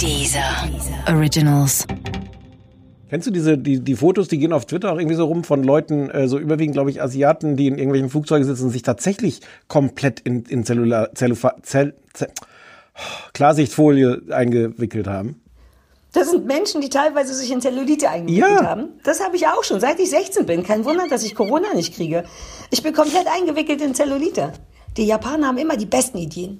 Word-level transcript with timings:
Dieser 0.00 0.42
Originals. 1.08 1.86
Kennst 3.10 3.26
du 3.26 3.30
diese, 3.30 3.56
die, 3.58 3.80
die 3.80 3.94
Fotos, 3.94 4.28
die 4.28 4.38
gehen 4.38 4.52
auf 4.52 4.66
Twitter 4.66 4.92
auch 4.92 4.98
irgendwie 4.98 5.14
so 5.16 5.24
rum 5.26 5.44
von 5.44 5.62
Leuten, 5.62 6.10
äh, 6.10 6.26
so 6.26 6.38
überwiegend, 6.38 6.74
glaube 6.74 6.90
ich, 6.90 7.00
Asiaten, 7.00 7.56
die 7.56 7.68
in 7.68 7.74
irgendwelchen 7.78 8.10
Flugzeugen 8.10 8.44
sitzen 8.44 8.64
und 8.64 8.70
sich 8.70 8.82
tatsächlich 8.82 9.40
komplett 9.68 10.20
in, 10.20 10.42
in 10.44 10.64
Zellular, 10.64 11.14
Zellufa, 11.14 11.54
Zell, 11.62 11.94
Zell, 12.12 12.30
Klarsichtfolie 13.34 14.22
eingewickelt 14.30 15.06
haben? 15.06 15.40
Das 16.12 16.30
sind 16.30 16.46
Menschen, 16.46 16.80
die 16.80 16.88
teilweise 16.88 17.34
sich 17.34 17.50
in 17.52 17.60
Zellulite 17.60 18.08
eingewickelt 18.08 18.60
Ja. 18.60 18.66
haben. 18.66 18.88
Das 19.04 19.22
habe 19.22 19.36
ich 19.36 19.46
auch 19.48 19.64
schon, 19.64 19.80
seit 19.80 19.98
ich 20.00 20.10
16 20.10 20.46
bin. 20.46 20.62
Kein 20.62 20.84
Wunder, 20.84 21.06
dass 21.08 21.24
ich 21.24 21.34
Corona 21.34 21.74
nicht 21.74 21.94
kriege. 21.94 22.24
Ich 22.70 22.82
bin 22.82 22.92
komplett 22.94 23.26
eingewickelt 23.26 23.80
in 23.80 23.94
Zellulite. 23.94 24.52
Die 24.96 25.06
Japaner 25.06 25.48
haben 25.48 25.58
immer 25.58 25.76
die 25.76 25.86
besten 25.86 26.18
Ideen. 26.18 26.58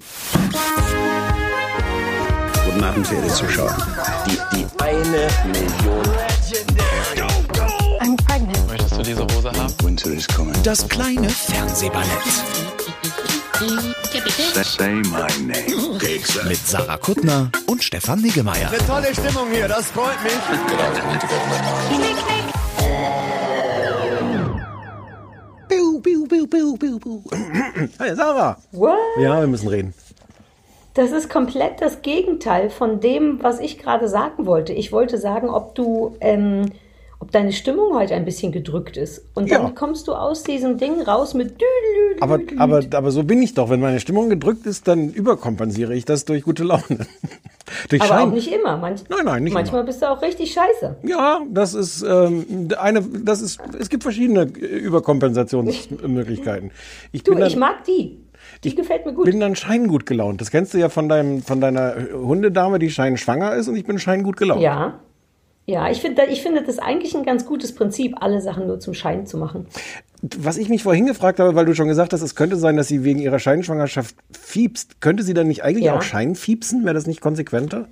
Guten 2.75 2.87
Abend, 2.87 3.07
verehrte 3.07 3.33
Zuschauer. 3.33 3.77
Die, 4.27 4.37
die 4.53 4.65
eine 4.83 5.29
Million. 5.45 6.03
I'm 8.01 8.17
pregnant. 8.27 8.67
Möchtest 8.67 8.97
du 8.97 9.01
diese 9.01 9.23
Hose 9.23 9.49
haben? 9.49 9.73
Winter 9.81 10.09
is 10.11 10.27
coming. 10.27 10.53
Das 10.61 10.85
kleine 10.89 11.29
Fernsehballett 11.29 12.05
Say 14.65 14.89
my 14.89 15.25
name. 15.39 16.49
mit 16.49 16.67
Sarah 16.67 16.97
Kuttner 16.97 17.49
und 17.67 17.81
Stefan 17.81 18.19
Niggemeier. 18.19 18.69
Tolle 18.85 19.13
Stimmung 19.13 19.49
hier, 19.53 19.69
das 19.69 19.85
freut 19.91 20.21
mich. 20.21 20.33
Piu, 25.69 26.01
piu, 26.01 26.27
piu, 26.27 26.99
piu. 26.99 27.23
Hey, 27.97 28.15
Sarah. 28.15 28.57
What? 28.73 28.97
Ja, 29.17 29.39
wir 29.39 29.47
müssen 29.47 29.69
reden. 29.69 29.93
Das 30.95 31.11
ist 31.11 31.29
komplett 31.29 31.81
das 31.81 32.01
Gegenteil 32.01 32.69
von 32.69 32.99
dem, 33.01 33.43
was 33.43 33.59
ich 33.59 33.77
gerade 33.77 34.07
sagen 34.07 34.45
wollte. 34.45 34.73
Ich 34.73 34.91
wollte 34.91 35.17
sagen, 35.17 35.49
ob 35.49 35.75
du, 35.75 36.15
ähm, 36.21 36.71
ob 37.19 37.31
deine 37.31 37.51
Stimmung 37.51 37.93
heute 37.95 38.13
ein 38.15 38.23
bisschen 38.23 38.51
gedrückt 38.53 38.95
ist. 38.97 39.25
Und 39.33 39.51
dann 39.51 39.63
Ja. 39.63 39.69
kommst 39.75 40.07
du 40.07 40.13
aus 40.13 40.43
diesem 40.43 40.77
Ding 40.77 41.01
raus 41.01 41.33
mit. 41.33 41.55
Aber, 42.21 42.39
aber, 42.57 42.81
aber 42.93 43.11
so 43.11 43.23
bin 43.23 43.41
ich 43.43 43.53
doch. 43.53 43.69
Wenn 43.69 43.81
meine 43.81 43.99
Stimmung 43.99 44.29
gedrückt 44.29 44.65
ist, 44.65 44.87
dann 44.87 45.09
überkompensiere 45.11 45.93
ich 45.93 46.05
das 46.05 46.23
durch 46.23 46.43
gute 46.43 46.63
Laune. 46.63 46.83
durch 47.89 48.01
Aber 48.01 48.13
Schein. 48.13 48.27
auch 48.29 48.33
nicht 48.33 48.51
immer. 48.53 48.77
Manch, 48.77 49.01
Nein, 49.09 49.25
nein, 49.25 49.43
nicht 49.43 49.53
Manchmal 49.53 49.81
immer. 49.81 49.87
bist 49.87 50.01
du 50.01 50.09
auch 50.09 50.21
richtig 50.21 50.53
scheiße. 50.53 50.95
Ja, 51.03 51.41
das 51.49 51.73
ist 51.73 52.03
ähm, 52.07 52.69
eine, 52.79 53.01
das 53.01 53.41
ist, 53.41 53.59
es 53.77 53.89
gibt 53.89 54.03
verschiedene 54.03 54.43
äh, 54.43 54.65
Überkompensationsmöglichkeiten. 54.77 56.71
Ich 57.11 57.23
Du, 57.23 57.37
ich 57.37 57.57
mag 57.57 57.83
die. 57.85 58.17
Die 58.63 58.73
gefällt 58.75 59.05
mir 59.05 59.13
gut. 59.13 59.25
bin 59.25 59.39
dann 59.39 59.55
scheingut 59.55 60.05
gelaunt. 60.05 60.41
Das 60.41 60.51
kennst 60.51 60.73
du 60.73 60.77
ja 60.77 60.89
von 60.89 61.09
deinem, 61.09 61.41
von 61.41 61.59
deiner 61.61 61.95
Hundedame, 62.13 62.79
die 62.79 62.89
scheinschwanger 62.89 63.53
ist 63.55 63.67
und 63.67 63.75
ich 63.75 63.83
bin 63.85 63.99
scheingut 63.99 64.37
gelaunt. 64.37 64.61
Ja. 64.61 64.99
Ja, 65.67 65.89
ich 65.89 65.99
finde, 65.99 66.25
ich 66.25 66.43
finde 66.43 66.61
das 66.63 66.77
eigentlich 66.77 67.15
ein 67.17 67.23
ganz 67.25 67.45
gutes 67.47 67.73
Prinzip, 67.73 68.17
alle 68.21 68.39
Sachen 68.39 68.67
nur 68.67 68.79
zum 68.79 68.93
Schein 68.93 69.25
zu 69.25 69.37
machen. 69.37 69.65
Was 70.37 70.57
ich 70.57 70.69
mich 70.69 70.83
vorhin 70.83 71.07
gefragt 71.07 71.39
habe, 71.39 71.55
weil 71.55 71.65
du 71.65 71.73
schon 71.73 71.87
gesagt 71.87 72.13
hast, 72.13 72.21
es 72.21 72.35
könnte 72.35 72.55
sein, 72.55 72.77
dass 72.77 72.87
sie 72.87 73.03
wegen 73.03 73.17
ihrer 73.19 73.39
Scheinschwangerschaft 73.39 74.15
fiepst. 74.31 75.01
Könnte 75.01 75.23
sie 75.23 75.33
dann 75.33 75.47
nicht 75.47 75.63
eigentlich 75.63 75.85
Ja. 75.85 75.97
auch 75.97 76.03
scheinfiepsen? 76.03 76.83
Wäre 76.85 76.93
das 76.93 77.07
nicht 77.07 77.19
konsequenter? 77.19 77.87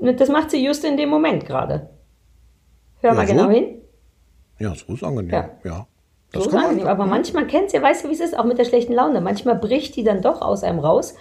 Ne, 0.00 0.14
Das 0.14 0.28
macht 0.28 0.52
sie 0.52 0.64
just 0.64 0.84
in 0.84 0.96
dem 0.96 1.08
Moment 1.08 1.44
gerade. 1.44 1.90
Hör 3.00 3.14
mal 3.14 3.26
so? 3.26 3.32
genau 3.34 3.50
hin. 3.50 3.64
Ja, 4.60 4.72
so 4.74 4.94
ist 4.94 5.02
angenehm. 5.02 5.30
Ja. 5.32 5.50
ja. 5.64 5.86
So 6.32 6.40
Das 6.40 6.48
kann 6.50 6.60
man. 6.60 6.64
angenehm. 6.70 6.88
Aber 6.88 7.06
manchmal 7.06 7.46
kennst 7.46 7.72
du 7.74 7.78
ja, 7.78 7.82
weißt 7.82 8.04
du, 8.04 8.08
wie 8.08 8.14
es 8.14 8.20
ist, 8.20 8.38
auch 8.38 8.44
mit 8.44 8.58
der 8.58 8.64
schlechten 8.64 8.92
Laune. 8.92 9.20
Manchmal 9.20 9.56
bricht 9.56 9.96
die 9.96 10.04
dann 10.04 10.22
doch 10.22 10.42
aus 10.42 10.62
einem 10.62 10.78
raus. 10.80 11.14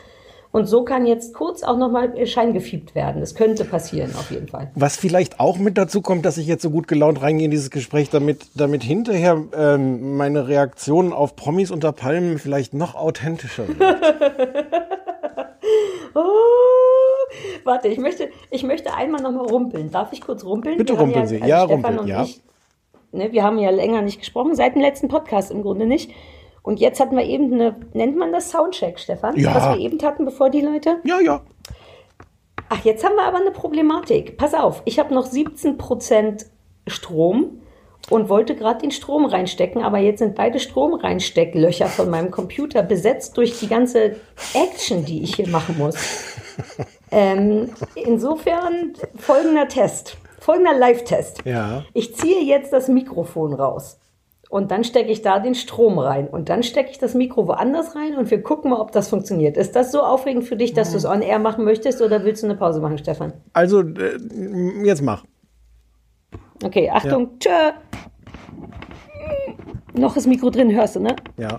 Und 0.52 0.68
so 0.68 0.86
kann 0.86 1.06
jetzt 1.06 1.34
kurz 1.34 1.64
auch 1.64 1.78
nochmal 1.78 2.26
Schein 2.28 2.54
gefiebt 2.54 2.96
werden. 2.96 3.20
Das 3.20 3.36
könnte 3.36 3.66
passieren, 3.66 4.12
auf 4.18 4.32
jeden 4.32 4.48
Fall. 4.48 4.72
Was 4.76 4.96
vielleicht 4.96 5.42
auch 5.42 5.58
mit 5.58 5.78
dazu 5.78 6.02
kommt, 6.02 6.24
dass 6.26 6.38
ich 6.38 6.48
jetzt 6.48 6.62
so 6.62 6.70
gut 6.70 6.88
gelaunt 6.88 7.22
reingehe 7.22 7.44
in 7.46 7.52
dieses 7.52 7.70
Gespräch, 7.72 8.10
damit, 8.10 8.48
damit 8.56 8.82
hinterher 8.82 9.44
ähm, 9.54 10.16
meine 10.16 10.48
Reaktionen 10.48 11.12
auf 11.12 11.36
Promis 11.36 11.72
unter 11.72 11.92
Palmen 11.92 12.38
vielleicht 12.40 12.74
noch 12.74 12.96
authentischer 12.96 13.66
sind. 13.66 13.82
Oh, 16.14 16.22
warte, 17.66 17.88
ich 17.90 17.98
möchte, 17.98 18.30
ich 18.50 18.64
möchte 18.64 18.94
einmal 18.94 19.22
nochmal 19.22 19.48
rumpeln. 19.48 19.92
Darf 19.92 20.14
ich 20.14 20.22
kurz 20.22 20.46
rumpeln? 20.46 20.78
Bitte 20.78 20.94
rumpeln 20.94 21.28
Sie. 21.28 21.36
also 21.42 21.48
Ja, 21.50 21.66
Stefan 21.66 21.74
rumpeln, 21.76 22.00
und 22.00 22.08
ja. 22.08 22.24
Ich, 22.24 22.42
ne, 23.16 23.32
wir 23.32 23.44
haben 23.44 23.58
ja 23.58 23.70
länger 23.70 24.02
nicht 24.02 24.20
gesprochen, 24.20 24.56
seit 24.56 24.76
dem 24.76 24.82
letzten 24.82 25.08
Podcast 25.08 25.52
im 25.52 25.62
Grunde 25.62 25.86
nicht. 25.86 26.12
Und 26.62 26.80
jetzt 26.80 27.00
hatten 27.00 27.16
wir 27.16 27.26
eben 27.26 27.54
eine, 27.54 27.76
nennt 27.94 28.18
man 28.18 28.32
das 28.32 28.50
Soundcheck, 28.50 29.00
Stefan? 29.00 29.38
Ja. 29.38 29.54
Was 29.54 29.78
wir 29.78 29.86
eben 29.86 30.02
hatten, 30.02 30.26
bevor 30.26 30.50
die 30.50 30.62
Leute. 30.62 30.98
ja, 31.04 31.20
ja. 31.20 31.42
Ach, 32.68 32.84
jetzt 32.84 33.06
haben 33.06 33.16
wir 33.16 33.24
aber 33.24 33.38
eine 33.38 33.52
Problematik. 33.52 34.38
Pass 34.38 34.56
auf, 34.56 34.82
ich 34.86 34.98
habe 34.98 35.14
noch 35.14 35.28
17% 35.28 36.46
Strom 36.88 37.62
und 38.10 38.30
wollte 38.30 38.56
gerade 38.56 38.82
den 38.82 38.92
Strom 38.92 39.26
reinstecken, 39.26 39.84
aber 39.84 40.00
jetzt 40.00 40.20
sind 40.20 40.36
beide 40.36 40.60
Stromreinstecklöcher 40.60 41.88
von 41.88 42.10
meinem 42.10 42.32
Computer 42.32 42.84
besetzt 42.84 43.38
durch 43.38 43.60
die 43.60 43.68
ganze 43.68 44.16
Action, 44.54 45.06
die 45.06 45.24
ich 45.24 45.36
hier 45.36 45.48
machen 45.48 45.78
muss. 45.78 45.96
Ähm, 47.12 47.70
insofern 47.94 48.94
folgender 49.18 49.68
Test, 49.68 50.18
folgender 50.46 50.78
Live-Test. 50.78 51.44
Ja. 51.44 51.84
Ich 51.94 52.16
ziehe 52.16 52.44
jetzt 52.44 52.72
das 52.72 52.88
Mikrofon 52.88 53.54
raus. 53.54 54.00
Und 54.50 54.70
dann 54.70 54.84
stecke 54.84 55.12
ich 55.12 55.24
da 55.24 55.40
den 55.40 55.56
Strom 55.56 55.98
rein. 55.98 56.28
Und 56.28 56.50
dann 56.50 56.62
stecke 56.62 56.92
ich 56.92 57.00
das 57.00 57.16
Mikro 57.16 57.48
woanders 57.48 57.96
rein 57.96 58.16
und 58.16 58.30
wir 58.30 58.44
gucken 58.44 58.70
mal, 58.70 58.80
ob 58.80 58.92
das 58.92 59.10
funktioniert. 59.10 59.58
Ist 59.58 59.76
das 59.76 59.92
so 59.92 60.02
aufregend 60.04 60.46
für 60.46 60.56
dich, 60.56 60.74
dass 60.74 60.92
du 60.92 60.98
es 60.98 61.06
on 61.06 61.24
air 61.24 61.40
machen 61.40 61.66
möchtest 61.66 62.00
oder 62.00 62.24
willst 62.24 62.44
du 62.44 62.48
eine 62.48 62.56
Pause 62.56 62.80
machen, 62.80 63.00
Stefan? 63.00 63.34
Also, 63.54 63.82
äh, 63.82 64.20
jetzt 64.84 65.02
mach. 65.02 65.26
Okay, 66.64 66.92
Achtung, 66.92 67.40
tschö. 67.40 67.50
Noch 69.94 70.16
ist 70.16 70.28
Mikro 70.28 70.52
drin, 70.52 70.72
hörst 70.72 70.96
du, 70.96 71.00
ne? 71.00 71.16
Ja. 71.38 71.58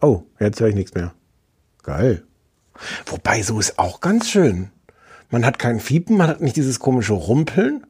Oh, 0.00 0.22
jetzt 0.40 0.58
höre 0.58 0.68
ich 0.68 0.74
nichts 0.74 0.94
mehr. 0.94 1.12
Geil. 1.82 2.24
Wobei, 3.06 3.42
so 3.42 3.60
ist 3.60 3.78
auch 3.78 4.00
ganz 4.00 4.30
schön. 4.30 4.70
Man 5.32 5.46
hat 5.46 5.58
kein 5.58 5.80
Fiepen, 5.80 6.18
man 6.18 6.28
hat 6.28 6.42
nicht 6.42 6.56
dieses 6.56 6.78
komische 6.78 7.14
Rumpeln 7.14 7.86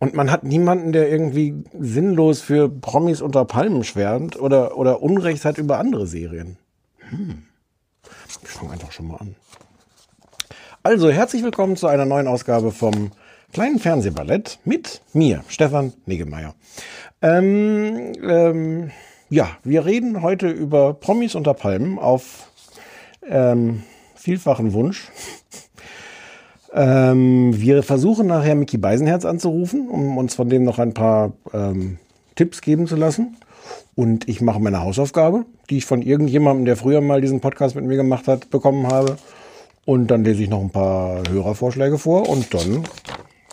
und 0.00 0.14
man 0.14 0.32
hat 0.32 0.42
niemanden, 0.42 0.90
der 0.90 1.08
irgendwie 1.08 1.54
sinnlos 1.78 2.40
für 2.40 2.68
Promis 2.68 3.22
unter 3.22 3.44
Palmen 3.44 3.84
schwärmt 3.84 4.34
oder, 4.38 4.76
oder 4.76 5.00
Unrecht 5.00 5.44
hat 5.44 5.58
über 5.58 5.78
andere 5.78 6.08
Serien. 6.08 6.58
Hm. 7.08 7.44
Ich 8.42 8.48
fange 8.48 8.72
einfach 8.72 8.90
schon 8.90 9.06
mal 9.06 9.18
an. 9.18 9.36
Also, 10.82 11.08
herzlich 11.08 11.44
willkommen 11.44 11.76
zu 11.76 11.86
einer 11.86 12.04
neuen 12.04 12.26
Ausgabe 12.26 12.72
vom 12.72 13.12
kleinen 13.52 13.78
Fernsehballett 13.78 14.58
mit 14.64 15.02
mir, 15.12 15.44
Stefan 15.46 15.92
Niggemeier. 16.06 16.56
Ähm, 17.20 18.12
ähm, 18.28 18.90
ja, 19.30 19.56
wir 19.62 19.86
reden 19.86 20.20
heute 20.20 20.48
über 20.48 20.94
Promis 20.94 21.36
unter 21.36 21.54
Palmen 21.54 22.00
auf 22.00 22.50
ähm, 23.24 23.84
vielfachen 24.16 24.72
Wunsch. 24.72 25.12
Ähm, 26.74 27.60
wir 27.60 27.82
versuchen 27.82 28.26
nachher 28.26 28.54
Mickey 28.54 28.78
Beisenherz 28.78 29.24
anzurufen, 29.24 29.88
um 29.88 30.16
uns 30.16 30.34
von 30.34 30.48
dem 30.48 30.64
noch 30.64 30.78
ein 30.78 30.94
paar 30.94 31.32
ähm, 31.52 31.98
Tipps 32.34 32.62
geben 32.62 32.86
zu 32.86 32.96
lassen. 32.96 33.36
Und 33.94 34.28
ich 34.28 34.40
mache 34.40 34.60
meine 34.60 34.80
Hausaufgabe, 34.80 35.44
die 35.68 35.78
ich 35.78 35.86
von 35.86 36.00
irgendjemandem, 36.00 36.64
der 36.64 36.76
früher 36.76 37.00
mal 37.00 37.20
diesen 37.20 37.40
Podcast 37.40 37.74
mit 37.74 37.84
mir 37.84 37.96
gemacht 37.96 38.26
hat, 38.26 38.48
bekommen 38.50 38.86
habe. 38.88 39.16
Und 39.84 40.10
dann 40.10 40.24
lese 40.24 40.42
ich 40.42 40.48
noch 40.48 40.60
ein 40.60 40.70
paar 40.70 41.22
Hörervorschläge 41.28 41.98
vor 41.98 42.28
und 42.28 42.54
dann 42.54 42.84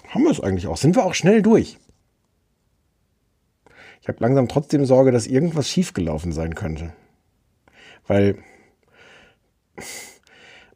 haben 0.09 0.24
wir 0.24 0.31
es 0.31 0.40
eigentlich 0.40 0.68
auch. 0.68 0.78
Sind 0.78 0.96
wir 0.96 1.06
auch 1.06 1.13
schnell 1.13 1.41
durch. 1.41 1.78
Ich 4.01 4.07
habe 4.07 4.19
langsam 4.22 4.47
trotzdem 4.47 4.86
Sorge, 4.86 5.12
dass 5.12 5.28
irgendwas 5.28 5.68
schiefgelaufen 5.68 6.31
sein 6.31 6.56
könnte. 6.56 6.94
Weil 8.07 8.38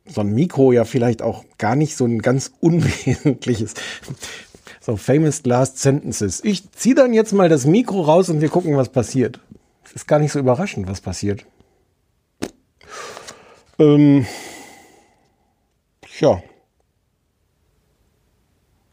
so 0.05 0.21
ein 0.21 0.33
Mikro 0.33 0.71
ja 0.71 0.85
vielleicht 0.85 1.21
auch 1.21 1.43
gar 1.57 1.75
nicht 1.75 1.95
so 1.95 2.05
ein 2.05 2.19
ganz 2.19 2.51
unwesentliches. 2.59 3.73
So 4.81 4.97
famous 4.97 5.43
last 5.45 5.79
sentences. 5.79 6.43
Ich 6.43 6.71
ziehe 6.71 6.95
dann 6.95 7.13
jetzt 7.13 7.31
mal 7.31 7.47
das 7.49 7.65
Mikro 7.65 8.01
raus 8.01 8.29
und 8.29 8.41
wir 8.41 8.49
gucken, 8.49 8.75
was 8.75 8.89
passiert. 8.89 9.39
Ist 9.93 10.07
gar 10.07 10.19
nicht 10.19 10.31
so 10.31 10.39
überraschend, 10.39 10.87
was 10.87 11.01
passiert. 11.01 11.45
Ähm, 13.79 14.25
ja. 16.19 16.41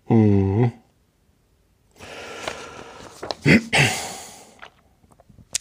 Mhm. 0.09 0.73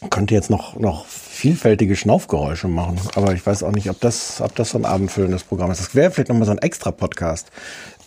Könnte 0.09 0.33
jetzt 0.33 0.49
noch, 0.49 0.75
noch 0.75 1.05
vielfältige 1.39 1.95
Schnaufgeräusche 1.95 2.67
machen, 2.67 2.99
aber 3.15 3.33
ich 3.33 3.45
weiß 3.45 3.63
auch 3.63 3.71
nicht, 3.71 3.89
ob 3.89 4.01
das, 4.01 4.41
ob 4.41 4.55
das 4.55 4.71
so 4.71 4.77
ein 4.77 4.83
abendfüllendes 4.83 5.45
Programm 5.45 5.71
ist. 5.71 5.79
Das 5.79 5.95
wäre 5.95 6.11
vielleicht 6.11 6.27
nochmal 6.27 6.45
so 6.45 6.51
ein 6.51 6.57
extra 6.57 6.91
Podcast. 6.91 7.49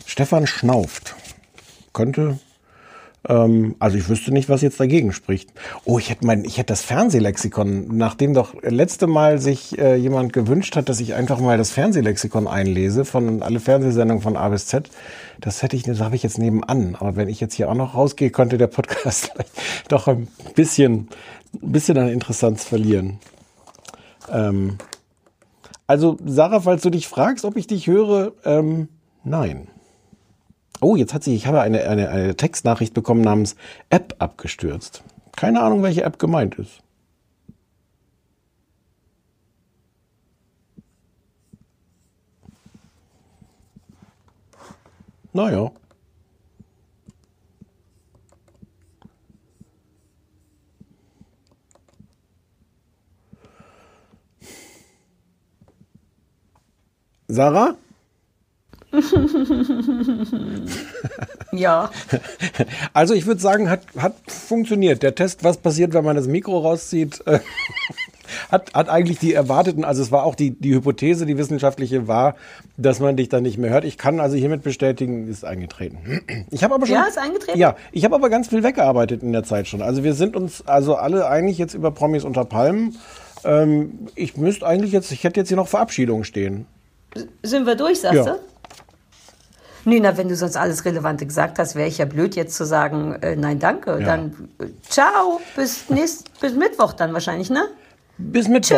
Stefan 0.04 0.46
schnauft. 0.46 1.16
Könnte 1.94 2.38
Ähm, 3.28 3.76
also 3.78 3.96
ich 3.96 4.08
wüsste 4.08 4.32
nicht, 4.32 4.48
was 4.48 4.62
jetzt 4.62 4.80
dagegen 4.80 5.12
spricht. 5.12 5.50
Oh, 5.84 5.98
ich 5.98 6.10
hätte 6.10 6.26
mein, 6.26 6.44
ich 6.44 6.58
hätte 6.58 6.72
das 6.72 6.82
Fernsehlexikon, 6.82 7.96
nachdem 7.96 8.34
doch 8.34 8.54
letzte 8.62 9.06
Mal 9.06 9.38
sich 9.38 9.78
äh, 9.78 9.94
jemand 9.94 10.32
gewünscht 10.32 10.76
hat, 10.76 10.88
dass 10.88 11.00
ich 11.00 11.14
einfach 11.14 11.38
mal 11.38 11.56
das 11.56 11.70
Fernsehlexikon 11.70 12.48
einlese 12.48 13.04
von 13.04 13.42
alle 13.42 13.60
Fernsehsendungen 13.60 14.22
von 14.22 14.36
A 14.36 14.48
bis 14.48 14.66
Z. 14.66 14.90
Das 15.40 15.62
hätte 15.62 15.76
ich, 15.76 15.84
das 15.84 16.00
habe 16.00 16.16
ich 16.16 16.22
jetzt 16.22 16.38
nebenan. 16.38 16.96
Aber 16.98 17.16
wenn 17.16 17.28
ich 17.28 17.40
jetzt 17.40 17.54
hier 17.54 17.70
auch 17.70 17.74
noch 17.74 17.94
rausgehe, 17.94 18.30
könnte 18.30 18.58
der 18.58 18.66
Podcast 18.66 19.32
doch 19.88 20.08
ein 20.08 20.28
bisschen, 20.54 21.08
ein 21.54 21.72
bisschen 21.72 21.98
an 21.98 22.08
Interessanz 22.08 22.64
verlieren. 22.64 23.18
Ähm, 24.30 24.78
also 25.86 26.16
Sarah, 26.24 26.60
falls 26.60 26.82
du 26.82 26.90
dich 26.90 27.08
fragst, 27.08 27.44
ob 27.44 27.56
ich 27.56 27.66
dich 27.66 27.86
höre, 27.86 28.32
ähm, 28.44 28.88
nein. 29.24 29.68
Oh, 30.80 30.96
jetzt 30.96 31.14
hat 31.14 31.22
sich, 31.22 31.34
ich 31.34 31.46
habe 31.46 31.60
eine, 31.60 31.82
eine, 31.88 32.08
eine 32.08 32.36
Textnachricht 32.36 32.94
bekommen 32.94 33.20
namens 33.20 33.56
App 33.90 34.16
abgestürzt. 34.18 35.04
Keine 35.36 35.62
Ahnung, 35.62 35.82
welche 35.82 36.02
App 36.02 36.18
gemeint 36.18 36.56
ist. 36.56 36.80
Naja. 45.32 45.70
Sarah? 57.32 57.76
Ja. 61.52 61.90
Also 62.94 63.14
ich 63.14 63.26
würde 63.26 63.40
sagen, 63.40 63.70
hat, 63.70 63.80
hat 63.96 64.14
funktioniert. 64.26 65.02
Der 65.02 65.14
Test, 65.14 65.44
was 65.44 65.56
passiert, 65.56 65.94
wenn 65.94 66.04
man 66.04 66.14
das 66.14 66.26
Mikro 66.26 66.58
rauszieht, 66.58 67.26
äh, 67.26 67.38
hat, 68.50 68.74
hat 68.74 68.90
eigentlich 68.90 69.18
die 69.18 69.32
erwarteten, 69.32 69.82
also 69.84 70.02
es 70.02 70.12
war 70.12 70.24
auch 70.24 70.34
die, 70.34 70.50
die 70.50 70.74
Hypothese, 70.74 71.24
die 71.24 71.38
wissenschaftliche 71.38 72.06
war, 72.06 72.36
dass 72.76 73.00
man 73.00 73.16
dich 73.16 73.30
dann 73.30 73.44
nicht 73.44 73.56
mehr 73.56 73.70
hört. 73.70 73.84
Ich 73.84 73.96
kann 73.96 74.20
also 74.20 74.36
hiermit 74.36 74.62
bestätigen, 74.62 75.26
ist 75.28 75.44
eingetreten. 75.44 76.20
Ich 76.50 76.62
habe 76.62 76.74
aber 76.74 76.86
schon. 76.86 76.96
Ja, 76.96 77.04
ist 77.04 77.18
eingetreten? 77.18 77.58
Ja, 77.58 77.76
ich 77.92 78.04
habe 78.04 78.14
aber 78.14 78.28
ganz 78.28 78.48
viel 78.48 78.62
weggearbeitet 78.62 79.22
in 79.22 79.32
der 79.32 79.44
Zeit 79.44 79.68
schon. 79.68 79.80
Also 79.80 80.04
wir 80.04 80.12
sind 80.12 80.36
uns 80.36 80.66
also 80.66 80.96
alle 80.96 81.28
einig 81.28 81.56
jetzt 81.56 81.72
über 81.72 81.90
Promis 81.92 82.24
unter 82.24 82.44
Palmen. 82.44 82.98
Ähm, 83.44 84.08
ich 84.14 84.36
müsste 84.36 84.66
eigentlich 84.66 84.92
jetzt, 84.92 85.10
ich 85.12 85.24
hätte 85.24 85.40
jetzt 85.40 85.48
hier 85.48 85.56
noch 85.56 85.68
Verabschiedung 85.68 86.24
stehen. 86.24 86.66
Sind 87.42 87.66
wir 87.66 87.74
durch, 87.74 88.00
sagst 88.00 88.26
Ja. 88.26 88.34
du? 88.34 88.38
Nee, 89.84 89.98
na, 89.98 90.16
wenn 90.16 90.28
du 90.28 90.36
sonst 90.36 90.56
alles 90.56 90.84
Relevante 90.84 91.26
gesagt 91.26 91.58
hast, 91.58 91.74
wäre 91.74 91.88
ich 91.88 91.98
ja 91.98 92.04
blöd, 92.04 92.36
jetzt 92.36 92.54
zu 92.54 92.64
sagen, 92.64 93.14
äh, 93.20 93.34
nein, 93.34 93.58
danke. 93.58 93.98
Ja. 93.98 94.06
Dann 94.06 94.48
äh, 94.60 94.66
ciao, 94.88 95.40
bis, 95.56 95.88
nächst, 95.90 96.38
bis 96.40 96.54
Mittwoch 96.54 96.92
dann 96.92 97.12
wahrscheinlich, 97.12 97.50
ne? 97.50 97.64
Bis 98.30 98.48
Mittwoch. 98.48 98.76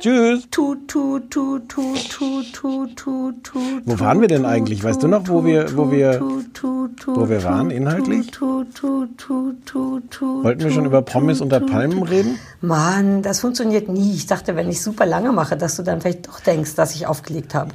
Tschüss. 0.00 0.48
Tu, 0.50 0.74
tu, 0.86 1.18
tu, 1.20 1.58
tu, 1.60 1.94
tu, 2.08 2.42
tu, 2.52 2.86
tu, 2.94 3.32
tu, 3.42 3.58
Wo 3.84 4.00
waren 4.00 4.20
wir 4.20 4.28
denn 4.28 4.44
eigentlich? 4.44 4.82
Weißt 4.84 5.02
du 5.02 5.08
noch, 5.08 5.28
wo 5.28 5.44
wir- 5.44 5.76
wo 5.76 5.90
wir- 5.90 6.20
wo 6.20 7.28
wir 7.28 7.42
waren 7.44 7.70
inhaltlich? 7.70 8.28
Wollten 8.40 10.64
wir 10.64 10.70
schon 10.70 10.84
über 10.86 11.02
Promis 11.02 11.40
unter 11.40 11.60
Palmen 11.60 12.02
reden? 12.02 12.38
Mann, 12.60 13.22
das 13.22 13.40
funktioniert 13.40 13.88
nie. 13.88 14.14
Ich 14.14 14.26
dachte, 14.26 14.56
wenn 14.56 14.68
ich 14.68 14.80
super 14.82 15.06
lange 15.06 15.32
mache, 15.32 15.56
dass 15.56 15.76
du 15.76 15.82
dann 15.82 16.00
vielleicht 16.00 16.28
doch 16.28 16.40
denkst, 16.40 16.74
dass 16.74 16.94
ich 16.94 17.06
aufgelegt 17.06 17.54
habe. 17.54 17.70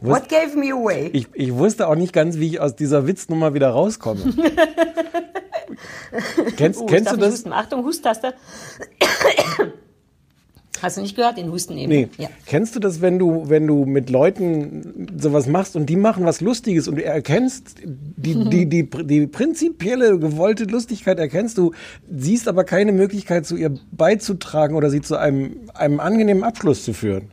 What 0.00 0.28
gave 0.28 0.56
me 0.58 0.72
away? 0.72 1.10
Ich, 1.12 1.28
ich 1.32 1.54
wusste 1.54 1.88
auch 1.88 1.94
nicht 1.94 2.12
ganz, 2.12 2.36
wie 2.36 2.48
ich 2.48 2.60
aus 2.60 2.76
dieser 2.76 3.06
Witznummer 3.06 3.54
wieder 3.54 3.70
rauskomme. 3.70 4.20
kennst 6.56 6.80
Oh, 6.80 6.86
kennst 6.86 7.12
du 7.12 7.16
das? 7.16 7.32
Husten. 7.34 7.52
Achtung, 7.52 7.84
Hustaste. 7.84 8.34
Hast 10.82 10.96
du 10.96 11.00
nicht 11.00 11.14
gehört, 11.14 11.36
den 11.36 11.50
Husten 11.52 11.78
eben? 11.78 11.92
Nee. 11.92 12.08
Ja. 12.18 12.28
Kennst 12.46 12.74
du 12.74 12.80
das, 12.80 13.00
wenn 13.00 13.18
du, 13.18 13.48
wenn 13.48 13.66
du 13.66 13.84
mit 13.84 14.10
Leuten 14.10 15.08
sowas 15.16 15.46
machst 15.46 15.76
und 15.76 15.86
die 15.86 15.96
machen 15.96 16.24
was 16.24 16.40
Lustiges 16.40 16.88
und 16.88 16.96
du 16.96 17.04
erkennst 17.04 17.76
die, 17.84 18.48
die, 18.48 18.66
die, 18.66 18.88
die 18.88 19.26
prinzipielle 19.28 20.18
gewollte 20.18 20.64
Lustigkeit 20.64 21.18
erkennst 21.18 21.56
du, 21.56 21.72
siehst 22.10 22.48
aber 22.48 22.64
keine 22.64 22.90
Möglichkeit 22.90 23.46
zu 23.46 23.56
ihr 23.56 23.72
beizutragen 23.92 24.74
oder 24.74 24.90
sie 24.90 25.02
zu 25.02 25.16
einem, 25.16 25.70
einem 25.74 26.00
angenehmen 26.00 26.42
Abschluss 26.42 26.84
zu 26.84 26.92
führen? 26.92 27.30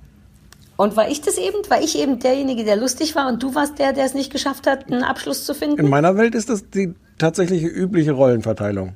Und 0.78 0.96
war 0.96 1.10
ich 1.10 1.22
das 1.22 1.38
eben? 1.38 1.58
War 1.70 1.82
ich 1.82 2.00
eben 2.00 2.20
derjenige, 2.20 2.64
der 2.64 2.78
lustig 2.78 3.16
war 3.16 3.28
und 3.28 3.44
du 3.44 3.54
warst 3.54 3.80
der, 3.80 3.92
der 3.92 4.06
es 4.06 4.14
nicht 4.14 4.32
geschafft 4.32 4.66
hat, 4.66 4.90
einen 4.92 5.04
Abschluss 5.04 5.44
zu 5.44 5.54
finden? 5.54 5.78
In 5.78 5.90
meiner 5.90 6.16
Welt 6.16 6.36
ist 6.36 6.50
das 6.50 6.70
die 6.70 6.94
tatsächliche 7.18 7.68
übliche 7.68 8.12
Rollenverteilung. 8.12 8.94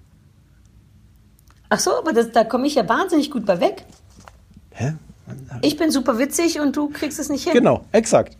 Ach 1.70 1.80
so, 1.80 1.98
aber 1.98 2.14
das, 2.14 2.32
da 2.32 2.44
komme 2.44 2.68
ich 2.68 2.76
ja 2.76 2.88
wahnsinnig 2.88 3.32
gut 3.32 3.46
bei 3.46 3.60
weg. 3.60 3.84
Hä? 4.74 4.94
Ich 5.62 5.78
bin 5.78 5.90
super 5.92 6.20
witzig 6.20 6.60
und 6.60 6.76
du 6.76 6.90
kriegst 6.90 7.18
es 7.20 7.30
nicht 7.30 7.44
hin. 7.46 7.54
Genau, 7.54 7.86
exakt. 7.92 8.38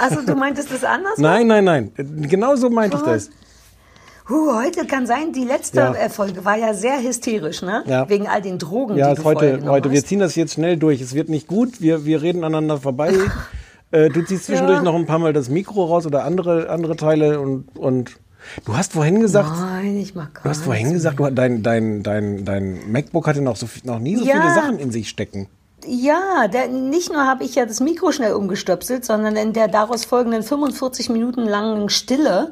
Also 0.00 0.20
du 0.26 0.34
meintest 0.34 0.70
das 0.70 0.84
anders? 0.84 1.18
nein, 1.18 1.46
nein, 1.46 1.64
nein. 1.64 1.92
Genau 1.96 2.56
so 2.56 2.68
meinte 2.68 2.96
ich 2.98 3.02
das. 3.02 3.30
Huh, 4.28 4.54
heute 4.56 4.86
kann 4.86 5.06
sein, 5.06 5.32
die 5.32 5.44
letzte 5.44 5.78
Ja. 5.78 6.08
Folge 6.08 6.44
war 6.44 6.56
ja 6.58 6.74
sehr 6.74 7.00
hysterisch, 7.00 7.62
ne? 7.62 7.84
Ja. 7.86 8.08
Wegen 8.08 8.26
all 8.26 8.42
den 8.42 8.58
Drogen, 8.58 8.96
Ja, 8.96 9.10
die 9.14 9.16
du 9.20 9.24
heute, 9.24 9.60
heute. 9.64 9.90
Wir 9.92 9.98
hast. 9.98 10.08
ziehen 10.08 10.18
das 10.18 10.34
jetzt 10.34 10.54
schnell 10.54 10.76
durch. 10.76 11.00
Es 11.00 11.14
wird 11.14 11.28
nicht 11.28 11.46
gut. 11.46 11.80
Wir, 11.80 12.04
wir 12.04 12.20
reden 12.22 12.42
aneinander 12.42 12.78
vorbei. 12.78 13.14
äh, 13.92 14.10
du 14.10 14.22
ziehst 14.24 14.46
zwischendurch 14.46 14.78
Ja. 14.78 14.82
noch 14.82 14.96
ein 14.96 15.06
paar 15.06 15.20
Mal 15.20 15.32
das 15.32 15.48
Mikro 15.48 15.84
raus 15.84 16.06
oder 16.06 16.24
andere, 16.24 16.68
andere 16.70 16.96
Teile 16.96 17.38
und, 17.40 17.68
und 17.78 18.16
du 18.64 18.76
hast 18.76 18.92
vorhin 18.92 19.20
gesagt, 19.20 19.50
Nein, 19.58 19.96
ich 19.98 20.14
mag 20.14 20.34
gar 20.34 20.42
du 20.44 20.48
hast 20.50 20.62
vorhin 20.64 20.92
gesagt, 20.92 21.18
du, 21.18 21.28
dein, 21.30 21.62
dein, 21.62 22.02
dein, 22.02 22.44
dein 22.44 22.90
MacBook 22.90 23.26
hatte 23.26 23.40
noch, 23.42 23.56
so, 23.56 23.66
noch 23.84 23.98
nie 23.98 24.16
so 24.16 24.24
Ja. 24.24 24.34
viele 24.40 24.54
Sachen 24.54 24.78
in 24.78 24.90
sich 24.90 25.08
stecken. 25.08 25.48
Ja, 25.86 26.48
der, 26.48 26.68
nicht 26.68 27.12
nur 27.12 27.26
habe 27.26 27.44
ich 27.44 27.54
ja 27.54 27.64
das 27.66 27.80
Mikro 27.80 28.10
schnell 28.10 28.32
umgestöpselt, 28.32 29.04
sondern 29.04 29.36
in 29.36 29.52
der 29.52 29.68
daraus 29.68 30.04
folgenden 30.04 30.42
45 30.42 31.10
Minuten 31.10 31.42
langen 31.42 31.88
Stille 31.90 32.50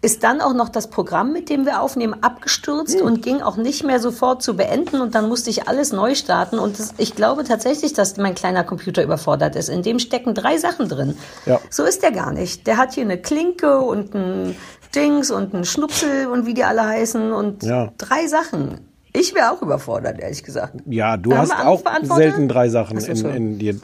ist 0.00 0.22
dann 0.22 0.40
auch 0.40 0.54
noch 0.54 0.68
das 0.68 0.90
Programm, 0.90 1.32
mit 1.32 1.50
dem 1.50 1.66
wir 1.66 1.82
aufnehmen, 1.82 2.14
abgestürzt 2.22 3.00
und 3.00 3.20
ging 3.20 3.42
auch 3.42 3.56
nicht 3.56 3.82
mehr 3.82 3.98
sofort 3.98 4.44
zu 4.44 4.54
beenden 4.56 5.00
und 5.00 5.16
dann 5.16 5.28
musste 5.28 5.50
ich 5.50 5.66
alles 5.66 5.92
neu 5.92 6.14
starten 6.14 6.60
und 6.60 6.78
das, 6.78 6.94
ich 6.98 7.16
glaube 7.16 7.42
tatsächlich, 7.42 7.94
dass 7.94 8.16
mein 8.16 8.36
kleiner 8.36 8.62
Computer 8.62 9.02
überfordert 9.02 9.56
ist. 9.56 9.68
In 9.68 9.82
dem 9.82 9.98
stecken 9.98 10.34
drei 10.34 10.56
Sachen 10.58 10.88
drin. 10.88 11.16
Ja. 11.46 11.58
So 11.68 11.82
ist 11.82 12.04
der 12.04 12.12
gar 12.12 12.30
nicht. 12.32 12.68
Der 12.68 12.76
hat 12.76 12.92
hier 12.94 13.02
eine 13.02 13.18
Klinke 13.18 13.80
und 13.80 14.14
ein 14.14 14.54
Dings 14.94 15.30
und 15.30 15.54
ein 15.54 15.64
Schnupsel 15.64 16.26
und 16.28 16.46
wie 16.46 16.54
die 16.54 16.64
alle 16.64 16.86
heißen 16.86 17.32
und 17.32 17.62
Ja. 17.62 17.92
drei 17.98 18.26
Sachen. 18.26 18.80
Ich 19.12 19.34
wäre 19.34 19.52
auch 19.52 19.62
überfordert, 19.62 20.20
ehrlich 20.20 20.44
gesagt. 20.44 20.74
Ja, 20.86 21.16
du 21.16 21.36
hast 21.36 21.52
auch 21.52 21.82
selten 22.02 22.48
drei 22.48 22.68
Sachen 22.68 22.98
in, 22.98 23.24
in 23.26 23.58
dir 23.58 23.80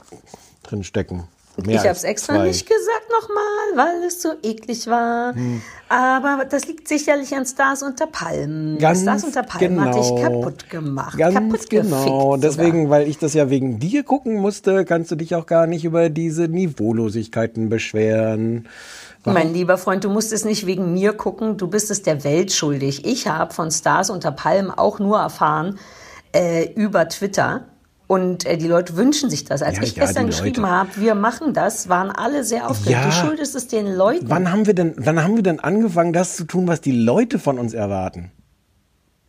drin 0.63 0.85
stecken. 0.85 1.25
Mehr 1.57 1.77
ich 1.77 1.81
habe 1.83 1.91
es 1.91 2.03
extra 2.03 2.35
zwei. 2.35 2.47
nicht 2.49 2.69
gesagt 2.69 3.09
nochmal, 3.21 3.87
weil 3.87 4.05
es 4.05 4.21
so 4.21 4.31
eklig 4.43 4.89
war. 4.89 5.35
Hm. 5.35 5.63
Aber 5.89 6.45
das 6.45 6.67
liegt 6.67 6.89
sicherlich 6.89 7.35
an 7.35 7.47
Stars 7.47 7.85
unter 7.85 8.09
Palmen. 8.09 8.79
Ganz 8.79 9.03
Stars 9.03 9.23
unter 9.23 9.45
Palmen 9.45 9.77
genau. 9.77 9.87
hatte 9.87 10.01
ich 10.01 10.23
kaputt 10.23 10.69
gemacht. 10.69 11.17
Ganz 11.17 11.35
kaputt 11.35 11.71
genau. 11.71 12.37
Deswegen, 12.37 12.85
sogar. 12.85 12.91
weil 12.91 13.09
ich 13.09 13.19
das 13.19 13.35
ja 13.35 13.51
wegen 13.51 13.79
dir 13.79 14.03
gucken 14.03 14.35
musste, 14.41 14.85
kannst 14.85 15.13
du 15.13 15.15
dich 15.15 15.37
auch 15.37 15.47
gar 15.47 15.69
nicht 15.69 15.85
über 15.85 16.11
diese 16.11 16.49
Niveaulosigkeiten 16.49 17.69
beschweren. 17.69 18.69
Mein 19.33 19.55
lieber 19.55 19.79
Freund, 19.79 20.05
du 20.05 20.11
musst 20.11 20.33
es 20.33 20.45
nicht 20.45 20.67
wegen 20.67 20.93
mir 20.93 21.15
gucken, 21.15 21.57
du 21.57 21.67
bist 21.67 21.91
es 21.91 22.03
der 22.03 22.25
Welt 22.25 22.53
schuldig. 22.53 23.07
Ich 23.07 23.27
habe 23.27 23.55
von 23.55 23.71
Stars 23.71 24.11
unter 24.11 24.33
Palmen 24.33 24.71
auch 24.71 24.99
nur 24.99 25.19
erfahren 25.19 25.79
äh, 26.35 26.73
über 26.75 27.09
Twitter. 27.09 27.65
Und 28.07 28.45
äh, 28.45 28.59
die 28.59 28.69
Leute 28.69 28.97
wünschen 28.97 29.31
sich 29.31 29.45
das. 29.45 29.63
Als 29.63 29.79
Ja, 29.79 29.83
ich 29.83 29.97
ja, 29.97 30.05
gestern 30.05 30.27
die 30.27 30.31
geschrieben 30.31 30.69
habe, 30.69 30.91
wir 30.97 31.15
machen 31.15 31.55
das, 31.55 31.89
waren 31.89 32.11
alle 32.11 32.45
sehr 32.45 32.69
aufgeregt. 32.69 33.01
Ja. 33.01 33.07
Du 33.07 33.13
schuldest 33.13 33.55
es 33.55 33.67
den 33.69 33.95
Leuten. 33.95 34.29
Wann 34.29 34.53
haben 34.53 34.67
wir 34.67 34.75
denn, 34.75 34.95
wann 34.99 35.23
haben 35.23 35.37
wir 35.37 35.43
denn 35.43 35.59
angefangen, 35.61 36.13
das 36.13 36.37
zu 36.37 36.45
tun, 36.45 36.69
was 36.69 36.83
die 36.83 36.93
Leute 36.93 37.39
von 37.39 37.59
uns 37.59 37.73
erwarten? 37.73 38.31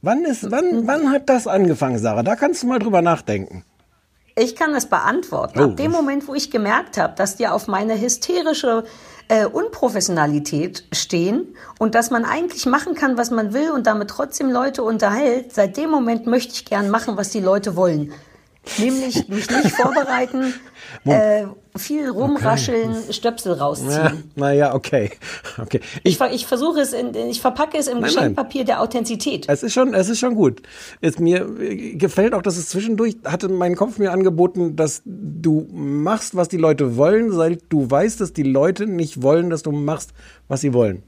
Wann 0.01 0.25
ist, 0.25 0.51
wann, 0.51 0.85
wann 0.85 1.09
hat 1.11 1.29
das 1.29 1.47
angefangen, 1.47 1.97
Sarah? 1.99 2.21
Da 2.21 2.35
kannst 2.35 2.63
du 2.63 2.67
mal 2.67 2.79
drüber 2.79 3.01
nachdenken. 3.01 3.63
Ich 4.37 4.55
kann 4.57 4.73
das 4.73 4.87
beantworten. 4.87 5.59
Oh. 5.59 5.63
Ab 5.63 5.77
dem 5.77 5.91
Moment, 5.91 6.27
wo 6.27 6.35
ich 6.35 6.51
gemerkt 6.51 6.97
habe, 6.97 7.15
dass 7.15 7.37
die 7.37 7.47
auf 7.47 7.67
meine 7.67 7.99
hysterische 7.99 8.83
äh, 9.27 9.45
Unprofessionalität 9.45 10.85
stehen 10.91 11.55
und 11.79 11.95
dass 11.95 12.11
man 12.11 12.25
eigentlich 12.25 12.65
machen 12.65 12.95
kann, 12.95 13.17
was 13.17 13.31
man 13.31 13.53
will 13.53 13.71
und 13.71 13.87
damit 13.87 14.09
trotzdem 14.09 14.51
Leute 14.51 14.83
unterhält, 14.83 15.53
seit 15.53 15.77
dem 15.77 15.89
Moment 15.89 16.27
möchte 16.27 16.53
ich 16.53 16.65
gern 16.65 16.89
machen, 16.89 17.17
was 17.17 17.29
die 17.29 17.39
Leute 17.39 17.75
wollen. 17.75 18.13
Nämlich 18.77 19.27
mich 19.27 19.49
nicht 19.49 19.71
vorbereiten, 19.75 20.53
äh, 21.05 21.45
viel 21.75 22.09
rumrascheln, 22.09 22.95
Stöpsel 23.11 23.53
Ja, 23.53 23.63
rausziehen. 23.63 24.31
naja, 24.35 24.73
okay. 24.73 25.11
okay. 25.61 25.81
Ich, 26.03 26.19
Ich, 26.19 26.31
ich 26.33 26.45
versuche 26.45 26.79
es, 26.79 26.93
in, 26.93 27.13
ich 27.15 27.41
verpacke 27.41 27.77
es 27.77 27.87
im 27.87 27.99
Nein, 27.99 28.05
Geschenkpapier 28.05 28.63
der 28.65 28.81
Authentizität. 28.81 29.45
es 29.47 29.63
ist 29.63 29.73
schon, 29.73 29.93
es 29.93 30.09
ist 30.09 30.19
schon 30.19 30.35
gut. 30.35 30.61
Es 31.01 31.19
mir 31.19 31.45
gefällt 31.95 32.33
auch, 32.33 32.41
dass 32.41 32.57
es 32.57 32.69
zwischendurch 32.69 33.17
hatte 33.25 33.49
mein 33.49 33.75
Kopf 33.75 33.97
mir 33.97 34.11
angeboten, 34.11 34.75
dass 34.75 35.01
du 35.05 35.67
machst, 35.71 36.35
was 36.35 36.47
die 36.47 36.57
Leute 36.57 36.97
wollen, 36.97 37.31
seit 37.31 37.63
du 37.69 37.89
weißt, 37.89 38.21
dass 38.21 38.33
die 38.33 38.43
Leute 38.43 38.87
nicht 38.87 39.21
wollen, 39.21 39.49
dass 39.49 39.63
du 39.63 39.71
machst, 39.71 40.11
was 40.47 40.61
sie 40.61 40.73
wollen. 40.73 41.03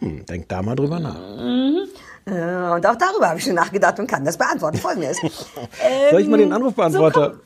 Hm, 0.00 0.24
denk 0.26 0.48
da 0.48 0.62
mal 0.62 0.76
drüber 0.76 0.98
nach. 0.98 1.16
Äh, 1.16 1.86
Und 2.30 2.86
auch 2.86 2.96
darüber 2.96 3.28
habe 3.28 3.38
ich 3.38 3.44
schon 3.44 3.54
nachgedacht 3.54 3.98
und 3.98 4.06
kann 4.06 4.24
das 4.24 4.36
beantworten. 4.38 4.78
Folgendes. 4.78 5.18
Soll 6.10 6.20
ich 6.20 6.28
mal 6.28 6.36
den 6.38 6.48
Ähm, 6.48 6.52
Anrufbeantworter 6.54 7.34
so, 7.34 7.40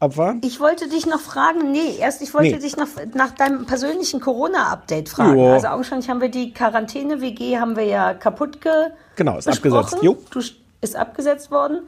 abfahren? 0.00 0.40
Ich 0.44 0.60
wollte 0.60 0.88
dich 0.88 1.06
noch 1.06 1.20
fragen, 1.20 1.70
nee, 1.72 1.96
erst 1.98 2.20
ich 2.22 2.34
wollte 2.34 2.54
Nee. 2.56 2.58
dich 2.58 2.76
noch 2.76 2.88
nach 3.14 3.30
deinem 3.32 3.66
persönlichen 3.66 4.20
Corona-Update 4.20 5.08
fragen. 5.08 5.38
Ja. 5.38 5.54
Also 5.54 5.68
augenscheinlich 5.68 6.08
haben 6.10 6.20
wir 6.20 6.28
die 6.28 6.52
Quarantäne-WG 6.52 7.58
haben 7.58 7.76
wir 7.76 7.84
ja 7.84 8.14
kaputt 8.14 8.60
ge 8.60 8.72
Genau, 9.16 9.38
ist 9.38 9.46
besprochen. 9.46 9.76
abgesetzt. 9.78 10.02
Jo. 10.02 10.16
Du, 10.30 10.40
ist 10.82 10.96
abgesetzt 10.96 11.50
worden. 11.50 11.82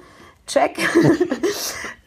Check. 0.47 0.79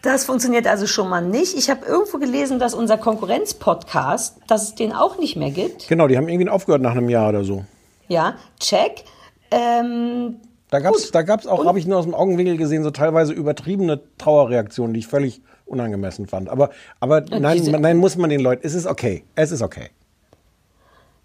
Das 0.04 0.26
funktioniert 0.26 0.66
also 0.66 0.88
schon 0.88 1.10
mal 1.10 1.22
nicht. 1.22 1.56
Ich 1.56 1.70
habe 1.70 1.86
irgendwo 1.86 2.18
gelesen, 2.18 2.58
dass 2.58 2.74
unser 2.74 2.98
Konkurrenz-Podcast, 2.98 4.38
dass 4.48 4.64
es 4.64 4.74
den 4.76 4.94
auch 4.94 5.20
nicht 5.20 5.36
mehr 5.36 5.52
gibt. 5.52 5.88
Genau, 5.88 6.08
die 6.08 6.18
haben 6.18 6.28
irgendwie 6.28 6.50
aufgehört 6.50 6.82
nach 6.82 6.94
einem 6.94 7.08
Jahr 7.08 7.30
oder 7.30 7.44
so. 7.44 7.66
Ja, 8.08 8.34
check. 8.60 9.04
Ähm, 9.52 10.38
Da 10.70 10.80
gab's, 10.80 11.12
da 11.12 11.22
gab's 11.22 11.46
auch, 11.48 11.66
habe 11.66 11.80
ich 11.80 11.86
nur 11.86 12.00
aus 12.00 12.06
dem 12.06 12.16
Augenwinkel 12.16 12.58
gesehen, 12.58 12.84
so 12.84 12.92
teilweise 12.92 13.34
übertriebene 13.34 14.02
Trauerreaktionen, 14.18 14.94
die 14.94 15.02
ich 15.02 15.08
völlig 15.08 15.42
unangemessen 15.66 16.28
fand. 16.28 16.50
Aber, 16.50 16.70
aber 17.00 17.22
nein, 17.22 17.62
nein, 17.80 17.98
muss 17.98 18.16
man 18.18 18.30
den 18.30 18.40
Leuten, 18.42 18.66
es 18.66 18.74
ist 18.74 18.86
okay. 18.88 19.24
Es 19.36 19.52
ist 19.52 19.62
okay. 19.62 19.90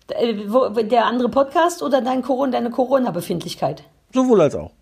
äh, 0.08 0.84
der 0.84 1.06
andere 1.06 1.28
Podcast 1.28 1.82
oder 1.82 2.00
dein 2.00 2.22
Corona, 2.22 2.52
deine 2.52 2.70
Corona-Befindlichkeit? 2.70 3.84
Sowohl 4.12 4.40
als 4.40 4.54
auch. 4.54 4.72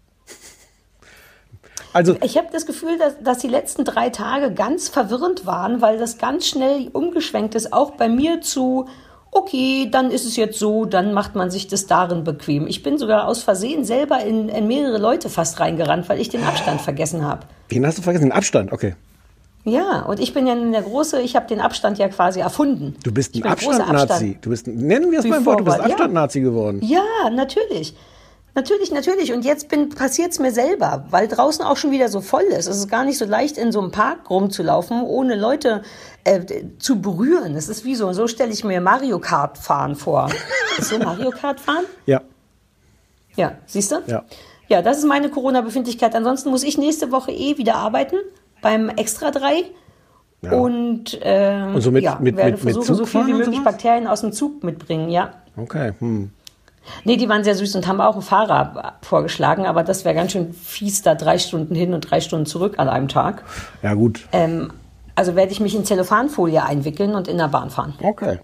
Also, 1.95 2.17
Ich 2.23 2.37
habe 2.37 2.49
das 2.51 2.67
Gefühl, 2.67 2.99
dass, 2.99 3.23
dass 3.23 3.39
die 3.39 3.49
letzten 3.49 3.85
drei 3.85 4.11
Tage 4.11 4.53
ganz 4.53 4.89
verwirrend 4.89 5.47
waren, 5.47 5.81
weil 5.81 5.97
das 5.97 6.19
ganz 6.19 6.49
schnell 6.49 6.89
umgeschwenkt 6.93 7.55
ist, 7.55 7.73
auch 7.73 7.93
bei 7.93 8.09
mir 8.09 8.41
zu, 8.41 8.89
okay, 9.35 9.89
dann 9.91 10.11
ist 10.11 10.25
es 10.25 10.37
jetzt 10.37 10.59
so, 10.59 10.85
dann 10.85 11.13
macht 11.13 11.35
man 11.35 11.51
sich 11.51 11.67
das 11.69 11.87
darin 11.87 12.25
bequem. 12.25 12.67
Ich 12.67 12.83
bin 12.83 12.97
sogar 12.99 13.29
aus 13.29 13.43
Versehen 13.43 13.85
selber 13.85 14.21
in, 14.25 14.49
in 14.49 14.67
mehrere 14.67 14.99
Leute 14.99 15.29
fast 15.29 15.61
reingerannt, 15.61 16.09
weil 16.09 16.21
ich 16.21 16.29
den 16.31 16.43
Abstand 16.45 16.81
vergessen 16.81 17.25
habe. 17.27 17.47
wen 17.69 17.87
hast 17.87 17.99
du 17.99 18.03
vergessen? 18.03 18.27
Den 18.27 18.33
Abstand, 18.33 18.73
okay. 18.73 18.95
Ja, 19.67 20.03
und 20.03 20.21
ich 20.21 20.35
bin 20.35 20.47
ja 20.47 20.55
der 20.55 20.83
Große, 20.83 21.21
ich 21.23 21.37
habe 21.37 21.47
den 21.47 21.61
Abstand 21.61 21.99
ja 21.99 22.09
quasi 22.09 22.41
erfunden. 22.41 22.97
Du 23.03 23.13
bist 23.13 23.35
ein 23.35 23.43
Abstand-Nazi. 23.45 24.03
Abstand. 24.13 24.45
Du 24.45 24.51
bist, 24.51 24.67
ein- 24.67 24.77
nennen 24.77 25.11
wir 25.11 25.21
es 25.21 25.29
beim 25.29 25.45
Wort, 25.47 25.61
du 25.61 25.65
bist 25.65 25.77
Before, 25.79 25.89
ja. 25.89 25.95
Abstand-Nazi 25.95 26.41
geworden. 26.41 26.81
Ja, 26.83 27.31
natürlich. 27.31 27.95
Natürlich, 28.57 28.93
natürlich. 28.93 29.33
Und 29.33 29.45
jetzt 29.45 29.69
passiert 29.97 30.31
es 30.31 30.39
mir 30.39 30.53
selber, 30.53 31.07
weil 31.11 31.27
draußen 31.27 31.65
auch 31.65 31.77
schon 31.77 31.91
wieder 31.91 32.09
so 32.09 32.21
voll 32.21 32.43
ist. 32.45 32.69
Es 32.69 32.77
ist 32.77 32.89
gar 32.89 33.05
nicht 33.05 33.19
so 33.19 33.25
leicht, 33.25 33.59
in 33.59 33.73
so 33.73 33.81
einem 33.81 33.91
Park 33.91 34.31
rumzulaufen, 34.31 35.03
ohne 35.03 35.35
Leute 35.35 35.83
äh, 36.23 36.41
zu 36.79 37.01
berühren. 37.01 37.57
Es 37.57 37.69
ist 37.69 37.85
wie 37.85 37.97
so, 37.97 38.13
so 38.13 38.29
stelle 38.29 38.53
ich 38.53 38.63
mir 38.63 38.81
Mario 38.81 39.19
Kart 39.19 39.59
fahren 39.59 39.97
vor. 39.97 40.29
Ist 40.79 40.89
so 40.89 40.99
Mario 40.99 41.31
Kart 41.31 41.59
fahren? 41.61 41.85
Ja. 42.07 42.21
Ja, 43.37 43.53
siehst 43.67 43.91
du? 43.93 43.97
Ja. 44.07 44.25
Ja, 44.69 44.83
das 44.83 44.99
ist 44.99 45.05
meine 45.05 45.29
Corona-Befindlichkeit. 45.29 46.15
Ansonsten 46.15 46.51
muss 46.51 46.63
ich 46.65 46.79
nächste 46.79 47.13
Woche 47.13 47.31
eh 47.33 47.59
wieder 47.59 47.75
arbeiten 47.77 48.17
beim 48.63 48.89
Extra 48.89 49.31
3. 49.31 49.65
Ja. 50.43 50.53
Und, 50.53 51.19
äh, 51.23 51.65
Und 51.75 51.81
so 51.81 51.91
mit- 51.91 52.03
ja, 52.03 52.19
mit- 52.21 52.37
werde 52.37 52.53
mit- 52.53 52.65
mit 52.65 52.75
versuchen, 52.75 52.87
Zug 52.87 52.97
so 52.97 53.07
viel 53.07 53.27
wie 53.27 53.33
möglich? 53.35 53.63
Bakterien 53.63 54.07
aus 54.07 54.23
dem 54.23 54.33
Zug 54.33 54.63
mitbringen, 54.65 55.11
ja. 55.11 55.35
Okay. 55.57 55.93
Hm. 55.99 56.31
Nee, 57.05 57.17
die 57.17 57.29
waren 57.29 57.45
sehr 57.45 57.55
süß 57.55 57.77
und 57.77 57.87
haben 57.87 58.01
auch 58.01 58.15
einen 58.15 58.23
Fahrer 58.23 58.95
vorgeschlagen, 59.03 59.67
aber 59.67 59.83
das 59.83 60.05
wäre 60.05 60.15
ganz 60.15 60.33
schön 60.33 60.53
fies, 60.53 61.03
da 61.03 61.15
drei 61.15 61.39
Stunden 61.39 61.75
hin 61.75 61.95
und 61.95 62.01
drei 62.03 62.21
Stunden 62.21 62.47
zurück 62.47 62.75
an 62.79 62.89
einem 62.89 63.09
Tag. 63.09 63.45
Ja, 63.83 63.95
gut. 63.95 64.27
Ähm, 64.33 64.73
also 65.15 65.37
werde 65.37 65.53
ich 65.53 65.61
mich 65.61 65.75
in 65.75 65.85
Zellophanfolie 65.85 66.63
einwickeln 66.63 67.15
und 67.15 67.29
in 67.29 67.39
der 67.39 67.49
Bahn 67.49 67.71
fahren. 67.71 67.95
Okay. 68.03 68.39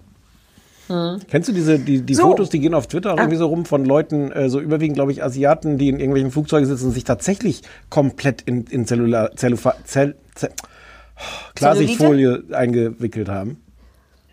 Kennst 1.28 1.48
du 1.48 1.52
diese 1.52 1.78
die, 1.78 2.02
die 2.02 2.14
So. 2.14 2.24
Fotos, 2.24 2.50
die 2.50 2.58
gehen 2.58 2.74
auf 2.74 2.88
Twitter 2.88 3.14
irgendwie 3.16 3.36
so 3.36 3.46
rum 3.46 3.64
von 3.64 3.84
Leuten, 3.84 4.32
äh, 4.32 4.48
so 4.48 4.58
überwiegend, 4.58 4.96
glaube 4.96 5.12
ich, 5.12 5.22
Asiaten, 5.22 5.78
die 5.78 5.88
in 5.88 6.00
irgendwelchen 6.00 6.32
Flugzeugen 6.32 6.66
sitzen 6.66 6.86
und 6.86 6.92
sich 6.92 7.04
tatsächlich 7.04 7.62
komplett 7.90 8.42
in, 8.42 8.64
in 8.64 8.86
Zellular, 8.86 9.30
Zellufa, 9.36 9.74
Zell, 9.84 10.16
Zell, 10.34 10.50
Klarsichtfolie 11.54 12.42
eingewickelt 12.50 13.28
haben? 13.28 13.62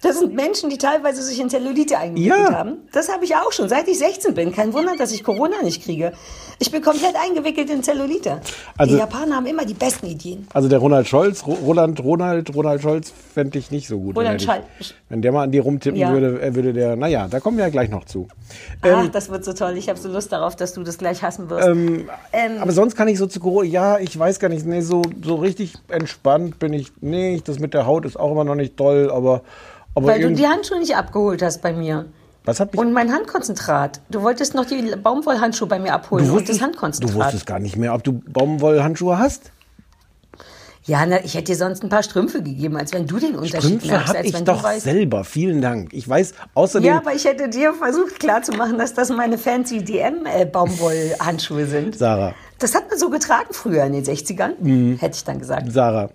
Das 0.03 0.19
sind 0.19 0.35
Menschen, 0.35 0.69
die 0.69 0.77
teilweise 0.77 1.23
sich 1.23 1.39
in 1.39 1.49
Zellulite 1.49 1.97
eingewickelt 1.97 2.39
Ja. 2.49 2.53
haben. 2.53 2.77
Das 2.91 3.09
habe 3.11 3.25
ich 3.25 3.35
auch 3.35 3.51
schon, 3.51 3.67
seit 3.67 3.87
ich 3.87 3.97
16 3.97 4.35
bin. 4.35 4.51
Kein 4.53 4.71
Wunder, 4.73 4.95
dass 4.95 5.11
ich 5.11 5.23
Corona 5.23 5.63
nicht 5.63 5.83
kriege. 5.83 6.11
Ich 6.59 6.69
bin 6.71 6.83
komplett 6.83 7.15
eingewickelt 7.15 7.69
in 7.71 7.81
Zellulite. 7.81 8.39
Also- 8.77 8.93
die 8.93 8.99
Japaner 8.99 9.37
haben 9.37 9.47
immer 9.47 9.65
die 9.65 9.73
besten 9.73 10.05
Ideen. 10.05 10.47
Also 10.53 10.69
der 10.69 10.77
Ronald 10.79 11.07
Scholz, 11.07 11.45
Ro- 11.47 11.57
Roland, 11.65 11.99
Ronald, 12.03 12.53
Ronald 12.55 12.81
Scholz 12.83 13.11
fände 13.33 13.57
ich 13.57 13.71
nicht 13.71 13.87
so 13.87 13.97
gut. 13.99 14.15
Roland 14.15 14.41
Scholz. 14.41 14.61
wenn 15.09 15.21
der 15.21 15.31
mal 15.31 15.43
an 15.43 15.51
dir 15.51 15.61
rumtippen 15.63 15.99
Ja. 15.99 16.11
würde, 16.11 16.53
würde 16.55 16.73
der, 16.73 16.95
naja, 16.95 17.27
da 17.29 17.39
kommen 17.39 17.57
wir 17.57 17.63
ja 17.65 17.71
gleich 17.71 17.89
noch 17.89 18.05
zu. 18.05 18.27
Ach, 18.81 19.07
das 19.07 19.29
wird 19.29 19.45
so 19.45 19.53
toll. 19.53 19.77
Ich 19.77 19.89
habe 19.89 19.97
so 19.99 20.09
Lust 20.09 20.31
darauf, 20.31 20.55
dass 20.55 20.73
du 20.73 20.83
das 20.83 20.97
gleich 20.97 21.23
hassen 21.23 21.49
wirst. 21.49 21.67
Ähm, 21.67 22.09
Aber 22.61 22.71
sonst 22.71 22.95
kann 22.95 23.07
ich 23.07 23.17
so 23.17 23.25
zu 23.25 23.39
Corona, 23.39 23.67
ja, 23.67 23.97
ich 23.99 24.17
weiß 24.17 24.39
gar 24.39 24.49
nicht, 24.49 24.65
nee, 24.65 24.81
so, 24.81 25.01
so 25.23 25.35
richtig 25.35 25.73
entspannt 25.87 26.59
bin 26.59 26.73
ich 26.73 26.91
nicht. 27.01 27.47
Das 27.47 27.57
mit 27.59 27.73
der 27.73 27.85
Haut 27.87 28.05
ist 28.05 28.19
auch 28.19 28.31
immer 28.31 28.43
noch 28.43 28.55
nicht 28.55 28.77
toll, 28.77 29.09
aber, 29.11 29.41
aber 29.97 30.07
weil 30.07 30.21
du 30.21 30.31
die 30.31 30.47
Handschuhe 30.47 30.79
nicht 30.79 30.95
abgeholt 30.95 31.41
hast 31.41 31.61
bei 31.61 31.73
mir. 31.73 32.05
was 32.45 32.59
hat 32.59 32.71
mich, 32.71 32.79
Und 32.79 32.93
mein 32.93 33.11
Handkonzentrat. 33.11 33.99
Du 34.09 34.21
wolltest 34.21 34.53
noch 34.55 34.65
die 34.65 34.95
Baumwollhandschuhe 34.95 35.67
bei 35.67 35.79
mir 35.79 35.93
abholen 35.93 36.25
du, 36.25 36.31
und 36.31 36.37
wusstest, 36.37 36.51
das 36.51 36.57
du 36.59 36.63
Handkonzentrat. 36.65 37.15
wusstest 37.15 37.45
gar 37.45 37.59
nicht 37.59 37.75
mehr, 37.75 37.93
ob 37.93 38.03
du 38.03 38.13
Baumwollhandschuhe 38.13 39.17
hast? 39.19 39.51
ja, 40.85 41.05
na, 41.05 41.21
ich 41.21 41.33
hätte 41.35 41.51
dir 41.51 41.57
sonst 41.57 41.83
ein 41.83 41.89
paar 41.89 42.01
Strümpfe 42.03 42.41
gegeben, 42.41 42.77
als 42.77 42.93
wenn 42.93 43.05
du 43.07 43.19
den 43.19 43.35
Unterschied 43.35 43.61
Strümpfe 43.81 43.87
merkst. 43.87 44.07
habe 44.07 44.17
Als 44.19 44.27
ich 44.27 44.43
doch 44.45 44.57
du 44.59 44.63
weißt, 44.63 44.83
selber, 44.85 45.23
vielen 45.25 45.61
Dank. 45.61 45.89
Ich 45.93 46.07
weiß 46.07 46.33
außerdem, 46.53 46.87
ja, 46.87 46.97
aber 46.99 47.13
ich 47.13 47.25
hätte 47.25 47.49
dir 47.49 47.73
versucht 47.73 48.21
klarzumachen, 48.21 48.77
dass 48.77 48.93
das 48.93 49.09
meine 49.09 49.37
fancy 49.37 49.83
DM-Baumwollhandschuhe 49.83 51.65
sind. 51.65 51.97
Sarah, 51.97 52.33
Das 52.59 52.73
hat 52.73 52.89
man 52.89 52.97
so 52.97 53.09
getragen 53.09 53.49
früher 53.51 53.83
in 53.83 53.91
den 53.93 54.05
60ern, 54.05 54.51
Mhm. 54.61 54.97
hätte 54.99 55.17
ich 55.17 55.23
dann 55.25 55.39
gesagt. 55.39 55.71
Sarah. 55.73 56.09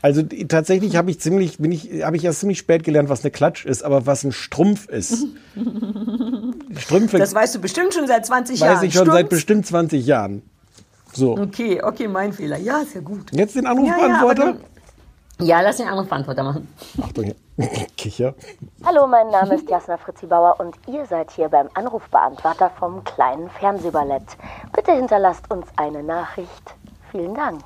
Also 0.00 0.22
tatsächlich 0.22 0.96
habe 0.96 1.10
ich 1.10 1.20
ziemlich, 1.20 1.58
bin 1.58 1.72
ich, 1.72 2.04
habe 2.04 2.16
ich 2.16 2.24
erst 2.24 2.40
ziemlich 2.40 2.58
spät 2.58 2.84
gelernt, 2.84 3.08
was 3.08 3.22
eine 3.24 3.30
Klatsch 3.32 3.64
ist, 3.66 3.82
aber 3.82 4.06
was 4.06 4.22
ein 4.24 4.30
Strumpf 4.32 4.88
ist. 4.88 5.26
Strümpfe 6.76 7.18
Das 7.18 7.34
weißt 7.34 7.56
du 7.56 7.60
bestimmt 7.60 7.94
schon 7.94 8.06
seit 8.06 8.24
20 8.26 8.60
Jahren. 8.60 8.76
weiß 8.76 8.82
ich 8.84 8.92
schon 8.92 9.02
Stimmt's? 9.02 9.14
seit 9.18 9.28
bestimmt 9.28 9.66
20 9.66 10.06
Jahren. 10.06 10.42
So, 11.12 11.36
Okay, 11.36 11.82
okay, 11.82 12.06
mein 12.06 12.32
Fehler. 12.32 12.58
Ja, 12.58 12.78
ist 12.78 12.94
ja 12.94 13.00
gut. 13.00 13.32
jetzt 13.32 13.56
den 13.56 13.64
Ja, 13.64 13.70
ja, 13.72 13.76
Anrufbeantworter. 13.76 14.42
aber 14.42 14.52
du- 14.52 15.44
ja, 15.44 15.60
lass 15.60 15.76
den 15.78 15.88
Anrufbeantworter 15.88 16.42
machen. 16.42 16.68
Achtung, 17.00 17.24
hier. 17.24 17.34
Kicher. 17.96 18.34
Hallo, 18.84 19.06
mein 19.06 19.28
Name 19.30 19.54
ist 19.54 19.68
Jasna 19.70 19.96
Fritzi 19.96 20.26
Bauer 20.26 20.56
und 20.60 20.76
ihr 20.88 21.06
seid 21.06 21.30
hier 21.30 21.48
beim 21.48 21.68
Anrufbeantworter 21.74 22.70
vom 22.78 23.02
kleinen 23.04 23.48
Fernsehballett. 23.50 24.24
Bitte 24.74 24.92
hinterlasst 24.92 25.50
uns 25.50 25.66
eine 25.76 26.02
Nachricht. 26.02 26.74
Vielen 27.12 27.34
Dank. 27.34 27.62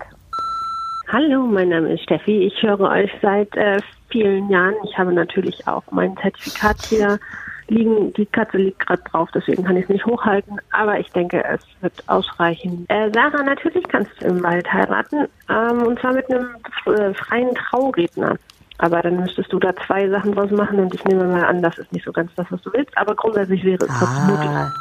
Hallo, 1.13 1.43
mein 1.43 1.69
Name 1.69 1.93
ist 1.93 2.05
Steffi. 2.05 2.45
Ich 2.47 2.63
höre 2.63 2.81
euch 2.81 3.11
seit 3.21 3.55
äh, 3.55 3.79
vielen 4.09 4.49
Jahren. 4.49 4.73
Ich 4.85 4.97
habe 4.97 5.13
natürlich 5.13 5.69
auch 5.69 5.83
mein 5.91 6.17
Zertifikat 6.17 6.81
hier 6.87 7.21
liegen. 7.69 8.15
Die 8.15 8.25
Katze 8.25 8.57
liegt 8.57 8.79
gerade 8.79 9.03
drauf, 9.11 9.29
deswegen 9.35 9.63
kann 9.63 9.77
ich 9.77 9.83
es 9.83 9.89
nicht 9.91 10.07
hochhalten. 10.07 10.59
Aber 10.71 10.99
ich 10.99 11.11
denke, 11.11 11.45
es 11.45 11.61
wird 11.83 11.93
ausreichen. 12.07 12.87
Äh, 12.89 13.11
Sarah, 13.13 13.43
natürlich 13.43 13.87
kannst 13.89 14.11
du 14.23 14.27
im 14.29 14.43
Wald 14.43 14.73
heiraten. 14.73 15.29
Ähm, 15.51 15.83
und 15.83 16.01
zwar 16.01 16.15
mit 16.15 16.31
einem 16.31 16.49
äh, 16.87 17.13
freien 17.13 17.55
Trauredner. 17.57 18.39
Aber 18.79 19.03
dann 19.03 19.21
müsstest 19.21 19.53
du 19.53 19.59
da 19.59 19.77
zwei 19.87 20.09
Sachen 20.09 20.33
draus 20.33 20.51
machen 20.51 20.81
und 20.81 20.95
ich 20.95 21.05
nehme 21.05 21.25
mal 21.25 21.45
an, 21.45 21.61
das 21.61 21.77
ist 21.77 21.93
nicht 21.93 22.07
so 22.07 22.13
ganz 22.13 22.35
das, 22.37 22.47
was 22.49 22.63
du 22.63 22.73
willst. 22.73 22.97
Aber 22.97 23.15
grundsätzlich 23.15 23.63
wäre 23.65 23.85
es 23.85 23.99
trotzdem 23.99 24.29
möglich. 24.29 24.49
Ah, 24.49 24.73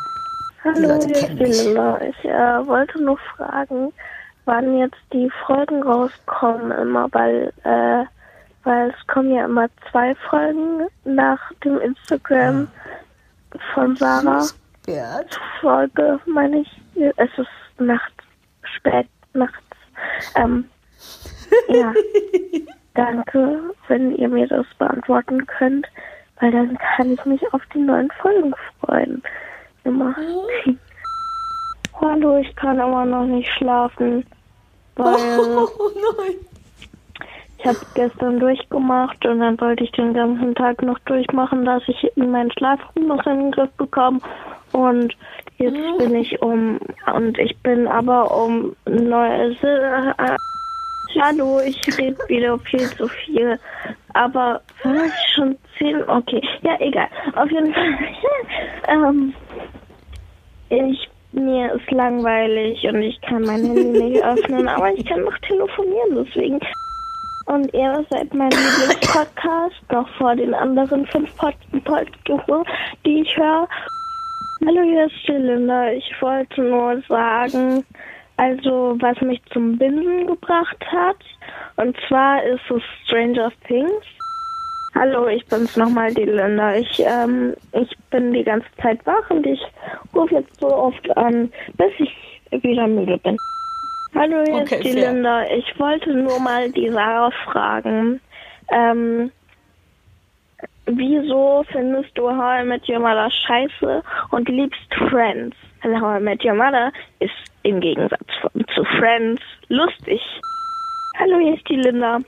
Hallo, 0.63 0.97
hier 1.05 1.47
ist. 1.47 1.65
Lilla. 1.65 1.99
Ich 2.01 2.23
äh, 2.23 2.67
wollte 2.67 3.03
nur 3.03 3.17
fragen, 3.35 3.91
wann 4.45 4.77
jetzt 4.77 5.01
die 5.13 5.29
Folgen 5.45 5.83
rauskommen 5.83 6.71
immer, 6.71 7.07
weil, 7.11 7.53
äh, 7.63 8.05
weil 8.63 8.89
es 8.89 9.07
kommen 9.07 9.33
ja 9.33 9.45
immer 9.45 9.67
zwei 9.89 10.15
Folgen 10.15 10.87
nach 11.03 11.39
dem 11.63 11.79
Instagram 11.79 12.67
von 13.73 13.95
Sarah. 13.95 14.45
Bert. 14.85 15.39
Folge, 15.59 16.19
meine 16.25 16.61
ich. 16.61 16.81
Es 16.95 17.29
ist 17.37 17.47
nachts, 17.79 18.23
spät 18.63 19.07
nachts. 19.33 19.57
Ähm, 20.35 20.65
ja. 21.69 21.93
Danke, 22.93 23.59
wenn 23.87 24.15
ihr 24.15 24.27
mir 24.27 24.47
das 24.47 24.65
beantworten 24.77 25.45
könnt, 25.45 25.87
weil 26.39 26.51
dann 26.51 26.77
kann 26.77 27.13
ich 27.13 27.23
mich 27.25 27.41
auf 27.53 27.61
die 27.73 27.79
neuen 27.79 28.11
Folgen 28.21 28.53
freuen. 28.79 29.23
Immer. 29.83 30.15
Hallo, 32.01 32.37
ich 32.37 32.55
kann 32.55 32.79
immer 32.79 33.05
noch 33.05 33.25
nicht 33.25 33.49
schlafen, 33.57 34.25
weil 34.95 35.13
Oh 35.57 35.67
nein. 36.17 36.35
ich 37.59 37.65
habe 37.65 37.77
gestern 37.93 38.39
durchgemacht 38.39 39.23
und 39.25 39.39
dann 39.39 39.59
wollte 39.61 39.83
ich 39.83 39.91
den 39.91 40.13
ganzen 40.13 40.55
Tag 40.55 40.81
noch 40.81 40.97
durchmachen, 40.99 41.63
dass 41.63 41.83
ich 41.87 42.11
meinen 42.15 42.51
Schlafrhythmus 42.51 43.25
in 43.27 43.39
den 43.39 43.51
Griff 43.51 43.69
bekomme. 43.77 44.19
Und 44.71 45.15
jetzt 45.57 45.97
bin 45.99 46.15
ich 46.15 46.41
um 46.41 46.79
und 47.13 47.37
ich 47.37 47.55
bin 47.59 47.87
aber 47.87 48.35
um 48.35 48.75
neun. 48.85 49.55
Äh, 49.61 50.37
hallo, 51.21 51.59
ich 51.59 51.77
rede 51.99 52.17
wieder 52.27 52.57
viel 52.59 52.89
zu 52.95 53.07
viel. 53.07 53.59
Aber 54.13 54.61
ich 54.83 55.33
schon 55.35 55.55
zehn? 55.77 56.01
Okay, 56.09 56.41
ja 56.63 56.77
egal. 56.79 57.07
Auf 57.35 57.51
jeden 57.51 57.73
Fall. 57.73 57.97
ähm, 58.87 59.33
Ich, 60.69 61.10
mir 61.33 61.73
ist 61.73 61.91
langweilig 61.91 62.83
und 62.85 63.01
ich 63.01 63.19
kann 63.21 63.43
mein 63.43 63.63
Handy 63.63 63.83
nicht 63.83 64.23
öffnen, 64.23 64.67
aber 64.67 64.93
ich 64.93 65.05
kann 65.05 65.23
noch 65.23 65.37
telefonieren, 65.39 66.25
deswegen. 66.25 66.59
Und 67.45 67.73
ihr 67.73 68.05
seid 68.09 68.33
mein 68.33 68.51
Lieblingspodcast, 68.51 69.91
noch 69.91 70.07
vor 70.17 70.35
den 70.35 70.53
anderen 70.53 71.05
fünf 71.07 71.35
Pod 71.37 71.55
Podcasts, 71.83 72.71
die 73.05 73.21
ich 73.21 73.37
höre. 73.37 73.67
Hallo, 74.65 74.83
hier 74.83 75.05
ist 75.05 75.27
Linda. 75.27 75.91
Ich 75.91 76.13
wollte 76.21 76.61
nur 76.61 77.01
sagen, 77.09 77.83
also 78.37 78.95
was 78.99 79.19
mich 79.21 79.41
zum 79.51 79.77
Binsen 79.77 80.27
gebracht 80.27 80.85
hat. 80.85 81.17
Und 81.77 81.97
zwar 82.07 82.43
ist 82.43 82.61
es 82.69 82.81
Stranger 83.05 83.51
Things. 83.67 84.05
Hallo, 84.93 85.27
ich 85.27 85.45
bin's 85.45 85.77
nochmal, 85.77 86.13
die 86.13 86.25
Linda. 86.25 86.75
Ich, 86.75 86.99
ähm, 86.99 87.55
ich 87.71 87.89
bin 88.09 88.33
die 88.33 88.43
ganze 88.43 88.67
Zeit 88.81 88.99
wach 89.05 89.29
und 89.29 89.45
ich 89.45 89.61
rufe 90.13 90.35
jetzt 90.35 90.59
so 90.59 90.67
oft 90.67 91.17
an, 91.17 91.51
bis 91.77 91.91
ich 91.99 92.63
wieder 92.63 92.87
müde 92.87 93.17
bin. 93.19 93.37
Hallo, 94.13 94.43
hier 94.45 94.63
Okay, 94.63 94.75
ist 94.75 94.83
die 94.83 94.91
fair. 94.93 95.13
Linda. 95.13 95.45
Ich 95.47 95.79
wollte 95.79 96.13
nur 96.13 96.39
mal 96.41 96.69
die 96.71 96.89
Sarah 96.89 97.31
fragen. 97.45 98.19
Ähm, 98.73 99.31
wieso 100.85 101.63
findest 101.71 102.17
du 102.17 102.29
How 102.29 102.61
I 102.61 102.65
Met 102.65 102.87
Your 102.89 102.99
Mother 102.99 103.29
scheiße 103.31 104.03
und 104.31 104.49
liebst 104.49 104.93
Friends? 105.09 105.55
Also 105.83 105.99
How 106.01 106.19
I 106.19 106.23
Met 106.23 106.43
Your 106.43 106.55
Mother 106.55 106.91
ist 107.19 107.31
im 107.63 107.79
Gegensatz 107.79 108.27
zu 108.75 108.83
Friends 108.99 109.41
lustig. 109.69 110.21
Hallo, 111.17 111.39
hier 111.39 111.55
ist 111.55 111.67
die 111.69 111.77
Linda. 111.77 112.19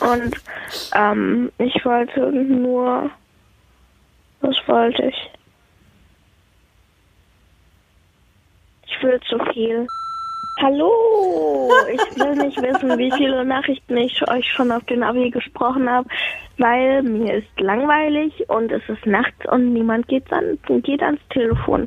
Und 0.00 0.34
ähm, 0.94 1.52
ich 1.58 1.84
wollte 1.84 2.20
nur. 2.32 3.10
Was 4.40 4.56
wollte 4.66 5.06
ich? 5.06 5.30
Ich 8.86 9.02
will 9.02 9.20
zu 9.28 9.38
viel. 9.52 9.86
Hallo! 10.60 11.70
Ich 11.92 12.18
will 12.18 12.34
nicht 12.34 12.60
wissen, 12.60 12.98
wie 12.98 13.12
viele 13.12 13.44
Nachrichten 13.44 13.96
ich 13.96 14.28
euch 14.28 14.44
schon 14.52 14.72
auf 14.72 14.82
den 14.84 15.04
Abi 15.04 15.30
gesprochen 15.30 15.88
habe, 15.88 16.08
weil 16.56 17.02
mir 17.02 17.34
ist 17.34 17.60
langweilig 17.60 18.32
und 18.48 18.72
es 18.72 18.82
ist 18.88 19.06
nachts 19.06 19.46
und 19.52 19.72
niemand 19.72 20.08
geht, 20.08 20.32
an, 20.32 20.58
geht 20.82 21.00
ans 21.00 21.20
Telefon. 21.30 21.86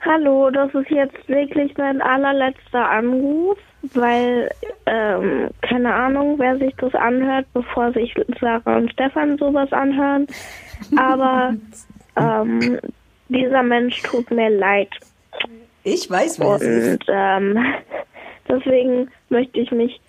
Hallo, 0.00 0.50
das 0.50 0.74
ist 0.74 0.90
jetzt 0.90 1.28
wirklich 1.28 1.76
mein 1.76 2.00
allerletzter 2.00 2.88
Anruf, 2.88 3.58
weil, 3.92 4.50
ähm, 4.86 5.50
keine 5.62 5.92
Ahnung, 5.92 6.38
wer 6.38 6.56
sich 6.58 6.74
das 6.76 6.94
anhört, 6.94 7.46
bevor 7.52 7.92
sich 7.92 8.14
Sarah 8.40 8.76
und 8.76 8.90
Stefan 8.92 9.36
sowas 9.38 9.72
anhören. 9.72 10.26
Aber 10.96 11.54
ähm, 12.16 12.78
dieser 13.28 13.62
Mensch 13.62 14.02
tut 14.02 14.30
mir 14.30 14.50
leid. 14.50 14.88
Ich 15.82 16.10
weiß, 16.10 16.40
wer 16.40 16.56
es 16.56 16.62
ist. 16.62 16.90
Und 16.92 17.04
ähm, 17.08 17.64
deswegen 18.48 19.10
möchte 19.28 19.60
ich 19.60 19.70
mich 19.70 20.00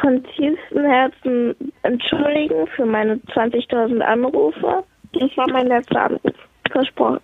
von 0.00 0.24
tiefstem 0.24 0.84
Herzen 0.84 1.54
entschuldigen 1.82 2.66
für 2.74 2.86
meine 2.86 3.16
20.000 3.34 4.00
Anrufe. 4.00 4.84
Das 5.12 5.36
war 5.36 5.50
mein 5.50 5.66
letzter 5.66 6.04
Anruf. 6.04 6.34
Versprochen. 6.70 7.20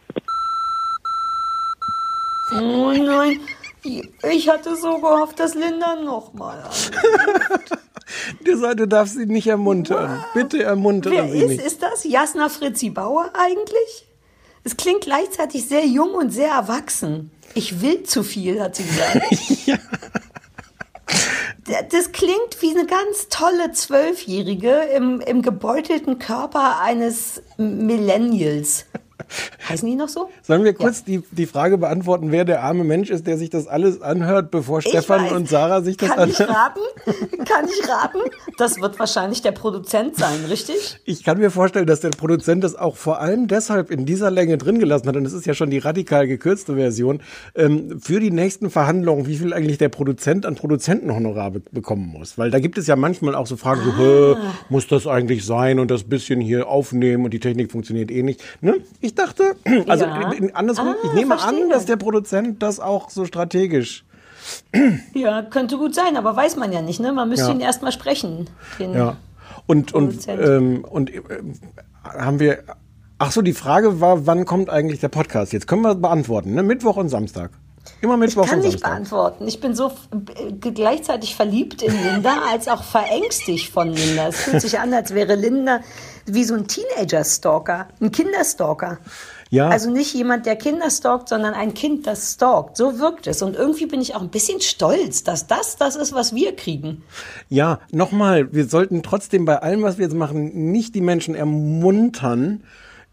Oh 2.52 2.92
nein, 2.92 3.40
ich 4.30 4.48
hatte 4.48 4.76
so 4.76 4.98
gehofft, 4.98 5.38
dass 5.40 5.54
Linda 5.54 5.96
nochmal 5.96 6.62
Du, 8.44 8.74
du 8.74 8.86
darfst 8.86 9.14
sie 9.14 9.26
nicht 9.26 9.48
ermuntern. 9.48 10.24
Bitte 10.32 10.62
ermuntere 10.62 11.12
Wer 11.14 11.28
sie 11.28 11.38
ist, 11.40 11.48
nicht. 11.48 11.66
ist 11.66 11.82
das 11.82 12.04
Jasna 12.04 12.48
Fritzi 12.48 12.90
Bauer 12.90 13.30
eigentlich? 13.34 14.06
Es 14.62 14.76
klingt 14.76 15.00
gleichzeitig 15.02 15.66
sehr 15.68 15.84
jung 15.86 16.14
und 16.14 16.30
sehr 16.30 16.50
erwachsen. 16.50 17.30
Ich 17.54 17.80
will 17.80 18.04
zu 18.04 18.22
viel, 18.22 18.60
hat 18.62 18.76
sie 18.76 18.84
gesagt. 18.84 19.22
D- 21.68 21.86
Das 21.90 22.12
klingt 22.12 22.60
wie 22.60 22.70
eine 22.70 22.86
ganz 22.86 23.28
tolle 23.28 23.72
Zwölfjährige 23.72 24.70
im, 24.94 25.20
im 25.20 25.42
gebeutelten 25.42 26.18
Körper 26.18 26.80
eines 26.80 27.42
Millennials. 27.56 28.86
Heißen 29.68 29.88
die 29.88 29.96
noch 29.96 30.08
so? 30.08 30.28
Sollen 30.42 30.64
wir 30.64 30.74
kurz 30.74 31.02
die, 31.04 31.22
die 31.32 31.46
Frage 31.46 31.78
beantworten, 31.78 32.30
wer 32.32 32.44
der 32.44 32.62
arme 32.62 32.84
Mensch 32.84 33.10
ist, 33.10 33.26
der 33.26 33.36
sich 33.38 33.50
das 33.50 33.66
alles 33.66 34.00
anhört, 34.00 34.50
bevor 34.50 34.78
Ich 34.78 34.88
Stefan 34.88 35.24
weiß. 35.26 35.32
und 35.32 35.48
Sarah 35.48 35.82
sich 35.82 35.96
das 35.96 36.10
Kann 36.10 36.28
ich 36.30 36.40
anhören? 36.40 36.54
raten? 36.56 36.80
Kann 37.44 37.64
ich 37.66 37.88
raten? 37.88 38.18
Das 38.58 38.80
wird 38.80 38.98
wahrscheinlich 38.98 39.42
der 39.42 39.52
Produzent 39.52 40.16
sein, 40.16 40.44
richtig? 40.48 40.98
Ich 41.04 41.24
kann 41.24 41.38
mir 41.38 41.50
vorstellen, 41.50 41.86
dass 41.86 42.00
der 42.00 42.10
Produzent 42.10 42.62
das 42.64 42.74
auch 42.76 42.96
vor 42.96 43.20
allem 43.20 43.48
deshalb 43.48 43.90
in 43.90 44.06
dieser 44.06 44.30
Länge 44.30 44.56
drin 44.58 44.78
gelassen 44.78 45.08
hat, 45.08 45.16
und 45.16 45.26
es 45.26 45.32
ist 45.32 45.46
ja 45.46 45.54
schon 45.54 45.70
die 45.70 45.78
radikal 45.78 46.26
gekürzte 46.26 46.74
Version, 46.76 47.20
ähm, 47.54 48.00
für 48.00 48.20
die 48.20 48.30
nächsten 48.30 48.70
Verhandlungen, 48.70 49.26
wie 49.26 49.36
viel 49.36 49.52
eigentlich 49.52 49.78
der 49.78 49.88
Produzent 49.88 50.46
an 50.46 50.54
Produzentenhonorar 50.54 51.50
be 51.50 51.62
bekommen 51.72 52.06
muss. 52.06 52.38
Weil 52.38 52.50
da 52.50 52.58
gibt 52.60 52.78
es 52.78 52.86
ja 52.86 52.94
manchmal 52.96 53.34
auch 53.34 53.46
so 53.46 53.56
Fragen, 53.56 53.80
so, 53.84 54.36
Ah. 54.36 54.36
Hä, 54.40 54.46
muss 54.68 54.86
das 54.86 55.06
eigentlich 55.06 55.44
sein 55.44 55.78
und 55.78 55.90
das 55.90 56.04
bisschen 56.04 56.40
hier 56.40 56.68
aufnehmen 56.68 57.24
und 57.24 57.32
die 57.34 57.40
Technik 57.40 57.72
funktioniert 57.72 58.10
eh 58.10 58.22
nicht. 58.22 58.42
Ne? 58.60 58.76
Ich 59.00 59.14
dachte, 59.14 59.55
also 59.88 60.04
Ja. 60.04 60.30
andersrum, 60.54 60.88
Ah, 60.88 60.94
ich 61.04 61.12
nehme 61.12 61.36
verstehe. 61.38 61.64
an, 61.64 61.70
dass 61.70 61.86
der 61.86 61.96
Produzent 61.96 62.62
das 62.62 62.80
auch 62.80 63.10
so 63.10 63.24
strategisch 63.24 64.04
Ja, 65.14 65.42
könnte 65.42 65.76
gut 65.78 65.94
sein, 65.94 66.16
aber 66.16 66.36
weiß 66.36 66.56
man 66.56 66.72
ja 66.72 66.80
nicht, 66.82 67.00
ne? 67.00 67.12
Man 67.12 67.28
müsste 67.28 67.46
Ja. 67.48 67.52
ihn 67.52 67.60
erst 67.60 67.82
mal 67.82 67.92
sprechen. 67.92 68.48
Ja. 68.78 69.16
Und, 69.66 69.92
und, 69.92 70.28
ähm, 70.28 70.84
und 70.88 71.12
äh, 71.12 71.20
haben 72.04 72.38
wir. 72.38 72.62
Ach 73.18 73.32
so, 73.32 73.40
die 73.42 73.54
Frage 73.54 74.00
war, 74.00 74.26
wann 74.26 74.44
kommt 74.44 74.68
eigentlich 74.70 75.00
der 75.00 75.08
Podcast? 75.08 75.52
Jetzt 75.52 75.66
können 75.66 75.82
wir 75.82 75.94
beantworten, 75.94 76.54
ne? 76.54 76.62
Mittwoch 76.62 76.96
und 76.96 77.08
Samstag. 77.08 77.50
Immer 78.02 78.16
Mittwoch 78.16 78.44
Ich 78.44 78.50
kann 78.50 78.58
und 78.58 78.64
nicht 78.66 78.72
Samstag. 78.74 78.90
beantworten. 78.90 79.48
Ich 79.48 79.60
bin 79.60 79.74
so 79.74 79.88
äh, 79.88 80.52
gleichzeitig 80.70 81.34
verliebt 81.34 81.82
in 81.82 81.92
Linda 82.04 82.34
als 82.52 82.68
auch 82.68 82.82
verängstigt 82.84 83.72
von 83.72 83.88
Linda. 83.88 84.28
Es 84.28 84.36
fühlt 84.36 84.60
sich 84.60 84.78
an, 84.78 84.92
als 84.92 85.14
wäre 85.14 85.34
Linda 85.34 85.80
wie 86.26 86.44
so 86.44 86.54
ein 86.54 86.66
Teenager-Stalker, 86.68 87.88
ein 88.00 88.12
Kinderstalker. 88.12 88.98
Ja. 89.50 89.68
Also 89.68 89.90
nicht 89.90 90.12
jemand, 90.14 90.46
der 90.46 90.56
Kinder 90.56 90.90
stalkt, 90.90 91.28
sondern 91.28 91.54
ein 91.54 91.74
Kind, 91.74 92.06
das 92.06 92.32
stalkt. 92.32 92.76
So 92.76 92.98
wirkt 92.98 93.26
es. 93.26 93.42
Und 93.42 93.54
irgendwie 93.54 93.86
bin 93.86 94.00
ich 94.00 94.14
auch 94.14 94.22
ein 94.22 94.30
bisschen 94.30 94.60
stolz, 94.60 95.22
dass 95.22 95.46
das 95.46 95.76
das 95.76 95.96
ist, 95.96 96.12
was 96.12 96.34
wir 96.34 96.56
kriegen. 96.56 97.02
Ja, 97.48 97.80
nochmal, 97.92 98.52
wir 98.52 98.66
sollten 98.66 99.02
trotzdem 99.02 99.44
bei 99.44 99.62
allem, 99.62 99.82
was 99.82 99.98
wir 99.98 100.04
jetzt 100.04 100.16
machen, 100.16 100.72
nicht 100.72 100.94
die 100.94 101.00
Menschen 101.00 101.34
ermuntern, 101.34 102.64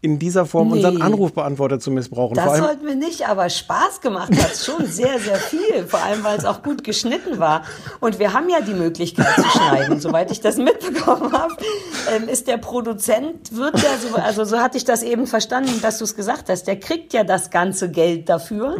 in 0.04 0.18
dieser 0.18 0.44
Form 0.44 0.68
Nee. 0.68 0.74
unseren 0.74 1.00
Anrufbeantworter 1.00 1.80
zu 1.80 1.90
missbrauchen. 1.90 2.34
Das 2.34 2.58
sollten 2.58 2.86
wir 2.86 2.94
nicht, 2.94 3.26
aber 3.26 3.48
Spaß 3.48 4.02
gemacht 4.02 4.30
hat 4.30 4.54
schon 4.54 4.84
sehr, 4.86 5.18
sehr 5.18 5.36
viel. 5.36 5.86
Vor 5.86 6.02
allem, 6.02 6.22
weil 6.22 6.36
es 6.36 6.44
auch 6.44 6.62
gut 6.62 6.84
geschnitten 6.84 7.38
war. 7.38 7.62
Und 8.00 8.18
wir 8.18 8.34
haben 8.34 8.50
ja 8.50 8.60
die 8.60 8.74
Möglichkeit 8.74 9.34
zu 9.34 9.48
schneiden. 9.48 10.00
Soweit 10.00 10.30
ich 10.30 10.40
das 10.42 10.58
mitbekommen 10.58 11.32
habe, 11.32 11.54
ähm, 12.14 12.28
ist 12.28 12.46
der 12.48 12.58
Produzent, 12.58 13.56
wird 13.56 13.78
ja 13.82 13.96
so, 13.98 14.14
also 14.16 14.44
so 14.44 14.58
hatte 14.58 14.76
ich 14.76 14.84
das 14.84 15.02
eben 15.02 15.26
verstanden, 15.26 15.80
dass 15.80 15.96
du 15.98 16.04
es 16.04 16.14
gesagt 16.14 16.50
hast, 16.50 16.64
der 16.66 16.78
kriegt 16.78 17.14
ja 17.14 17.24
das 17.24 17.50
ganze 17.50 17.90
Geld 17.90 18.28
dafür, 18.28 18.76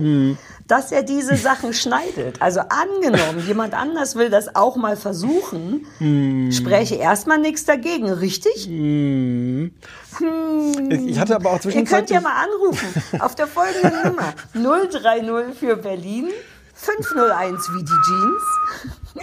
dass 0.67 0.93
er 0.93 1.03
diese 1.03 1.37
Sachen 1.37 1.73
schneidet. 1.73 2.41
Also 2.43 2.61
angenommen, 2.61 3.43
jemand 3.47 3.73
anders 3.73 4.15
will 4.17 4.29
das 4.29 4.55
auch 4.55 4.77
mal 4.77 4.97
versuchen, 4.97 5.87
spreche 6.53 6.97
erstmal 6.97 7.39
nichts 7.39 7.65
dagegen, 7.65 8.11
richtig? 8.11 8.69
Ich 10.91 11.07
ich 11.09 11.19
hatte 11.19 11.35
aber 11.37 11.51
auch 11.51 11.55
Ihr 11.57 11.61
könnt 11.61 11.89
zwischenzeitlich. 11.89 12.11
ja 12.11 12.21
mal 12.21 12.45
anrufen 12.45 12.89
auf 13.21 13.35
der 13.35 13.47
folgenden 13.47 13.93
Nummer 14.05 14.35
030 14.91 15.59
für 15.59 15.77
Berlin 15.77 16.29
501 16.75 17.69
wie 17.75 17.85
die 17.85 17.87
Jeans. 17.87 18.43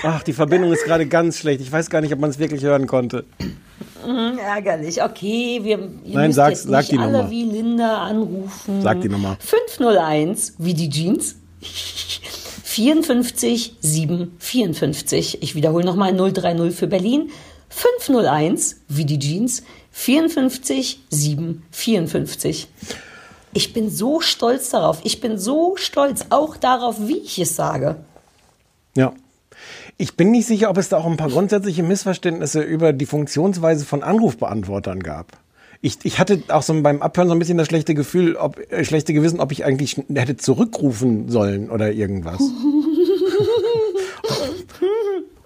Ach, 0.03 0.23
die 0.23 0.33
Verbindung 0.33 0.71
ist 0.71 0.85
gerade 0.85 1.05
ganz 1.05 1.37
schlecht. 1.37 1.59
Ich 1.61 1.71
weiß 1.71 1.89
gar 1.89 1.99
nicht, 2.01 2.13
ob 2.13 2.19
man 2.19 2.29
es 2.29 2.39
wirklich 2.39 2.63
hören 2.63 2.87
konnte. 2.87 3.25
Hm, 4.05 4.37
ärgerlich. 4.39 5.03
Okay, 5.03 5.59
wir 5.61 5.77
ihr 5.79 6.15
Nein, 6.15 6.31
sag's- 6.31 6.61
jetzt 6.61 6.69
sag 6.69 6.79
nicht 6.79 6.91
die 6.93 6.97
alle 6.97 7.11
Nummer. 7.11 7.29
wie 7.29 7.43
Linda 7.43 7.97
anrufen. 8.03 8.81
Sag 8.81 9.01
die 9.01 9.09
Nummer. 9.09 9.35
501 9.41 10.53
wie 10.59 10.73
die 10.73 10.89
Jeans. 10.89 11.35
54 12.63 13.75
7 13.81 14.31
54. 14.39 15.43
Ich 15.43 15.55
wiederhole 15.55 15.85
nochmal 15.85 16.13
030 16.15 16.73
für 16.73 16.87
Berlin. 16.87 17.29
501 17.69 18.77
wie 18.87 19.05
die 19.05 19.19
Jeans. 19.19 19.63
54 19.91 21.03
7 21.09 21.63
54. 21.71 22.67
Ich 23.53 23.73
bin 23.73 23.89
so 23.89 24.21
stolz 24.21 24.69
darauf. 24.69 24.99
Ich 25.03 25.19
bin 25.19 25.37
so 25.37 25.75
stolz 25.75 26.25
auch 26.29 26.55
darauf, 26.55 27.07
wie 27.07 27.17
ich 27.17 27.37
es 27.39 27.55
sage. 27.55 27.97
Ja. 28.95 29.13
Ich 29.97 30.15
bin 30.15 30.31
nicht 30.31 30.47
sicher, 30.47 30.69
ob 30.69 30.77
es 30.77 30.89
da 30.89 30.97
auch 30.97 31.05
ein 31.05 31.17
paar 31.17 31.29
grundsätzliche 31.29 31.83
Missverständnisse 31.83 32.61
über 32.61 32.93
die 32.93 33.05
Funktionsweise 33.05 33.85
von 33.85 34.03
Anrufbeantwortern 34.03 35.03
gab. 35.03 35.37
Ich, 35.81 35.97
ich 36.03 36.19
hatte 36.19 36.41
auch 36.47 36.63
so 36.63 36.79
beim 36.81 37.01
Abhören 37.01 37.27
so 37.27 37.33
ein 37.35 37.39
bisschen 37.39 37.57
das 37.57 37.67
schlechte 37.67 37.93
Gefühl, 37.93 38.35
ob, 38.35 38.59
äh, 38.71 38.85
schlechte 38.85 39.13
Gewissen, 39.13 39.39
ob 39.39 39.51
ich 39.51 39.65
eigentlich 39.65 39.97
hätte 40.13 40.37
zurückrufen 40.37 41.29
sollen 41.29 41.69
oder 41.69 41.91
irgendwas. 41.91 42.39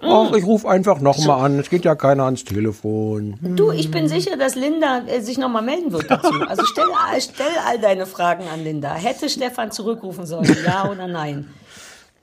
Ach, 0.00 0.32
ich 0.34 0.44
rufe 0.44 0.68
einfach 0.68 1.00
nochmal 1.00 1.44
an. 1.44 1.58
Es 1.58 1.70
geht 1.70 1.84
ja 1.84 1.94
keiner 1.94 2.24
ans 2.24 2.44
Telefon. 2.44 3.34
Du, 3.40 3.70
ich 3.72 3.90
bin 3.90 4.08
sicher, 4.08 4.36
dass 4.36 4.54
Linda 4.54 5.02
äh, 5.06 5.20
sich 5.20 5.38
nochmal 5.38 5.62
melden 5.62 5.92
wird 5.92 6.10
dazu. 6.10 6.32
Also 6.48 6.64
stell, 6.66 6.84
all- 7.10 7.20
stell 7.20 7.46
all 7.66 7.78
deine 7.78 8.06
Fragen 8.06 8.44
an 8.52 8.62
Linda. 8.62 8.94
Hätte 8.94 9.28
Stefan 9.28 9.70
zurückrufen 9.72 10.26
sollen, 10.26 10.56
ja 10.64 10.90
oder 10.90 11.06
nein? 11.06 11.48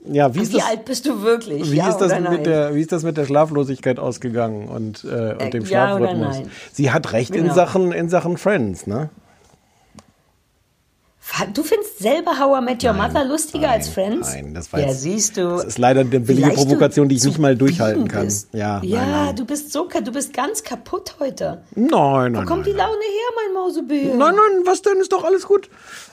Ja, 0.06 0.34
wie 0.34 0.40
ist 0.40 0.52
Wie 0.52 0.58
das, 0.58 0.66
alt 0.68 0.84
bist 0.84 1.06
du 1.06 1.22
wirklich? 1.22 1.70
wie 1.72 1.76
ja 1.76 1.88
ist 1.88 1.96
das 1.96 2.12
mit 2.20 2.44
der, 2.44 2.74
wie 2.74 2.80
ist 2.82 2.92
das 2.92 3.02
mit 3.04 3.16
der 3.16 3.24
Schlaflosigkeit 3.24 3.98
ausgegangen 3.98 4.68
und, 4.68 5.02
äh, 5.04 5.32
und 5.32 5.40
Äh, 5.40 5.50
dem 5.50 5.64
ja 5.64 5.96
Schlafrhythmus? 5.96 6.42
Sie 6.72 6.90
hat 6.90 7.12
recht 7.12 7.34
in 7.34 7.44
Genau. 7.44 7.54
Sachen, 7.54 7.90
in 7.92 8.08
Sachen 8.10 8.36
Friends, 8.36 8.86
ne? 8.86 9.08
Du 11.52 11.62
findest 11.64 11.98
selber 11.98 12.38
How 12.38 12.60
I 12.60 12.64
Met 12.64 12.84
Your 12.84 12.92
Nein, 12.92 13.10
Mother 13.12 13.24
lustiger 13.24 13.66
nein, 13.66 13.78
als 13.80 13.88
Friends? 13.88 14.32
nein, 14.34 14.54
das 14.54 14.72
war 14.72 14.80
Ja, 14.80 14.86
jetzt- 14.88 15.00
siehst 15.00 15.36
du. 15.36 15.48
Das 15.56 15.64
ist 15.64 15.78
leider 15.78 16.00
eine 16.00 16.20
billige 16.20 16.50
Provokation, 16.50 17.08
die 17.08 17.16
ich 17.16 17.24
nicht 17.24 17.38
mal 17.38 17.56
durchhalten 17.56 18.06
kann. 18.06 18.26
bist. 18.26 18.48
Ja, 18.52 18.80
ja 18.84 19.00
nein, 19.00 19.10
nein. 19.10 19.36
du 19.36 19.44
bist 19.44 19.72
so, 19.72 19.88
du 19.88 20.12
bist 20.12 20.32
ganz 20.32 20.62
kaputt 20.62 21.16
heute. 21.18 21.62
Nein, 21.74 21.90
nein, 21.90 22.32
Wo 22.34 22.38
nein. 22.38 22.46
kommt 22.46 22.66
die 22.66 22.72
Laune 22.72 22.92
her, 23.02 23.30
mein 23.46 23.54
Mausebär? 23.54 24.14
Nein, 24.14 24.34
nein, 24.34 24.62
was 24.66 24.82
denn? 24.82 24.98
Ist 25.00 25.12
doch 25.12 25.24
alles 25.24 25.46
gut. 25.46 25.70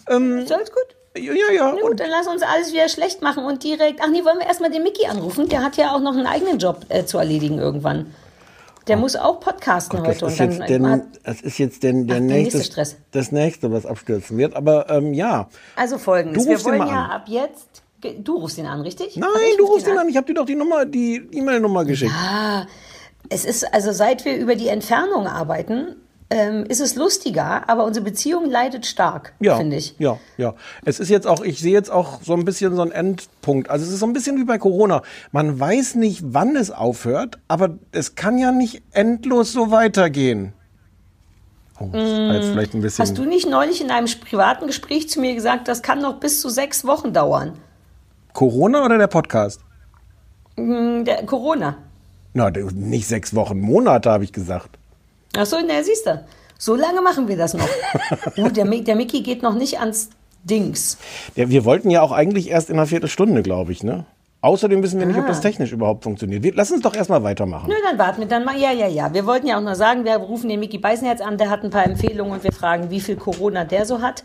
Ähm, 0.10 0.39
Ist 0.39 0.52
alles 0.52 0.71
gut? 0.71 0.95
ja, 1.21 1.34
ja. 1.54 1.74
Na 1.76 1.82
gut, 1.82 2.00
dann 2.00 2.10
lass 2.10 2.28
uns 2.28 2.41
alles 2.41 2.71
wieder 2.74 2.88
schlecht 2.89 3.21
machen 3.21 3.43
und 3.43 3.63
direkt. 3.63 4.00
Ach 4.02 4.10
nee, 4.10 4.24
wollen 4.24 4.39
wir 4.39 4.47
erstmal 4.47 4.71
den 4.71 4.82
Mickey 4.84 5.06
anrufen? 5.08 5.47
Der 5.50 5.62
hat 5.62 5.76
ja 5.78 5.93
auch 5.93 6.00
noch 6.00 6.13
einen 6.13 6.26
eigenen 6.26 6.58
Job 6.58 6.86
äh, 6.89 7.04
zu 7.06 7.17
erledigen 7.17 7.60
irgendwann. 7.60 8.08
Der 8.88 8.98
muss 8.98 9.15
auch 9.15 9.39
podcasten 9.39 10.04
Das 10.04 10.22
heute. 10.22 10.26
ist 10.26 10.39
und 10.41 10.60
dann 10.60 10.70
jetzt, 10.70 10.86
hat, 10.86 11.02
das 11.24 11.41
ist 11.41 11.58
jetzt 11.60 11.84
denn 11.84 12.08
der 12.08 12.17
Ach, 12.17 12.22
nächste, 12.22 12.58
nächste 12.58 12.72
Stress. 12.74 12.98
das 13.12 13.32
nächste, 13.32 13.72
was 13.72 13.86
abstürzen 13.86 14.38
wird. 14.38 14.56
Aber 14.56 14.89
ähm, 14.89 15.13
ja, 15.13 15.50
also 15.76 15.98
folgendes. 15.98 16.44
Du 16.44 16.50
Wir 16.50 16.63
wollen 16.65 16.80
ja 16.80 17.06
an. 17.06 17.12
ab 17.12 17.24
jetzt. 17.28 17.84
Du 18.24 18.38
rufst 18.38 18.58
ihn 18.58 18.65
an, 18.65 18.82
richtig? 18.82 19.15
nein, 19.15 19.30
ich 19.52 19.58
du 19.58 19.63
ruf 19.65 19.74
rufst 19.76 19.88
ihn 19.88 19.98
an. 19.98 20.10
Ich 20.10 20.17
habe 20.17 20.26
dir 20.26 20.34
doch 20.34 20.48
die 20.48 20.56
Nummer, 20.56 20.86
die 20.86 21.17
E-Mail-Nummer 21.32 21.86
geschickt. 21.86 22.12
Ah, 22.12 22.65
es 23.30 23.46
ist, 23.46 23.72
also 23.72 23.91
seit 23.91 24.26
wir 24.26 24.36
über 24.38 24.56
die 24.56 24.70
Entfernung 24.70 25.28
arbeiten, 25.28 25.98
ähm, 26.32 26.65
ist 26.65 26.80
es 26.80 26.96
lustiger, 26.96 27.70
aber 27.70 27.84
unsere 27.84 28.04
Beziehung 28.06 28.50
leidet 28.50 28.86
stark, 28.86 29.34
Ja, 29.39 29.58
finde 29.58 29.76
ich. 29.76 29.96
ja, 30.00 30.17
ja. 30.38 30.56
Es 30.86 31.00
ist 31.00 31.10
jetzt 31.10 31.28
auch, 31.28 31.41
ich 31.44 31.60
sehe 31.60 31.74
jetzt 31.74 31.91
auch 31.91 32.22
so 32.24 32.34
ein 32.34 32.46
bisschen 32.46 32.76
so 32.76 32.82
einen 32.82 32.91
Endpunkt. 32.91 33.70
Also 33.70 33.86
es 33.86 33.91
ist 33.91 34.00
so 34.00 34.06
ein 34.08 34.13
bisschen 34.13 34.38
wie 34.38 34.46
bei 34.46 34.58
Corona. 34.58 35.02
Man 35.32 35.60
weiß 35.60 35.96
nicht, 35.96 36.24
wann 36.26 36.56
es 36.56 36.72
aufhört, 36.72 37.38
aber 37.48 37.78
es 37.91 38.15
kann 38.15 38.38
ja 38.38 38.52
nicht 38.52 38.82
endlos 38.91 39.52
so 39.52 39.70
weitergehen. 39.72 40.54
Oh, 41.80 41.89
ein. 41.94 42.56
Mm. 42.80 42.84
Hast 43.00 43.17
du 43.17 43.26
nicht 43.26 43.50
neulich 43.50 43.82
in 43.82 43.91
einem 43.91 44.08
privaten 44.22 44.67
Gespräch 44.67 45.10
zu 45.10 45.20
mir 45.20 45.36
gesagt, 45.36 45.67
das 45.67 45.82
kann 45.82 46.00
noch 46.00 46.20
bis 46.20 46.39
zu 46.39 46.50
sechs 46.50 46.86
Wochen 46.86 47.12
dauern? 47.12 47.54
Corona 48.34 48.86
oder 48.86 48.98
der 48.98 49.08
Podcast? 49.08 49.62
Hm, 50.58 51.04
Der 51.06 51.26
Corona. 51.26 51.78
Na, 52.34 52.50
nicht 52.50 53.08
sechs 53.08 53.36
Wochen, 53.36 53.60
Monate, 53.60 54.10
habe 54.10 54.24
ich 54.24 54.32
gesagt. 54.32 54.78
Ach 55.38 55.46
so, 55.46 55.58
na, 55.65 55.82
siehst 55.84 56.06
du. 56.06 56.24
So 56.58 56.76
lange 56.76 57.02
machen 57.02 57.28
wir 57.28 57.38
das 57.38 57.54
noch. 57.54 57.67
uh, 58.38 58.50
der, 58.50 58.65
der 58.65 58.96
Mickey 58.96 59.22
geht 59.22 59.41
noch 59.41 59.56
nicht 59.56 59.80
ans 59.80 60.10
Dings. 60.44 60.98
Ja, 61.36 61.50
wir 61.50 61.65
wollten 61.65 61.89
ja 61.89 62.02
auch 62.02 62.12
eigentlich 62.12 62.50
erst 62.50 62.70
in 62.70 62.78
einer 62.78 62.88
Viertelstunde, 62.88 63.41
glaube 63.44 63.72
ich, 63.72 63.84
ne? 63.84 64.06
Außerdem 64.44 64.82
wissen 64.82 65.00
wir 65.00 65.06
nicht, 65.06 65.20
ob 65.20 65.26
Ah. 65.26 65.28
das 65.28 65.41
technisch 65.41 65.72
überhaupt 65.72 66.04
funktioniert. 66.04 66.41
Wir, 66.41 66.52
lass 66.56 66.72
uns 66.72 66.82
doch 66.82 66.96
erstmal 66.96 67.22
weitermachen. 67.24 67.70
Nö, 67.70 67.76
dann 67.88 68.00
warten 68.00 68.22
wir 68.22 68.28
dann 68.28 68.44
mal. 68.44 68.58
Ja, 68.58 68.72
ja, 68.72 68.88
ja. 68.88 69.13
Wir 69.13 69.28
wollten 69.28 69.46
ja 69.46 69.58
auch 69.58 69.62
noch 69.62 69.76
sagen, 69.76 70.04
wir 70.04 70.15
rufen 70.15 70.50
den 70.50 70.60
Mickey 70.60 70.80
Beisenherz 70.80 71.22
an, 71.22 71.38
der 71.38 71.52
hat 71.52 71.63
ein 71.63 71.70
paar 71.70 71.86
Empfehlungen 71.86 72.34
und 72.34 72.44
wir 72.44 72.52
fragen, 72.52 72.89
wie 72.89 73.00
viel 73.02 73.17
Corona 73.17 73.65
der 73.65 73.86
so 73.86 74.02
hat. 74.02 74.24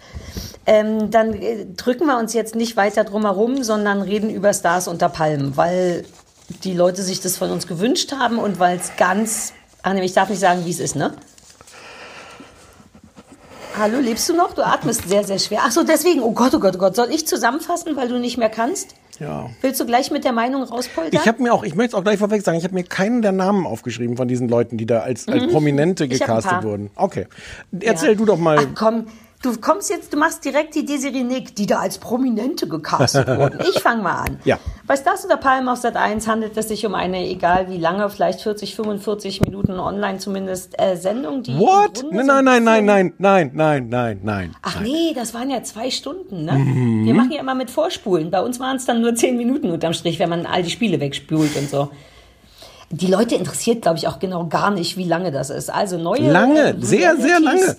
Ähm, 0.64 1.11
dann 1.11 1.35
äh, 1.35 1.66
drücken 1.77 2.07
wir 2.07 2.19
uns 2.19 2.33
jetzt 2.33 2.55
nicht 2.55 2.79
weiter 2.79 3.05
drum 3.05 3.23
herum, 3.25 3.62
sondern 3.62 4.01
reden 4.01 4.31
über 4.31 4.55
Stars 4.55 4.88
unter 4.88 5.11
Palmen, 5.11 5.59
weil 5.59 6.05
die 6.64 6.73
Leute 6.73 7.03
sich 7.03 7.21
das 7.21 7.37
von 7.37 7.51
uns 7.51 7.66
gewünscht 7.66 8.12
haben 8.12 8.38
und 8.38 8.59
weil 8.59 8.79
es 8.79 8.92
ganz. 8.97 9.53
Ach 9.87 9.92
nee, 9.94 10.03
ich 10.05 10.14
darf 10.14 10.29
nicht 10.29 10.40
sagen, 10.40 10.64
wie 10.64 10.70
es 10.70 10.81
ist, 10.81 10.96
ne? 10.96 11.12
Hallo, 13.79 14.01
lebst 14.01 14.29
du 14.29 14.35
noch? 14.35 14.53
Du 14.53 14.66
atmest 14.66 15.09
sehr, 15.09 15.22
sehr 15.22 15.38
schwer. 15.38 15.61
Ach 15.62 15.70
so, 15.70 15.85
deswegen. 15.85 16.22
Oh 16.22 16.33
Gott, 16.33 16.53
oh 16.57 16.59
Gott, 16.59 16.75
oh 16.75 16.79
Gott. 16.79 16.96
Soll 16.96 17.11
ich 17.12 17.25
zusammenfassen, 17.25 17.94
weil 17.94 18.09
du 18.09 18.18
nicht 18.18 18.37
mehr 18.37 18.49
kannst? 18.49 18.96
Ja. 19.20 19.49
Willst 19.61 19.79
du 19.79 19.87
gleich 19.87 20.11
mit 20.11 20.25
der 20.25 20.33
Meinung 20.33 20.64
rauspoltern? 20.64 21.12
Ich 21.22 21.29
habe 21.29 21.40
mir 21.40 21.55
auch, 21.55 21.62
ich 21.62 21.77
möchte 21.77 21.90
es 21.90 21.94
auch 21.94 22.03
gleich 22.03 22.18
vorweg 22.18 22.42
sagen, 22.42 22.59
ich 22.59 22.64
habe 22.64 22.75
mir 22.75 22.83
keinen 22.83 23.22
der 23.22 23.31
Namen 23.31 23.64
aufgeschrieben 23.64 24.16
von 24.16 24.27
diesen 24.27 24.49
Leuten, 24.49 24.77
die 24.77 24.87
da 24.87 25.01
als, 25.03 25.29
als 25.29 25.46
Prominente 25.53 26.07
Mhm. 26.07 26.11
Ein 26.11 26.18
gecastet 26.18 26.64
wurden. 26.64 26.90
Okay. 26.96 27.29
Erzähl 27.79 28.09
Ja. 28.11 28.14
du 28.16 28.25
doch 28.25 28.38
mal. 28.38 28.59
Ach 28.59 28.66
komm, 28.75 29.07
du 29.46 29.61
kommst 29.61 29.90
jetzt, 29.90 30.12
du 30.12 30.16
machst 30.16 30.44
direkt 30.44 30.74
die 30.74 30.85
Desiree 30.85 31.22
Nick, 31.22 31.54
die 31.54 31.66
da 31.66 31.78
als 31.78 31.98
Prominente 31.98 32.68
gecastet 32.68 33.28
wurden. 33.38 33.61
Ich 33.61 33.80
fange 33.80 34.02
mal 34.02 34.24
an. 34.24 34.38
Ja. 34.44 34.59
Bei 34.87 34.96
Stars 34.96 35.24
oder 35.24 35.37
Palm 35.37 35.68
auf 35.68 35.78
Sat 35.78 35.96
1 35.96 36.26
handelt 36.26 36.56
es 36.56 36.68
sich 36.68 36.85
um 36.85 36.94
eine, 36.94 37.26
egal 37.28 37.68
wie 37.68 37.78
lange, 37.78 38.09
vielleicht 38.11 38.40
40, 38.40 38.74
45 38.74 39.40
Minuten 39.42 39.78
online 39.78 40.18
zumindest, 40.18 40.80
äh, 40.80 40.96
Sendung, 40.96 41.42
die. 41.42 41.56
What? 41.59 42.04
Nein, 42.11 42.26
nein, 42.26 42.44
nein, 42.44 42.64
nein, 42.64 42.85
nein, 42.85 43.14
nein, 43.18 43.52
nein, 43.54 43.88
nein, 43.88 44.20
nein. 44.22 44.56
Ach 44.62 44.80
nee, 44.80 45.12
das 45.14 45.32
waren 45.35 45.50
ja 45.50 45.62
zwei 45.62 45.90
Stunden, 45.90 46.44
ne? 46.44 46.52
Mhm. 46.52 47.06
Wir 47.06 47.14
machen 47.14 47.32
ja 47.32 47.40
immer 47.40 47.54
mit 47.54 47.70
Vorspulen. 47.70 48.30
Bei 48.30 48.42
uns 48.42 48.61
waren 48.61 48.76
es 48.76 48.85
dann 48.85 49.00
nur 49.00 49.14
zehn 49.14 49.37
Minuten 49.37 49.70
unterm 49.70 49.92
Strich, 49.92 50.18
wenn 50.18 50.28
man 50.28 50.46
all 50.46 50.62
die 50.62 50.70
Spiele 50.70 51.00
wegspült 51.00 51.56
und 51.56 51.70
so. 51.70 51.90
Die 52.90 53.09
Leute 53.09 53.35
interessiert, 53.35 53.82
glaube 53.82 53.98
ich, 53.98 54.06
auch 54.06 54.20
genau 54.20 54.46
gar 54.46 54.70
nicht, 54.70 54.96
wie 54.96 55.04
lange 55.04 55.32
das 55.32 55.50
ist. 55.50 55.70
Also 55.70 55.98
neue 55.98 56.30
Lange, 56.30 56.68
äh, 56.68 56.74
sehr, 56.78 57.16
sehr 57.16 57.40
lange. 57.40 57.76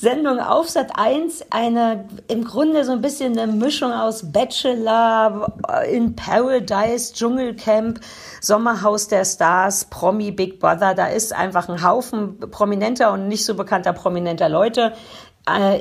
Star-Sendung 0.00 0.40
auf 0.40 0.70
Sat 0.70 0.98
1, 0.98 1.44
eine 1.50 2.06
im 2.26 2.44
Grunde 2.44 2.84
so 2.84 2.92
ein 2.92 3.02
bisschen 3.02 3.38
eine 3.38 3.52
Mischung 3.52 3.92
aus 3.92 4.32
Bachelor, 4.32 5.52
in 5.90 6.16
Paradise, 6.16 7.12
Dschungelcamp, 7.12 8.00
Sommerhaus 8.40 9.08
der 9.08 9.26
Stars, 9.26 9.84
Promi 9.84 10.30
Big 10.30 10.58
Brother. 10.58 10.94
Da 10.94 11.08
ist 11.08 11.34
einfach 11.34 11.68
ein 11.68 11.86
Haufen 11.86 12.40
prominenter 12.50 13.12
und 13.12 13.28
nicht 13.28 13.44
so 13.44 13.54
bekannter 13.54 13.92
prominenter 13.92 14.48
Leute 14.48 14.94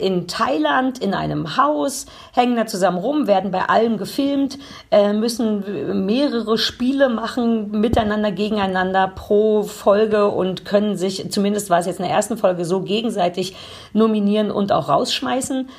in 0.01 0.27
Thailand 0.27 0.99
in 0.99 1.13
einem 1.13 1.57
Haus, 1.57 2.05
hängen 2.33 2.55
da 2.55 2.65
zusammen 2.65 2.97
rum, 2.97 3.27
werden 3.27 3.51
bei 3.51 3.67
allem 3.67 3.97
gefilmt, 3.97 4.57
äh, 4.89 5.13
müssen 5.13 6.05
mehrere 6.05 6.57
Spiele 6.57 7.09
machen, 7.09 7.71
miteinander, 7.71 8.31
gegeneinander 8.31 9.07
pro 9.07 9.63
Folge 9.63 10.29
und 10.29 10.65
können 10.65 10.97
sich, 10.97 11.29
zumindest 11.31 11.69
war 11.69 11.79
es 11.79 11.85
jetzt 11.85 11.99
in 11.99 12.05
der 12.05 12.15
ersten 12.15 12.37
Folge 12.37 12.65
so, 12.65 12.81
gegenseitig 12.81 13.55
nominieren 13.93 14.49
und 14.49 14.71
auch 14.71 14.89
rausschmeißen. 14.89 15.69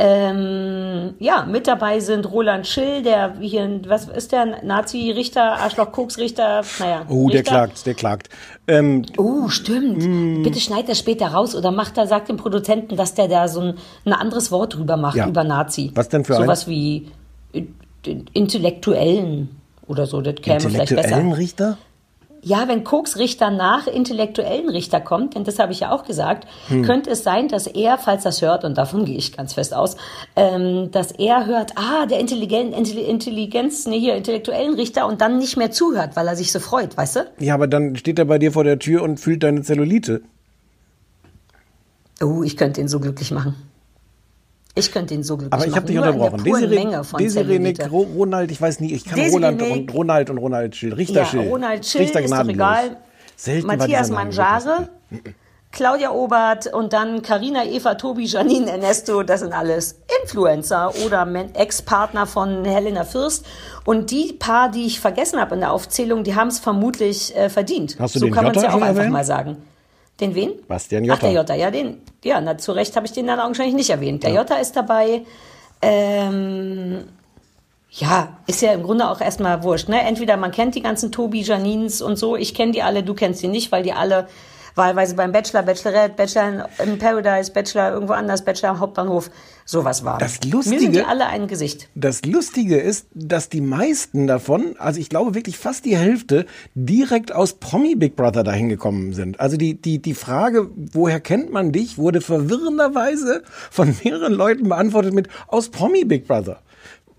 Ähm, 0.00 1.14
ja, 1.18 1.44
mit 1.44 1.66
dabei 1.66 1.98
sind 1.98 2.30
Roland 2.30 2.68
Schill, 2.68 3.02
der 3.02 3.34
hier, 3.40 3.80
was 3.88 4.06
ist 4.06 4.30
der, 4.30 4.62
Nazi-Richter, 4.64 5.54
Arschloch-Koks-Richter, 5.58 6.62
naja. 6.78 7.02
Oh, 7.08 7.28
der 7.28 7.40
Richter. 7.40 7.50
klagt, 7.50 7.86
der 7.86 7.94
klagt. 7.94 8.28
Ähm, 8.68 9.04
Oh, 9.16 9.48
stimmt. 9.48 10.44
Bitte 10.44 10.60
schneid 10.60 10.88
das 10.88 11.00
später 11.00 11.26
raus 11.28 11.56
oder 11.56 11.72
macht 11.72 11.96
da, 11.96 12.06
sagt 12.06 12.28
dem 12.28 12.36
Produzenten, 12.36 12.96
dass 12.96 13.14
der 13.14 13.26
da 13.26 13.48
so 13.48 13.60
ein, 13.60 13.74
ein 14.04 14.12
anderes 14.12 14.52
Wort 14.52 14.76
drüber 14.76 14.96
macht, 14.96 15.16
Ja. 15.16 15.26
über 15.26 15.42
Nazi. 15.42 15.90
Was 15.94 16.08
denn 16.08 16.24
für 16.24 16.34
Sowas 16.34 16.60
eins? 16.60 16.68
wie 16.68 17.08
Intellektuellen 18.34 19.48
oder 19.86 20.06
so, 20.06 20.20
das 20.20 20.36
käme 20.36 20.60
vielleicht 20.60 20.90
intellektuellen 20.92 21.28
besser. 21.30 21.38
Richter? 21.40 21.78
Ja, 22.48 22.66
wenn 22.66 22.82
Koksrichter 22.82 23.50
nach 23.50 23.86
intellektuellen 23.86 24.70
Richter 24.70 25.00
kommt, 25.02 25.34
denn 25.34 25.44
das 25.44 25.58
habe 25.58 25.72
ich 25.72 25.80
ja 25.80 25.90
auch 25.92 26.04
gesagt, 26.04 26.46
Hm. 26.68 26.82
könnte 26.82 27.10
es 27.10 27.22
sein, 27.22 27.48
dass 27.48 27.66
er, 27.66 27.98
falls 27.98 28.22
das 28.22 28.40
hört, 28.40 28.64
und 28.64 28.78
davon 28.78 29.04
gehe 29.04 29.18
ich 29.18 29.36
ganz 29.36 29.52
fest 29.52 29.74
aus, 29.74 29.96
ähm, 30.34 30.90
dass 30.90 31.12
er 31.12 31.44
hört, 31.44 31.72
ah, 31.76 32.06
der 32.06 32.18
Intelligen, 32.20 32.72
Intelli- 32.72 33.04
Intelligenz, 33.04 33.86
nee, 33.86 34.00
hier, 34.00 34.14
intellektuellen 34.14 34.72
Richter 34.74 35.06
und 35.06 35.20
dann 35.20 35.36
nicht 35.36 35.58
mehr 35.58 35.70
zuhört, 35.72 36.16
weil 36.16 36.26
er 36.26 36.36
sich 36.36 36.50
so 36.50 36.58
freut, 36.58 36.96
weißt 36.96 37.16
du? 37.16 37.20
Ja, 37.38 37.52
aber 37.52 37.66
dann 37.66 37.96
steht 37.96 38.18
er 38.18 38.24
bei 38.24 38.38
dir 38.38 38.50
vor 38.52 38.64
der 38.64 38.78
Tür 38.78 39.02
und 39.02 39.20
fühlt 39.20 39.42
deine 39.42 39.60
Zellulite. 39.62 40.22
Oh, 42.22 42.42
ich 42.42 42.56
könnte 42.56 42.80
ihn 42.80 42.88
so 42.88 42.98
glücklich 42.98 43.30
machen. 43.30 43.56
Ich 44.78 44.92
könnte 44.92 45.14
ihn 45.14 45.22
so 45.22 45.36
glücklich 45.36 45.52
Aber 45.52 45.66
ich 45.66 45.76
habe 45.76 45.86
dich 45.86 45.98
unterbrochen. 45.98 46.44
Desiree, 46.44 46.86
Desiree 47.18 47.58
Nick, 47.58 47.90
Ronald, 47.90 48.50
ich 48.50 48.60
weiß 48.60 48.80
nie, 48.80 48.92
ich 48.92 49.04
kann 49.04 49.16
Desiree 49.16 49.34
Roland 49.34 49.60
Nick. 49.60 49.72
und 49.72 49.94
Ronald 49.94 50.30
und 50.30 50.38
Ronald 50.38 50.76
Schill, 50.76 50.94
Richter 50.94 51.20
Ja, 51.20 51.24
Schill. 51.26 51.48
Ronald 51.48 51.86
Schill 51.86 52.02
Richter 52.02 52.20
ist 52.22 52.32
doch 52.32 52.48
egal. 52.48 52.96
Selten 53.36 53.66
Matthias 53.68 54.10
Manjare, 54.10 54.88
Claudia 55.70 56.10
Obert 56.10 56.66
und 56.72 56.92
dann 56.92 57.22
Karina, 57.22 57.64
Eva, 57.64 57.94
Tobi, 57.94 58.24
Janine, 58.24 58.70
Ernesto, 58.70 59.22
das 59.22 59.40
sind 59.40 59.52
alles 59.52 60.00
Influencer 60.22 60.92
oder 61.04 61.28
Ex-Partner 61.54 62.26
von 62.26 62.64
Helena 62.64 63.04
Fürst. 63.04 63.44
Und 63.84 64.10
die 64.10 64.32
paar, 64.32 64.70
die 64.70 64.86
ich 64.86 64.98
vergessen 64.98 65.38
habe 65.40 65.54
in 65.54 65.60
der 65.60 65.72
Aufzählung, 65.72 66.24
die 66.24 66.34
haben 66.34 66.48
es 66.48 66.58
vermutlich 66.58 67.36
äh, 67.36 67.48
verdient. 67.48 67.96
Hast 67.98 68.14
du 68.14 68.18
so 68.18 68.26
den 68.26 68.34
kann 68.34 68.44
man 68.44 68.56
es 68.56 68.62
ja 68.62 68.70
auch 68.70 68.74
einfach 68.74 68.96
erwähnt? 68.96 69.12
mal 69.12 69.24
sagen. 69.24 69.58
Den 70.20 70.34
wen? 70.34 70.52
Bastian 70.66 71.08
Ach, 71.10 71.18
der 71.18 71.30
Jotta. 71.30 71.54
Jota, 71.54 71.54
ja, 71.54 71.70
den, 71.70 72.00
ja, 72.24 72.40
na, 72.40 72.58
zu 72.58 72.72
Recht 72.72 72.96
habe 72.96 73.06
ich 73.06 73.12
den 73.12 73.26
dann 73.26 73.38
augenscheinlich 73.38 73.74
nicht 73.74 73.90
erwähnt. 73.90 74.24
Der 74.24 74.32
Jota 74.32 74.56
ist 74.56 74.74
dabei. 74.74 75.22
Ähm, 75.80 77.04
ja, 77.90 78.36
ist 78.46 78.60
ja 78.60 78.72
im 78.72 78.82
Grunde 78.82 79.08
auch 79.08 79.20
erstmal 79.20 79.62
wurscht. 79.62 79.88
Ne? 79.88 80.00
Entweder 80.00 80.36
man 80.36 80.50
kennt 80.50 80.74
die 80.74 80.82
ganzen 80.82 81.12
Tobi, 81.12 81.42
Janins 81.42 82.02
und 82.02 82.16
so, 82.16 82.36
ich 82.36 82.54
kenne 82.54 82.72
die 82.72 82.82
alle, 82.82 83.02
du 83.02 83.14
kennst 83.14 83.42
die 83.42 83.48
nicht, 83.48 83.72
weil 83.72 83.82
die 83.82 83.92
alle 83.92 84.28
wahlweise 84.78 85.14
beim 85.14 85.32
Bachelor, 85.32 85.62
Bachelorette, 85.62 86.14
Bachelor 86.16 86.68
in 86.82 86.98
Paradise, 86.98 87.52
Bachelor 87.52 87.92
irgendwo 87.92 88.14
anders, 88.14 88.42
Bachelor 88.44 88.70
am 88.70 88.80
Hauptbahnhof, 88.80 89.30
sowas 89.66 90.02
war. 90.04 90.16
Das 90.16 90.40
Mir 90.42 90.62
sind 90.62 90.80
die 90.80 90.86
Lustige- 90.86 91.06
alle 91.06 91.26
ein 91.26 91.46
Gesicht. 91.48 91.90
Das 91.94 92.24
Lustige 92.24 92.78
ist, 92.78 93.06
dass 93.12 93.50
die 93.50 93.60
meisten 93.60 94.26
davon, 94.26 94.76
also 94.78 94.98
ich 94.98 95.10
glaube 95.10 95.34
wirklich 95.34 95.58
fast 95.58 95.84
die 95.84 95.96
Hälfte, 95.96 96.46
direkt 96.74 97.32
aus 97.34 97.54
Promi 97.54 97.94
Big 97.94 98.16
Brother 98.16 98.44
dahin 98.44 98.70
gekommen 98.70 99.12
sind. 99.12 99.38
Also 99.40 99.58
die, 99.58 99.74
die, 99.74 100.00
die 100.00 100.14
Frage, 100.14 100.70
woher 100.74 101.20
kennt 101.20 101.52
man 101.52 101.72
dich, 101.72 101.98
wurde 101.98 102.22
verwirrenderweise 102.22 103.42
von 103.70 103.94
mehreren 104.04 104.32
Leuten 104.32 104.68
beantwortet 104.68 105.12
mit 105.12 105.28
aus 105.48 105.68
Promi 105.68 106.04
Big 106.04 106.26
Brother. 106.26 106.60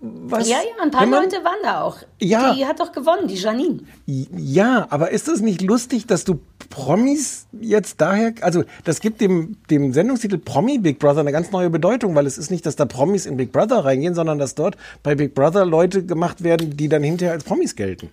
Was, 0.02 0.48
Ja, 0.48 0.56
ja, 0.56 0.82
ein 0.82 0.90
paar 0.90 1.04
man- 1.04 1.24
Leute 1.24 1.44
waren 1.44 1.58
da 1.62 1.82
auch. 1.82 1.98
Ja. 2.20 2.54
Die 2.54 2.64
hat 2.64 2.80
doch 2.80 2.90
gewonnen, 2.92 3.28
die 3.28 3.34
Janine. 3.34 3.80
Ja, 4.06 4.86
aber 4.88 5.10
ist 5.10 5.28
es 5.28 5.42
nicht 5.42 5.60
lustig, 5.60 6.06
dass 6.06 6.24
du 6.24 6.40
Promis 6.70 7.46
jetzt 7.60 8.00
daher, 8.00 8.32
also 8.40 8.64
das 8.84 9.00
gibt 9.00 9.20
dem, 9.20 9.58
dem 9.68 9.92
Sendungstitel 9.92 10.38
Promi 10.38 10.78
Big 10.78 10.98
Brother 10.98 11.20
eine 11.20 11.32
ganz 11.32 11.50
neue 11.50 11.68
Bedeutung, 11.68 12.14
weil 12.14 12.26
es 12.26 12.38
ist 12.38 12.50
nicht, 12.50 12.64
dass 12.64 12.76
da 12.76 12.86
Promis 12.86 13.26
in 13.26 13.36
Big 13.36 13.52
Brother 13.52 13.84
reingehen, 13.84 14.14
sondern 14.14 14.38
dass 14.38 14.54
dort 14.54 14.76
bei 15.02 15.14
Big 15.14 15.34
Brother 15.34 15.66
Leute 15.66 16.02
gemacht 16.06 16.42
werden, 16.42 16.76
die 16.78 16.88
dann 16.88 17.02
hinterher 17.02 17.34
als 17.34 17.44
Promis 17.44 17.76
gelten. 17.76 18.08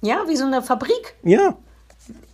Ja, 0.00 0.24
wie 0.28 0.36
so 0.36 0.44
eine 0.44 0.62
Fabrik. 0.62 1.14
Ja, 1.24 1.56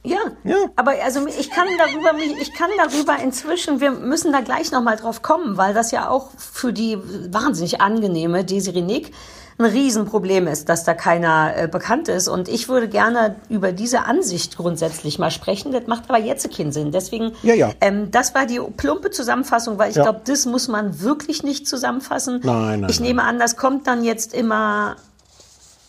Ja. 0.02 0.18
Ja. 0.44 0.56
Aber 0.76 0.92
also 1.04 1.26
ich 1.26 1.50
kann 1.50 1.66
darüber 1.78 2.18
ich 2.40 2.54
kann 2.54 2.70
darüber 2.78 3.18
inzwischen, 3.22 3.80
wir 3.80 3.90
müssen 3.90 4.32
da 4.32 4.40
gleich 4.40 4.72
nochmal 4.72 4.96
drauf 4.96 5.20
kommen, 5.22 5.56
weil 5.58 5.74
das 5.74 5.90
ja 5.90 6.08
auch 6.08 6.30
für 6.38 6.72
die 6.72 6.98
wahnsinnig 7.30 7.80
angenehme 7.80 8.44
Desiree 8.44 8.80
Nick 8.82 9.12
ein 9.58 9.66
Riesenproblem 9.66 10.46
ist, 10.46 10.70
dass 10.70 10.84
da 10.84 10.94
keiner 10.94 11.52
äh, 11.54 11.68
bekannt 11.68 12.08
ist. 12.08 12.28
Und 12.28 12.48
ich 12.48 12.70
würde 12.70 12.88
gerne 12.88 13.36
über 13.50 13.72
diese 13.72 14.04
Ansicht 14.06 14.56
grundsätzlich 14.56 15.18
mal 15.18 15.30
sprechen. 15.30 15.70
Das 15.72 15.86
macht 15.86 16.04
aber 16.08 16.18
jetzt 16.18 16.50
keinen 16.56 16.72
Sinn. 16.72 16.92
Deswegen, 16.92 17.32
Ja, 17.42 17.52
ja. 17.52 17.70
Ähm, 17.82 18.10
das 18.10 18.34
war 18.34 18.46
die 18.46 18.58
plumpe 18.78 19.10
Zusammenfassung, 19.10 19.76
weil 19.78 19.90
ich 19.90 19.96
Ja. 19.96 20.04
glaube, 20.04 20.22
das 20.24 20.46
muss 20.46 20.68
man 20.68 21.02
wirklich 21.02 21.42
nicht 21.42 21.68
zusammenfassen. 21.68 22.40
Nein, 22.42 22.80
nein, 22.80 22.90
ich 22.90 23.00
nein. 23.00 23.08
nehme 23.08 23.22
an, 23.24 23.38
das 23.38 23.58
kommt 23.58 23.86
dann 23.86 24.02
jetzt 24.02 24.32
immer 24.32 24.96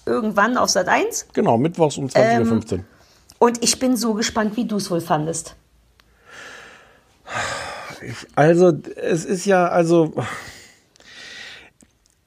irgendwann 0.06 0.58
auf 0.58 0.69
Sat 0.69 0.89
1. 0.89 1.28
genau, 1.32 1.58
mittwochs 1.58 1.97
um 1.97 2.08
20.15 2.08 2.74
Uhr. 2.80 2.80
Und 3.41 3.63
ich 3.63 3.80
bin 3.80 3.97
so 3.97 4.13
gespannt, 4.13 4.56
wie 4.56 4.65
du 4.65 4.75
es 4.75 4.91
wohl 4.91 5.01
fandest. 5.01 5.56
Also, 8.36 8.71
es 8.95 9.25
ist 9.25 9.47
ja, 9.47 9.67
also. 9.67 10.13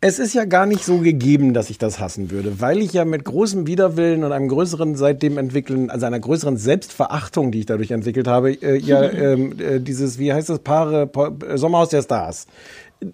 Es 0.00 0.18
ist 0.18 0.34
ja 0.34 0.44
gar 0.44 0.66
nicht 0.66 0.84
so 0.84 0.98
gegeben, 0.98 1.54
dass 1.54 1.70
ich 1.70 1.78
das 1.78 1.98
hassen 2.00 2.30
würde, 2.32 2.60
weil 2.60 2.82
ich 2.82 2.92
ja 2.92 3.04
mit 3.04 3.24
großem 3.24 3.66
Widerwillen 3.66 4.24
und 4.24 4.32
einem 4.32 4.48
größeren 4.48 4.96
seitdem 4.96 5.38
entwickeln, 5.38 5.88
also 5.88 6.04
einer 6.04 6.18
größeren 6.20 6.56
Selbstverachtung, 6.56 7.52
die 7.52 7.60
ich 7.60 7.66
dadurch 7.66 7.92
entwickelt 7.92 8.26
habe, 8.26 8.50
äh, 8.50 8.76
ja 8.76 9.02
ähm, 9.10 9.58
äh, 9.58 9.78
dieses, 9.80 10.18
wie 10.18 10.32
heißt 10.32 10.48
das, 10.48 10.58
Paare, 10.58 11.06
Pa- 11.06 11.32
Sommerhaus 11.54 11.90
der 11.90 12.02
Stars, 12.02 12.48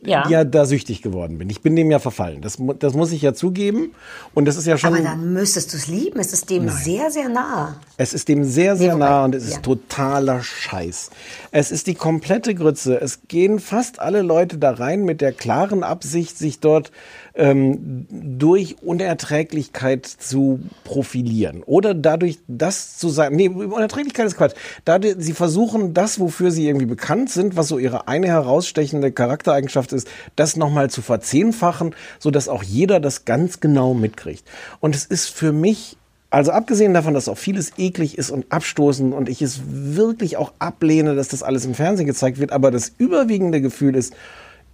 Ja. 0.05 0.29
ja 0.29 0.45
da 0.45 0.67
süchtig 0.67 1.03
geworden 1.03 1.39
bin. 1.39 1.51
Ich 1.51 1.63
bin 1.63 1.77
dem 1.77 1.91
ja 1.91 1.99
verfallen. 1.99 2.41
Das, 2.41 2.59
das 2.79 2.95
muss 2.95 3.13
ich 3.13 3.23
ja 3.23 3.35
zugeben. 3.35 3.93
Und 4.35 4.47
das 4.47 4.57
ist 4.57 4.67
ja 4.67 4.79
schon. 4.79 4.95
Aber 4.95 5.03
dann 5.03 5.33
müsstest 5.33 5.73
du 5.73 5.77
es 5.77 5.87
lieben. 5.87 6.21
Es 6.21 6.33
ist 6.33 6.51
dem 6.51 6.69
sehr, 6.69 7.11
sehr 7.11 7.29
nah. 7.29 7.77
Es 7.97 8.15
ist 8.15 8.29
dem 8.29 8.45
sehr, 8.45 8.77
sehr 8.77 8.95
Nee, 8.95 9.01
nah 9.01 9.25
und 9.25 9.35
es 9.35 9.49
ja. 9.49 9.57
ist 9.57 9.63
totaler 9.63 10.43
Scheiß. 10.43 11.11
Es 11.51 11.71
ist 11.71 11.87
die 11.87 11.95
komplette 11.95 12.55
Grütze. 12.55 13.01
Es 13.01 13.21
gehen 13.29 13.59
fast 13.59 14.01
alle 14.01 14.23
Leute 14.23 14.59
da 14.59 14.73
rein 14.73 15.05
mit 15.05 15.21
der 15.21 15.33
klaren 15.33 15.83
Absicht, 15.83 16.39
sich 16.39 16.61
dort 16.61 16.91
ähm, 17.35 18.07
durch 18.11 18.83
Unerträglichkeit 18.83 20.07
zu 20.07 20.61
profilieren. 20.85 21.63
Oder 21.65 21.95
dadurch 21.95 22.39
das 22.49 22.99
zu 22.99 23.09
sein. 23.09 23.35
Nee, 23.35 23.49
Unerträglichkeit 23.49 24.27
ist 24.27 24.37
Quatsch. 24.37 24.55
Dadurch, 24.85 25.17
sie 25.19 25.33
versuchen 25.33 25.95
das, 25.95 26.21
wofür 26.21 26.51
sie 26.51 26.67
irgendwie 26.67 26.87
bekannt 26.87 27.31
sind, 27.31 27.57
was 27.57 27.69
so 27.69 27.79
ihre 27.79 28.09
eine 28.09 28.29
herausstechende 28.29 29.13
Charaktereigenschaft 29.13 29.93
ist, 29.93 30.09
das 30.37 30.57
nochmal 30.57 30.91
zu 30.91 31.03
verzehnfachen, 31.03 31.95
sodass 32.19 32.49
auch 32.49 32.63
jeder 32.63 33.01
das 33.01 33.25
ganz 33.25 33.61
genau 33.61 33.95
mitkriegt. 33.95 34.45
Und 34.81 34.95
es 34.95 35.05
ist 35.05 35.29
für 35.29 35.53
mich 35.53 35.97
also 36.33 36.53
abgesehen 36.53 36.95
davon, 36.95 37.13
dass 37.13 37.29
auch 37.29 37.37
vieles 37.37 37.73
eklig 37.77 38.17
ist 38.17 38.31
und 38.31 38.53
abstoßend 38.53 39.13
und 39.13 39.29
ich 39.29 39.43
es 39.43 39.63
wirklich 39.67 40.37
auch 40.37 40.53
ablehne, 40.61 41.17
dass 41.17 41.27
das 41.27 41.43
alles 41.43 41.65
im 41.65 41.75
Fernsehen 41.75 42.07
gezeigt 42.07 42.39
wird, 42.39 42.53
aber 42.53 42.71
das 42.71 42.93
überwiegende 42.99 43.61
Gefühl 43.61 43.97
ist, 43.97 44.15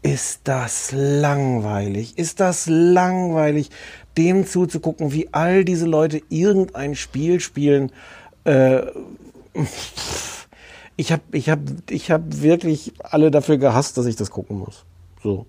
ist 0.07 0.43
das 0.45 0.93
langweilig, 0.93 2.17
ist 2.17 2.39
das 2.39 2.69
langweilig, 2.69 3.71
dem 4.17 4.47
zuzugucken, 4.47 5.13
wie 5.13 5.29
all 5.33 5.65
diese 5.65 5.85
Leute 5.85 6.23
irgendein 6.29 6.95
Spiel 6.95 7.41
spielen. 7.41 7.91
Äh, 8.45 8.83
ich 10.97 11.11
habe 11.11 11.23
ich 11.33 11.51
hab, 11.51 11.59
ich 11.91 12.13
hab 12.13 12.23
wirklich 12.25 12.93
alle 13.03 13.33
dafür 13.33 13.59
gehasst, 13.59 13.99
dass 13.99 14.07
ich 14.07 14.15
das 14.15 14.31
gucken 14.31 14.61
muss. 14.61 14.85
So. 15.25 15.45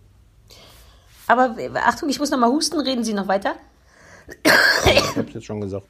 Aber 1.27 1.55
Achtung, 1.75 2.09
ich 2.09 2.17
muss 2.17 2.31
noch 2.31 2.39
mal 2.39 2.49
husten. 2.49 2.79
Reden 2.79 3.03
Sie 3.03 3.13
noch 3.13 3.27
weiter? 3.27 3.53
Ich 4.43 5.15
habe 5.15 5.27
es 5.27 5.35
jetzt 5.35 5.45
schon 5.45 5.61
gesagt. 5.61 5.85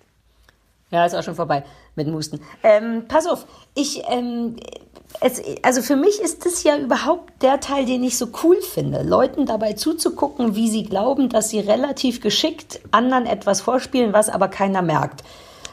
Ja, 0.92 1.06
ist 1.06 1.16
auch 1.16 1.24
schon 1.24 1.36
vorbei 1.36 1.64
mit 1.96 2.08
dem 2.08 2.14
Husten. 2.14 2.42
Ähm, 2.64 3.06
pass 3.08 3.28
auf, 3.28 3.46
ich, 3.76 4.04
ähm, 4.10 4.58
es, 5.22 5.42
also 5.64 5.82
für 5.82 5.96
mich 5.96 6.20
ist 6.22 6.46
das 6.46 6.64
ja 6.64 6.78
überhaupt 6.78 7.42
der 7.42 7.60
Teil, 7.60 7.86
den 7.86 8.04
ich 8.04 8.18
so 8.18 8.28
cool 8.44 8.62
finde, 8.62 9.04
Leuten 9.04 9.46
dabei 9.46 9.74
zuzugucken, 9.74 10.56
wie 10.56 10.70
sie 10.70 10.84
glauben, 10.84 11.30
dass 11.30 11.50
sie 11.50 11.60
relativ 11.60 12.22
geschickt 12.22 12.80
anderen 12.92 13.26
etwas 13.26 13.62
vorspielen, 13.62 14.14
was 14.14 14.30
aber 14.30 14.48
keiner 14.48 14.82
merkt. 14.82 15.24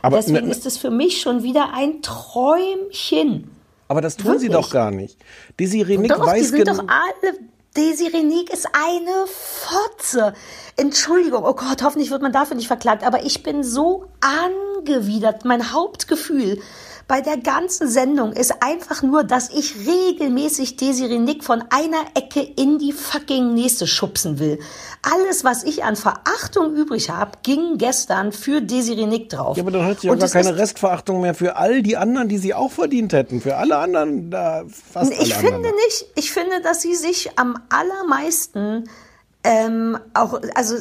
Aber 0.03 0.17
Deswegen 0.19 0.47
ne- 0.47 0.53
ist 0.53 0.67
es 0.67 0.77
für 0.77 0.91
mich 0.91 1.21
schon 1.21 1.43
wieder 1.43 1.71
ein 1.75 2.03
Träumchen. 2.03 3.51
Aber 3.89 4.01
das 4.01 4.17
tun 4.17 4.39
sie 4.39 4.49
Wirklich? 4.49 4.67
doch 4.67 4.71
gar 4.71 4.91
nicht. 4.91 5.17
Desiree 5.59 5.99
Nick 5.99 6.11
Doch, 6.11 6.21
die 6.21 6.27
weiß 6.27 6.49
sind 6.49 6.65
genau. 6.65 6.83
doch 6.83 6.89
alle. 6.89 7.39
Desiree 7.77 8.23
Nick 8.23 8.53
ist 8.53 8.69
eine 8.73 9.27
Fotze. 9.27 10.35
Entschuldigung, 10.77 11.45
oh 11.45 11.55
Gott, 11.55 11.83
hoffentlich 11.83 12.11
wird 12.11 12.23
man 12.23 12.33
dafür 12.33 12.57
nicht 12.57 12.69
verklagt, 12.69 13.05
aber 13.05 13.25
ich 13.25 13.43
bin 13.43 13.65
so 13.65 14.07
angewidert. 14.21 15.45
Mein 15.45 15.73
Hauptgefühl 15.73 16.61
bei 17.07 17.21
der 17.21 17.37
ganzen 17.37 17.88
Sendung 17.88 18.33
ist 18.33 18.62
einfach 18.62 19.03
nur, 19.03 19.25
dass 19.25 19.51
ich 19.51 19.75
regelmäßig 19.87 20.77
Desiree 20.77 21.19
Nick 21.19 21.45
von 21.45 21.62
einer 21.71 22.05
Ecke 22.14 22.40
in 22.40 22.79
die 22.79 22.93
fucking 22.93 23.53
nächste 23.55 23.87
schubsen 23.87 24.38
will. 24.38 24.59
Alles, 25.03 25.45
was 25.45 25.64
ich 25.64 25.85
an 25.85 25.97
Verachtung 25.97 26.75
übrig 26.75 27.11
habe, 27.11 27.33
ging 27.43 27.77
gestern 27.77 28.33
für 28.33 28.62
Desiree 28.62 29.07
Nick 29.07 29.29
drauf. 29.29 29.57
Ja, 29.57 29.62
aber 29.62 29.71
dann 29.71 29.85
hat 29.85 30.01
sie 30.01 30.07
ja 30.07 30.14
gar 30.14 30.29
keine 30.29 30.57
Restverachtung 30.57 31.21
mehr 31.21 31.35
für 31.35 31.57
all 31.57 31.83
die 31.83 31.97
anderen, 31.97 32.29
die 32.29 32.38
sie 32.38 32.55
auch 32.55 32.71
verdient 32.71 33.12
hätten. 33.12 33.40
Für 33.40 33.57
alle 33.57 33.77
anderen, 33.77 34.31
da 34.31 34.64
fast 34.69 35.12
Ich 35.12 35.19
alle 35.19 35.35
finde 35.35 35.57
anderen. 35.57 35.77
nicht, 35.87 36.07
ich 36.14 36.33
finde, 36.33 36.62
dass 36.62 36.81
sie 36.81 36.95
sich 36.95 37.38
am 37.38 37.59
allermeisten 37.69 38.88
ähm, 39.45 39.99
auch, 40.15 40.41
also 40.55 40.77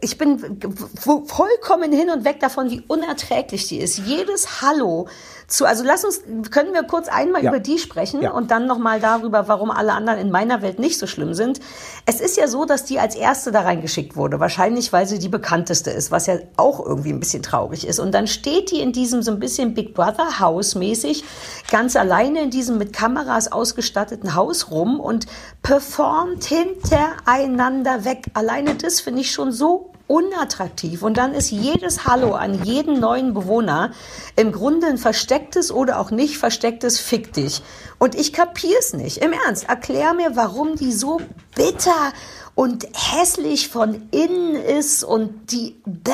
ich 0.00 0.18
bin 0.18 0.58
vollkommen 0.96 1.92
hin 1.92 2.10
und 2.10 2.24
weg 2.24 2.40
davon, 2.40 2.68
wie 2.68 2.82
unerträglich 2.88 3.68
die 3.68 3.78
ist. 3.78 3.98
Jedes 3.98 4.60
Hallo 4.62 5.06
zu, 5.46 5.64
also 5.64 5.82
lass 5.84 6.04
uns, 6.04 6.20
können 6.50 6.72
wir 6.74 6.82
kurz 6.84 7.08
einmal 7.08 7.42
Ja. 7.42 7.50
über 7.50 7.60
die 7.60 7.78
sprechen 7.78 8.22
Ja. 8.22 8.30
und 8.32 8.50
dann 8.50 8.66
nochmal 8.66 9.00
darüber, 9.00 9.48
warum 9.48 9.70
alle 9.70 9.92
anderen 9.92 10.18
in 10.20 10.30
meiner 10.30 10.60
Welt 10.62 10.78
nicht 10.78 10.98
so 10.98 11.06
schlimm 11.06 11.34
sind. 11.34 11.60
Es 12.06 12.20
ist 12.20 12.36
ja 12.36 12.46
so, 12.48 12.64
dass 12.64 12.84
die 12.84 12.98
als 13.00 13.14
erste 13.16 13.50
da 13.52 13.60
reingeschickt 13.62 14.16
wurde, 14.16 14.38
wahrscheinlich 14.40 14.92
weil 14.92 15.06
sie 15.06 15.18
die 15.18 15.28
bekannteste 15.28 15.90
ist, 15.90 16.10
was 16.10 16.26
ja 16.26 16.36
auch 16.56 16.84
irgendwie 16.84 17.12
ein 17.12 17.20
bisschen 17.20 17.42
traurig 17.42 17.86
ist. 17.86 17.98
Und 18.00 18.12
dann 18.12 18.26
steht 18.26 18.70
die 18.72 18.80
in 18.80 18.92
diesem 18.92 19.22
so 19.22 19.30
ein 19.32 19.38
bisschen 19.40 19.74
Big 19.74 19.94
Brother 19.94 20.38
Haus 20.40 20.74
mäßig 20.74 21.24
ganz 21.70 21.94
alleine 21.96 22.42
in 22.42 22.50
diesem 22.50 22.78
mit 22.78 22.92
Kameras 22.92 23.50
ausgestatteten 23.52 24.34
Haus 24.34 24.70
rum 24.70 24.98
und 25.00 25.26
performt 25.62 26.44
hintereinander 26.44 27.99
weg. 28.04 28.26
Alleine 28.34 28.74
das 28.74 29.00
finde 29.00 29.20
ich 29.20 29.30
schon 29.32 29.52
so 29.52 29.92
unattraktiv. 30.10 31.02
Und 31.02 31.16
dann 31.16 31.34
ist 31.34 31.50
jedes 31.50 32.04
Hallo 32.04 32.32
an 32.34 32.64
jeden 32.64 32.98
neuen 32.98 33.32
Bewohner 33.32 33.92
im 34.34 34.50
Grunde 34.50 34.88
ein 34.88 34.98
verstecktes 34.98 35.70
oder 35.70 36.00
auch 36.00 36.10
nicht 36.10 36.36
verstecktes 36.36 36.98
Fick 36.98 37.32
dich. 37.32 37.62
Und 37.98 38.16
ich 38.16 38.32
kapier's 38.32 38.92
nicht. 38.92 39.18
Im 39.18 39.32
Ernst, 39.32 39.68
erklär 39.68 40.12
mir, 40.14 40.34
warum 40.34 40.74
die 40.74 40.92
so 40.92 41.20
bitter 41.54 42.12
und 42.56 42.88
hässlich 42.92 43.68
von 43.68 44.08
innen 44.10 44.56
ist 44.56 45.04
und 45.04 45.52
die 45.52 45.80
bäh. 45.86 46.12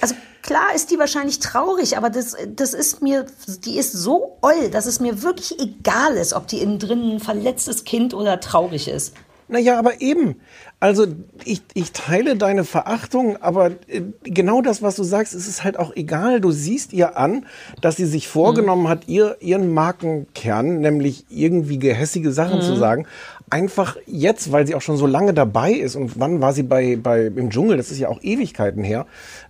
Also 0.00 0.16
klar 0.42 0.74
ist 0.74 0.90
die 0.90 0.98
wahrscheinlich 0.98 1.38
traurig, 1.38 1.96
aber 1.96 2.10
das, 2.10 2.36
das 2.48 2.74
ist 2.74 3.00
mir, 3.00 3.26
die 3.64 3.78
ist 3.78 3.92
so 3.92 4.38
oll, 4.42 4.70
dass 4.70 4.86
es 4.86 4.98
mir 4.98 5.22
wirklich 5.22 5.60
egal 5.60 6.16
ist, 6.16 6.32
ob 6.32 6.48
die 6.48 6.60
innen 6.60 6.80
drin 6.80 7.14
ein 7.14 7.20
verletztes 7.20 7.84
Kind 7.84 8.12
oder 8.12 8.40
traurig 8.40 8.88
ist. 8.88 9.14
Naja, 9.48 9.78
aber 9.78 10.00
eben. 10.00 10.36
Also 10.80 11.06
ich, 11.44 11.62
ich 11.72 11.92
teile 11.92 12.36
deine 12.36 12.64
Verachtung, 12.64 13.36
aber 13.40 13.70
äh, 13.88 14.02
genau 14.22 14.60
das, 14.60 14.82
was 14.82 14.96
du 14.96 15.02
sagst, 15.02 15.34
ist 15.34 15.48
es 15.48 15.64
halt 15.64 15.78
auch 15.78 15.94
egal. 15.96 16.40
Du 16.40 16.50
siehst 16.50 16.92
ihr 16.92 17.16
an, 17.16 17.46
dass 17.80 17.96
sie 17.96 18.06
sich 18.06 18.28
vorgenommen 18.28 18.88
hat, 18.88 19.08
ihr, 19.08 19.36
ihren 19.40 19.72
Markenkern, 19.72 20.80
nämlich 20.80 21.24
irgendwie 21.30 21.78
gehässige 21.78 22.32
Sachen 22.32 22.60
zu 22.60 22.76
sagen, 22.76 23.06
einfach 23.50 23.96
jetzt, 24.06 24.52
weil 24.52 24.66
sie 24.66 24.74
auch 24.74 24.82
schon 24.82 24.96
so 24.96 25.06
lange 25.06 25.32
dabei 25.32 25.72
ist. 25.72 25.96
Und 25.96 26.18
wann 26.18 26.40
war 26.40 26.52
sie 26.52 26.62
bei, 26.62 26.96
bei 26.96 27.26
im 27.26 27.50
Dschungel, 27.50 27.76
das 27.76 27.90
ist 27.90 27.98
ja 27.98 28.08
auch 28.08 28.22
Ewigkeiten 28.22 28.82
her, 28.82 29.06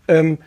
ähm, 0.08 0.38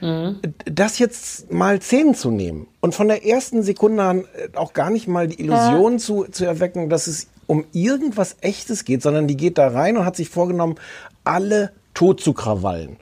das 0.66 1.00
jetzt 1.00 1.52
mal 1.52 1.80
Zähnen 1.80 2.14
zu 2.14 2.32
nehmen 2.32 2.68
und 2.80 2.94
von 2.94 3.08
der 3.08 3.26
ersten 3.26 3.64
Sekunde 3.64 4.04
an 4.04 4.20
äh, 4.20 4.56
auch 4.56 4.74
gar 4.74 4.90
nicht 4.90 5.08
mal 5.08 5.28
die 5.28 5.42
Illusion 5.42 6.00
zu, 6.00 6.26
zu 6.26 6.46
erwecken, 6.46 6.90
dass 6.90 7.08
es 7.08 7.28
um 7.48 7.66
irgendwas 7.74 8.36
Echtes 8.42 8.86
geht, 8.86 9.02
sondern 9.02 9.28
die 9.28 9.38
geht 9.38 9.58
da 9.58 9.70
rein 9.70 9.98
und 9.98 10.06
hat 10.06 10.16
sich 10.16 10.30
vorgenommen, 10.30 10.76
alle 11.24 11.72
tot 11.94 12.22
zu 12.22 12.34
krawallen. 12.34 12.98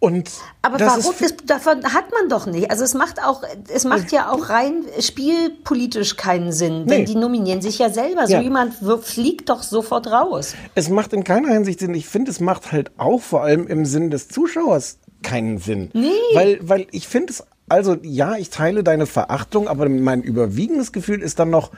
Und 0.00 0.30
Aber 0.60 0.78
warum? 0.80 1.14
ist 1.20 1.44
davon 1.46 1.82
hat 1.84 2.10
man 2.12 2.28
doch 2.28 2.44
nicht. 2.46 2.70
Also 2.70 2.84
es 2.84 2.92
macht 2.92 3.22
auch, 3.24 3.42
es 3.72 3.84
macht 3.84 4.12
ja 4.12 4.30
auch 4.30 4.50
rein 4.50 4.84
spielpolitisch 5.00 6.16
keinen 6.16 6.52
Sinn, 6.52 6.86
denn 6.86 7.00
Nee. 7.00 7.04
die 7.06 7.14
nominieren 7.14 7.62
sich 7.62 7.78
ja 7.78 7.88
selber. 7.90 8.26
So 8.26 8.34
Ja. 8.34 8.40
jemand 8.42 8.74
fliegt 9.02 9.48
doch 9.48 9.62
sofort 9.62 10.08
raus. 10.08 10.54
Es 10.74 10.90
macht 10.90 11.12
in 11.14 11.24
keiner 11.24 11.48
Hinsicht 11.48 11.80
Sinn. 11.80 11.94
Ich 11.94 12.06
finde, 12.06 12.30
es 12.30 12.40
macht 12.40 12.72
halt 12.72 12.90
auch 12.98 13.20
vor 13.22 13.42
allem 13.44 13.66
im 13.66 13.86
Sinn 13.86 14.10
des 14.10 14.28
Zuschauers 14.28 14.98
keinen 15.22 15.56
Sinn. 15.58 15.90
Nee. 15.94 16.10
Weil, 16.34 16.58
weil 16.62 16.86
ich 16.90 17.08
finde 17.08 17.32
es, 17.32 17.44
also 17.70 17.96
ja, 18.02 18.36
ich 18.36 18.50
teile 18.50 18.84
deine 18.84 19.06
Verachtung, 19.06 19.68
aber 19.68 19.88
mein 19.88 20.22
überwiegendes 20.22 20.92
Gefühl 20.92 21.22
ist 21.22 21.38
dann 21.38 21.48
noch, 21.48 21.70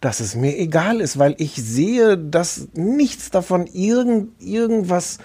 dass 0.00 0.20
es 0.20 0.34
mir 0.34 0.56
egal 0.58 1.00
ist, 1.00 1.18
weil 1.18 1.34
ich 1.38 1.54
sehe, 1.54 2.16
dass 2.16 2.68
nichts 2.74 3.30
davon 3.30 3.66
irgend, 3.66 4.30
irgendwas 4.40 5.18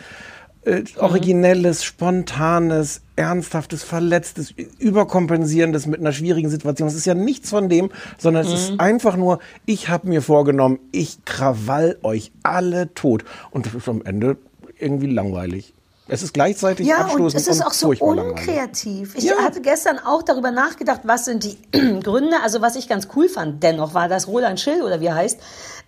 äh, 0.65 0.83
Originelles, 0.97 1.83
Spontanes, 1.83 3.01
Ernsthaftes, 3.15 3.83
Verletztes, 3.83 4.51
Überkompensierendes 4.79 5.85
mit 5.85 5.99
einer 5.99 6.13
schwierigen 6.13 6.49
Situation. 6.49 6.87
Es 6.87 6.95
ist 6.95 7.05
ja 7.05 7.13
nichts 7.13 7.49
von 7.49 7.69
dem, 7.69 7.91
sondern 8.17 8.45
es 8.45 8.53
ist 8.53 8.79
einfach 8.79 9.15
nur, 9.17 9.39
ich 9.65 9.89
habe 9.89 10.07
mir 10.07 10.21
vorgenommen, 10.21 10.79
ich 10.91 11.25
krawall 11.25 11.97
euch 12.01 12.31
alle 12.43 12.93
tot. 12.93 13.25
Und 13.51 13.65
das 13.65 13.73
ist 13.75 13.89
am 13.89 14.01
Ende 14.03 14.37
irgendwie 14.79 15.11
langweilig. 15.11 15.72
Es 16.07 16.21
ist 16.21 16.33
gleichzeitig 16.33 16.85
Ja, 16.85 16.97
und 16.97 17.03
abstoßend 17.05 17.41
es 17.41 17.47
ist 17.47 17.65
auch 17.65 17.71
so 17.71 17.89
unkreativ. 17.89 19.15
Ich 19.15 19.23
Ja. 19.23 19.37
hatte 19.37 19.61
gestern 19.61 19.99
auch 19.99 20.21
darüber 20.21 20.51
nachgedacht, 20.51 21.01
was 21.03 21.25
sind 21.25 21.43
die 21.45 21.57
Gründe. 22.03 22.37
Also 22.43 22.61
was 22.61 22.75
ich 22.75 22.89
ganz 22.89 23.07
cool 23.15 23.29
fand, 23.29 23.63
dennoch 23.63 23.93
war 23.93 24.09
das 24.09 24.27
Roland 24.27 24.59
Schill 24.59 24.81
oder 24.81 24.99
wie 24.99 25.05
er 25.05 25.15
heißt, 25.15 25.39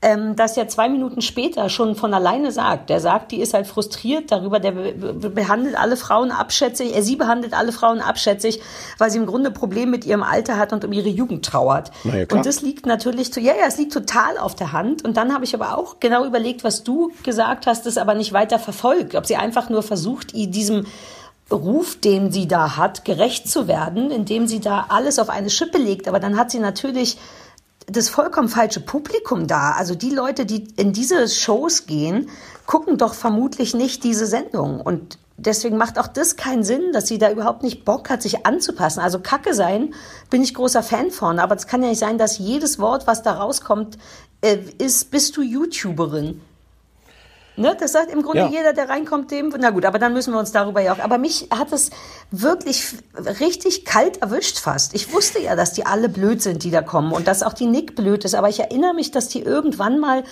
ähm, 0.02 0.36
dass 0.36 0.58
er 0.58 0.68
zwei 0.68 0.90
Minuten 0.90 1.22
später 1.22 1.70
schon 1.70 1.96
von 1.96 2.14
alleine 2.14 2.52
sagt. 2.52 2.90
Der 2.90 3.00
sagt, 3.00 3.32
die 3.32 3.42
ist 3.42 3.54
halt 3.54 3.68
frustriert 3.68 4.32
darüber, 4.32 4.60
der 4.60 4.72
be 4.72 4.94
be 4.94 5.30
behandelt 5.30 5.78
alle 5.78 5.98
Frauen 5.98 6.32
abschätzig, 6.32 6.96
er 6.96 7.04
sie 7.04 7.16
behandelt 7.16 7.54
alle 7.54 7.72
Frauen 7.72 8.02
abschätzig, 8.02 8.62
weil 8.98 9.10
sie 9.12 9.18
im 9.18 9.26
Grunde 9.26 9.52
Probleme 9.52 9.92
mit 9.92 10.06
ihrem 10.06 10.24
Alter 10.24 10.58
hat 10.58 10.74
und 10.74 10.86
um 10.86 10.92
ihre 10.92 11.10
Jugend 11.10 11.46
trauert. 11.46 11.92
Ja, 12.04 12.26
und 12.32 12.46
das 12.46 12.62
liegt 12.62 12.86
natürlich, 12.86 13.34
zu, 13.34 13.40
ja, 13.40 13.54
ja, 13.54 13.66
es 13.68 13.78
liegt 13.78 13.94
total 13.94 14.38
auf 14.38 14.56
der 14.56 14.72
Hand. 14.72 15.04
Und 15.04 15.18
dann 15.18 15.34
habe 15.34 15.44
ich 15.44 15.54
aber 15.54 15.78
auch 15.78 16.00
genau 16.00 16.26
überlegt, 16.26 16.64
was 16.64 16.84
du 16.84 17.12
gesagt 17.24 17.68
hast, 17.68 17.86
das 17.86 17.98
aber 17.98 18.14
nicht 18.14 18.34
weiter 18.34 18.60
verfolgt. 18.60 19.16
Ob 19.16 19.26
sie 19.26 19.36
einfach 19.36 19.70
nur 19.70 19.84
versucht, 19.84 20.34
diesem 20.34 20.86
Ruf, 21.52 22.00
den 22.00 22.32
sie 22.32 22.48
da 22.48 22.76
hat, 22.76 23.06
gerecht 23.06 23.50
zu 23.50 23.68
werden, 23.68 24.10
indem 24.10 24.48
sie 24.48 24.60
da 24.60 24.88
alles 24.90 25.20
auf 25.20 25.30
eine 25.30 25.50
Schippe 25.50 25.78
legt. 25.78 26.08
Aber 26.08 26.20
dann 26.20 26.38
hat 26.38 26.50
sie 26.50 26.60
natürlich 26.60 27.18
das 27.88 28.10
vollkommen 28.10 28.50
falsche 28.50 28.80
Publikum 28.80 29.48
da. 29.48 29.72
Also 29.72 29.96
die 29.96 30.10
Leute, 30.10 30.46
die 30.46 30.68
in 30.76 30.94
diese 30.94 31.28
Shows 31.28 31.86
gehen, 31.86 32.30
gucken 32.66 32.98
doch 32.98 33.14
vermutlich 33.14 33.74
nicht 33.74 34.04
diese 34.04 34.26
Sendung. 34.26 34.82
Und 34.82 35.18
deswegen 35.38 35.78
macht 35.78 36.00
auch 36.00 36.08
das 36.08 36.36
keinen 36.36 36.64
Sinn, 36.64 36.92
dass 36.94 37.08
sie 37.08 37.18
da 37.18 37.32
überhaupt 37.32 37.64
nicht 37.64 37.86
Bock 37.86 38.10
hat, 38.10 38.22
sich 38.22 38.46
anzupassen. 38.46 39.00
Also 39.00 39.20
Kacke 39.20 39.54
sein, 39.54 39.94
bin 40.30 40.42
ich 40.42 40.54
großer 40.54 40.84
Fan 40.84 41.12
von. 41.12 41.40
Aber 41.40 41.56
es 41.56 41.68
kann 41.68 41.84
ja 41.84 41.90
nicht 41.90 42.00
sein, 42.00 42.18
dass 42.18 42.38
jedes 42.38 42.80
Wort, 42.80 43.08
was 43.08 43.24
da 43.24 43.34
rauskommt, 43.34 43.98
äh, 44.42 44.58
ist, 44.78 45.12
bist 45.12 45.38
du 45.38 45.42
YouTuberin. 45.42 46.42
Ne, 47.58 47.76
das 47.80 47.94
sagt 47.94 48.12
im 48.12 48.22
Grunde 48.22 48.40
Ja. 48.40 48.48
jeder, 48.48 48.74
der 48.74 48.90
reinkommt, 48.90 49.32
dem, 49.32 49.54
na 49.58 49.70
gut, 49.70 49.86
aber 49.86 49.98
dann 49.98 50.12
müssen 50.12 50.34
wir 50.34 50.40
uns 50.40 50.52
darüber 50.52 50.82
ja 50.82 50.94
auch, 50.94 51.00
aber 51.00 51.18
mich 51.18 51.48
hat 51.58 51.72
es 51.72 51.90
wirklich 52.30 52.96
richtig 53.40 53.86
kalt 53.86 54.22
erwischt 54.22 54.60
fast. 54.60 54.94
Ich 54.94 55.14
wusste 55.14 55.40
ja, 55.42 55.56
dass 55.56 55.72
die 55.72 55.86
alle 55.86 56.10
blöd 56.10 56.42
sind, 56.42 56.64
die 56.64 56.72
da 56.72 56.82
kommen 56.82 57.14
und 57.14 57.28
dass 57.28 57.44
auch 57.44 57.54
die 57.54 57.68
Nick 57.68 57.96
blöd 57.96 58.26
ist, 58.26 58.36
aber 58.36 58.50
ich 58.50 58.60
erinnere 58.60 58.94
mich, 58.94 59.12
dass 59.12 59.30
die 59.30 59.42
irgendwann 59.42 60.00
mal 60.00 60.24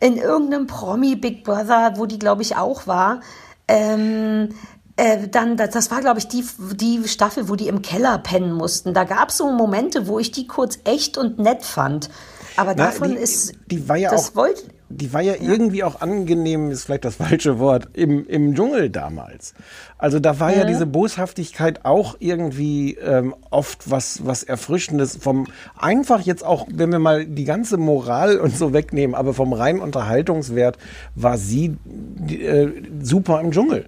in 0.00 0.16
irgendeinem 0.16 0.66
Promi 0.66 1.16
Big 1.16 1.44
Brother, 1.44 1.92
wo 1.96 2.06
die 2.06 2.18
glaube 2.18 2.40
ich 2.40 2.56
auch 2.56 2.86
war, 2.86 3.20
ähm, 3.68 4.48
äh, 4.96 5.28
dann, 5.28 5.56
das, 5.56 5.70
das 5.70 5.90
war, 5.90 6.00
glaube 6.00 6.18
ich, 6.18 6.28
die, 6.28 6.44
die 6.74 7.06
Staffel, 7.08 7.48
wo 7.48 7.56
die 7.56 7.68
im 7.68 7.82
Keller 7.82 8.18
pennen 8.18 8.52
mussten. 8.52 8.92
Da 8.92 9.04
gab 9.04 9.30
es 9.30 9.38
so 9.38 9.50
Momente, 9.50 10.06
wo 10.06 10.18
ich 10.18 10.30
die 10.30 10.46
kurz 10.46 10.78
echt 10.84 11.16
und 11.16 11.38
nett 11.38 11.62
fand. 11.64 12.10
Aber 12.56 12.74
Na, 12.76 12.86
davon 12.86 13.10
die, 13.10 13.16
ist. 13.16 13.52
die 13.70 13.88
war 13.88 13.96
ja 13.96 14.10
das 14.10 14.30
auch, 14.30 14.36
wollt, 14.36 14.64
die 14.90 15.12
war 15.12 15.20
ja, 15.20 15.34
irgendwie 15.40 15.84
auch 15.84 16.00
angenehm, 16.00 16.70
ist 16.70 16.84
vielleicht 16.84 17.04
das 17.04 17.14
falsche 17.16 17.58
Wort, 17.58 17.88
im, 17.94 18.26
im 18.26 18.54
Dschungel 18.54 18.90
damals. 18.90 19.54
Also 19.98 20.18
da 20.18 20.40
war 20.40 20.54
ja 20.54 20.64
diese 20.64 20.86
Boshaftigkeit 20.86 21.84
auch 21.84 22.16
irgendwie 22.18 22.94
ähm, 22.94 23.34
oft 23.50 23.90
was, 23.90 24.26
was 24.26 24.42
Erfrischendes 24.42 25.16
vom, 25.16 25.46
einfach 25.78 26.20
jetzt 26.20 26.44
auch, 26.44 26.66
wenn 26.70 26.90
wir 26.90 26.98
mal 26.98 27.24
die 27.24 27.44
ganze 27.44 27.76
Moral 27.76 28.38
und 28.38 28.56
so 28.56 28.72
wegnehmen, 28.72 29.14
aber 29.14 29.32
vom 29.32 29.52
reinen 29.52 29.80
Unterhaltungswert 29.80 30.76
war 31.14 31.38
sie 31.38 31.76
äh, 32.28 32.68
super 33.00 33.40
im 33.40 33.52
Dschungel. 33.52 33.86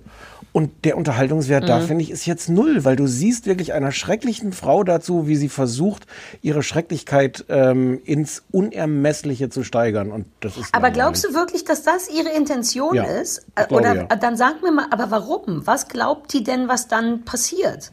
Und 0.52 0.84
der 0.84 0.98
Unterhaltungswert 0.98 1.68
da, 1.68 1.80
finde 1.80 2.04
ich, 2.04 2.10
ist 2.10 2.26
jetzt 2.26 2.50
null, 2.50 2.84
weil 2.84 2.94
du 2.94 3.06
siehst 3.06 3.46
wirklich 3.46 3.72
einer 3.72 3.90
schrecklichen 3.90 4.52
Frau 4.52 4.84
dazu, 4.84 5.26
wie 5.26 5.36
sie 5.36 5.48
versucht, 5.48 6.06
ihre 6.42 6.62
Schrecklichkeit 6.62 7.46
ähm, 7.48 8.00
ins 8.04 8.42
Unermessliche 8.50 9.48
zu 9.48 9.64
steigern. 9.64 10.10
Und 10.12 10.26
das 10.40 10.58
ist 10.58 10.74
Aber 10.74 10.90
glaubst 10.90 11.24
du 11.24 11.32
wirklich, 11.32 11.64
dass 11.64 11.82
das 11.82 12.08
ihre 12.10 12.28
Intention 12.36 12.94
Ja, 12.94 13.04
ist? 13.04 13.46
glaube, 13.54 13.74
Oder 13.74 13.94
ja. 13.94 14.16
dann 14.16 14.36
sag 14.36 14.62
mir 14.62 14.72
mal, 14.72 14.86
aber 14.90 15.10
warum? 15.10 15.66
Was 15.66 15.88
glaubt 15.88 16.32
die 16.34 16.44
denn, 16.44 16.68
was 16.68 16.86
dann 16.86 17.24
passiert? 17.24 17.90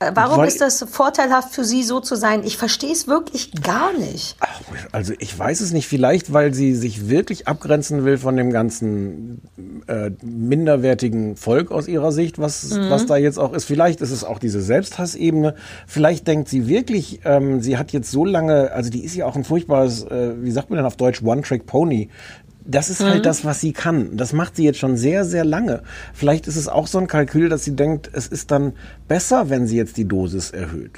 Äh, 0.00 0.10
Warum 0.14 0.38
Weil- 0.38 0.48
ist 0.48 0.60
das 0.60 0.84
vorteilhaft 0.90 1.54
für 1.54 1.64
sie, 1.64 1.84
so 1.84 2.00
zu 2.00 2.16
sein? 2.16 2.42
Ich 2.44 2.56
verstehe 2.56 2.90
es 2.92 3.06
wirklich 3.06 3.52
gar 3.62 3.92
nicht. 3.96 4.36
Ach, 4.40 4.60
Also 4.90 5.12
ich 5.18 5.38
weiß 5.38 5.60
es 5.60 5.72
nicht, 5.72 5.86
vielleicht 5.86 6.32
weil 6.32 6.52
sie 6.52 6.74
sich 6.74 7.08
wirklich 7.08 7.46
abgrenzen 7.46 8.04
will 8.04 8.18
von 8.18 8.36
dem 8.36 8.50
ganzen 8.50 9.40
äh, 9.86 10.10
minderwertigen 10.22 11.36
Volk 11.36 11.70
aus 11.70 11.86
ihrer 11.88 12.10
Sicht, 12.10 12.38
was, 12.38 12.70
Mhm. 12.70 12.90
was 12.90 13.06
da 13.06 13.16
jetzt 13.16 13.38
auch 13.38 13.52
ist. 13.52 13.64
Vielleicht 13.66 14.00
ist 14.00 14.10
es 14.10 14.24
auch 14.24 14.38
diese 14.38 14.60
Selbsthassebene. 14.62 15.54
Vielleicht 15.86 16.26
denkt 16.26 16.48
sie 16.48 16.66
wirklich, 16.66 17.20
ähm, 17.24 17.60
sie 17.62 17.76
hat 17.76 17.92
jetzt 17.92 18.10
so 18.10 18.24
lange, 18.24 18.72
also 18.72 18.90
die 18.90 19.04
ist 19.04 19.14
ja 19.14 19.26
auch 19.26 19.36
ein 19.36 19.44
furchtbares, 19.44 20.04
äh, 20.04 20.32
wie 20.42 20.50
sagt 20.50 20.70
man 20.70 20.78
denn 20.78 20.86
auf 20.86 20.96
Deutsch, 20.96 21.22
One-Trick-Pony. 21.22 22.08
Das 22.66 22.88
ist 22.88 23.00
Mhm. 23.02 23.06
halt 23.06 23.26
das, 23.26 23.44
was 23.44 23.60
sie 23.60 23.72
kann. 23.72 24.16
Das 24.16 24.32
macht 24.32 24.56
sie 24.56 24.64
jetzt 24.64 24.78
schon 24.78 24.96
sehr, 24.96 25.24
sehr 25.24 25.44
lange. 25.44 25.82
Vielleicht 26.14 26.46
ist 26.46 26.56
es 26.56 26.66
auch 26.68 26.86
so 26.86 26.98
ein 26.98 27.06
Kalkül, 27.06 27.48
dass 27.50 27.64
sie 27.64 27.76
denkt, 27.76 28.08
es 28.12 28.26
ist 28.26 28.50
dann 28.50 28.72
besser, 29.06 29.50
wenn 29.50 29.66
sie 29.66 29.76
jetzt 29.76 29.96
die 29.98 30.06
Dosis 30.06 30.50
erhöht. 30.50 30.92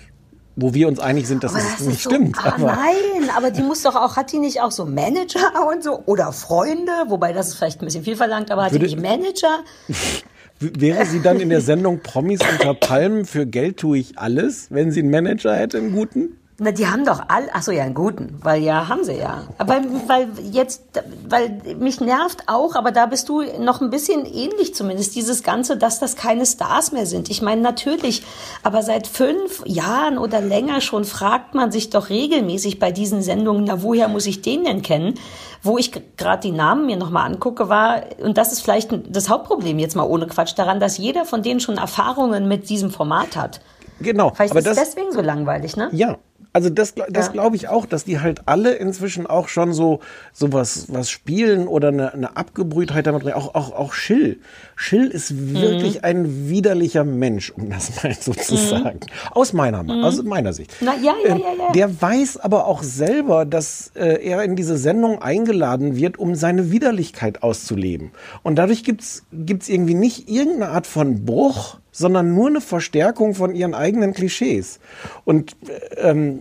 Wo 0.58 0.72
wir 0.72 0.88
uns 0.88 1.00
einig 1.00 1.26
sind, 1.26 1.44
dass 1.44 1.52
Aber 1.54 1.60
es 1.62 1.78
das 1.78 1.86
nicht 1.86 2.02
so, 2.02 2.08
stimmt. 2.10 2.38
Ah, 2.42 2.54
aber 2.54 2.66
nein, 2.66 3.30
aber 3.36 3.50
die 3.50 3.62
muss 3.62 3.82
doch 3.82 3.94
auch, 3.94 4.16
hat 4.16 4.32
die 4.32 4.38
nicht 4.38 4.62
auch 4.62 4.70
so 4.70 4.86
Manager 4.86 5.68
und 5.70 5.82
so 5.82 6.02
oder 6.06 6.32
Freunde? 6.32 6.92
Wobei 7.08 7.32
das 7.34 7.48
ist 7.48 7.54
vielleicht 7.56 7.82
ein 7.82 7.84
bisschen 7.84 8.04
viel 8.04 8.16
verlangt, 8.16 8.50
aber 8.50 8.64
hat 8.64 8.72
Würde- 8.72 8.86
die 8.86 8.94
nicht 8.94 9.02
Manager? 9.02 9.58
Wäre 10.60 11.04
sie 11.04 11.20
dann 11.20 11.38
in 11.40 11.50
der 11.50 11.60
Sendung 11.60 12.00
Promis 12.00 12.40
unter 12.50 12.72
Palmen 12.72 13.26
für 13.26 13.44
Geld 13.44 13.76
tue 13.76 13.98
ich 13.98 14.18
alles, 14.18 14.68
wenn 14.70 14.90
sie 14.90 15.00
einen 15.00 15.10
Manager 15.10 15.54
hätte, 15.54 15.76
einen 15.76 15.92
guten? 15.92 16.38
Na, 16.58 16.72
die 16.72 16.86
haben 16.86 17.04
doch 17.04 17.20
all, 17.28 17.50
ach 17.52 17.60
so, 17.60 17.70
ja, 17.70 17.82
einen 17.82 17.92
guten, 17.92 18.38
weil 18.42 18.62
ja, 18.62 18.88
haben 18.88 19.04
sie 19.04 19.18
ja. 19.18 19.42
Aber 19.58 19.76
weil 20.06 20.28
jetzt, 20.50 20.84
weil 21.28 21.60
mich 21.78 22.00
nervt 22.00 22.44
auch, 22.46 22.76
aber 22.76 22.92
da 22.92 23.04
bist 23.04 23.28
du 23.28 23.42
noch 23.60 23.82
ein 23.82 23.90
bisschen 23.90 24.24
ähnlich 24.24 24.74
zumindest, 24.74 25.14
dieses 25.14 25.42
Ganze, 25.42 25.76
dass 25.76 25.98
das 25.98 26.16
keine 26.16 26.46
Stars 26.46 26.92
mehr 26.92 27.04
sind. 27.04 27.28
Ich 27.28 27.42
meine, 27.42 27.60
natürlich, 27.60 28.22
aber 28.62 28.82
seit 28.82 29.06
fünf 29.06 29.62
Jahren 29.66 30.16
oder 30.16 30.40
länger 30.40 30.80
schon 30.80 31.04
fragt 31.04 31.54
man 31.54 31.70
sich 31.70 31.90
doch 31.90 32.08
regelmäßig 32.08 32.78
bei 32.78 32.90
diesen 32.90 33.20
Sendungen, 33.20 33.64
na, 33.64 33.82
woher 33.82 34.08
muss 34.08 34.24
ich 34.24 34.40
den 34.40 34.64
denn 34.64 34.80
kennen? 34.80 35.16
Wo 35.62 35.76
ich 35.76 35.92
gerade 36.16 36.40
die 36.40 36.52
Namen 36.52 36.86
mir 36.86 36.96
nochmal 36.96 37.30
angucke, 37.30 37.68
war, 37.68 38.00
und 38.22 38.38
das 38.38 38.52
ist 38.52 38.62
vielleicht 38.62 38.90
das 39.14 39.28
Hauptproblem 39.28 39.78
jetzt 39.78 39.94
mal 39.94 40.04
ohne 40.04 40.26
Quatsch 40.26 40.54
daran, 40.56 40.80
dass 40.80 40.96
jeder 40.96 41.26
von 41.26 41.42
denen 41.42 41.60
schon 41.60 41.76
Erfahrungen 41.76 42.48
mit 42.48 42.70
diesem 42.70 42.90
Format 42.90 43.36
hat. 43.36 43.60
Genau. 44.00 44.30
Vielleicht 44.34 44.52
aber 44.52 44.60
ist 44.60 44.66
das, 44.66 44.78
es 44.78 44.84
deswegen 44.94 45.12
so 45.12 45.20
langweilig, 45.20 45.76
ne? 45.76 45.90
ja, 45.92 46.16
Also 46.56 46.70
das, 46.70 46.94
das 47.10 47.26
Ja. 47.26 47.32
glaube 47.32 47.54
ich 47.56 47.68
auch, 47.68 47.84
dass 47.84 48.04
die 48.04 48.18
halt 48.18 48.40
alle 48.46 48.72
inzwischen 48.72 49.26
auch 49.26 49.48
schon 49.48 49.74
so, 49.74 50.00
so 50.32 50.54
was, 50.54 50.90
was 50.90 51.10
spielen 51.10 51.68
oder 51.68 51.88
eine, 51.88 52.14
eine 52.14 52.34
Abgebrühtheit 52.38 53.06
damit. 53.06 53.30
Auch, 53.34 53.54
auch, 53.54 53.72
auch 53.72 53.92
Schill. 53.92 54.38
Schill 54.74 55.08
ist 55.08 55.32
Mhm. 55.32 55.52
wirklich 55.60 56.02
ein 56.02 56.48
widerlicher 56.48 57.04
Mensch, 57.04 57.50
um 57.50 57.68
das 57.68 57.90
mal 58.02 58.14
so 58.18 58.32
zu 58.32 58.56
sagen. 58.56 59.00
Aus 59.32 59.52
meiner, 59.52 59.84
aus 60.02 60.22
meiner 60.22 60.54
Sicht. 60.54 60.70
Mhm. 60.80 60.86
Na, 60.86 60.94
ja, 60.96 61.12
ja, 61.26 61.34
Ähm, 61.34 61.42
ja, 61.42 61.64
ja. 61.66 61.72
Der 61.72 62.00
weiß 62.00 62.38
aber 62.38 62.66
auch 62.66 62.82
selber, 62.82 63.44
dass 63.44 63.90
äh, 63.94 64.24
er 64.26 64.42
in 64.42 64.56
diese 64.56 64.78
Sendung 64.78 65.20
eingeladen 65.20 65.94
wird, 65.96 66.18
um 66.18 66.34
seine 66.36 66.70
Widerlichkeit 66.70 67.42
auszuleben. 67.42 68.12
Und 68.42 68.56
dadurch 68.56 68.82
gibt's 68.82 69.24
gibt's 69.30 69.68
irgendwie 69.68 69.94
nicht 69.94 70.30
irgendeine 70.30 70.72
Art 70.72 70.86
von 70.86 71.26
Bruch, 71.26 71.78
sondern 71.96 72.34
nur 72.34 72.48
eine 72.48 72.60
Verstärkung 72.60 73.34
von 73.34 73.54
ihren 73.54 73.74
eigenen 73.74 74.12
Klischees. 74.12 74.80
Und 75.24 75.56
äh, 75.66 76.10
ähm, 76.10 76.40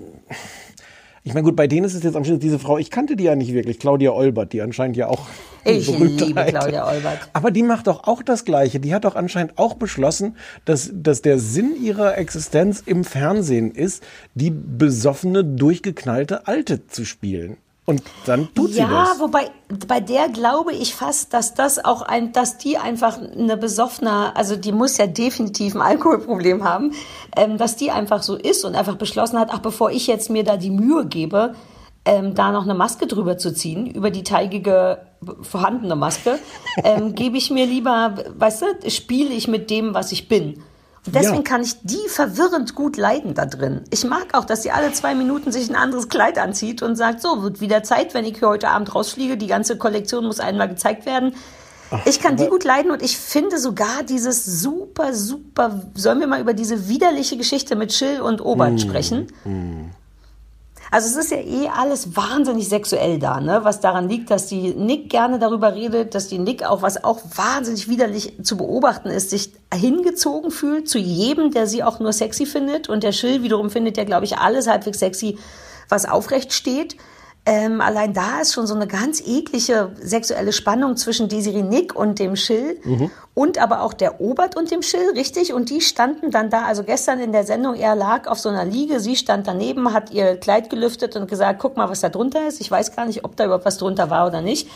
ich 1.24 1.34
meine, 1.34 1.46
gut, 1.46 1.56
bei 1.56 1.66
denen 1.66 1.86
ist 1.86 1.96
es 1.96 2.04
jetzt 2.04 2.16
am 2.16 2.26
Schluss 2.26 2.40
diese 2.40 2.60
Frau, 2.60 2.78
ich 2.78 2.92
kannte 2.92 3.16
die 3.16 3.24
ja 3.24 3.36
nicht 3.36 3.54
wirklich, 3.54 3.80
Claudia 3.80 4.12
Olbert, 4.12 4.54
die 4.54 4.62
anscheinend 4.62 4.98
ja 4.98 5.08
auch 5.08 5.26
Ich 5.64 5.88
liebe 5.88 6.46
Claudia 6.46 6.88
Olbert. 6.88 7.30
aber 7.34 7.52
die 7.52 7.64
macht 7.64 7.88
doch 7.88 8.04
auch 8.04 8.22
das 8.22 8.46
Gleiche. 8.46 8.80
Die 8.80 8.94
hat 8.94 9.06
doch 9.06 9.16
anscheinend 9.16 9.58
auch 9.58 9.76
beschlossen, 9.76 10.36
dass, 10.66 10.92
dass 10.94 11.22
der 11.22 11.40
Sinn 11.40 11.76
ihrer 11.82 12.18
Existenz 12.18 12.84
im 12.86 13.04
Fernsehen 13.04 13.72
ist, 13.72 14.04
die 14.36 14.52
besoffene, 14.52 15.44
durchgeknallte 15.44 16.48
Alte 16.48 16.86
zu 16.86 17.06
spielen. 17.06 17.58
Und 17.86 18.02
dann 18.26 18.52
tut 18.56 18.74
sie 18.74 18.80
ja, 18.80 18.88
das. 18.88 19.20
wobei 19.20 19.52
bei 19.88 20.00
der 20.00 20.30
glaube 20.30 20.74
ich 20.74 20.96
fast, 20.96 21.34
dass 21.34 21.54
das 21.54 21.84
auch 21.84 22.02
ein, 22.02 22.34
dass 22.34 22.58
die 22.58 22.78
einfach 22.78 23.20
eine 23.20 23.58
besoffene, 23.58 24.36
also 24.36 24.56
die 24.56 24.72
muss 24.72 24.98
ja 24.98 25.06
definitiv 25.06 25.76
ein 25.76 25.82
Alkoholproblem 25.82 26.64
haben, 26.64 26.94
ähm, 27.36 27.60
dass 27.60 27.76
die 27.76 27.92
einfach 27.92 28.24
so 28.24 28.36
ist 28.36 28.66
und 28.66 28.76
einfach 28.76 28.96
beschlossen 28.96 29.38
hat, 29.38 29.50
ach 29.52 29.60
bevor 29.60 29.92
ich 29.92 30.08
jetzt 30.08 30.32
mir 30.32 30.44
da 30.44 30.58
die 30.58 30.72
Mühe 30.72 31.06
gebe, 31.06 31.54
ähm, 32.06 32.34
da 32.34 32.52
noch 32.52 32.64
eine 32.64 32.74
Maske 32.74 33.06
drüber 33.06 33.38
zu 33.38 33.54
ziehen, 33.54 33.86
über 33.86 34.10
die 34.10 34.24
teigige 34.24 35.00
vorhandene 35.42 35.96
Maske, 35.96 36.40
ähm, 36.84 37.14
gebe 37.16 37.38
ich 37.38 37.52
mir 37.52 37.68
lieber, 37.68 38.16
weißt 38.36 38.64
du, 38.64 38.90
spiele 38.90 39.34
ich 39.34 39.48
mit 39.48 39.70
dem, 39.70 39.94
was 39.94 40.12
ich 40.12 40.28
bin. 40.28 40.64
Deswegen 41.08 41.36
Ja. 41.36 41.42
kann 41.44 41.62
ich 41.62 41.76
die 41.84 42.08
verwirrend 42.08 42.74
gut 42.76 42.98
leiden 42.98 43.34
da 43.36 43.46
drin. 43.46 43.82
Ich 43.92 44.04
mag 44.06 44.28
auch, 44.34 44.46
dass 44.46 44.64
sie 44.64 44.72
alle 44.72 44.92
zwei 44.92 45.14
Minuten 45.14 45.52
sich 45.52 45.70
ein 45.70 45.76
anderes 45.76 46.10
Kleid 46.10 46.38
anzieht 46.40 46.82
und 46.82 46.96
sagt, 46.96 47.22
so, 47.22 47.44
wird 47.44 47.62
wieder 47.62 47.84
Zeit, 47.84 48.14
wenn 48.14 48.26
ich 48.26 48.40
hier 48.40 48.48
heute 48.48 48.70
Abend 48.70 48.94
rausfliege. 48.96 49.38
Die 49.38 49.48
ganze 49.48 49.78
Kollektion 49.78 50.26
muss 50.26 50.40
einmal 50.40 50.68
gezeigt 50.68 51.06
werden. 51.06 51.36
ich 52.06 52.20
kann 52.20 52.36
die 52.36 52.48
gut 52.48 52.64
leiden 52.64 52.90
und 52.92 53.04
ich 53.04 53.18
finde 53.18 53.60
sogar 53.60 54.02
dieses 54.10 54.44
super, 54.62 55.14
super, 55.14 55.82
sollen 55.94 56.20
wir 56.20 56.28
mal 56.28 56.42
über 56.42 56.56
diese 56.56 56.88
widerliche 56.90 57.38
Geschichte 57.38 57.76
mit 57.76 57.94
Schill 57.94 58.22
und 58.22 58.44
Obert 58.44 58.82
sprechen? 58.82 59.28
Also 60.96 61.10
es 61.10 61.26
ist 61.26 61.32
ja 61.32 61.40
eh 61.40 61.68
alles 61.68 62.16
wahnsinnig 62.16 62.70
sexuell 62.70 63.20
da, 63.20 63.42
ne? 63.42 63.66
Was 63.66 63.82
daran 63.82 64.08
liegt, 64.08 64.32
dass 64.32 64.48
die 64.48 64.74
Nick 64.74 65.10
gerne 65.10 65.40
darüber 65.40 65.76
redet, 65.76 66.16
dass 66.16 66.30
die 66.30 66.40
Nick 66.40 66.64
auch, 66.64 66.84
was 66.84 67.04
auch 67.04 67.20
wahnsinnig 67.36 67.90
widerlich 67.90 68.42
zu 68.44 68.56
beobachten 68.56 69.10
ist, 69.10 69.32
sich 69.32 69.52
hingezogen 69.74 70.52
fühlt 70.52 70.88
zu 70.88 70.98
jedem, 70.98 71.52
der 71.52 71.68
sie 71.68 71.84
auch 71.84 72.00
nur 72.00 72.14
sexy 72.14 72.46
findet. 72.46 72.88
Und 72.88 73.04
der 73.04 73.12
Schill 73.12 73.44
wiederum 73.44 73.70
findet 73.70 73.98
ja, 73.98 74.06
glaube 74.06 74.24
ich, 74.24 74.38
alles 74.38 74.68
halbwegs 74.68 75.00
sexy, 75.00 75.38
was 75.90 76.08
aufrecht 76.08 76.54
steht. 76.54 76.96
Ähm, 77.48 77.80
allein 77.80 78.12
da 78.14 78.42
ist 78.42 78.54
schon 78.54 78.66
so 78.66 78.74
eine 78.74 78.88
ganz 78.88 79.22
eklige 79.22 79.92
sexuelle 80.02 80.52
Spannung 80.52 80.98
zwischen 80.98 81.30
Desiree 81.30 81.62
Nick 81.62 81.96
und 81.96 82.18
dem 82.18 82.36
Schill 82.36 82.80
und 83.36 83.60
aber 83.60 83.82
auch 83.82 83.94
der 83.94 84.20
Obert 84.20 84.58
und 84.58 84.72
dem 84.72 84.82
Schill, 84.82 85.12
richtig? 85.14 85.54
Und 85.54 85.70
die 85.70 85.82
standen 85.82 86.32
dann 86.32 86.50
da, 86.50 86.66
also 86.66 86.84
gestern 86.84 87.20
in 87.20 87.32
der 87.32 87.44
Sendung, 87.44 87.76
er 87.76 87.96
lag 87.96 88.28
auf 88.28 88.40
so 88.40 88.50
einer 88.50 88.66
Liege, 88.66 89.00
sie 89.00 89.16
stand 89.16 89.46
daneben, 89.46 89.94
hat 89.94 90.10
ihr 90.10 90.38
Kleid 90.38 90.72
gelüftet 90.72 91.16
und 91.16 91.30
gesagt, 91.30 91.60
guck 91.60 91.78
mal, 91.78 91.88
was 91.88 92.02
da 92.02 92.10
drunter 92.10 92.48
ist. 92.48 92.62
Ich 92.62 92.72
weiß 92.72 92.96
gar 92.96 93.06
nicht, 93.06 93.24
ob 93.24 93.36
da 93.36 93.46
überhaupt 93.46 93.66
was 93.66 93.78
drunter 93.78 94.10
war 94.10 94.26
oder 94.26 94.42
nicht. 94.42 94.68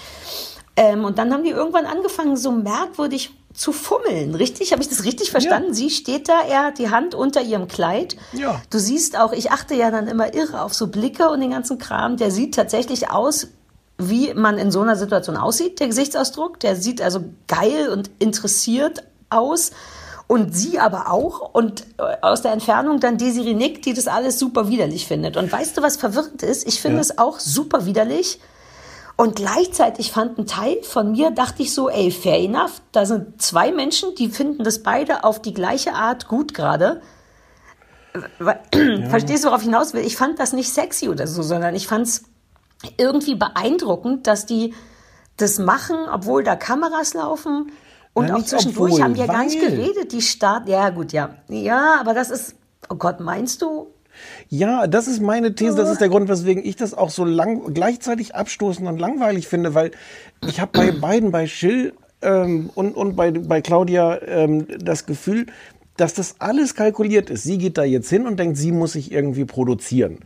Ähm, 0.76 1.06
und 1.06 1.18
dann 1.18 1.34
haben 1.34 1.44
die 1.44 1.50
irgendwann 1.50 1.88
angefangen, 1.88 2.38
so 2.38 2.52
merkwürdig 2.52 3.32
zu 3.60 3.74
fummeln, 3.74 4.36
richtig? 4.36 4.72
Habe 4.72 4.82
ich 4.82 4.88
das 4.88 5.04
richtig 5.04 5.32
verstanden? 5.32 5.74
Sie 5.74 5.90
steht 5.90 6.30
da, 6.30 6.42
er 6.48 6.64
hat 6.64 6.78
die 6.80 6.90
Hand 6.90 7.14
unter 7.14 7.42
ihrem 7.42 7.68
Kleid. 7.68 8.16
Ja. 8.32 8.62
Du 8.70 8.80
siehst 8.80 9.18
auch, 9.20 9.34
ich 9.34 9.52
achte 9.52 9.76
ja 9.76 9.92
dann 9.92 10.08
immer 10.08 10.34
irre 10.34 10.62
auf 10.62 10.74
so 10.74 10.88
Blicke 10.88 11.30
und 11.30 11.42
den 11.42 11.52
ganzen 11.52 11.78
Kram. 11.78 12.16
Der 12.16 12.32
sieht 12.32 12.56
tatsächlich 12.56 13.12
aus, 13.12 13.48
wie 13.98 14.34
man 14.34 14.58
in 14.58 14.72
so 14.72 14.80
einer 14.82 14.96
Situation 14.96 15.36
aussieht, 15.36 15.82
der 15.82 15.88
Gesichtsausdruck. 15.88 16.62
Der 16.62 16.78
sieht 16.78 17.02
also 17.02 17.20
geil 17.48 17.90
und 17.90 18.10
interessiert 18.20 19.04
aus. 19.30 19.72
Und 20.28 20.56
sie 20.56 20.80
aber 20.80 21.12
auch. 21.12 21.54
Und 21.54 21.84
äh, 21.98 22.16
aus 22.22 22.42
der 22.44 22.54
Entfernung 22.54 23.00
dann 23.02 23.18
Desiree 23.18 23.56
Nick, 23.56 23.82
die 23.82 23.94
das 23.94 24.08
alles 24.08 24.40
super 24.40 24.70
widerlich 24.70 25.06
findet. 25.06 25.36
Und 25.36 25.52
weißt 25.52 25.76
du, 25.76 25.82
was 25.82 25.98
verwirrend 25.98 26.44
ist? 26.44 26.66
Ich 26.66 26.80
finde 26.82 26.98
Ja. 26.98 27.02
es 27.02 27.18
auch 27.18 27.40
super 27.40 27.86
widerlich. 27.86 28.40
Und 29.20 29.36
gleichzeitig 29.36 30.14
fand 30.14 30.38
ein 30.38 30.48
Teil 30.48 30.82
von 30.82 31.12
mir, 31.12 31.30
dachte 31.32 31.62
ich 31.62 31.74
so, 31.74 31.90
ey, 31.90 32.10
fair 32.10 32.40
enough. 32.40 32.82
Da 32.94 33.06
sind 33.06 33.42
zwei 33.42 33.74
Menschen, 33.74 34.16
die 34.16 34.30
finden 34.30 34.64
das 34.64 34.82
beide 34.82 35.26
auf 35.26 35.42
die 35.42 35.54
gleiche 35.54 35.94
Art 35.94 36.30
gut 36.30 36.54
gerade. 36.54 37.02
Weil- 38.40 38.62
Verstehst 39.10 39.44
du, 39.44 39.50
worauf 39.50 39.60
ich 39.60 39.66
hinaus 39.66 39.94
will? 39.94 40.06
Ich 40.06 40.16
fand 40.16 40.40
das 40.40 40.54
nicht 40.54 40.72
sexy 40.74 41.10
oder 41.10 41.28
so, 41.28 41.44
sondern 41.44 41.76
ich 41.76 41.86
fand 41.86 42.08
es 42.08 42.24
irgendwie 42.96 43.36
beeindruckend, 43.36 44.26
dass 44.26 44.46
die 44.46 44.74
das 45.36 45.60
machen, 45.60 45.98
obwohl 46.10 46.46
da 46.46 46.56
Kameras 46.56 47.14
laufen. 47.14 47.74
Und 48.14 48.28
Na, 48.28 48.36
auch 48.38 48.44
zwischendurch 48.46 48.94
obwohl, 48.94 49.04
haben 49.04 49.16
die 49.16 49.20
ja 49.20 49.28
gar 49.28 49.44
nicht 49.44 49.60
geredet. 49.60 50.14
Die 50.14 50.22
Start, 50.22 50.70
ja 50.70 50.92
gut, 50.92 51.12
ja. 51.12 51.32
Ja, 51.50 51.98
aber 52.00 52.14
das 52.14 52.30
ist, 52.30 52.56
oh 52.88 52.96
Gott, 52.96 53.20
meinst 53.20 53.62
du? 53.64 53.88
Ja, 54.50 54.88
das 54.88 55.08
ist 55.08 55.22
meine 55.22 55.56
These. 55.56 55.76
Das 55.76 55.90
ist 55.90 56.02
der 56.02 56.10
Grund, 56.10 56.30
weswegen 56.30 56.66
ich 56.66 56.76
das 56.76 56.94
auch 56.94 57.10
so 57.10 57.26
lang, 57.26 57.74
gleichzeitig 57.74 58.36
abstoßend 58.36 58.88
und 58.88 59.00
langweilig 59.00 59.48
finde, 59.48 59.74
weil 59.74 59.92
ich 60.48 60.60
habe 60.60 60.72
bei 60.74 60.92
beiden, 61.02 61.32
bei 61.32 61.48
Schill 61.48 61.94
ähm, 62.22 62.70
und, 62.76 62.96
und 62.96 63.16
bei, 63.16 63.32
bei 63.32 63.62
Claudia 63.62 64.22
ähm, 64.26 64.68
das 64.80 65.06
Gefühl, 65.06 65.48
dass 65.98 66.14
das 66.14 66.36
alles 66.40 66.76
kalkuliert 66.76 67.30
ist. 67.30 67.44
Sie 67.44 67.58
geht 67.58 67.78
da 67.78 67.84
jetzt 67.84 68.10
hin 68.10 68.26
und 68.26 68.40
denkt, 68.40 68.58
sie 68.58 68.72
muss 68.72 68.94
sich 68.94 69.12
irgendwie 69.12 69.46
produzieren. 69.46 70.20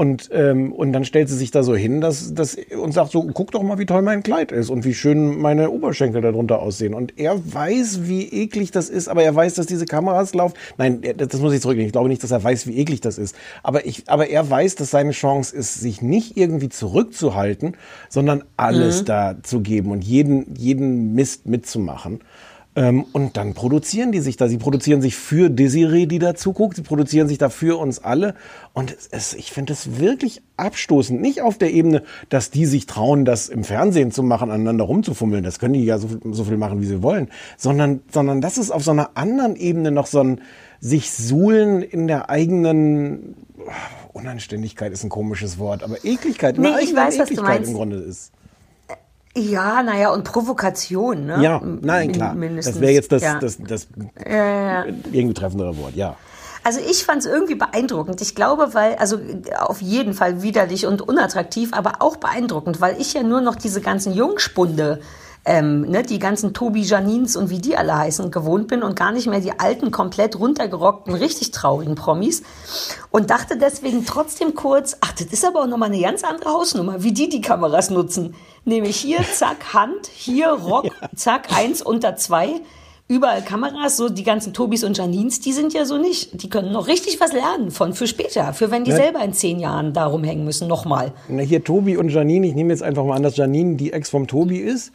Und, 0.00 0.30
ähm, 0.32 0.72
und 0.72 0.92
dann 0.92 1.04
stellt 1.04 1.28
sie 1.28 1.36
sich 1.36 1.50
da 1.50 1.64
so 1.64 1.74
hin 1.74 2.00
dass, 2.00 2.32
dass, 2.32 2.56
und 2.80 2.92
sagt 2.92 3.10
so, 3.10 3.24
guck 3.34 3.50
doch 3.50 3.64
mal, 3.64 3.78
wie 3.78 3.84
toll 3.84 4.02
mein 4.02 4.22
Kleid 4.22 4.52
ist 4.52 4.70
und 4.70 4.84
wie 4.84 4.94
schön 4.94 5.40
meine 5.40 5.70
Oberschenkel 5.70 6.22
darunter 6.22 6.62
aussehen. 6.62 6.94
Und 6.94 7.18
er 7.18 7.36
weiß, 7.52 8.02
wie 8.04 8.28
eklig 8.28 8.70
das 8.70 8.90
ist, 8.90 9.08
aber 9.08 9.24
er 9.24 9.34
weiß, 9.34 9.54
dass 9.54 9.66
diese 9.66 9.86
Kameras 9.86 10.34
laufen. 10.34 10.54
Nein, 10.76 11.02
das 11.16 11.40
muss 11.40 11.52
ich 11.52 11.60
zurücknehmen. 11.60 11.88
Ich 11.88 11.92
glaube 11.92 12.08
nicht, 12.08 12.22
dass 12.22 12.30
er 12.30 12.44
weiß, 12.44 12.68
wie 12.68 12.78
eklig 12.78 13.00
das 13.00 13.18
ist. 13.18 13.34
Aber, 13.64 13.86
ich, 13.86 14.04
aber 14.06 14.28
er 14.30 14.48
weiß, 14.48 14.76
dass 14.76 14.92
seine 14.92 15.10
Chance 15.10 15.56
ist, 15.56 15.74
sich 15.80 16.00
nicht 16.00 16.36
irgendwie 16.36 16.68
zurückzuhalten, 16.68 17.76
sondern 18.08 18.44
alles 18.56 19.04
da 19.04 19.34
zu 19.42 19.62
geben 19.62 19.90
und 19.90 20.04
jeden, 20.04 20.54
jeden 20.54 21.16
Mist 21.16 21.46
mitzumachen. 21.46 22.20
Ähm, 22.78 23.06
und 23.12 23.36
dann 23.36 23.54
produzieren 23.54 24.12
die 24.12 24.20
sich 24.20 24.36
da. 24.36 24.46
Sie 24.46 24.56
produzieren 24.56 25.02
sich 25.02 25.16
für 25.16 25.50
Desiree, 25.50 26.06
die 26.06 26.20
da 26.20 26.36
zuguckt. 26.36 26.76
Sie 26.76 26.82
produzieren 26.82 27.26
sich 27.26 27.36
da 27.36 27.48
für 27.48 27.76
uns 27.76 27.98
alle. 27.98 28.36
Und 28.72 28.92
es, 28.92 29.08
es, 29.10 29.34
ich 29.34 29.50
finde 29.50 29.72
es 29.72 29.98
wirklich 29.98 30.42
abstoßend. 30.56 31.20
Nicht 31.20 31.42
auf 31.42 31.58
der 31.58 31.72
Ebene, 31.72 32.04
dass 32.28 32.52
die 32.52 32.66
sich 32.66 32.86
trauen, 32.86 33.24
das 33.24 33.48
im 33.48 33.64
Fernsehen 33.64 34.12
zu 34.12 34.22
machen, 34.22 34.52
aneinander 34.52 34.84
rumzufummeln. 34.84 35.42
Das 35.42 35.58
können 35.58 35.74
die 35.74 35.84
ja 35.84 35.98
so, 35.98 36.08
so 36.30 36.44
viel 36.44 36.56
machen, 36.56 36.80
wie 36.80 36.86
sie 36.86 37.02
wollen. 37.02 37.30
Sondern, 37.56 38.00
sondern 38.12 38.40
das 38.40 38.58
ist 38.58 38.70
auf 38.70 38.84
so 38.84 38.92
einer 38.92 39.10
anderen 39.16 39.56
Ebene 39.56 39.90
noch 39.90 40.06
so 40.06 40.20
ein 40.20 40.40
sich 40.80 41.10
suhlen 41.10 41.82
in 41.82 42.06
der 42.06 42.30
eigenen 42.30 43.34
Unanständigkeit 44.12 44.92
ist 44.92 45.02
ein 45.02 45.10
komisches 45.10 45.58
Wort, 45.58 45.82
aber 45.82 46.04
Ekligkeit, 46.04 46.58
Nee, 46.58 46.68
ich 46.82 46.94
weiß, 46.94 47.18
was 47.18 47.28
du 47.28 47.34
Ekligkeit 47.34 47.56
meinst. 47.56 47.70
im 47.70 47.76
Grunde 47.76 47.96
ist. 47.96 48.30
Ja, 49.36 49.82
naja, 49.82 50.10
und 50.10 50.24
Provokation, 50.24 51.26
ne? 51.26 51.42
Ja, 51.42 51.60
nein, 51.62 52.12
klar. 52.12 52.34
Mindestens. 52.34 52.74
Das 52.74 52.80
wäre 52.80 52.92
jetzt 52.92 53.12
das, 53.12 53.22
ja. 53.22 53.38
das, 53.38 53.58
das 53.58 53.88
Ja, 54.26 54.34
ja, 54.34 54.62
ja. 54.62 54.84
irgendwie 55.12 55.34
treffendere 55.34 55.76
Wort, 55.76 55.94
ja. 55.94 56.16
Also 56.64 56.80
ich 56.80 57.04
fand 57.04 57.20
es 57.20 57.26
irgendwie 57.26 57.54
beeindruckend. 57.54 58.20
Ich 58.20 58.34
glaube, 58.34 58.74
weil, 58.74 58.96
also 58.96 59.18
auf 59.58 59.80
jeden 59.80 60.12
Fall 60.12 60.42
widerlich 60.42 60.86
und 60.86 61.00
unattraktiv, 61.00 61.70
aber 61.72 61.94
auch 62.00 62.16
beeindruckend, 62.16 62.80
weil 62.80 63.00
ich 63.00 63.14
ja 63.14 63.22
nur 63.22 63.40
noch 63.40 63.54
diese 63.54 63.80
ganzen 63.80 64.12
Jungspunde, 64.12 65.00
ähm, 65.48 65.80
ne, 65.88 66.02
die 66.02 66.18
ganzen 66.18 66.52
Tobi 66.52 66.82
Janins 66.82 67.34
und 67.34 67.48
wie 67.48 67.58
die 67.58 67.74
alle 67.74 67.96
heißen, 67.96 68.30
gewohnt 68.30 68.68
bin 68.68 68.82
und 68.82 68.94
gar 68.96 69.12
nicht 69.12 69.26
mehr 69.26 69.40
die 69.40 69.58
alten, 69.58 69.90
komplett 69.90 70.38
runtergerockten, 70.38 71.14
richtig 71.14 71.52
traurigen 71.52 71.94
Promis. 71.94 72.42
Und 73.10 73.30
dachte 73.30 73.56
deswegen 73.56 74.04
trotzdem 74.04 74.54
kurz, 74.54 74.98
ach, 75.00 75.12
das 75.12 75.28
ist 75.28 75.46
aber 75.46 75.62
auch 75.62 75.66
nochmal 75.66 75.90
eine 75.90 76.02
ganz 76.02 76.22
andere 76.22 76.50
Hausnummer, 76.50 77.02
wie 77.02 77.12
die 77.12 77.30
die 77.30 77.40
Kameras 77.40 77.88
nutzen. 77.88 78.34
Nämlich 78.66 78.96
hier, 78.96 79.20
zack, 79.32 79.72
Hand, 79.72 80.06
hier 80.12 80.48
Rock, 80.50 80.90
zack, 81.16 81.48
eins 81.56 81.80
unter 81.80 82.16
zwei. 82.16 82.60
Überall 83.10 83.40
Kameras, 83.40 83.96
so 83.96 84.10
die 84.10 84.24
ganzen 84.24 84.52
Tobis 84.52 84.84
und 84.84 84.98
Janins, 84.98 85.40
die 85.40 85.54
sind 85.54 85.72
ja 85.72 85.86
so 85.86 85.96
nicht. 85.96 86.42
Die 86.42 86.50
können 86.50 86.72
noch 86.72 86.88
richtig 86.88 87.22
was 87.22 87.32
lernen 87.32 87.70
von 87.70 87.94
für 87.94 88.06
später, 88.06 88.52
für 88.52 88.70
wenn 88.70 88.84
die 88.84 88.90
Ja. 88.90 88.98
selber 88.98 89.24
in 89.24 89.32
zehn 89.32 89.60
Jahren 89.60 89.94
da 89.94 90.04
rumhängen 90.04 90.44
müssen, 90.44 90.68
nochmal. 90.68 91.12
Na, 91.26 91.40
hier 91.40 91.64
Tobi 91.64 91.96
und 91.96 92.10
Janine, 92.10 92.46
ich 92.46 92.54
nehme 92.54 92.70
jetzt 92.70 92.82
einfach 92.82 93.06
mal 93.06 93.16
an, 93.16 93.22
dass 93.22 93.38
Janine 93.38 93.76
die 93.76 93.94
Ex 93.94 94.10
vom 94.10 94.26
Tobi 94.26 94.58
ist. 94.58 94.92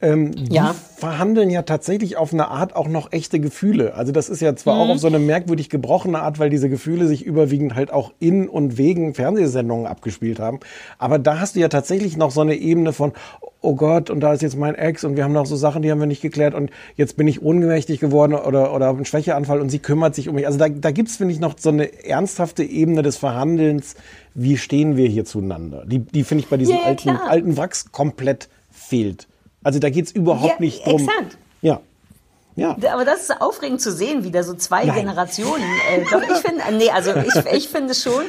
Ähm, 0.00 0.30
die 0.32 0.54
Ja. 0.54 0.74
verhandeln 0.96 1.50
ja 1.50 1.62
tatsächlich 1.62 2.16
auf 2.16 2.32
eine 2.32 2.48
Art 2.48 2.76
auch 2.76 2.86
noch 2.88 3.12
echte 3.12 3.40
Gefühle. 3.40 3.94
Also 3.94 4.12
das 4.12 4.28
ist 4.28 4.40
ja 4.40 4.54
zwar 4.54 4.74
Mhm. 4.76 4.80
auch 4.80 4.88
auf 4.90 4.98
so 4.98 5.08
eine 5.08 5.18
merkwürdig 5.18 5.70
gebrochene 5.70 6.20
Art, 6.20 6.38
weil 6.38 6.50
diese 6.50 6.68
Gefühle 6.68 7.06
sich 7.08 7.24
überwiegend 7.26 7.74
halt 7.74 7.92
auch 7.92 8.12
in 8.20 8.48
und 8.48 8.78
wegen 8.78 9.14
Fernsehsendungen 9.14 9.86
abgespielt 9.86 10.38
haben. 10.38 10.60
Aber 10.98 11.18
da 11.18 11.40
hast 11.40 11.56
du 11.56 11.60
ja 11.60 11.68
tatsächlich 11.68 12.16
noch 12.16 12.30
so 12.30 12.40
eine 12.42 12.54
Ebene 12.54 12.92
von, 12.92 13.12
oh 13.60 13.74
Gott, 13.74 14.08
und 14.08 14.20
da 14.20 14.32
ist 14.32 14.40
jetzt 14.42 14.56
mein 14.56 14.76
Ex 14.76 15.02
und 15.02 15.16
wir 15.16 15.24
haben 15.24 15.32
noch 15.32 15.46
so 15.46 15.56
Sachen, 15.56 15.82
die 15.82 15.90
haben 15.90 15.98
wir 15.98 16.06
nicht 16.06 16.22
geklärt 16.22 16.54
und 16.54 16.70
jetzt 16.94 17.16
bin 17.16 17.26
ich 17.26 17.42
ohnmächtig 17.42 17.98
geworden 17.98 18.34
oder, 18.34 18.72
oder 18.72 18.90
einen 18.90 19.04
Schwächeanfall 19.04 19.60
und 19.60 19.68
sie 19.68 19.80
kümmert 19.80 20.14
sich 20.14 20.28
um 20.28 20.36
mich. 20.36 20.46
Also 20.46 20.58
da, 20.60 20.68
da 20.68 20.92
gibt's 20.92 21.16
finde 21.16 21.34
ich, 21.34 21.40
noch 21.40 21.54
so 21.58 21.70
eine 21.70 22.04
ernsthafte 22.04 22.62
Ebene 22.62 23.02
des 23.02 23.16
Verhandelns. 23.16 23.96
Wie 24.34 24.56
stehen 24.56 24.96
wir 24.96 25.08
hier 25.08 25.24
zueinander? 25.24 25.84
Die, 25.86 25.98
die 25.98 26.22
finde 26.22 26.44
ich 26.44 26.50
bei 26.50 26.56
diesen 26.56 26.74
Ja, 26.76 26.82
ja, 26.82 26.86
alten, 26.86 27.02
klar. 27.02 27.22
alten 27.28 27.56
Wracks 27.56 27.90
komplett 27.90 28.48
fehlt. 28.70 29.26
Also 29.68 29.80
da 29.80 29.90
geht's 29.90 30.12
überhaupt 30.12 30.54
Ja, 30.54 30.60
nicht 30.60 30.86
drum. 30.86 31.02
exakt. 31.06 31.36
Ja. 31.60 31.80
Ja. 32.56 32.70
Aber 32.90 33.04
das 33.04 33.20
ist 33.20 33.38
aufregend 33.42 33.82
zu 33.82 33.92
sehen, 33.92 34.24
wieder 34.24 34.42
so 34.42 34.54
zwei 34.54 34.86
Nein. 34.86 34.96
Generationen. 35.00 35.62
Äh, 35.92 36.04
doch, 36.10 36.22
ich 36.22 36.38
finde, 36.38 36.62
nee, 36.72 36.88
also 36.90 37.10
ich, 37.14 37.52
ich 37.52 37.68
finde 37.68 37.90
es 37.90 38.02
schon. 38.02 38.22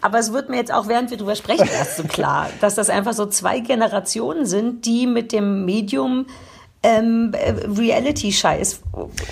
Aber 0.00 0.20
es 0.20 0.32
wird 0.32 0.48
mir 0.48 0.58
jetzt 0.58 0.72
auch, 0.72 0.86
während 0.86 1.10
wir 1.10 1.16
drüber 1.18 1.34
sprechen, 1.34 1.68
erst 1.76 1.96
so 1.96 2.04
klar, 2.04 2.48
dass 2.60 2.76
das 2.76 2.88
einfach 2.88 3.14
so 3.14 3.26
zwei 3.26 3.58
Generationen 3.58 4.46
sind, 4.46 4.86
die 4.86 5.08
mit 5.08 5.32
dem 5.32 5.64
Medium 5.64 6.26
ähm, 6.84 7.32
äh, 7.34 7.50
Reality-Scheiß 7.50 8.80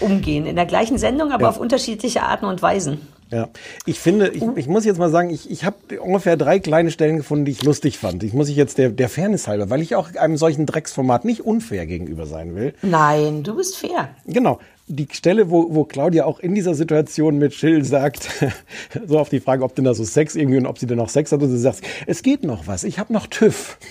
umgehen. 0.01 0.45
In 0.47 0.57
der 0.57 0.67
gleichen 0.67 0.99
Sendung, 0.99 1.31
aber 1.31 1.45
Ja. 1.45 1.49
auf 1.51 1.59
unterschiedliche 1.61 2.25
Arten 2.25 2.47
und 2.47 2.61
Weisen. 2.63 3.01
Ja, 3.31 3.49
ich 3.87 3.99
finde, 3.99 4.29
ich, 4.29 4.43
ich 4.57 4.67
muss 4.69 4.85
jetzt 4.85 4.99
mal 4.99 5.11
sagen, 5.11 5.31
ich, 5.31 5.51
ich 5.51 5.65
habe 5.65 6.01
ungefähr 6.01 6.37
drei 6.37 6.59
kleine 6.59 6.91
Stellen 6.91 7.17
gefunden, 7.17 7.45
die 7.45 7.53
ich 7.53 7.63
lustig 7.63 7.99
fand. 7.99 8.23
Ich 8.23 8.33
muss 8.33 8.49
ich 8.49 8.57
jetzt 8.57 8.79
der, 8.79 8.91
der 8.91 9.09
Fairness 9.09 9.49
halber, 9.49 9.71
weil 9.71 9.81
ich 9.81 9.97
auch 9.97 10.15
einem 10.15 10.37
solchen 10.37 10.67
Drecksformat 10.67 11.25
nicht 11.25 11.41
unfair 11.41 11.87
gegenüber 11.87 12.27
sein 12.27 12.55
will. 12.55 12.75
Nein, 12.83 13.43
du 13.43 13.57
bist 13.57 13.77
fair. 13.77 14.11
Genau. 14.27 14.61
Die 14.87 15.09
Stelle, 15.13 15.51
wo, 15.51 15.75
wo 15.75 15.85
Claudia 15.85 16.27
auch 16.27 16.41
in 16.41 16.55
dieser 16.55 16.75
Situation 16.75 17.39
mit 17.39 17.53
Chill 17.53 17.85
sagt, 17.85 18.29
so 19.07 19.19
auf 19.19 19.31
die 19.31 19.41
Frage, 19.41 19.65
ob 19.65 19.75
denn 19.75 19.87
da 19.87 19.95
so 19.95 20.05
Sex 20.05 20.35
irgendwie 20.35 20.59
und 20.59 20.67
ob 20.67 20.79
sie 20.79 20.87
denn 20.87 20.99
noch 20.99 21.09
Sex 21.09 21.33
hat, 21.33 21.41
und 21.41 21.49
sie 21.51 21.59
sagt, 21.59 21.81
es 22.07 22.23
geht 22.23 22.45
noch 22.45 22.67
was, 22.67 22.85
ich 22.85 22.99
habe 22.99 23.13
noch 23.13 23.27
TÜV. 23.27 23.79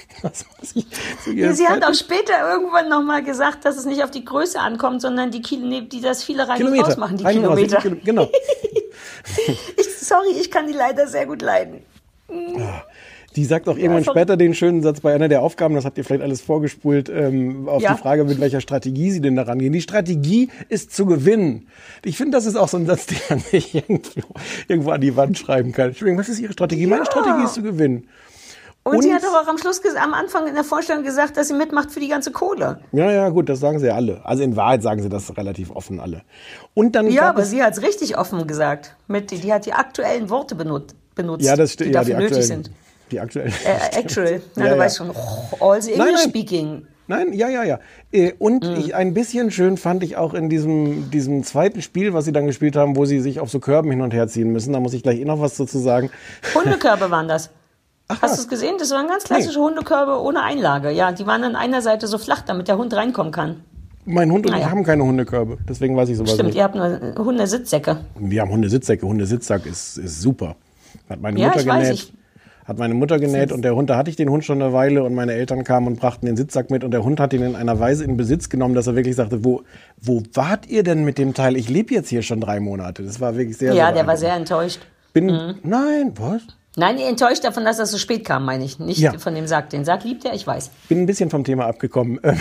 Ich 1.25 1.35
Ja, 1.35 1.51
sie 1.53 1.67
hat 1.67 1.83
auch 1.83 1.93
später 1.95 2.33
irgendwann 2.53 2.89
nochmal 2.89 3.23
gesagt, 3.23 3.65
dass 3.65 3.75
es 3.77 3.85
nicht 3.85 4.03
auf 4.03 4.11
die 4.11 4.23
Größe 4.23 4.59
ankommt, 4.59 5.01
sondern 5.01 5.31
die, 5.31 5.41
Kilo, 5.41 5.81
die 5.81 5.99
das 6.01 6.23
viele 6.23 6.47
rein 6.47 6.57
Kilometer. 6.57 6.85
raus 6.85 6.97
machen, 6.97 7.17
die 7.17 7.23
Rein 7.23 7.43
raus, 7.43 7.55
Kilometer. 7.55 7.77
Kilo- 7.81 7.97
Genau. 8.03 8.29
Ich, 9.77 9.97
sorry, 9.99 10.27
ich 10.39 10.51
kann 10.51 10.67
die 10.67 10.73
leider 10.73 11.07
sehr 11.07 11.25
gut 11.25 11.41
leiden. 11.41 11.79
Die 13.35 13.45
sagt 13.45 13.67
auch 13.67 13.77
irgendwann 13.77 14.03
später 14.03 14.37
den 14.37 14.53
schönen 14.53 14.81
Satz 14.81 15.01
bei 15.01 15.13
einer 15.13 15.27
der 15.27 15.41
Aufgaben, 15.41 15.73
das 15.75 15.85
habt 15.85 15.97
ihr 15.97 16.03
vielleicht 16.03 16.21
alles 16.23 16.41
vorgespult, 16.41 17.09
ähm, 17.09 17.67
auf 17.67 17.81
Ja. 17.81 17.93
die 17.93 17.99
Frage, 18.01 18.23
mit 18.25 18.39
welcher 18.39 18.61
Strategie 18.61 19.11
sie 19.11 19.21
denn 19.21 19.35
daran 19.35 19.59
gehen. 19.59 19.73
Die 19.73 19.81
Strategie 19.81 20.49
ist 20.69 20.95
zu 20.95 21.05
gewinnen. 21.05 21.67
Ich 22.05 22.17
finde, 22.17 22.37
das 22.37 22.45
ist 22.45 22.55
auch 22.55 22.67
so 22.67 22.77
ein 22.77 22.85
Satz, 22.85 23.05
den 23.07 23.17
man 23.29 23.39
sich 23.39 23.73
irgendwo, 23.75 24.21
irgendwo 24.67 24.91
an 24.91 25.01
die 25.01 25.15
Wand 25.15 25.37
schreiben 25.37 25.71
kann. 25.71 25.87
Entschuldigung, 25.89 26.19
was 26.19 26.29
ist 26.29 26.39
Ihre 26.39 26.53
Strategie? 26.53 26.85
Meine 26.87 27.05
Strategie 27.05 27.43
ist 27.45 27.55
zu 27.55 27.63
gewinnen. 27.63 28.07
Und, 28.85 29.01
sie 29.01 29.07
Und- 29.09 29.15
hat 29.15 29.23
doch 29.23 29.33
auch 29.33 29.47
am 29.47 29.57
Schluss, 29.57 29.79
am 29.95 30.13
Anfang 30.13 30.45
in 30.47 30.55
der 30.55 30.65
Vorstellung 30.65 31.03
gesagt, 31.03 31.37
dass 31.37 31.47
sie 31.47 31.53
mitmacht 31.53 31.89
für 31.89 32.01
die 32.01 32.09
ganze 32.09 32.31
Kohle. 32.31 32.81
Ja, 32.91 33.09
ja, 33.11 33.29
gut, 33.29 33.47
das 33.47 33.61
sagen 33.61 33.79
sie 33.79 33.87
ja 33.87 33.95
alle. 33.95 34.25
Also 34.25 34.43
in 34.43 34.57
Wahrheit 34.57 34.83
sagen 34.83 35.01
sie 35.01 35.07
das 35.07 35.35
relativ 35.37 35.71
offen 35.71 36.01
alle. 36.01 36.21
Und 36.73 36.93
dann 36.95 37.09
Ja, 37.09 37.29
aber 37.29 37.45
sie 37.45 37.63
hat 37.63 37.77
es 37.77 37.81
richtig 37.81 38.17
offen 38.17 38.45
gesagt. 38.45 38.97
Mit, 39.07 39.31
die, 39.31 39.37
die 39.39 39.53
hat 39.53 39.65
die 39.65 39.71
aktuellen 39.71 40.29
Worte 40.29 40.55
benut, 40.55 40.87
benutzt, 41.15 41.45
ja, 41.45 41.55
das 41.55 41.77
die 41.77 41.85
ja, 41.85 41.91
dafür 41.91 42.17
die 42.17 42.23
nötig 42.23 42.45
sind. 42.45 42.71
Die 43.13 43.19
aktuellen. 43.19 43.53
Äh, 43.65 43.97
actual. 43.99 44.41
Na, 44.55 44.63
Ja, 44.63 44.69
du 44.71 44.75
ja. 44.75 44.81
weißt 44.81 44.97
schon, 44.97 45.09
oh, 45.11 45.65
all 45.71 45.81
the 45.81 45.93
English 45.93 46.11
nein. 46.23 46.29
speaking. 46.29 46.87
Nein, 47.07 47.33
ja, 47.33 47.49
ja, 47.49 47.63
ja. 47.63 47.79
Äh, 48.11 48.31
Und 48.39 48.63
Mhm. 48.65 48.75
ich, 48.79 48.95
ein 48.95 49.13
bisschen 49.13 49.51
schön 49.51 49.75
fand 49.77 50.03
ich 50.03 50.15
auch 50.15 50.33
in 50.33 50.49
diesem, 50.49 51.11
diesem 51.11 51.43
zweiten 51.43 51.81
Spiel, 51.81 52.13
was 52.13 52.25
sie 52.25 52.31
dann 52.31 52.45
gespielt 52.47 52.75
haben, 52.77 52.95
wo 52.95 53.03
sie 53.05 53.19
sich 53.19 53.39
auf 53.41 53.49
so 53.49 53.59
Körben 53.59 53.91
hin 53.91 54.01
und 54.01 54.13
her 54.13 54.27
ziehen 54.27 54.51
müssen. 54.53 54.71
Da 54.73 54.79
muss 54.79 54.93
ich 54.93 55.03
gleich 55.03 55.19
eh 55.19 55.25
noch 55.25 55.41
was 55.41 55.57
dazu 55.57 55.79
sagen. 55.79 56.09
Hundekörbe 56.55 57.11
waren 57.11 57.27
das. 57.27 57.49
Ach, 58.07 58.21
Hast 58.21 58.37
du 58.37 58.41
es 58.43 58.47
gesehen? 58.49 58.75
Das 58.79 58.91
waren 58.91 59.07
ganz 59.07 59.23
klassische 59.25 59.59
Hundekörbe 59.59 60.21
ohne 60.21 60.43
Einlage. 60.43 60.91
Ja, 60.91 61.11
die 61.11 61.25
waren 61.25 61.43
an 61.43 61.55
einer 61.55 61.81
Seite 61.81 62.07
so 62.07 62.17
flach, 62.17 62.41
damit 62.41 62.67
der 62.67 62.77
Hund 62.77 62.93
reinkommen 62.93 63.31
kann. 63.33 63.63
Mein 64.05 64.29
Hund 64.31 64.45
und 64.45 64.53
Ah, 64.53 64.57
ich 64.59 64.65
haben 64.65 64.83
keine 64.83 65.03
Hundekörbe. 65.03 65.57
Deswegen 65.67 65.95
weiß 65.95 66.09
ich 66.09 66.17
sowas 66.17 66.33
Stimmt, 66.33 66.47
nicht. 66.49 66.57
ihr 66.57 66.63
habt 66.63 66.75
nur 66.75 66.99
Hundesitzsäcke. 67.17 67.97
Wir 68.19 68.41
haben 68.41 68.51
Hundesitzsäcke. 68.51 69.05
Hundesitzsack 69.05 69.65
ist, 69.65 69.97
ist 69.97 70.21
super. 70.21 70.55
Hat 71.09 71.21
meine 71.21 71.39
Ja, 71.39 71.47
Mutter 71.47 71.61
ich 71.61 71.65
weiß, 71.67 71.83
genäht. 71.83 71.93
ich- 71.99 72.13
hat 72.65 72.77
meine 72.77 72.93
Mutter 72.93 73.19
genäht 73.19 73.51
und 73.51 73.61
der 73.63 73.75
Hund, 73.75 73.89
da 73.89 73.97
hatte 73.97 74.09
ich 74.09 74.15
den 74.15 74.29
Hund 74.29 74.45
schon 74.45 74.61
eine 74.61 74.73
Weile 74.73 75.03
und 75.03 75.13
meine 75.13 75.33
Eltern 75.33 75.63
kamen 75.63 75.87
und 75.87 75.99
brachten 75.99 76.25
den 76.25 76.37
Sitzsack 76.37 76.69
mit 76.71 76.83
und 76.83 76.91
der 76.91 77.03
Hund 77.03 77.19
hat 77.19 77.33
ihn 77.33 77.41
in 77.43 77.55
einer 77.55 77.79
Weise 77.79 78.03
in 78.05 78.15
Besitz 78.17 78.49
genommen, 78.49 78.73
dass 78.75 78.87
er 78.87 78.95
wirklich 78.95 79.15
sagte, 79.15 79.43
wo, 79.43 79.63
wo 80.01 80.23
wart 80.33 80.67
ihr 80.67 80.83
denn 80.83 81.03
mit 81.03 81.17
dem 81.17 81.33
Teil? 81.33 81.57
Ich 81.57 81.69
lebe 81.69 81.93
jetzt 81.93 82.09
hier 82.09 82.21
schon 82.21 82.39
drei 82.41 82.59
Monate. 82.59 83.03
Das 83.03 83.19
war 83.19 83.35
wirklich 83.35 83.57
sehr, 83.57 83.73
Ja, 83.73 83.91
der 83.91 84.07
war 84.07 84.17
sehr 84.17 84.33
enttäuscht. 84.33 84.79
Bin, 85.13 85.25
Mhm. 85.27 85.55
nein, 85.63 86.13
was? 86.17 86.41
Nein, 86.75 86.97
enttäuscht 86.97 87.43
davon, 87.43 87.65
dass 87.65 87.77
das 87.77 87.91
so 87.91 87.99
spät 87.99 88.25
kam, 88.25 88.45
meine 88.45 88.63
ich. 88.65 88.79
Nicht 88.79 88.97
Ja. 88.99 89.13
von 89.19 89.35
dem 89.35 89.45
Sack. 89.45 89.69
Den 89.69 89.85
Sack 89.85 90.03
liebt 90.05 90.25
er, 90.25 90.33
ich 90.33 90.47
weiß. 90.47 90.71
Bin 90.89 91.01
ein 91.01 91.05
bisschen 91.05 91.29
vom 91.29 91.43
Thema 91.43 91.65
abgekommen. 91.65 92.19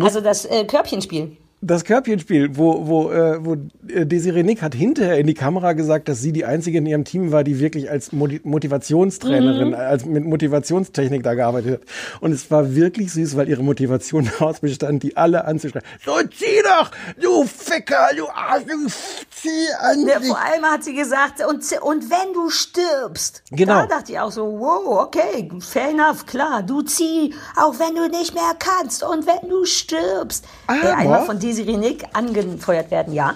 Also 0.00 0.20
das 0.20 0.44
äh, 0.44 0.64
Körbchenspiel. 0.64 1.36
Das 1.64 1.84
Körbchenspiel, 1.84 2.56
wo, 2.56 2.86
wo, 2.88 3.10
äh, 3.12 3.44
wo 3.44 3.54
äh, 3.88 4.04
Desiree 4.04 4.42
Nick 4.42 4.62
hat 4.62 4.74
hinterher 4.74 5.16
in 5.18 5.26
die 5.28 5.34
Kamera 5.34 5.72
gesagt, 5.74 6.08
dass 6.08 6.20
sie 6.20 6.32
die 6.32 6.44
einzige 6.44 6.78
in 6.78 6.86
ihrem 6.86 7.04
Team 7.04 7.30
war, 7.30 7.44
die 7.44 7.60
wirklich 7.60 7.88
als 7.88 8.10
Motivationstrainerin, 8.12 9.68
Mhm. 9.68 9.74
als 9.74 10.04
mit 10.04 10.24
Motivationstechnik 10.24 11.22
da 11.22 11.34
gearbeitet 11.34 11.80
hat. 11.82 11.88
Und 12.20 12.32
es 12.32 12.50
war 12.50 12.74
wirklich 12.74 13.12
süß, 13.12 13.36
weil 13.36 13.48
ihre 13.48 13.62
Motivation 13.62 14.28
daraus 14.38 14.60
bestand, 14.60 15.02
die 15.04 15.16
alle 15.16 15.44
anzuschreien. 15.44 15.84
So, 16.04 16.12
zieh 16.36 16.62
doch, 16.64 16.90
du 17.20 17.44
Ficker, 17.44 18.08
du 18.16 18.26
Arsch, 18.28 18.64
du 18.64 18.86
zieh 19.30 19.48
an 19.80 20.06
Ja, 20.06 20.20
vor 20.20 20.38
allem 20.40 20.64
hat 20.64 20.82
sie 20.84 20.94
gesagt, 20.94 21.44
und, 21.48 21.62
und 21.82 22.10
wenn 22.10 22.32
du 22.34 22.50
stirbst. 22.50 23.42
Genau. 23.52 23.74
Da 23.74 23.86
dachte 23.86 24.12
ich 24.12 24.18
auch 24.18 24.32
so, 24.32 24.42
wow, 24.58 25.00
okay, 25.06 25.48
fair 25.60 25.90
enough, 25.90 26.26
klar. 26.26 26.62
Du 26.62 26.82
zieh, 26.82 27.34
auch 27.56 27.78
wenn 27.78 27.94
du 27.94 28.08
nicht 28.08 28.34
mehr 28.34 28.52
kannst 28.58 29.02
und 29.04 29.26
wenn 29.26 29.48
du 29.48 29.64
stirbst. 29.64 30.44
Aber- 30.66 30.96
einmal 30.96 31.24
von 31.26 31.38
Desiree 31.38 31.51
Nick 31.60 32.04
angefeuert 32.12 32.90
werden, 32.90 33.12
ja. 33.14 33.34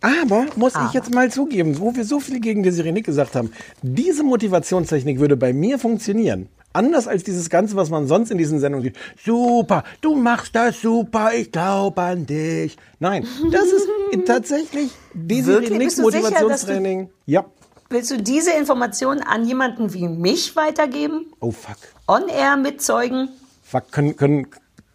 Aber 0.00 0.46
muss 0.56 0.74
Aber. 0.74 0.86
ich 0.86 0.92
jetzt 0.92 1.12
mal 1.12 1.30
zugeben, 1.30 1.78
wo 1.80 1.94
wir 1.94 2.04
so 2.04 2.20
viel 2.20 2.40
gegen 2.40 2.62
Desiree 2.62 2.92
Nick 2.92 3.06
gesagt 3.06 3.34
haben, 3.34 3.50
diese 3.82 4.22
Motivationstechnik 4.22 5.18
würde 5.18 5.36
bei 5.36 5.52
mir 5.52 5.78
funktionieren. 5.78 6.48
Anders 6.72 7.08
als 7.08 7.24
dieses 7.24 7.50
Ganze, 7.50 7.74
was 7.76 7.90
man 7.90 8.06
sonst 8.06 8.30
in 8.30 8.38
diesen 8.38 8.60
Sendungen 8.60 8.84
sieht. 8.84 8.96
Super, 9.24 9.82
du 10.00 10.14
machst 10.14 10.54
das 10.54 10.80
super, 10.80 11.32
ich 11.34 11.50
glaube 11.50 12.00
an 12.00 12.26
dich. 12.26 12.76
Nein, 13.00 13.26
das 13.50 13.64
ist 13.64 13.88
tatsächlich 14.26 14.90
sicher, 15.28 15.60
du- 15.60 16.02
Motivationstraining. 16.02 17.08
Ja. 17.26 17.44
Willst 17.90 18.10
du 18.10 18.18
diese 18.18 18.52
Information 18.52 19.20
an 19.20 19.46
jemanden 19.46 19.94
wie 19.94 20.06
mich 20.08 20.54
weitergeben? 20.56 21.26
Oh 21.40 21.50
fuck. 21.50 21.78
On 22.06 22.28
air 22.28 22.56
mit 22.58 22.82
Zeugen? 22.82 23.30
Fuck, 23.62 23.90
können, 23.90 24.14
können, 24.16 24.46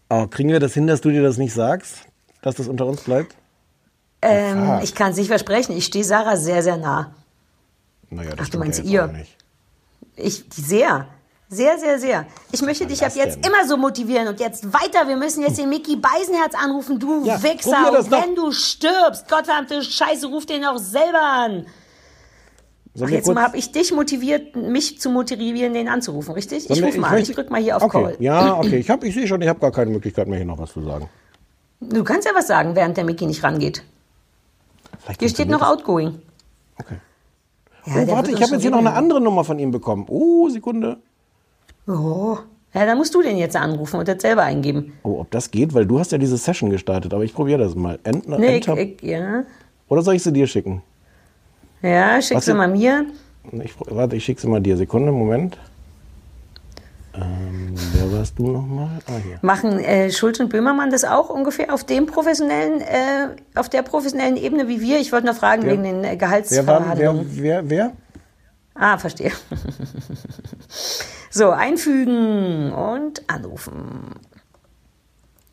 oh, 0.10 0.28
kriegen 0.28 0.50
wir 0.50 0.60
das 0.60 0.76
hin, 0.76 0.86
dass 0.88 1.02
du 1.02 1.10
dir 1.10 1.24
das 1.24 1.38
nicht 1.38 1.54
sagst? 1.54 2.06
Dass 2.44 2.56
das 2.56 2.68
unter 2.68 2.86
uns 2.86 3.02
bleibt? 3.02 3.36
Ähm, 4.22 4.80
ich 4.84 4.94
kann 4.96 5.12
es 5.12 5.18
nicht 5.18 5.28
versprechen. 5.28 5.76
Ich 5.76 5.86
stehe 5.86 6.04
Sarah 6.06 6.38
sehr, 6.38 6.62
sehr 6.62 6.78
nah. 6.78 7.14
Naja, 8.10 8.36
das 8.36 8.48
Ach, 8.48 8.50
du 8.50 8.60
meinst 8.60 8.80
ja 8.84 8.86
ihr? 8.86 9.16
Ich, 10.16 10.46
sehr. 10.54 11.08
Sehr, 11.50 11.78
sehr, 11.78 12.00
sehr. 12.00 12.26
Ich 12.52 12.62
möchte 12.62 12.86
dich 12.88 13.04
ab 13.06 13.12
jetzt 13.16 13.44
denn? 13.44 13.52
immer 13.52 13.68
so 13.68 13.78
motivieren 13.78 14.28
und 14.28 14.40
jetzt 14.40 14.72
weiter. 14.74 15.08
Wir 15.08 15.18
müssen 15.18 15.42
jetzt 15.42 15.58
den 15.58 15.70
Mickey 15.70 15.96
Beisenherz 15.98 16.54
anrufen, 16.56 17.00
du 17.00 17.26
Ja, 17.26 17.42
Wichser. 17.44 17.98
Und 18.00 18.10
wenn 18.12 18.36
du 18.36 18.52
stirbst, 18.52 19.28
gottverdammte 19.30 19.84
Scheiße, 19.84 20.28
ruf 20.28 20.46
den 20.46 20.66
auch 20.66 20.78
selber 20.78 21.22
an. 21.22 21.66
Ach, 23.02 23.10
jetzt 23.10 23.26
kurz- 23.26 23.36
mal 23.36 23.44
habe 23.44 23.58
ich 23.58 23.72
dich 23.72 23.92
motiviert, 23.92 24.56
mich 24.56 25.00
zu 25.00 25.10
motivieren, 25.10 25.74
den 25.74 25.88
anzurufen, 25.90 26.34
richtig? 26.34 26.64
sollen 26.64 26.74
Ich 26.78 26.82
wir- 26.82 26.88
ruf 26.88 26.98
mal 26.98 27.08
an. 27.08 27.14
möchte- 27.16 27.32
Ich 27.32 27.36
drück 27.36 27.50
mal 27.52 27.62
hier 27.62 27.78
auf 27.78 27.84
okay. 27.84 28.04
Call. 28.04 28.16
Ja, 28.20 28.58
okay. 28.58 28.78
Ich, 28.80 28.90
hab- 28.90 29.04
ich 29.04 29.14
sehe 29.14 29.28
schon, 29.28 29.42
ich 29.42 29.48
habe 29.48 29.60
gar 29.60 29.72
keine 29.72 29.92
Möglichkeit 29.92 30.28
mehr, 30.28 30.38
hier 30.38 30.46
noch 30.46 30.58
was 30.60 30.72
zu 30.74 30.82
sagen. 30.82 31.10
Du 31.90 32.04
kannst 32.04 32.28
ja 32.28 32.34
was 32.36 32.48
sagen, 32.48 32.76
während 32.76 32.98
der 32.98 33.04
Mickey 33.04 33.26
nicht 33.26 33.44
rangeht. 33.44 33.84
Vielleicht 35.00 35.20
Hier 35.20 35.30
steht 35.30 35.50
noch 35.50 35.60
funktioniert 35.66 36.14
Outgoing. 36.14 36.22
das. 36.78 36.86
Okay. 36.86 36.96
Ja, 37.86 37.94
Oh, 37.96 38.16
warte, 38.16 38.32
ich 38.32 38.42
habe 38.42 38.54
jetzt 38.54 38.62
hier 38.62 38.72
noch 38.72 38.78
eine 38.80 38.94
andere 38.94 39.20
Nummer 39.20 39.44
von 39.44 39.60
ihm 39.60 39.72
bekommen. 39.72 40.06
Oh, 40.08 40.48
Sekunde. 40.50 40.98
Oh. 41.88 42.38
Ja, 42.74 42.86
dann 42.86 42.98
musst 42.98 43.14
du 43.14 43.22
den 43.22 43.38
jetzt 43.38 43.56
anrufen 43.56 44.00
und 44.00 44.08
das 44.08 44.22
selber 44.22 44.44
eingeben. 44.44 44.94
Oh, 45.04 45.20
ob 45.20 45.30
das 45.32 45.52
geht, 45.52 45.74
weil 45.74 45.86
du 45.86 46.00
hast 46.00 46.12
ja 46.12 46.18
diese 46.18 46.38
Session 46.38 46.70
gestartet, 46.70 47.14
aber 47.14 47.24
ich 47.24 47.34
probiere 47.34 47.60
das 47.60 47.76
mal. 47.76 48.00
Ent 48.04 48.28
Nee, 48.28 48.58
ich, 48.58 48.68
Enter 48.68 48.78
ich, 48.78 49.02
ja. 49.02 49.44
Oder 49.90 50.02
soll 50.02 50.16
ich 50.16 50.24
sie 50.24 50.32
dir 50.34 50.48
schicken? 50.48 50.82
Ja, 51.82 52.22
schick 52.22 52.38
Was 52.38 52.46
sie 52.46 52.54
mal 52.54 52.70
mir. 52.70 53.06
Ich, 53.62 53.74
warte, 53.78 54.16
ich 54.16 54.24
schicke 54.24 54.40
sie 54.42 54.48
mal 54.48 54.62
dir. 54.62 54.78
Sekunde, 54.78 55.12
Moment. 55.12 55.58
Ähm, 57.16 57.76
wer 57.94 58.12
warst 58.12 58.40
du 58.40 58.48
nochmal? 58.48 58.90
Ah, 59.08 59.18
hier. 59.24 59.38
Machen 59.42 59.78
äh, 59.80 60.12
Schulz 60.12 60.40
und 60.40 60.50
Böhmermann 60.50 60.90
das 60.90 61.04
auch 61.06 61.30
ungefähr 61.30 61.72
auf 61.74 61.84
dem 61.84 62.08
professionellen, 62.08 62.82
äh, 62.82 63.28
auf 63.56 63.70
der 63.70 63.84
professionellen 63.84 64.36
Ebene 64.38 64.68
wie 64.68 64.82
wir? 64.82 65.00
Ich 65.00 65.12
wollte 65.12 65.28
noch 65.28 65.36
fragen 65.36 65.64
Wer- 65.64 65.74
wegen 65.74 65.84
den 65.84 66.04
äh, 66.04 66.18
Gehaltsverhandlungen. 66.18 67.28
wer, 67.36 67.70
wer, 67.70 67.70
wer? 67.70 67.92
Ah, 68.76 68.98
verstehe. 68.98 69.32
so, 71.30 71.52
einfügen 71.52 72.72
und 72.72 73.22
anrufen. 73.30 74.16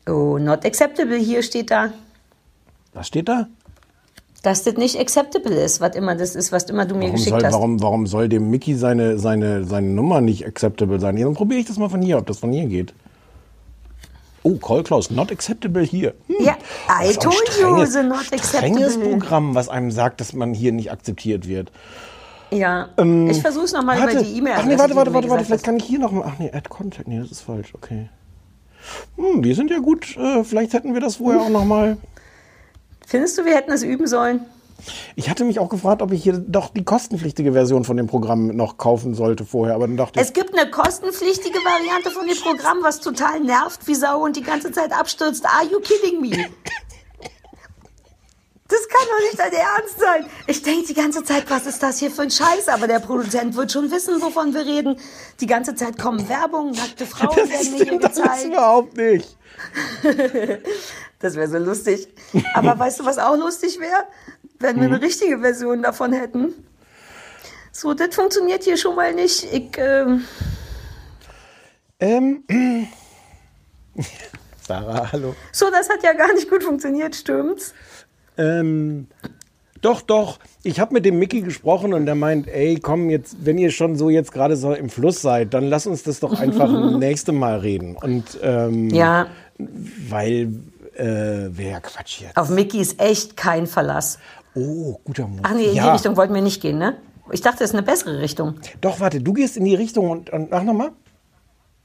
Oh, 0.09 0.39
not 0.39 0.65
acceptable 0.65 1.17
hier 1.17 1.43
steht 1.43 1.69
da. 1.69 1.91
Was 2.93 3.07
steht 3.07 3.29
da? 3.29 3.47
Dass 4.43 4.63
das 4.63 4.73
nicht 4.75 4.99
acceptable 4.99 5.53
ist, 5.53 5.81
was 5.81 5.95
immer 5.95 6.15
das 6.15 6.35
ist, 6.35 6.51
was 6.51 6.63
immer 6.63 6.85
du 6.85 6.95
mir 6.95 7.01
Warum 7.01 7.15
geschickt 7.15 7.29
soll, 7.29 7.43
hast. 7.45 7.53
warum, 7.53 7.81
warum 7.81 8.07
soll 8.07 8.27
dem 8.27 8.49
Mickey 8.49 8.73
seine, 8.75 9.19
seine, 9.19 9.65
seine 9.65 9.87
Nummer 9.89 10.19
nicht 10.19 10.47
acceptable 10.47 10.99
sein? 10.99 11.15
Ja, 11.17 11.25
dann 11.25 11.35
probiere 11.35 11.59
ich 11.59 11.67
das 11.67 11.77
mal 11.77 11.89
von 11.89 12.01
hier, 12.01 12.17
ob 12.17 12.25
das 12.25 12.39
von 12.39 12.51
hier 12.51 12.65
geht. 12.65 12.93
Oh, 14.43 14.55
Call 14.55 14.81
Close, 14.81 15.13
not 15.13 15.31
acceptable 15.31 15.83
hier. 15.83 16.15
Hm. 16.27 16.35
Ja, 16.43 16.57
I 16.89 17.13
told 17.13 17.35
you, 17.59 17.65
strenges- 17.67 17.91
the 17.91 18.01
not 18.01 18.23
Strenges 18.25 18.55
acceptable. 18.95 19.09
Programm, 19.19 19.53
was 19.53 19.69
einem 19.69 19.91
sagt, 19.91 20.19
dass 20.19 20.33
man 20.33 20.55
hier 20.55 20.71
nicht 20.71 20.91
akzeptiert 20.91 21.47
wird. 21.47 21.71
Ja, 22.49 22.89
ich 23.29 23.39
versuch's 23.41 23.71
nochmal 23.71 23.97
über 24.11 24.21
die 24.23 24.37
E-Mail. 24.37 24.55
ach 24.57 24.65
nee, 24.65 24.77
warte, 24.77 24.95
warte, 24.95 25.13
warte, 25.13 25.29
warte, 25.29 25.45
vielleicht 25.45 25.63
kann 25.63 25.77
ich 25.77 25.85
hier 25.85 25.99
noch 25.99 26.11
mal, 26.11 26.23
ach 26.27 26.37
nee, 26.39 26.49
Add 26.51 26.67
Contact, 26.67 27.07
nee, 27.07 27.19
das 27.19 27.31
ist 27.31 27.41
falsch, 27.41 27.73
okay. 27.75 28.09
Hm, 29.15 29.41
die 29.43 29.53
sind 29.53 29.69
ja 29.69 29.77
gut, 29.77 30.17
äh, 30.17 30.43
vielleicht 30.43 30.73
hätten 30.73 30.93
wir 30.95 30.99
das 31.01 31.17
vorher 31.17 31.39
auch 31.41 31.49
noch 31.49 31.63
mal. 31.63 31.91
hast. 31.91 32.10
Findest 33.11 33.37
du, 33.37 33.43
wir 33.43 33.53
hätten 33.55 33.73
es 33.73 33.83
üben 33.83 34.07
sollen? 34.07 34.45
Ich 35.17 35.29
hatte 35.29 35.43
mich 35.43 35.59
auch 35.59 35.67
gefragt, 35.67 36.01
ob 36.01 36.13
ich 36.13 36.23
hier 36.23 36.37
doch 36.37 36.69
die 36.69 36.85
kostenpflichtige 36.85 37.51
Version 37.51 37.83
von 37.83 37.97
dem 37.97 38.07
Programm 38.07 38.55
noch 38.55 38.77
kaufen 38.77 39.15
sollte 39.15 39.43
vorher, 39.43 39.75
aber 39.75 39.85
dann 39.85 39.97
dachte 39.97 40.17
ich, 40.17 40.25
Es 40.25 40.31
gibt 40.31 40.57
eine 40.57 40.71
kostenpflichtige 40.71 41.59
Variante 41.59 42.09
von 42.09 42.25
dem 42.25 42.37
Programm, 42.37 42.77
was 42.83 43.01
total 43.01 43.41
nervt 43.41 43.85
wie 43.85 43.95
Sau 43.95 44.23
und 44.23 44.37
die 44.37 44.43
ganze 44.43 44.71
Zeit 44.71 44.93
abstürzt. 44.93 45.45
Are 45.45 45.65
you 45.69 45.81
kidding 45.81 46.21
me? 46.21 46.29
Das 48.69 48.87
kann 48.87 49.05
doch 49.09 49.25
nicht 49.25 49.37
dein 49.37 49.51
Ernst 49.51 49.99
sein. 49.99 50.25
Ich 50.47 50.63
denke 50.63 50.87
die 50.87 50.93
ganze 50.93 51.25
Zeit, 51.25 51.49
was 51.49 51.65
ist 51.65 51.83
das 51.83 51.99
hier 51.99 52.11
für 52.11 52.21
ein 52.21 52.31
Scheiß? 52.31 52.69
Aber 52.69 52.87
der 52.87 52.99
Produzent 52.99 53.57
wird 53.57 53.73
schon 53.73 53.91
wissen, 53.91 54.21
wovon 54.21 54.53
wir 54.53 54.65
reden. 54.65 54.95
Die 55.41 55.47
ganze 55.47 55.75
Zeit 55.75 55.99
kommen 55.99 56.29
Werbung, 56.29 56.71
nackte 56.71 57.05
Frauen 57.05 57.35
das 57.35 57.49
werden 57.49 57.71
mir 57.71 57.77
hier 57.77 57.85
stimmt 57.87 58.05
alles 58.05 58.15
gezeigt. 58.15 58.45
überhaupt 58.45 58.95
nicht. 58.95 59.37
Das 61.21 61.35
wäre 61.35 61.47
so 61.47 61.57
lustig. 61.57 62.07
Aber 62.53 62.77
weißt 62.77 62.99
du, 62.99 63.05
was 63.05 63.17
auch 63.17 63.37
lustig 63.37 63.79
wäre? 63.79 64.03
Wenn 64.59 64.77
wir 64.77 64.87
eine 64.87 65.01
richtige 65.01 65.39
Version 65.39 65.81
davon 65.83 66.13
hätten. 66.13 66.53
So, 67.71 67.93
das 67.93 68.13
funktioniert 68.15 68.63
hier 68.63 68.77
schon 68.77 68.95
mal 68.95 69.13
nicht. 69.13 69.47
Ich, 69.51 69.77
ähm, 69.77 70.23
Ähm, 71.99 72.43
Sarah, 74.67 75.11
hallo. 75.11 75.35
so, 75.51 75.69
das 75.71 75.89
hat 75.89 76.03
ja 76.03 76.13
gar 76.13 76.33
nicht 76.33 76.49
gut 76.49 76.63
funktioniert, 76.63 77.15
stimmt's? 77.15 77.73
Ähm, 78.37 79.07
doch, 79.81 80.01
doch. 80.01 80.39
Ich 80.63 80.79
habe 80.79 80.93
mit 80.93 81.05
dem 81.05 81.17
Mickey 81.17 81.41
gesprochen 81.41 81.93
und 81.93 82.05
der 82.05 82.15
meint, 82.15 82.47
ey, 82.47 82.79
komm 82.79 83.09
jetzt, 83.09 83.37
wenn 83.45 83.57
ihr 83.57 83.71
schon 83.71 83.95
so 83.95 84.09
jetzt 84.09 84.31
gerade 84.31 84.55
so 84.55 84.73
im 84.73 84.89
Fluss 84.89 85.21
seid, 85.21 85.53
dann 85.53 85.67
lass 85.67 85.87
uns 85.87 86.03
das 86.03 86.19
doch 86.19 86.39
einfach 86.39 86.69
nächste 86.99 87.31
Mal 87.31 87.59
reden. 87.59 87.95
Und 87.97 88.37
ähm, 88.43 88.89
Ja, 88.89 89.27
weil 90.09 90.53
äh, 90.95 91.49
wer 91.49 91.81
Quatsch 91.81 92.21
jetzt. 92.21 92.37
auf 92.37 92.49
Mickey 92.49 92.79
ist 92.79 92.99
echt 92.99 93.37
kein 93.37 93.67
Verlass. 93.67 94.19
Oh, 94.55 94.99
guter 95.05 95.27
Move. 95.27 95.41
Ach 95.43 95.53
nee, 95.53 95.65
in 95.65 95.71
die 95.71 95.77
ja. 95.77 95.93
Richtung 95.93 96.17
wollten 96.17 96.33
wir 96.33 96.41
nicht 96.41 96.61
gehen, 96.61 96.77
ne? 96.77 96.97
Ich 97.31 97.41
dachte, 97.41 97.63
es 97.63 97.69
ist 97.69 97.75
eine 97.75 97.83
bessere 97.83 98.19
Richtung. 98.19 98.55
Doch, 98.81 98.99
warte, 98.99 99.21
du 99.21 99.31
gehst 99.33 99.55
in 99.55 99.63
die 99.63 99.75
Richtung 99.75 100.09
und, 100.09 100.29
und 100.31 100.51
ach 100.51 100.63
nochmal. 100.63 100.91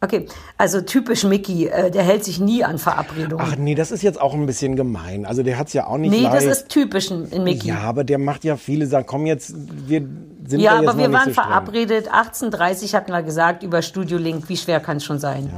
Okay, 0.00 0.26
also 0.58 0.82
typisch 0.82 1.24
Mickey, 1.24 1.68
äh, 1.68 1.90
der 1.90 2.02
hält 2.02 2.22
sich 2.24 2.38
nie 2.38 2.62
an 2.62 2.78
Verabredungen. 2.78 3.44
Ach 3.48 3.56
nee, 3.56 3.74
das 3.74 3.90
ist 3.90 4.02
jetzt 4.02 4.20
auch 4.20 4.34
ein 4.34 4.44
bisschen 4.44 4.76
gemein. 4.76 5.24
Also 5.24 5.42
der 5.42 5.56
hat's 5.58 5.72
ja 5.72 5.86
auch 5.86 5.96
nicht 5.96 6.10
nee, 6.10 6.24
das 6.24 6.44
leicht. 6.44 6.46
ist 6.48 6.68
typisch 6.68 7.10
in 7.10 7.44
Mickey. 7.44 7.68
ja, 7.68 7.78
aber 7.78 8.04
der 8.04 8.18
macht 8.18 8.44
ja 8.44 8.56
viele 8.56 8.86
Sachen. 8.86 9.06
Komm 9.06 9.24
jetzt, 9.26 9.54
wir 9.88 10.00
sind 10.46 10.60
Ja, 10.60 10.74
da 10.74 10.80
jetzt 10.82 10.90
aber 10.90 10.98
wir 10.98 11.12
waren 11.12 11.28
so 11.28 11.32
verabredet, 11.34 12.10
18.30 12.12 12.92
hatten 12.92 13.10
wir 13.12 13.22
gesagt, 13.22 13.62
über 13.62 13.80
Studio 13.80 14.18
Link. 14.18 14.48
Wie 14.48 14.56
schwer 14.58 14.80
kann 14.80 14.98
es 14.98 15.04
schon 15.04 15.18
sein? 15.18 15.50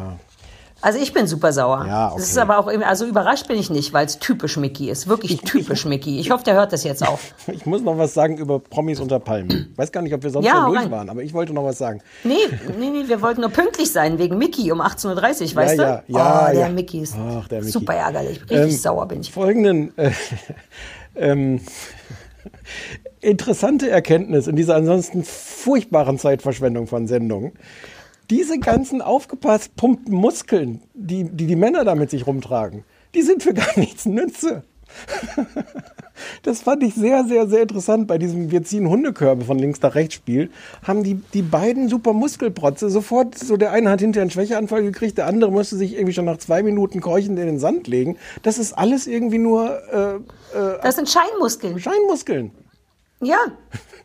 Also 0.80 1.00
ich 1.00 1.12
bin 1.12 1.26
super 1.26 1.52
sauer. 1.52 1.84
Ja, 1.88 2.06
okay. 2.08 2.20
Das 2.20 2.30
ist 2.30 2.38
aber 2.38 2.58
auch, 2.58 2.68
also 2.68 3.04
überrascht 3.04 3.48
bin 3.48 3.58
ich 3.58 3.68
nicht, 3.68 3.92
weil 3.92 4.06
es 4.06 4.20
typisch 4.20 4.56
Mickey 4.56 4.88
ist. 4.90 5.08
Wirklich 5.08 5.40
typisch 5.40 5.84
Mickey. 5.84 6.20
Ich 6.20 6.30
hoffe, 6.30 6.44
der 6.44 6.54
hört 6.54 6.72
das 6.72 6.84
jetzt 6.84 7.06
auch. 7.06 7.18
Ich 7.48 7.66
muss 7.66 7.82
noch 7.82 7.98
was 7.98 8.14
sagen 8.14 8.36
über 8.38 8.60
Promis 8.60 9.00
unter 9.00 9.18
Palmen. 9.18 9.72
Weiß 9.76 9.90
gar 9.90 10.02
nicht, 10.02 10.14
ob 10.14 10.22
wir 10.22 10.30
sonst 10.30 10.46
Ja, 10.46 10.52
schon 10.62 10.66
durch 10.66 10.80
rein. 10.82 10.90
waren, 10.92 11.10
aber 11.10 11.22
ich 11.22 11.34
wollte 11.34 11.52
noch 11.52 11.64
was 11.64 11.78
sagen. 11.78 12.00
Nee, 12.22 12.34
nee, 12.78 12.90
nee, 12.90 13.08
wir 13.08 13.20
wollten 13.22 13.40
nur 13.40 13.50
pünktlich 13.50 13.90
sein, 13.90 14.18
wegen 14.18 14.38
Mickey 14.38 14.70
um 14.70 14.80
18.30 14.80 15.50
Uhr, 15.50 15.56
weißt 15.56 15.78
ja, 15.78 16.02
du? 16.06 16.12
ja, 16.12 16.46
oh, 16.48 16.52
der 16.52 16.60
ja. 16.60 16.68
Mickey 16.68 17.00
ist 17.00 17.16
Ach, 17.18 17.48
der 17.48 17.58
Mickey. 17.60 17.72
super 17.72 17.94
ärgerlich. 17.94 18.40
Richtig 18.42 18.58
Ähm, 18.58 18.70
sauer 18.70 19.08
bin 19.08 19.20
ich. 19.22 19.32
Folgenden 19.32 19.96
äh, 19.98 20.12
ähm, 21.16 21.60
interessante 23.20 23.90
Erkenntnis 23.90 24.46
in 24.46 24.56
dieser 24.56 24.76
ansonsten 24.76 25.24
furchtbaren 25.24 26.18
Zeitverschwendung 26.18 26.86
von 26.86 27.06
Sendungen. 27.08 27.52
Diese 28.30 28.58
ganzen 28.58 29.00
aufgepasst 29.00 29.74
pumpten 29.76 30.14
Muskeln, 30.14 30.82
die, 30.94 31.24
die 31.24 31.46
die 31.46 31.56
Männer 31.56 31.84
da 31.84 31.94
mit 31.94 32.10
sich 32.10 32.26
rumtragen, 32.26 32.84
die 33.14 33.22
sind 33.22 33.42
für 33.42 33.54
gar 33.54 33.78
nichts 33.78 34.06
Nütze. 34.06 34.64
Das 36.42 36.62
fand 36.62 36.82
ich 36.82 36.94
sehr, 36.94 37.24
sehr, 37.24 37.46
sehr 37.46 37.62
interessant. 37.62 38.06
Bei 38.06 38.18
diesem 38.18 38.50
Wir 38.50 38.64
ziehen 38.64 38.88
Hundekörbe 38.88 39.44
von 39.44 39.58
links 39.58 39.80
nach 39.82 39.94
rechts 39.94 40.14
Spiel 40.14 40.50
haben 40.82 41.04
die, 41.04 41.14
die 41.14 41.42
beiden 41.42 41.88
super 41.88 42.12
Muskelprotze 42.12 42.90
sofort, 42.90 43.38
so 43.38 43.56
der 43.56 43.72
eine 43.72 43.90
hat 43.90 44.00
hinterher 44.00 44.22
einen 44.22 44.30
Schwächeanfall 44.30 44.82
gekriegt, 44.82 45.18
der 45.18 45.26
andere 45.26 45.52
musste 45.52 45.76
sich 45.76 45.94
irgendwie 45.94 46.12
schon 46.12 46.24
nach 46.24 46.38
zwei 46.38 46.62
Minuten 46.62 47.00
keuchend 47.00 47.38
in 47.38 47.46
den 47.46 47.58
Sand 47.58 47.86
legen. 47.86 48.16
Das 48.42 48.58
ist 48.58 48.72
alles 48.72 49.06
irgendwie 49.06 49.38
nur 49.38 49.78
äh, 49.92 50.18
Das 50.82 50.96
sind 50.96 51.08
Scheinmuskeln. 51.08 51.78
Scheinmuskeln. 51.78 52.50
Ja, 53.20 53.38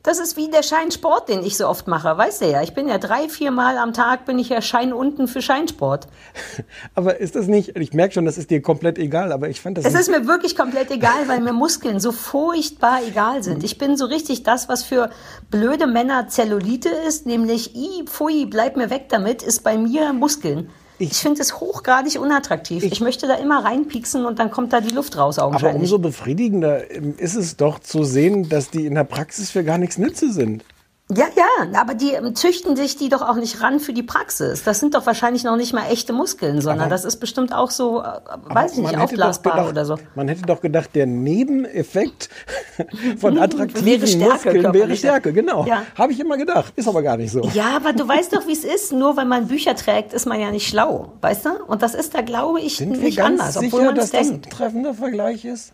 das 0.04 0.20
ist 0.20 0.36
wie 0.36 0.49
der 0.49 0.64
Scheinsport, 0.64 1.30
den 1.30 1.43
ich 1.43 1.56
so 1.56 1.68
oft 1.68 1.88
mache. 1.88 2.18
Weißt 2.18 2.41
du 2.41 2.45
ja, 2.51 2.62
ich 2.62 2.74
bin 2.74 2.89
ja 2.89 2.97
drei, 2.97 3.30
vier 3.30 3.51
Mal 3.51 3.78
am 3.78 3.93
Tag 3.93 4.26
bin 4.26 4.38
ich 4.38 4.49
ja 4.49 4.62
Schein 4.62 4.91
unten 4.91 5.30
für 5.30 5.41
Scheinsport. 5.41 6.08
Aber 6.93 7.22
ist 7.22 7.38
das 7.38 7.47
nicht, 7.47 7.78
ich 7.78 7.93
merke 7.93 8.14
schon, 8.14 8.26
das 8.26 8.38
ist 8.38 8.51
dir 8.51 8.62
komplett 8.62 8.97
egal, 8.99 9.32
aber 9.32 9.47
ich 9.47 9.62
fand 9.62 9.78
das 9.78 9.86
Es 9.86 9.93
ist 9.93 10.10
mir 10.10 10.28
wirklich 10.28 10.58
komplett 10.58 10.91
egal, 10.91 11.28
weil 11.28 11.39
mir 11.39 11.54
Muskeln 11.54 12.01
so 12.01 12.12
furchtbar 12.12 12.99
egal 13.08 13.43
sind. 13.43 13.64
Ich 13.64 13.78
bin 13.78 13.95
so 13.95 14.06
richtig 14.06 14.43
das, 14.43 14.68
was 14.68 14.84
für 14.84 15.10
blöde 15.49 15.88
Männer 15.88 16.28
Zellulite 16.28 16.89
ist, 16.89 17.26
nämlich, 17.26 17.76
i, 17.76 18.04
pfui, 18.06 18.45
bleib 18.45 18.76
mir 18.76 18.89
weg 18.89 19.06
damit, 19.10 19.41
ist 19.41 19.64
bei 19.64 19.78
mir 19.78 20.12
Muskeln. 20.12 20.70
Ich, 21.00 21.14
finde 21.14 21.41
es 21.41 21.60
hochgradig 21.60 22.20
unattraktiv. 22.20 22.84
Ich, 22.84 23.02
möchte 23.02 23.28
da 23.28 23.36
immer 23.36 23.64
reinpieksen 23.64 24.26
und 24.26 24.39
dann 24.39 24.52
kommt 24.52 24.74
da 24.74 24.82
die 24.82 24.94
Luft 24.94 25.18
raus 25.18 25.39
aber 25.39 25.48
augenscheinlich. 25.48 25.82
umso 25.82 26.00
befriedigender 26.00 26.91
ähm, 26.91 27.16
ist 27.18 27.36
es 27.36 27.58
doch 27.58 27.80
zu 27.80 28.04
sehen, 28.04 28.50
dass 28.50 28.70
die 28.70 28.86
in 28.86 28.96
der 28.96 29.04
Praxis 29.04 29.52
für 29.52 29.64
gar 29.64 29.78
nichts 29.78 29.98
Nütze 29.98 30.32
sind. 30.32 30.64
Ja, 31.12 31.26
ja, 31.36 31.80
aber 31.82 31.95
die 31.95 32.12
ähm, 32.14 32.34
züchten 32.34 32.76
sich 32.78 32.95
die 32.95 33.10
doch 33.10 33.22
auch 33.22 33.36
nicht 33.36 33.62
ran 33.62 33.82
für 33.82 33.91
die 33.91 34.04
Praxis. 34.04 34.64
Das 34.64 34.80
sind 34.80 34.95
doch 34.95 35.06
wahrscheinlich 35.06 35.43
noch 35.43 35.58
nicht 35.58 35.74
mal 35.74 35.91
echte 35.91 36.14
Muskeln, 36.14 36.62
sondern 36.62 36.84
Aber- 36.86 36.89
das 36.89 37.04
ist 37.04 37.18
bestimmt 37.18 37.54
auch 37.54 37.72
so, 37.72 38.01
äh, 38.01 38.06
weiß 38.45 38.74
ich 38.74 38.80
nicht, 38.80 38.97
aufblasbar 38.97 39.54
gedacht, 39.54 39.70
oder 39.70 39.86
so. 39.86 39.97
Man 40.16 40.30
hätte 40.30 40.43
doch 40.43 40.62
gedacht, 40.62 40.91
der 40.95 41.06
Nebeneffekt 41.06 42.30
von 43.20 43.38
attraktiven 43.39 43.86
Wäre 43.86 44.08
Stärke, 44.08 44.54
Muskeln 44.54 44.74
wäre. 44.74 44.95
Stärke, 44.95 45.34
genau. 45.34 45.66
Ja. 45.66 45.84
Habe 45.95 46.14
ich 46.14 46.20
immer 46.22 46.38
gedacht, 46.38 46.72
ist 46.78 46.88
aber 46.88 47.04
gar 47.04 47.18
nicht 47.18 47.32
so. 47.34 47.41
Ja, 47.54 47.76
aber 47.76 47.91
du 47.93 48.08
weißt 48.08 48.34
doch, 48.34 48.47
wie 48.47 48.54
es 48.54 48.64
ist. 48.64 48.93
Nur 48.93 49.18
weil 49.18 49.26
man 49.26 49.47
Bücher 49.49 49.76
trägt, 49.76 50.14
ist 50.14 50.26
man 50.26 50.39
ja 50.39 50.51
nicht 50.51 50.68
schlau, 50.68 51.12
weißt 51.22 51.45
du? 51.45 51.49
Und 51.68 51.82
das 51.84 51.95
ist 51.95 52.16
da, 52.16 52.22
glaube 52.22 52.62
ich, 52.62 52.78
Sind 52.78 52.93
wir 52.93 52.99
nicht 53.04 53.18
ganz 53.18 53.39
anders, 53.41 53.58
obwohl 53.58 53.70
sicher, 53.72 53.84
man 53.86 53.95
dass 53.95 54.12
das 54.12 54.22
ein 54.22 54.41
denkt. 54.41 54.54
treffender 54.54 54.93
Vergleich 54.93 55.43
ist? 55.45 55.74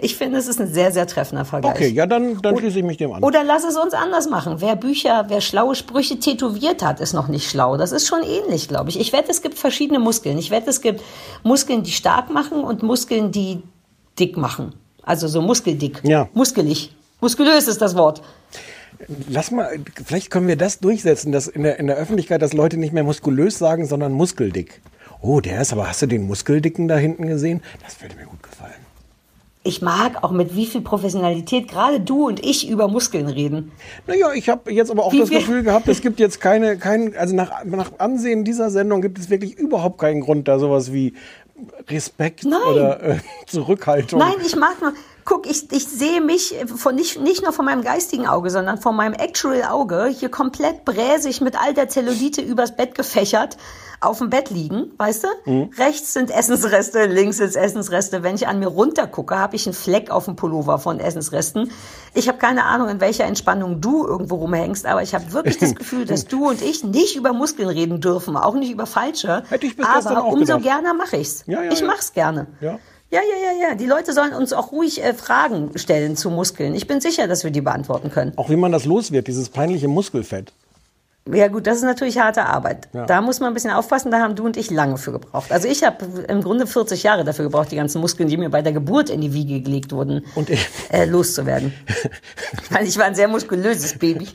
Ich 0.00 0.16
finde, 0.16 0.38
es 0.38 0.48
ist 0.48 0.60
ein 0.60 0.72
sehr, 0.72 0.90
sehr 0.90 1.06
treffender 1.06 1.44
Vergleich. 1.44 1.74
Okay, 1.74 1.88
ja, 1.88 2.06
dann, 2.06 2.42
dann 2.42 2.58
schließe 2.58 2.78
ich 2.78 2.84
mich 2.84 2.96
dem 2.96 3.12
an. 3.12 3.22
Oder 3.22 3.44
lass 3.44 3.64
es 3.64 3.76
uns 3.76 3.94
anders 3.94 4.28
machen. 4.28 4.56
Wer 4.58 4.74
Bücher, 4.74 5.26
wer 5.28 5.40
schlaue 5.40 5.76
Sprüche 5.76 6.18
tätowiert 6.18 6.84
hat, 6.84 7.00
ist 7.00 7.12
noch 7.12 7.28
nicht 7.28 7.48
schlau. 7.48 7.76
Das 7.76 7.92
ist 7.92 8.08
schon 8.08 8.22
ähnlich, 8.24 8.66
glaube 8.66 8.90
ich. 8.90 8.98
Ich 8.98 9.12
wette, 9.12 9.30
es 9.30 9.42
gibt 9.42 9.58
verschiedene 9.58 10.00
Muskeln. 10.00 10.38
Ich 10.38 10.50
wette, 10.50 10.70
es 10.70 10.80
gibt 10.80 11.02
Muskeln, 11.44 11.84
die 11.84 11.92
stark 11.92 12.30
machen 12.30 12.64
und 12.64 12.82
Muskeln, 12.82 13.30
die 13.30 13.62
dick 14.18 14.36
machen. 14.36 14.74
Also 15.02 15.28
so 15.28 15.40
muskeldick. 15.40 16.00
Ja. 16.02 16.28
Muskelig. 16.34 16.94
Muskulös 17.20 17.68
ist 17.68 17.80
das 17.80 17.96
Wort. 17.96 18.22
Lass 19.28 19.50
mal, 19.50 19.78
vielleicht 20.04 20.30
können 20.30 20.48
wir 20.48 20.56
das 20.56 20.80
durchsetzen, 20.80 21.30
dass 21.30 21.46
in 21.46 21.62
der, 21.62 21.78
in 21.78 21.86
der 21.86 21.96
Öffentlichkeit, 21.96 22.42
dass 22.42 22.54
Leute 22.54 22.76
nicht 22.76 22.92
mehr 22.92 23.04
muskulös 23.04 23.58
sagen, 23.58 23.86
sondern 23.86 24.12
muskeldick. 24.12 24.80
Oh, 25.20 25.40
der 25.40 25.60
ist 25.60 25.72
aber, 25.72 25.88
hast 25.88 26.02
du 26.02 26.06
den 26.06 26.26
Muskeldicken 26.26 26.88
da 26.88 26.96
hinten 26.96 27.26
gesehen? 27.26 27.62
Das 27.84 28.00
würde 28.02 28.16
mir 28.16 28.24
gut 28.24 28.42
gefallen. 28.42 28.85
Ich 29.66 29.82
mag 29.82 30.22
auch 30.22 30.30
mit 30.30 30.54
wie 30.54 30.64
viel 30.64 30.80
Professionalität 30.80 31.68
gerade 31.68 32.00
du 32.00 32.26
und 32.26 32.44
ich 32.44 32.68
über 32.68 32.88
Muskeln 32.88 33.26
reden. 33.26 33.72
Naja, 34.06 34.32
ich 34.32 34.48
habe 34.48 34.72
jetzt 34.72 34.90
aber 34.90 35.04
auch 35.04 35.12
Wie 35.12 35.18
das 35.18 35.30
Gefühl 35.30 35.64
gehabt, 35.64 35.88
es 35.88 36.00
gibt 36.00 36.20
jetzt 36.20 36.40
keine, 36.40 36.78
kein, 36.78 37.16
also 37.16 37.34
nach, 37.34 37.64
nach 37.64 37.90
Ansehen 37.98 38.44
dieser 38.44 38.70
Sendung 38.70 39.02
gibt 39.02 39.18
es 39.18 39.28
wirklich 39.28 39.58
überhaupt 39.58 39.98
keinen 39.98 40.20
Grund, 40.20 40.46
da 40.46 40.58
sowas 40.58 40.92
wie 40.92 41.14
Respekt 41.88 42.44
Nein. 42.44 42.60
oder 42.70 43.02
äh, 43.02 43.18
Zurückhaltung. 43.46 44.20
Nein, 44.20 44.34
ich 44.44 44.54
mag 44.56 44.80
nur. 44.80 44.92
Guck, 45.26 45.46
ich, 45.50 45.70
ich 45.72 45.86
sehe 45.86 46.20
mich 46.20 46.54
von 46.76 46.94
nicht, 46.94 47.20
nicht 47.20 47.42
nur 47.42 47.52
von 47.52 47.64
meinem 47.64 47.82
geistigen 47.82 48.26
Auge, 48.26 48.48
sondern 48.48 48.78
von 48.78 48.96
meinem 48.96 49.12
actual 49.12 49.64
Auge 49.64 50.06
hier 50.06 50.30
komplett 50.30 50.84
bräsig 50.84 51.40
mit 51.40 51.60
all 51.60 51.74
der 51.74 51.88
Zellulite 51.88 52.40
übers 52.40 52.76
Bett 52.76 52.94
gefächert 52.94 53.58
auf 54.00 54.18
dem 54.18 54.30
Bett 54.30 54.50
liegen, 54.50 54.92
weißt 54.98 55.24
du? 55.24 55.50
Mhm. 55.50 55.70
Rechts 55.76 56.12
sind 56.12 56.30
Essensreste, 56.30 57.06
links 57.06 57.38
sind 57.38 57.56
Essensreste. 57.56 58.22
Wenn 58.22 58.34
ich 58.36 58.46
an 58.46 58.58
mir 58.58 58.68
runtergucke, 58.68 59.36
habe 59.36 59.56
ich 59.56 59.66
einen 59.66 59.74
Fleck 59.74 60.10
auf 60.10 60.26
dem 60.26 60.36
Pullover 60.36 60.78
von 60.78 61.00
Essensresten. 61.00 61.70
Ich 62.14 62.28
habe 62.28 62.38
keine 62.38 62.64
Ahnung, 62.64 62.88
in 62.88 63.00
welcher 63.00 63.24
Entspannung 63.24 63.80
du 63.80 64.06
irgendwo 64.06 64.36
rumhängst, 64.36 64.86
aber 64.86 65.02
ich 65.02 65.14
habe 65.14 65.32
wirklich 65.32 65.58
das 65.58 65.74
Gefühl, 65.74 66.04
dass 66.04 66.26
du 66.26 66.48
und 66.48 66.62
ich 66.62 66.84
nicht 66.84 67.16
über 67.16 67.32
Muskeln 67.32 67.68
reden 67.68 68.00
dürfen, 68.00 68.36
auch 68.36 68.54
nicht 68.54 68.70
über 68.70 68.86
falsche. 68.86 69.42
Hätte 69.48 69.66
ich 69.66 69.76
bis 69.76 69.86
aber 69.86 70.26
umso 70.26 70.58
gerne 70.60 70.94
mache 70.94 71.16
ich's. 71.16 71.44
Ja, 71.46 71.62
ja, 71.62 71.72
ich 71.72 71.80
ja. 71.80 71.86
mach's 71.86 72.12
gerne. 72.12 72.46
Ja. 72.60 72.78
Ja, 73.10 73.20
ja, 73.20 73.52
ja, 73.52 73.68
ja. 73.68 73.74
Die 73.76 73.86
Leute 73.86 74.12
sollen 74.12 74.32
uns 74.32 74.52
auch 74.52 74.72
ruhig 74.72 75.02
äh, 75.02 75.14
Fragen 75.14 75.70
stellen 75.76 76.16
zu 76.16 76.30
Muskeln. 76.30 76.74
Ich 76.74 76.86
bin 76.86 77.00
sicher, 77.00 77.28
dass 77.28 77.44
wir 77.44 77.50
die 77.50 77.60
beantworten 77.60 78.10
können. 78.10 78.32
Auch 78.36 78.50
wie 78.50 78.56
man 78.56 78.72
das 78.72 78.84
los 78.84 79.12
wird, 79.12 79.28
dieses 79.28 79.48
peinliche 79.48 79.88
Muskelfett. 79.88 80.52
Ja 81.32 81.48
gut, 81.48 81.66
das 81.66 81.78
ist 81.78 81.84
natürlich 81.84 82.18
harte 82.18 82.44
Arbeit. 82.44 82.88
Ja. 82.92 83.04
Da 83.04 83.20
muss 83.20 83.40
man 83.40 83.48
ein 83.48 83.54
bisschen 83.54 83.72
aufpassen, 83.72 84.12
da 84.12 84.20
haben 84.20 84.36
du 84.36 84.44
und 84.44 84.56
ich 84.56 84.70
lange 84.70 84.96
für 84.96 85.10
gebraucht. 85.10 85.50
Also 85.50 85.66
ich 85.66 85.82
habe 85.82 86.04
im 86.28 86.40
Grunde 86.40 86.68
40 86.68 87.02
Jahre 87.02 87.24
dafür 87.24 87.46
gebraucht, 87.46 87.72
die 87.72 87.76
ganzen 87.76 88.00
Muskeln, 88.00 88.28
die 88.28 88.36
mir 88.36 88.48
bei 88.48 88.62
der 88.62 88.72
Geburt 88.72 89.10
in 89.10 89.20
die 89.20 89.32
Wiege 89.32 89.60
gelegt 89.60 89.90
wurden, 89.92 90.24
Und 90.36 90.50
ich, 90.50 90.68
äh, 90.90 91.04
loszuwerden. 91.04 91.74
Weil 92.70 92.86
ich 92.86 92.96
war 92.96 93.06
ein 93.06 93.16
sehr 93.16 93.26
muskulöses 93.26 93.98
Baby. 93.98 94.28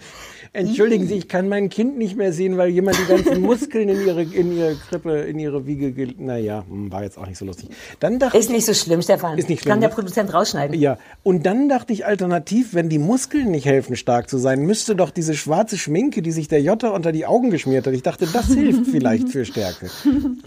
Entschuldigen 0.54 1.08
Sie, 1.08 1.16
ich 1.16 1.28
kann 1.28 1.48
mein 1.48 1.70
Kind 1.70 1.98
nicht 1.98 2.16
mehr 2.18 2.34
sehen, 2.34 2.58
weil 2.58 2.70
jemand 2.70 2.98
die 3.00 3.06
ganzen 3.06 3.42
Muskeln 3.52 3.88
in 3.90 4.06
ihre, 4.06 4.24
in 4.24 4.56
ihre 4.58 4.76
Krippe, 4.76 5.20
in 5.22 5.40
ihre 5.40 5.66
Wiege, 5.66 5.92
ge- 5.92 6.16
naja, 6.18 6.66
hm, 6.68 6.92
war 6.92 7.04
jetzt 7.04 7.18
auch 7.18 7.26
nicht 7.26 7.38
so 7.38 7.46
lustig. 7.46 7.70
Dann 8.00 8.20
dachte 8.20 8.38
Ist 8.38 8.50
nicht 8.50 8.66
so 8.66 8.74
schlimm, 8.74 9.02
Stefan. 9.02 9.38
Ist 9.38 9.50
nicht 9.50 9.62
schlimm, 9.62 9.72
Kann 9.72 9.80
der 9.82 9.90
ne? 9.90 9.96
Produzent 9.96 10.34
rausschneiden. 10.34 10.78
Ja, 10.80 10.98
und 11.24 11.46
dann 11.46 11.70
dachte 11.70 11.94
ich 11.94 12.06
alternativ, 12.06 12.74
wenn 12.74 12.90
die 12.90 13.00
Muskeln 13.00 13.52
nicht 13.52 13.66
helfen, 13.66 13.96
stark 13.96 14.30
zu 14.30 14.38
sein, 14.38 14.62
müsste 14.62 14.96
doch 14.96 15.10
diese 15.12 15.34
schwarze 15.36 15.78
Schminke, 15.78 16.22
die 16.22 16.32
sich 16.32 16.48
der 16.48 16.62
Jota 16.62 16.90
unter 16.90 17.12
die 17.12 17.26
Augen 17.26 17.50
geschmiert 17.50 17.88
hat, 17.88 17.94
ich 17.94 18.04
dachte, 18.04 18.28
das 18.32 18.48
hilft 18.48 18.88
vielleicht 18.92 19.30
für 19.30 19.46
Stärke. 19.46 19.88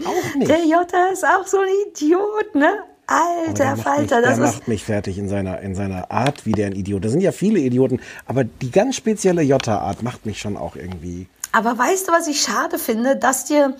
Auch 0.05 0.35
nicht. 0.37 0.49
Der 0.49 0.59
Jota 0.65 1.07
ist 1.13 1.23
auch 1.25 1.47
so 1.47 1.57
ein 1.57 1.67
Idiot, 1.91 2.53
ne? 2.55 2.69
Alter 3.07 3.77
Falter, 3.77 3.99
mich, 3.99 4.09
der 4.09 4.21
das 4.21 4.33
ist... 4.33 4.39
macht 4.39 4.67
mich 4.67 4.83
fertig 4.83 5.17
in 5.17 5.29
seiner, 5.29 5.59
in 5.61 5.75
seiner 5.75 6.11
Art, 6.11 6.45
wie 6.45 6.51
der 6.51 6.67
ein 6.67 6.73
Idiot. 6.73 7.05
Da 7.05 7.09
sind 7.09 7.21
ja 7.21 7.31
viele 7.31 7.59
Idioten, 7.59 7.99
aber 8.25 8.43
die 8.43 8.71
ganz 8.71 8.95
spezielle 8.95 9.41
Jota-Art 9.41 10.03
macht 10.03 10.25
mich 10.25 10.39
schon 10.39 10.57
auch 10.57 10.75
irgendwie. 10.75 11.27
Aber 11.51 11.77
weißt 11.77 12.07
du, 12.07 12.11
was 12.11 12.27
ich 12.27 12.41
schade 12.41 12.79
finde, 12.79 13.15
dass 13.15 13.45
dir 13.45 13.75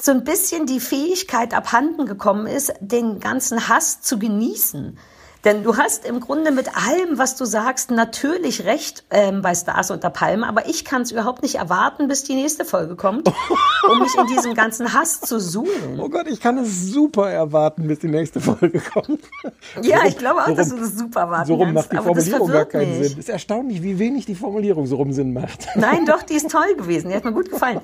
so 0.00 0.12
ein 0.12 0.24
bisschen 0.24 0.66
die 0.66 0.80
Fähigkeit 0.80 1.54
abhanden 1.54 2.06
gekommen 2.06 2.46
ist, 2.46 2.72
den 2.80 3.20
ganzen 3.20 3.68
Hass 3.68 4.00
zu 4.00 4.18
genießen. 4.18 4.96
Denn 5.44 5.62
du 5.62 5.76
hast 5.76 6.04
im 6.04 6.18
Grunde 6.20 6.50
mit 6.50 6.68
allem, 6.76 7.16
was 7.16 7.36
du 7.36 7.44
sagst, 7.44 7.90
natürlich 7.92 8.64
recht 8.64 9.04
ähm, 9.10 9.40
bei 9.40 9.54
Stars 9.54 9.90
unter 9.90 10.10
Palmen, 10.10 10.42
aber 10.42 10.68
ich 10.68 10.84
kann 10.84 11.02
es 11.02 11.12
überhaupt 11.12 11.42
nicht 11.42 11.54
erwarten, 11.54 12.08
bis 12.08 12.24
die 12.24 12.34
nächste 12.34 12.64
Folge 12.64 12.96
kommt, 12.96 13.28
um 13.90 14.00
mich 14.00 14.14
in 14.16 14.26
diesem 14.26 14.54
ganzen 14.54 14.92
Hass 14.94 15.20
zu 15.20 15.38
suhlen. 15.38 15.98
Oh 15.98 16.08
Gott, 16.08 16.26
ich 16.26 16.40
kann 16.40 16.58
es 16.58 16.86
super 16.86 17.30
erwarten, 17.30 17.86
bis 17.86 18.00
die 18.00 18.08
nächste 18.08 18.40
Folge 18.40 18.80
kommt. 18.80 19.20
Ja, 19.82 20.00
So 20.02 20.08
ich 20.08 20.18
glaube 20.18 20.42
auch, 20.42 20.48
so 20.48 20.54
dass 20.54 20.68
du 20.70 20.76
das 20.76 20.96
super 20.96 21.20
erwarten 21.20 21.46
So 21.46 21.54
rum 21.54 21.72
macht 21.72 21.92
die 21.92 21.96
Formulierung 21.96 22.50
gar 22.50 22.64
keinen 22.64 22.98
mich. 22.98 23.10
Sinn. 23.10 23.18
Ist 23.18 23.28
erstaunlich, 23.28 23.82
wie 23.82 23.98
wenig 23.98 24.26
die 24.26 24.34
Formulierung 24.34 24.86
so 24.86 24.96
rum 24.96 25.12
Sinn 25.12 25.32
macht. 25.32 25.68
Nein, 25.76 26.04
doch, 26.04 26.22
die 26.24 26.34
ist 26.34 26.50
toll 26.50 26.74
gewesen. 26.76 27.10
Die 27.10 27.14
hat 27.14 27.24
mir 27.24 27.32
gut 27.32 27.50
gefallen. 27.50 27.80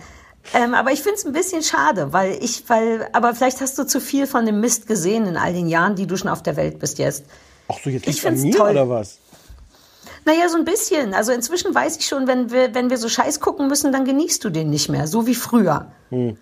Ähm, 0.53 0.75
aber 0.75 0.93
ich 0.93 1.01
finde 1.03 1.17
es 1.17 1.25
ein 1.25 1.33
bisschen 1.33 1.63
schade, 1.63 2.13
weil 2.13 2.37
ich, 2.43 2.65
weil, 2.69 3.09
aber 3.13 3.35
vielleicht 3.35 3.61
hast 3.61 3.79
du 3.79 3.85
zu 3.87 4.01
viel 4.01 4.27
von 4.27 4.45
dem 4.45 4.61
Mist 4.61 4.87
gesehen 4.87 5.27
in 5.27 5.37
all 5.37 5.53
den 5.53 5.69
Jahren, 5.69 5.97
die 5.97 6.07
du 6.07 6.17
schon 6.17 6.29
auf 6.29 6.43
der 6.43 6.57
Welt 6.57 6.79
bist 6.79 6.99
jetzt. 6.99 7.25
Ach 7.69 7.77
so, 7.83 7.89
jetzt 7.91 8.07
Ich 8.07 8.19
an 8.27 8.37
find's 8.37 8.43
mir 8.45 8.55
toll. 8.57 8.71
oder 8.73 8.89
was? 8.89 9.19
Naja, 10.27 10.49
so 10.49 10.57
ein 10.57 10.65
bisschen. 10.65 11.15
Also 11.15 11.33
inzwischen 11.33 11.75
weiß 11.75 11.97
ich 11.99 12.07
schon, 12.07 12.27
wenn 12.27 12.51
wir, 12.51 12.75
wenn 12.75 12.91
wir 12.91 12.99
so 12.99 13.09
Scheiß 13.09 13.41
gucken 13.41 13.69
müssen, 13.69 13.93
dann 13.93 14.05
genießt 14.05 14.45
du 14.45 14.51
den 14.51 14.71
nicht 14.71 14.89
mehr, 14.89 15.07
so 15.07 15.27
wie 15.27 15.35
früher. 15.35 15.87
Hm. 16.11 16.37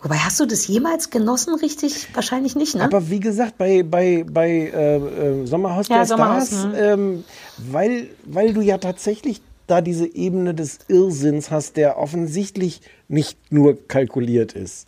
Wobei, 0.00 0.16
hast 0.16 0.40
du 0.40 0.46
das 0.46 0.66
jemals 0.66 1.10
genossen, 1.10 1.54
richtig? 1.54 2.08
Wahrscheinlich 2.14 2.56
nicht, 2.56 2.74
ne? 2.74 2.82
Aber 2.84 3.08
wie 3.08 3.20
gesagt, 3.20 3.56
bei, 3.56 3.84
bei, 3.84 4.24
bei 4.28 4.48
äh, 4.48 4.96
äh, 4.96 5.46
Sommerhaus 5.46 5.86
Ja, 5.88 5.98
der 5.98 6.06
Sommerhaus, 6.06 6.48
Stars, 6.48 6.64
hm. 6.64 6.74
ähm, 6.74 7.24
weil, 7.58 8.08
weil 8.24 8.52
du 8.52 8.62
ja 8.62 8.78
tatsächlich 8.78 9.40
da 9.66 9.80
diese 9.80 10.06
Ebene 10.14 10.54
des 10.54 10.80
Irrsinns 10.88 11.50
hast, 11.50 11.76
der 11.76 11.98
offensichtlich 11.98 12.80
nicht 13.08 13.38
nur 13.52 13.76
kalkuliert 13.88 14.52
ist. 14.52 14.86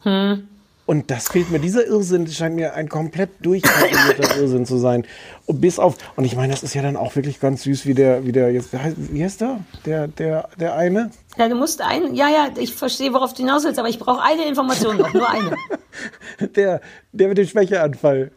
Hm. 0.00 0.48
Und 0.86 1.10
das 1.10 1.28
fehlt 1.28 1.50
mir. 1.50 1.58
Dieser 1.58 1.86
Irrsinn 1.86 2.26
scheint 2.28 2.56
mir 2.56 2.72
ein 2.72 2.88
komplett 2.88 3.28
durchkalkulierter 3.42 4.36
Irrsinn 4.40 4.64
zu 4.64 4.78
sein. 4.78 5.04
Und 5.44 5.60
bis 5.60 5.78
auf, 5.78 5.96
und 6.16 6.24
ich 6.24 6.34
meine, 6.34 6.50
das 6.50 6.62
ist 6.62 6.72
ja 6.72 6.80
dann 6.80 6.96
auch 6.96 7.14
wirklich 7.14 7.40
ganz 7.40 7.64
süß, 7.64 7.84
wie 7.84 7.92
der, 7.92 8.24
wie 8.24 8.32
der 8.32 8.50
jetzt, 8.52 8.70
wie 8.72 9.22
heißt- 9.22 9.38
der? 9.38 9.60
Der, 9.84 10.08
der, 10.08 10.48
der 10.58 10.76
eine? 10.76 11.10
ja, 11.36 11.46
du 11.46 11.56
musst 11.56 11.82
ein, 11.82 12.14
ja, 12.14 12.28
ja, 12.30 12.48
ich 12.56 12.72
verstehe, 12.72 13.12
worauf 13.12 13.34
du 13.34 13.42
hinaus 13.42 13.64
willst, 13.64 13.78
aber 13.78 13.90
ich 13.90 13.98
brauche 13.98 14.22
eine 14.22 14.46
Information 14.48 14.96
noch, 14.96 15.12
nur 15.12 15.28
eine. 15.28 15.54
Der, 16.54 16.80
der 17.12 17.28
mit 17.28 17.38
dem 17.38 17.46
Schwächeanfall. 17.48 18.30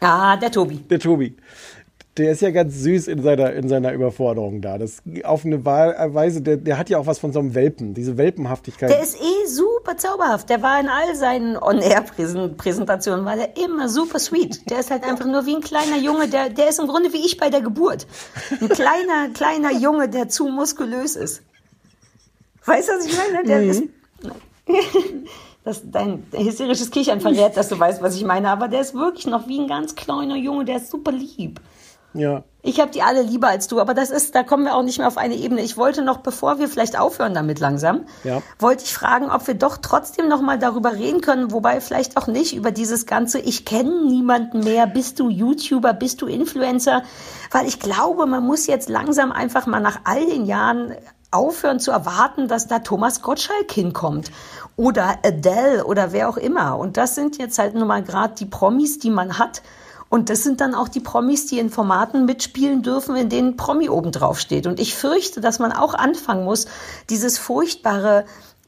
Ja, 0.00 0.36
der 0.38 0.50
Tobi. 0.50 0.76
Der 0.78 0.98
Tobi. 0.98 1.36
Der 2.16 2.32
ist 2.32 2.40
ja 2.40 2.50
ganz 2.50 2.74
süß 2.76 3.08
in 3.08 3.22
seiner, 3.22 3.52
in 3.52 3.68
seiner 3.68 3.92
Überforderung 3.92 4.62
da. 4.62 4.78
Das 4.78 5.02
auf 5.24 5.44
eine 5.44 5.64
Weise, 5.66 6.40
der, 6.40 6.56
der 6.56 6.78
hat 6.78 6.88
ja 6.88 6.98
auch 6.98 7.06
was 7.06 7.18
von 7.18 7.32
so 7.32 7.40
einem 7.40 7.54
Welpen, 7.54 7.92
diese 7.92 8.16
Welpenhaftigkeit. 8.16 8.88
Der 8.88 9.02
ist 9.02 9.16
eh 9.16 9.46
super 9.46 9.98
zauberhaft. 9.98 10.48
Der 10.48 10.62
war 10.62 10.80
in 10.80 10.88
all 10.88 11.14
seinen 11.14 11.58
On-Air-Präsentationen, 11.58 13.26
war 13.26 13.36
der 13.36 13.56
immer 13.62 13.90
super 13.90 14.18
sweet. 14.18 14.70
Der 14.70 14.80
ist 14.80 14.90
halt 14.90 15.04
einfach 15.04 15.26
nur 15.26 15.44
wie 15.44 15.56
ein 15.56 15.60
kleiner 15.60 15.98
Junge, 15.98 16.28
der, 16.28 16.48
der 16.48 16.70
ist 16.70 16.78
im 16.78 16.86
Grunde 16.86 17.12
wie 17.12 17.24
ich 17.24 17.36
bei 17.36 17.50
der 17.50 17.60
Geburt. 17.60 18.06
Ein 18.60 18.68
kleiner, 18.70 19.28
kleiner 19.34 19.72
Junge, 19.72 20.08
der 20.08 20.30
zu 20.30 20.46
muskulös 20.46 21.16
ist. 21.16 21.42
Weißt 22.64 22.88
du, 22.88 22.92
was 22.94 23.06
ich 23.06 23.16
meine? 23.16 23.46
Der 23.46 23.62
ist, 23.62 23.82
das, 25.64 25.82
dein 25.84 26.26
hysterisches 26.32 26.90
Kichern 26.90 27.20
verrät, 27.20 27.56
dass 27.58 27.68
du 27.68 27.78
weißt, 27.78 28.00
was 28.00 28.16
ich 28.16 28.24
meine, 28.24 28.48
aber 28.48 28.68
der 28.68 28.80
ist 28.80 28.94
wirklich 28.94 29.26
noch 29.26 29.48
wie 29.48 29.60
ein 29.60 29.68
ganz 29.68 29.94
kleiner 29.94 30.36
Junge, 30.36 30.64
der 30.64 30.78
ist 30.78 30.90
super 30.90 31.12
lieb. 31.12 31.60
Ja. 32.18 32.42
Ich 32.62 32.80
habe 32.80 32.90
die 32.90 33.00
alle 33.02 33.22
lieber 33.22 33.46
als 33.46 33.68
du, 33.68 33.80
aber 33.80 33.94
das 33.94 34.10
ist, 34.10 34.34
da 34.34 34.42
kommen 34.42 34.64
wir 34.64 34.74
auch 34.74 34.82
nicht 34.82 34.98
mehr 34.98 35.06
auf 35.06 35.18
eine 35.18 35.36
Ebene. 35.36 35.60
Ich 35.62 35.76
wollte 35.76 36.02
noch, 36.02 36.16
bevor 36.16 36.58
wir 36.58 36.68
vielleicht 36.68 36.98
aufhören 36.98 37.32
damit 37.32 37.60
langsam, 37.60 38.06
Ja. 38.24 38.42
wollte 38.58 38.82
ich 38.82 38.92
fragen, 38.92 39.30
ob 39.30 39.46
wir 39.46 39.54
doch 39.54 39.76
trotzdem 39.76 40.26
noch 40.26 40.40
mal 40.40 40.58
darüber 40.58 40.94
reden 40.94 41.20
können, 41.20 41.52
wobei 41.52 41.80
vielleicht 41.80 42.16
auch 42.16 42.26
nicht 42.26 42.56
über 42.56 42.72
dieses 42.72 43.06
ganze, 43.06 43.38
ich 43.38 43.64
kenne 43.66 44.06
niemanden 44.06 44.64
mehr, 44.64 44.88
bist 44.88 45.20
du 45.20 45.28
YouTuber, 45.28 45.92
bist 45.92 46.22
du 46.22 46.26
Influencer, 46.26 47.04
weil 47.52 47.68
ich 47.68 47.78
glaube, 47.78 48.26
man 48.26 48.44
muss 48.44 48.66
jetzt 48.66 48.88
langsam 48.88 49.30
einfach 49.30 49.66
mal 49.66 49.78
nach 49.80 50.00
all 50.02 50.26
den 50.26 50.44
Jahren 50.46 50.92
aufhören 51.30 51.78
zu 51.78 51.92
erwarten, 51.92 52.48
dass 52.48 52.66
da 52.66 52.80
Thomas 52.80 53.22
Gottschalk 53.22 53.70
hinkommt 53.70 54.32
oder 54.74 55.18
Adele 55.24 55.84
oder 55.84 56.10
wer 56.12 56.28
auch 56.28 56.36
immer. 56.36 56.78
Und 56.78 56.96
das 56.96 57.14
sind 57.14 57.38
jetzt 57.38 57.60
halt 57.60 57.74
nun 57.74 57.86
mal 57.86 58.02
gerade 58.02 58.34
die 58.34 58.46
Promis, 58.46 58.98
die 58.98 59.10
man 59.10 59.38
hat. 59.38 59.62
Und 60.08 60.30
das 60.30 60.42
sind 60.42 60.60
dann 60.60 60.74
auch 60.74 60.88
die 60.88 61.00
Promis, 61.00 61.46
die 61.46 61.58
in 61.58 61.70
Formaten 61.70 62.26
mitspielen 62.26 62.82
dürfen, 62.82 63.16
in 63.16 63.28
denen 63.28 63.56
Promi 63.56 63.88
oben 63.88 64.12
drauf 64.12 64.38
steht. 64.38 64.66
Und 64.66 64.78
ich 64.78 64.94
fürchte, 64.94 65.40
dass 65.40 65.58
man 65.58 65.72
auch 65.72 65.94
anfangen 65.94 66.44
muss, 66.44 66.66
dieses 67.10 67.38
furchtbare 67.38 68.24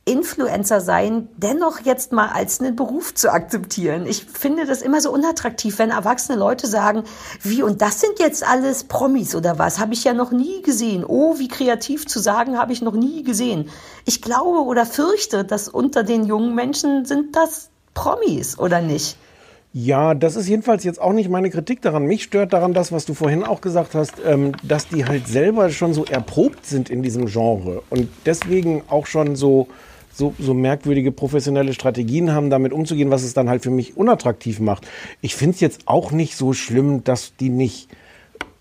Influencer 0.09 0.81
sein 0.81 1.29
dennoch 1.37 1.81
jetzt 1.81 2.13
mal 2.13 2.29
als 2.29 2.61
einen 2.61 2.77
Beruf 2.77 3.15
zu 3.15 3.31
akzeptieren. 3.31 4.07
Ich 4.07 4.25
finde 4.25 4.65
das 4.65 4.81
immer 4.81 5.03
so 5.03 5.13
unattraktiv, 5.13 5.79
wenn 5.79 5.91
erwachsene 5.91 6.39
Leute 6.39 6.67
sagen, 6.67 7.05
wie 7.43 7.63
und 7.63 7.83
das 7.83 8.01
sind 8.01 8.19
jetzt 8.19 8.43
alles 8.43 8.85
Promis 8.85 9.35
oder 9.35 9.59
was, 9.59 9.79
habe 9.79 9.93
ich 9.93 10.05
ja 10.05 10.15
noch 10.15 10.31
nie 10.31 10.63
gesehen. 10.63 11.05
Oh, 11.07 11.39
wie 11.39 11.49
kreativ 11.49 12.07
zu 12.07 12.21
sagen, 12.21 12.59
habe 12.59 12.73
ich 12.73 12.81
noch 12.81 12.95
nie 12.95 13.23
gesehen. 13.23 13.69
Ich 14.07 14.23
glaube 14.23 14.63
oder 14.63 14.87
fürchte, 14.87 15.45
dass 15.45 15.69
unter 15.69 16.03
den 16.05 16.25
jungen 16.25 16.55
Menschen 16.55 17.05
sind 17.05 17.37
das 17.37 17.69
Promis 17.93 18.59
oder 18.59 18.81
nicht. 18.81 19.19
Ja, 19.75 20.15
das 20.15 20.35
ist 20.35 20.49
jedenfalls 20.49 20.83
jetzt 20.85 21.01
auch 21.01 21.13
nicht 21.13 21.29
meine 21.29 21.51
Kritik 21.51 21.83
daran. 21.83 22.05
Mich 22.07 22.23
stört 22.23 22.55
daran 22.55 22.73
das, 22.73 22.91
was 22.91 23.05
du 23.05 23.13
vorhin 23.13 23.45
auch 23.45 23.61
gesagt 23.61 23.95
hast, 23.95 24.15
ähm, 24.25 24.53
dass 24.63 24.89
die 24.89 25.05
halt 25.05 25.29
selber 25.29 25.69
schon 25.71 25.93
so 25.93 26.05
erprobt 26.07 26.65
sind 26.65 26.89
in 26.89 27.03
diesem 27.03 27.27
Genre 27.27 27.83
und 27.91 28.09
deswegen 28.25 28.83
auch 28.89 29.07
schon 29.07 29.37
so, 29.37 29.69
so, 30.13 30.35
so 30.39 30.55
merkwürdige 30.55 31.13
professionelle 31.13 31.75
Strategien 31.75 32.33
haben, 32.33 32.49
damit 32.49 32.73
umzugehen, 32.73 33.11
was 33.11 33.23
es 33.23 33.35
dann 33.35 33.51
halt 33.51 33.63
für 33.63 33.71
mich 33.71 33.97
unattraktiv 33.97 34.59
macht. 34.59 34.87
Ich 35.21 35.37
finde 35.37 35.55
es 35.55 35.61
jetzt 35.61 35.83
auch 35.85 36.13
nicht 36.13 36.37
so 36.37 36.55
schlimm, 36.55 37.05
dass 37.05 37.37
die 37.37 37.51
nicht 37.51 37.89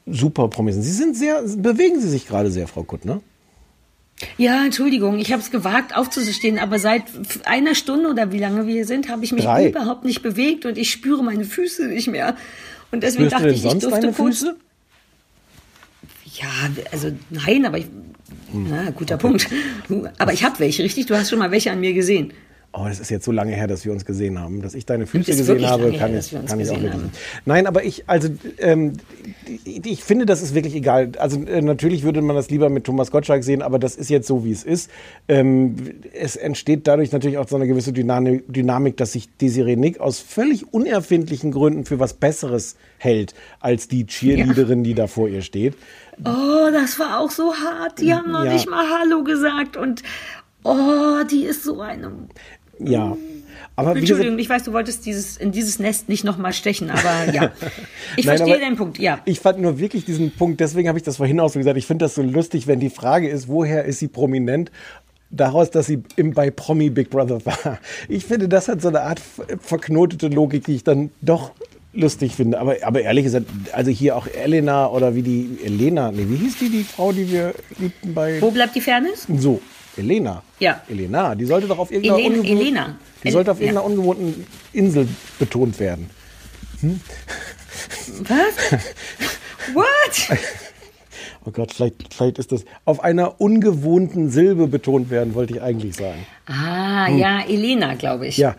super 0.05 0.49
Promis 0.49 0.75
sind. 0.75 0.83
Sie 0.83 0.91
sind 0.91 1.15
sehr, 1.15 1.41
bewegen 1.57 2.01
sie 2.01 2.09
sich 2.09 2.27
gerade 2.27 2.51
sehr, 2.51 2.67
Frau 2.67 2.83
Kuttner. 2.83 3.21
Ja, 4.38 4.65
Entschuldigung, 4.65 5.20
ich 5.20 5.32
habe 5.32 5.41
es 5.41 5.51
gewagt 5.51 5.95
aufzustehen, 5.95 6.57
aber 6.57 6.80
seit 6.80 7.03
einer 7.45 7.76
Stunde 7.76 8.09
oder 8.09 8.32
wie 8.32 8.39
lange 8.39 8.65
wir 8.65 8.74
hier 8.74 8.86
sind, 8.86 9.09
habe 9.09 9.24
ich 9.24 9.32
mich 9.32 9.43
Drei. 9.43 9.70
überhaupt 9.70 10.05
nicht 10.05 10.24
bewegt 10.24 10.65
und 10.65 10.78
ich 10.78 10.89
spüre 10.91 11.24
meine 11.24 11.45
Füße 11.45 11.88
nicht 11.88 12.07
mehr. 12.07 12.36
Und 12.91 13.03
deswegen 13.03 13.30
Spürst 13.30 13.36
dachte 13.45 13.49
ich, 13.53 13.63
ich 13.65 13.89
deine 13.89 14.13
kurz. 14.13 14.39
Füße? 14.39 14.55
Ja, 16.41 16.47
also 16.91 17.11
nein, 17.30 17.65
aber 17.65 17.78
ich, 17.78 17.86
Hm. 18.51 18.68
na, 18.70 18.89
guter 18.91 19.18
Punkt. 19.18 19.47
Aber 20.18 20.34
ich 20.34 20.43
habe 20.43 20.59
welche, 20.59 20.84
richtig? 20.84 21.05
Du 21.05 21.15
hast 21.15 21.30
schon 21.30 21.39
mal 21.39 21.51
welche 21.51 21.72
an 21.72 21.80
mir 21.80 21.93
gesehen. 21.93 22.34
Oh, 22.80 22.86
das 22.88 22.99
ist 22.99 23.09
jetzt 23.09 23.25
so 23.25 23.32
lange 23.32 23.53
her, 23.53 23.65
dass 23.65 23.86
wir 23.86 23.91
uns 23.91 24.05
gesehen 24.05 24.39
haben. 24.39 24.61
Dass 24.61 24.75
ich 24.75 24.86
deine 24.86 25.07
Füße 25.07 25.36
gesehen 25.36 25.67
habe, 25.67 25.91
kann 25.93 26.11
her, 26.11 26.19
ich, 26.19 26.36
kann 26.45 26.59
ich 26.59 26.69
auch 26.69 26.75
haben. 26.75 27.11
Nein, 27.45 27.65
aber 27.65 27.84
ich, 27.84 28.03
also, 28.07 28.30
ähm, 28.59 28.93
ich, 29.63 30.03
finde, 30.03 30.28
das 30.28 30.43
ist 30.43 30.53
wirklich 30.53 30.75
egal. 30.75 31.11
Also, 31.17 31.41
äh, 31.43 31.61
natürlich 31.61 32.03
würde 32.03 32.21
man 32.21 32.36
das 32.36 32.51
lieber 32.51 32.69
mit 32.69 32.84
Thomas 32.84 33.09
Gottschalk 33.09 33.43
sehen, 33.43 33.63
aber 33.63 33.80
das 33.80 33.95
ist 33.95 34.09
jetzt 34.09 34.28
so, 34.28 34.45
wie 34.45 34.51
es 34.51 34.63
ist. 34.63 34.91
Ähm, 35.28 35.75
es 36.13 36.36
entsteht 36.36 36.86
dadurch 36.86 37.11
natürlich 37.11 37.39
auch 37.39 37.47
so 37.47 37.55
eine 37.55 37.65
gewisse 37.67 37.93
Dynamik, 37.93 38.43
Dynamik, 38.47 38.97
dass 38.97 39.13
sich 39.13 39.28
Desiree 39.38 39.75
Nick 39.75 39.99
aus 39.99 40.19
völlig 40.19 40.71
unerfindlichen 40.71 41.51
Gründen 41.51 41.86
für 41.86 41.99
was 41.99 42.13
Besseres 42.13 42.75
hält, 42.99 43.34
als 43.59 43.88
die 43.88 44.05
Cheerleaderin, 44.05 44.84
die 44.84 44.93
da 44.93 45.07
vor 45.07 45.30
ihr 45.30 45.41
steht. 45.41 45.75
Oh, 46.23 46.69
das 46.71 46.99
war 46.99 47.19
auch 47.19 47.32
so 47.32 47.53
hart. 47.55 47.99
Die 48.01 48.13
haben 48.13 48.32
noch 48.32 48.43
Ja. 48.45 48.53
nicht 48.53 48.69
mal 48.69 48.86
Hallo 48.88 49.23
gesagt 49.23 49.78
und 49.78 50.03
oh, 50.63 51.23
die 51.30 51.43
ist 51.45 51.63
so 51.63 51.82
eine. 51.82 52.11
Ja. 52.80 53.15
Aber 53.75 53.95
Entschuldigung, 53.95 54.38
gesagt, 54.38 54.41
ich 54.41 54.49
weiß, 54.49 54.63
du 54.63 54.73
wolltest 54.73 55.05
dieses, 55.05 55.38
in 55.38 55.51
dieses 55.51 55.78
Nest 55.78 56.09
nicht 56.09 56.23
nochmal 56.23 56.51
stechen, 56.53 56.89
aber 56.89 57.32
ja. 57.34 57.51
Ich 58.15 58.25
Nein, 58.25 58.38
verstehe 58.38 58.59
deinen 58.59 58.75
Punkt, 58.75 58.97
ja. 58.97 59.19
Ich 59.25 59.39
fand 59.39 59.59
nur 59.59 59.78
wirklich 59.78 60.03
diesen 60.03 60.32
Punkt, 60.32 60.59
deswegen 60.59 60.88
habe 60.88 60.97
ich 60.97 61.03
das 61.03 61.17
vorhin 61.17 61.39
auch 61.39 61.49
so 61.49 61.59
gesagt, 61.59 61.78
ich 61.78 61.86
finde 61.86 62.05
das 62.05 62.15
so 62.15 62.23
lustig, 62.23 62.65
wenn 62.65 62.80
die 62.80 62.89
Frage 62.89 63.30
ist, 63.30 63.47
woher 63.47 63.86
ist 63.86 63.99
sie 63.99 64.07
prominent? 64.07 64.71
Daraus, 65.30 65.69
dass 65.69 65.86
sie 65.86 66.01
im, 66.15 66.34
bei 66.34 66.49
Promi 66.49 66.89
Big 66.89 67.09
Brother 67.09 67.45
war. 67.45 67.80
Ich 68.07 68.25
finde, 68.25 68.47
das 68.47 68.67
hat 68.67 68.82
so 68.82 68.88
eine 68.88 69.01
Art 69.01 69.19
ver- 69.19 69.45
verknotete 69.59 70.28
Logik, 70.30 70.65
die 70.65 70.75
ich 70.75 70.84
dann 70.84 71.11
doch 71.21 71.51
lustig 71.93 72.34
finde. 72.34 72.59
Aber, 72.59 72.78
aber 72.82 73.01
ehrlich 73.01 73.25
gesagt, 73.25 73.45
also 73.73 73.91
hier 73.91 74.15
auch 74.15 74.25
Elena 74.28 74.88
oder 74.88 75.15
wie 75.15 75.21
die 75.23 75.57
Elena, 75.63 76.11
nee, 76.11 76.25
wie 76.30 76.38
hieß 76.38 76.59
die, 76.59 76.69
die 76.69 76.84
Frau, 76.84 77.11
die 77.11 77.30
wir 77.30 77.53
liebten 77.78 78.13
bei. 78.13 78.41
Wo 78.41 78.51
bleibt 78.51 78.75
die 78.75 78.82
Fairness? 78.82 79.28
So, 79.38 79.59
Elena. 79.97 80.43
Ja. 80.59 80.81
Elena, 80.89 81.35
die 81.35 81.45
sollte 81.45 81.67
doch 81.67 81.79
auf 81.79 81.91
irgendeiner, 81.91 82.17
Elena- 82.19 82.35
ungewohnten- 82.41 82.61
Elena. 82.61 82.95
Die 83.23 83.31
sollte 83.31 83.51
auf 83.51 83.59
El- 83.59 83.65
ja. 83.67 83.71
irgendeiner 83.73 83.91
ungewohnten 83.99 84.45
Insel 84.73 85.07
betont 85.39 85.79
werden. 85.79 86.09
Was? 88.19 88.71
What? 89.73 90.37
Oh 91.45 91.51
Gott, 91.51 91.71
vielleicht, 91.73 92.13
vielleicht 92.13 92.39
ist 92.39 92.51
das 92.51 92.65
auf 92.85 93.03
einer 93.03 93.39
ungewohnten 93.39 94.29
Silbe 94.29 94.67
betont 94.67 95.09
werden, 95.09 95.33
wollte 95.33 95.55
ich 95.55 95.61
eigentlich 95.61 95.95
sagen. 95.95 96.25
Ah, 96.45 97.09
ja, 97.09 97.41
Elena, 97.47 97.95
glaube 97.95 98.27
ich. 98.27 98.35
Hm. 98.35 98.41
Ja, 98.43 98.55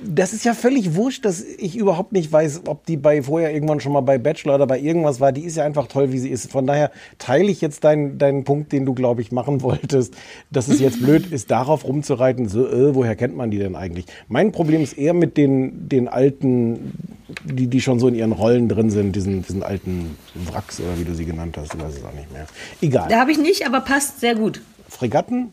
das 0.00 0.32
ist 0.32 0.44
ja 0.44 0.54
völlig 0.54 0.94
wurscht, 0.94 1.24
dass 1.24 1.42
ich 1.42 1.76
überhaupt 1.76 2.12
nicht 2.12 2.30
weiß, 2.30 2.62
ob 2.66 2.86
die 2.86 2.96
bei 2.96 3.22
vorher 3.22 3.52
irgendwann 3.52 3.80
schon 3.80 3.92
mal 3.92 4.00
bei 4.00 4.16
Bachelor 4.18 4.54
oder 4.54 4.66
bei 4.66 4.78
irgendwas 4.78 5.20
war. 5.20 5.32
Die 5.32 5.42
ist 5.42 5.56
ja 5.56 5.64
einfach 5.64 5.88
toll, 5.88 6.12
wie 6.12 6.18
sie 6.18 6.28
ist. 6.28 6.50
Von 6.50 6.66
daher 6.66 6.92
teile 7.18 7.50
ich 7.50 7.60
jetzt 7.60 7.82
deinen, 7.82 8.16
deinen 8.18 8.44
Punkt, 8.44 8.70
den 8.72 8.86
du, 8.86 8.94
glaube 8.94 9.22
ich, 9.22 9.32
machen 9.32 9.60
wolltest, 9.62 10.14
dass 10.50 10.68
es 10.68 10.78
jetzt 10.80 11.02
blöd 11.02 11.32
ist, 11.32 11.50
darauf 11.50 11.84
rumzureiten. 11.84 12.48
So, 12.48 12.68
äh, 12.68 12.94
woher 12.94 13.16
kennt 13.16 13.36
man 13.36 13.50
die 13.50 13.58
denn 13.58 13.74
eigentlich? 13.74 14.06
Mein 14.28 14.52
Problem 14.52 14.82
ist 14.82 14.96
eher 14.96 15.14
mit 15.14 15.36
den, 15.36 15.88
den 15.88 16.06
alten, 16.06 16.92
die, 17.44 17.66
die 17.66 17.80
schon 17.80 17.98
so 17.98 18.06
in 18.06 18.14
ihren 18.14 18.32
Rollen 18.32 18.68
drin 18.68 18.90
sind, 18.90 19.16
diesen, 19.16 19.42
diesen 19.42 19.64
alten 19.64 20.16
Wracks 20.34 20.80
oder 20.80 20.98
wie 20.98 21.04
du 21.04 21.14
sie 21.14 21.24
genannt 21.24 21.56
hast. 21.58 21.74
Ich 21.74 21.80
weiß 21.80 21.96
es 21.96 22.04
auch 22.04 22.14
nicht 22.14 22.32
mehr. 22.32 22.46
Egal. 22.80 23.08
Da 23.08 23.18
habe 23.18 23.32
ich 23.32 23.38
nicht, 23.38 23.66
aber 23.66 23.80
passt 23.80 24.20
sehr 24.20 24.36
gut. 24.36 24.60
Fregatten, 24.88 25.52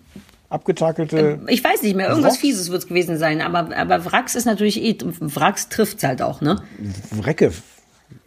abgetakelte. 0.55 1.39
Ich 1.47 1.63
weiß 1.63 1.83
nicht 1.83 1.95
mehr, 1.95 2.09
irgendwas 2.09 2.33
Wrocks? 2.33 2.41
Fieses 2.41 2.71
wird 2.71 2.81
es 2.81 2.87
gewesen 2.87 3.17
sein, 3.17 3.41
aber, 3.41 3.75
aber 3.75 4.05
Wracks 4.05 4.33
ist 4.33 4.45
natürlich 4.45 4.81
eh, 4.81 4.97
Wracks 5.19 5.69
trifft 5.69 6.03
halt 6.03 6.21
auch, 6.21 6.41
ne? 6.41 6.63
Wrecke. 7.11 7.51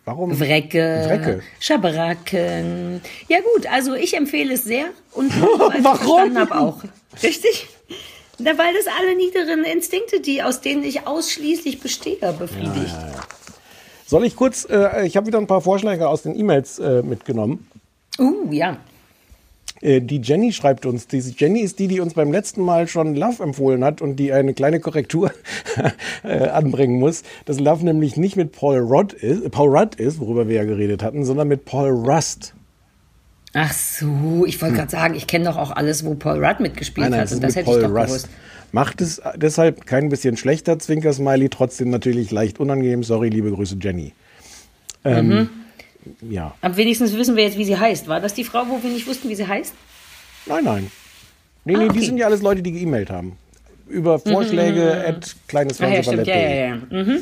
Warum? 0.05 0.39
Wrecke, 0.39 1.05
Wrecke. 1.07 1.43
Schabracken. 1.61 3.01
Ja 3.29 3.39
gut, 3.41 3.67
also 3.71 3.95
ich 3.95 4.17
empfehle 4.17 4.55
es 4.55 4.65
sehr 4.65 4.87
und 5.13 5.31
Warum? 5.83 6.39
habe 6.39 6.59
auch. 6.59 6.83
Richtig? 7.23 7.69
Na, 8.39 8.57
weil 8.57 8.73
das 8.73 8.87
alle 8.99 9.17
niederen 9.17 9.65
Instinkte, 9.65 10.21
die 10.21 10.43
aus 10.43 10.61
denen 10.61 10.85
ich 10.85 11.07
ausschließlich 11.07 11.81
bestehe, 11.81 12.33
befriedigt. 12.39 12.95
Soll 14.07 14.25
ich 14.25 14.37
kurz, 14.37 14.67
äh, 14.71 15.07
ich 15.07 15.17
habe 15.17 15.27
wieder 15.27 15.39
ein 15.39 15.47
paar 15.47 15.61
Vorschläge 15.61 16.09
aus 16.09 16.23
den 16.23 16.39
E-Mails 16.39 16.79
äh, 16.79 17.03
mitgenommen. 17.03 17.69
Uh, 18.19 18.51
ja. 18.51 18.79
Äh, 19.81 20.01
die 20.01 20.21
Jenny 20.21 20.53
schreibt 20.53 20.87
uns, 20.87 21.07
diese 21.07 21.33
Jenny 21.37 21.61
ist 21.61 21.79
die, 21.79 21.89
die 21.89 22.01
uns 22.01 22.15
beim 22.15 22.33
letzten 22.33 22.63
Mal 22.63 22.89
schon 22.89 23.15
Love 23.15 23.43
empfohlen 23.43 23.85
hat 23.85 24.01
und 24.03 24.17
die 24.17 24.33
eine 24.33 24.55
kleine 24.55 24.81
Korrektur 24.81 25.31
äh, 26.25 26.49
anbringen 26.49 26.99
muss. 26.99 27.23
Dass 27.45 27.61
Love 27.61 27.85
nämlich 27.85 28.17
nicht 28.17 28.37
mit 28.37 28.53
Paul 28.53 28.79
Rudd 28.79 29.13
ist, 29.13 29.45
äh, 29.45 29.49
Paul 29.51 29.77
Rudd 29.77 29.95
ist, 29.97 30.21
worüber 30.21 30.49
wir 30.49 30.57
ja 30.57 30.65
geredet 30.65 31.03
hatten, 31.03 31.25
sondern 31.25 31.49
mit 31.49 31.65
Paul 31.65 31.91
Rust. 31.91 32.55
Ach 33.55 33.73
so, 33.73 34.45
ich 34.47 34.61
wollte 34.61 34.77
gerade 34.77 34.91
sagen, 34.91 35.15
ich 35.15 35.27
kenne 35.27 35.47
doch 35.47 35.57
auch 35.57 35.71
alles, 35.71 36.05
wo 36.05 36.15
Paul 36.15 36.45
Rudd 36.45 36.61
mitgespielt 36.61 37.11
hat. 37.13 37.25
es 37.25 37.33
Und 37.33 37.39
ist 37.39 37.45
das 37.45 37.57
hätte 37.57 37.71
ich 37.71 37.81
Paul 37.81 37.83
doch 37.83 37.95
Rust. 37.95 38.07
gewusst. 38.07 38.29
Macht 38.73 39.01
es 39.01 39.23
deshalb 39.37 39.87
kein 39.87 40.11
bisschen 40.11 40.37
schlechter, 40.37 40.79
Zwinker-Smiley, 40.79 41.49
trotzdem 41.49 41.89
natürlich 41.89 42.31
leicht 42.31 42.61
unangenehm. 42.61 43.03
Sorry, 43.03 43.31
liebe 43.31 43.51
Grüße, 43.51 43.77
Jenny. 43.81 44.13
Ähm, 45.05 45.29
Mhm. 45.29 45.51
Ja. 46.21 46.55
Aber 46.61 46.77
wenigstens 46.77 47.17
wissen 47.17 47.37
wir 47.37 47.45
jetzt, 47.45 47.59
wie 47.59 47.65
sie 47.65 47.77
heißt. 47.79 48.09
War 48.09 48.21
das 48.21 48.35
die 48.35 48.45
Frau, 48.45 48.65
wo 48.69 48.83
wir 48.83 48.91
nicht 48.91 49.07
wussten, 49.07 49.29
wie 49.29 49.35
sie 49.35 49.47
heißt? 49.47 49.75
Nein, 50.47 50.65
nein. 50.65 50.91
Nee, 51.65 51.75
nee, 51.75 51.79
Ah, 51.79 51.83
die 51.85 51.91
okay. 51.91 52.07
sind 52.07 52.19
ja 52.19 52.27
alles 52.27 52.43
Leute, 52.43 52.63
die 52.63 52.73
geemailt 52.73 53.11
haben. 53.11 53.37
Über 53.89 54.19
Vorschläge 54.19 55.05
at 55.07 55.35
kleines 55.49 55.81
Ah, 55.81 55.89
ja, 55.89 56.03
stimmt. 56.03 56.27
Ja, 56.27 56.37
ja. 56.37 56.75
Mhm. 56.77 57.19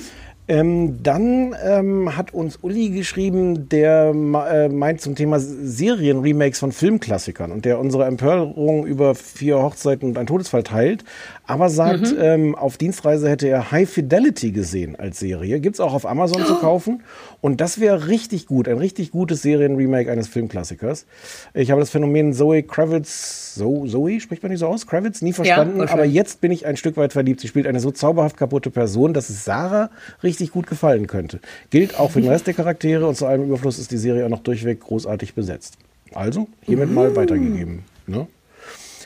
Ähm, 0.48 1.02
dann 1.02 1.56
ähm, 1.64 2.16
hat 2.16 2.32
uns 2.32 2.56
Uli 2.62 2.90
geschrieben, 2.90 3.68
der 3.68 4.14
äh, 4.48 4.68
meint 4.68 5.00
zum 5.00 5.16
Thema 5.16 5.40
Serienremakes 5.40 6.60
von 6.60 6.70
Filmklassikern 6.70 7.50
und 7.50 7.64
der 7.64 7.80
unsere 7.80 8.04
Empörung 8.04 8.86
über 8.86 9.16
vier 9.16 9.58
Hochzeiten 9.60 10.08
und 10.08 10.16
ein 10.18 10.26
Todesfall 10.28 10.62
teilt, 10.62 11.02
aber 11.47 11.68
sagt, 11.70 12.12
Mhm. 12.12 12.18
ähm, 12.20 12.55
auf 12.55 12.76
Dienstreise 12.76 13.28
hätte 13.30 13.49
er 13.49 13.70
High 13.70 13.88
Fidelity 13.88 14.51
gesehen 14.51 14.97
als 14.97 15.18
Serie. 15.20 15.61
Gibt's 15.61 15.80
auch 15.80 15.94
auf 15.94 16.05
Amazon 16.07 16.44
zu 16.44 16.57
kaufen 16.57 17.03
und 17.40 17.61
das 17.61 17.78
wäre 17.80 18.09
richtig 18.09 18.47
gut, 18.47 18.68
ein 18.68 18.78
richtig 18.78 19.11
gutes 19.12 19.42
Serienremake 19.42 20.11
eines 20.11 20.28
Filmklassikers. 20.28 21.07
Ich 21.55 21.70
habe 21.70 21.80
das 21.80 21.90
Phänomen 21.90 22.32
Zoe 22.32 22.62
Kravitz, 22.62 23.55
so, 23.55 23.86
Zoe, 23.86 24.20
spricht 24.20 24.42
man 24.42 24.51
die 24.51 24.57
so 24.59 24.66
aus? 24.66 24.86
Kravitz, 24.86 25.22
nie 25.22 25.32
verstanden, 25.32 25.80
aber 25.80 25.90
wahrscheinlich. 25.90 26.14
jetzt 26.14 26.40
bin 26.40 26.51
ich 26.51 26.66
ein 26.66 26.76
Stück 26.76 26.97
weit 26.97 27.12
verliebt. 27.12 27.40
Sie 27.40 27.49
spielt 27.49 27.66
eine 27.66 27.80
so 27.80 27.90
zauberhaft 27.90 28.36
kaputte 28.36 28.70
Person, 28.70 29.14
dass 29.14 29.30
es 29.30 29.44
Sarah 29.44 29.90
richtig 30.22 30.51
gut 30.51 30.66
gefallen 30.66 31.07
könnte. 31.07 31.40
Gilt 31.70 31.99
auch 31.99 32.11
für 32.11 32.20
den 32.20 32.30
Rest 32.30 32.47
der 32.47 32.55
Charaktere 32.55 33.07
und 33.07 33.14
zu 33.16 33.26
allem 33.26 33.44
Überfluss 33.44 33.78
ist 33.78 33.90
die 33.92 33.99
Serie 33.99 34.24
auch 34.26 34.30
noch 34.30 34.42
durchweg 34.42 34.80
großartig 34.80 35.34
besetzt. 35.34 35.78
Also, 36.14 36.49
hiermit 36.62 36.92
mal 36.92 37.11
Mm. 37.11 37.16
weitergegeben. 37.16 37.82
Ne? 38.07 38.26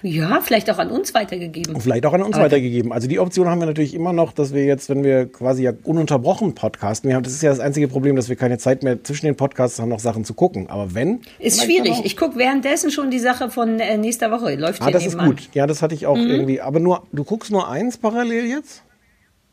Ja, 0.03 0.41
vielleicht 0.43 0.71
auch 0.71 0.79
an 0.79 0.91
uns 0.91 1.13
weitergegeben. 1.15 1.75
Und 1.75 1.81
vielleicht 1.83 2.07
auch 2.07 2.13
an 2.13 2.23
uns 2.23 2.35
Aber- 2.37 2.45
weitergegeben. 2.45 2.93
Also 2.93 3.07
die 3.09 3.19
Option 3.19 3.49
haben 3.49 3.61
wir 3.61 3.67
natürlich 3.67 3.95
immer 3.95 4.13
noch, 4.13 4.33
dass 4.33 4.55
wir 4.55 4.65
jetzt, 4.65 4.89
wenn 4.89 5.05
wir 5.05 5.27
quasi 5.31 5.63
ja 5.65 5.73
ununterbrochen 5.85 6.55
podcasten, 6.55 7.09
wir 7.09 7.17
haben, 7.17 7.23
das 7.23 7.33
ist 7.35 7.43
ja 7.43 7.51
das 7.51 7.61
einzige 7.61 7.89
Problem, 7.89 8.17
dass 8.17 8.29
wir 8.29 8.37
keine 8.37 8.59
Zeit 8.59 8.83
mehr 8.83 9.03
zwischen 9.05 9.27
den 9.27 9.37
Podcasts 9.37 9.79
haben, 9.79 9.89
noch 9.89 10.01
Sachen 10.01 10.25
zu 10.25 10.35
gucken. 10.35 10.69
Aber 10.71 10.95
wenn. 10.95 11.21
Ist 11.39 11.63
schwierig. 11.63 12.01
Ich 12.05 12.17
gucke 12.17 12.37
währenddessen 12.39 12.91
schon 12.91 13.11
die 13.11 13.19
Sache 13.19 13.51
von 13.51 13.79
äh, 13.81 13.97
nächster 13.99 14.31
Woche. 14.31 14.55
Läuft 14.57 14.81
Ah, 14.83 14.87
hier 14.87 14.93
das 14.93 15.07
ist 15.07 15.19
gut. 15.19 15.49
Ja, 15.55 15.67
das 15.67 15.83
hatte 15.83 15.95
ich 15.95 16.07
auch 16.07 16.17
Mhm. 16.17 16.31
irgendwie. 16.31 16.61
Aber 16.61 16.81
nur, 16.81 17.07
du 17.13 17.25
guckst 17.25 17.51
nur 17.51 17.69
eins 17.69 17.99
parallel 17.99 18.47
jetzt? 18.47 18.83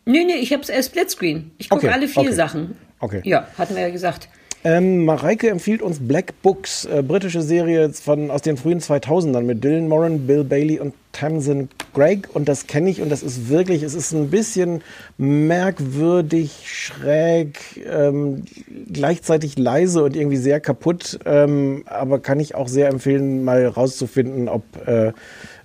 Nee, 0.06 0.24
nee, 0.24 0.36
ich 0.36 0.54
habe 0.54 0.64
es 0.66 0.86
Splitscreen. 0.86 1.52
Ich 1.58 1.70
gucke 1.70 1.86
Okay, 1.88 1.93
alle 1.93 2.08
vier 2.08 2.24
okay. 2.24 2.32
Sachen. 2.32 2.78
Okay. 3.00 3.22
Ja, 3.26 3.48
hatten 3.58 3.76
wir 3.76 3.82
ja 3.82 3.89
gesagt. 3.89 4.30
Ähm, 4.64 5.05
Mareike 5.05 5.49
empfiehlt 5.49 5.82
uns 5.82 5.99
Black 5.99 6.41
Books, 6.41 6.86
äh, 6.86 7.01
britische 7.01 7.41
Serie 7.41 7.89
von, 7.93 8.32
aus 8.32 8.41
den 8.41 8.58
frühen 8.58 8.80
2000ern 8.80 9.41
mit 9.43 9.64
Dylan 9.64 9.88
Moran, 9.88 10.28
Bill 10.28 10.43
Bailey 10.43 10.80
und 10.80 10.93
Tamsin 11.14 11.70
Gregg. 11.93 12.28
Und 12.34 12.49
das 12.49 12.68
kenne 12.68 12.89
ich 12.89 13.01
und 13.01 13.10
das 13.10 13.24
ist 13.24 13.49
wirklich, 13.49 13.84
es 13.84 13.93
ist 13.93 14.14
ein 14.14 14.30
bisschen 14.30 14.82
merkwürdig, 15.18 16.64
schräg, 16.66 17.60
ähm, 17.89 18.43
gleichzeitig 18.91 19.58
leise 19.58 20.03
und 20.03 20.16
irgendwie 20.16 20.38
sehr 20.38 20.60
kaputt. 20.60 21.20
Ähm, 21.26 21.84
aber 21.86 22.20
kann 22.20 22.39
ich 22.39 22.55
auch 22.55 22.68
sehr 22.68 22.89
empfehlen, 22.89 23.43
mal 23.43 23.66
rauszufinden, 23.68 24.49
ob, 24.49 24.64
äh, 24.86 25.14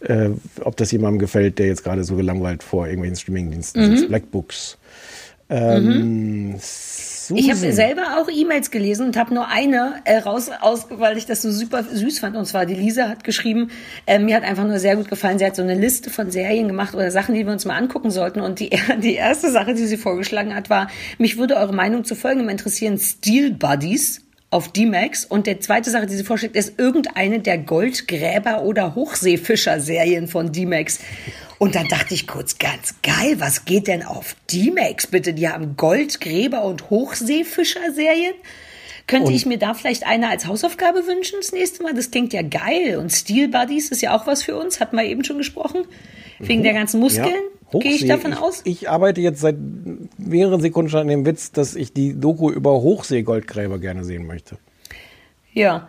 äh, 0.00 0.30
ob 0.62 0.76
das 0.76 0.92
jemandem 0.92 1.18
gefällt, 1.18 1.58
der 1.58 1.66
jetzt 1.66 1.82
gerade 1.82 2.04
so 2.04 2.14
gelangweilt 2.16 2.62
vor 2.62 2.86
irgendwelchen 2.86 3.16
Streamingdiensten 3.16 3.82
Mhm. 3.90 3.96
sitzt. 3.96 4.08
Black 4.08 4.30
Books. 4.30 4.78
Ähm, 5.50 6.54
Ich 7.36 7.48
habe 7.48 7.58
Susan. 7.58 7.72
selber 7.72 8.18
auch 8.18 8.28
E-Mails 8.28 8.70
gelesen 8.70 9.06
und 9.06 9.16
habe 9.16 9.34
nur 9.34 9.48
eine 9.48 9.94
äh, 10.04 10.18
raus, 10.18 10.50
aus, 10.60 10.86
weil 10.90 11.16
ich 11.16 11.26
das 11.26 11.42
so 11.42 11.50
super 11.50 11.84
süß 11.84 12.18
fand. 12.18 12.36
Und 12.36 12.46
zwar 12.46 12.66
die 12.66 12.74
Lisa 12.74 13.08
hat 13.08 13.24
geschrieben, 13.24 13.70
äh, 14.06 14.18
mir 14.18 14.36
hat 14.36 14.44
einfach 14.44 14.64
nur 14.64 14.78
sehr 14.78 14.96
gut 14.96 15.08
gefallen. 15.08 15.38
Sie 15.38 15.46
hat 15.46 15.56
so 15.56 15.62
eine 15.62 15.74
Liste 15.74 16.10
von 16.10 16.30
Serien 16.30 16.68
gemacht 16.68 16.94
oder 16.94 17.10
Sachen, 17.10 17.34
die 17.34 17.44
wir 17.44 17.52
uns 17.52 17.64
mal 17.64 17.76
angucken 17.76 18.10
sollten. 18.10 18.40
Und 18.40 18.60
die, 18.60 18.70
die 19.02 19.14
erste 19.14 19.50
Sache, 19.50 19.74
die 19.74 19.86
sie 19.86 19.96
vorgeschlagen 19.96 20.54
hat, 20.54 20.70
war, 20.70 20.88
mich 21.18 21.38
würde 21.38 21.56
eure 21.56 21.72
Meinung 21.72 22.04
zu 22.04 22.14
folgendem 22.14 22.48
interessieren. 22.48 22.98
Steel 22.98 23.52
Buddies 23.52 24.22
auf 24.52 24.68
D-Max. 24.68 25.24
Und 25.24 25.46
der 25.46 25.60
zweite 25.60 25.90
Sache, 25.90 26.06
die 26.06 26.14
sie 26.14 26.24
vorschlägt, 26.24 26.56
ist 26.56 26.78
irgendeine 26.78 27.40
der 27.40 27.58
Goldgräber- 27.58 28.62
oder 28.62 28.94
Hochseefischer-Serien 28.94 30.28
von 30.28 30.52
D-Max. 30.52 31.00
Und 31.58 31.74
dann 31.74 31.88
dachte 31.88 32.14
ich 32.14 32.26
kurz, 32.26 32.58
ganz 32.58 32.94
geil, 33.02 33.36
was 33.38 33.64
geht 33.64 33.86
denn 33.86 34.02
auf 34.02 34.36
D-Max 34.52 35.06
bitte? 35.06 35.32
Die 35.32 35.48
haben 35.48 35.76
Goldgräber- 35.76 36.64
und 36.64 36.90
Hochseefischer-Serien. 36.90 38.34
Könnte 39.06 39.28
Und- 39.28 39.34
ich 39.34 39.46
mir 39.46 39.58
da 39.58 39.74
vielleicht 39.74 40.06
eine 40.06 40.28
als 40.28 40.46
Hausaufgabe 40.46 41.06
wünschen 41.06 41.36
das 41.40 41.52
nächste 41.52 41.82
Mal? 41.82 41.94
Das 41.94 42.10
klingt 42.10 42.32
ja 42.32 42.42
geil. 42.42 42.98
Und 42.98 43.10
Steel 43.10 43.48
Buddies 43.48 43.90
ist 43.90 44.02
ja 44.02 44.14
auch 44.16 44.26
was 44.26 44.42
für 44.42 44.56
uns, 44.56 44.80
hatten 44.80 44.96
wir 44.96 45.04
eben 45.04 45.24
schon 45.24 45.38
gesprochen. 45.38 45.84
Wegen 46.38 46.62
der 46.62 46.72
ganzen 46.74 47.00
Muskeln. 47.00 47.26
Ja. 47.28 47.61
Gehe 47.80 47.92
ich 47.92 48.06
davon 48.06 48.34
aus? 48.34 48.60
Ich, 48.64 48.88
arbeite 48.90 49.20
jetzt 49.20 49.40
seit 49.40 49.56
mehreren 50.18 50.60
Sekunden 50.60 50.90
schon 50.90 51.00
an 51.00 51.08
dem 51.08 51.24
Witz, 51.26 51.52
dass 51.52 51.74
ich 51.74 51.92
die 51.92 52.18
Doku 52.18 52.50
über 52.50 52.72
Hochseegoldgräber 52.72 53.78
gerne 53.78 54.04
sehen 54.04 54.26
möchte. 54.26 54.58
Ja. 55.52 55.88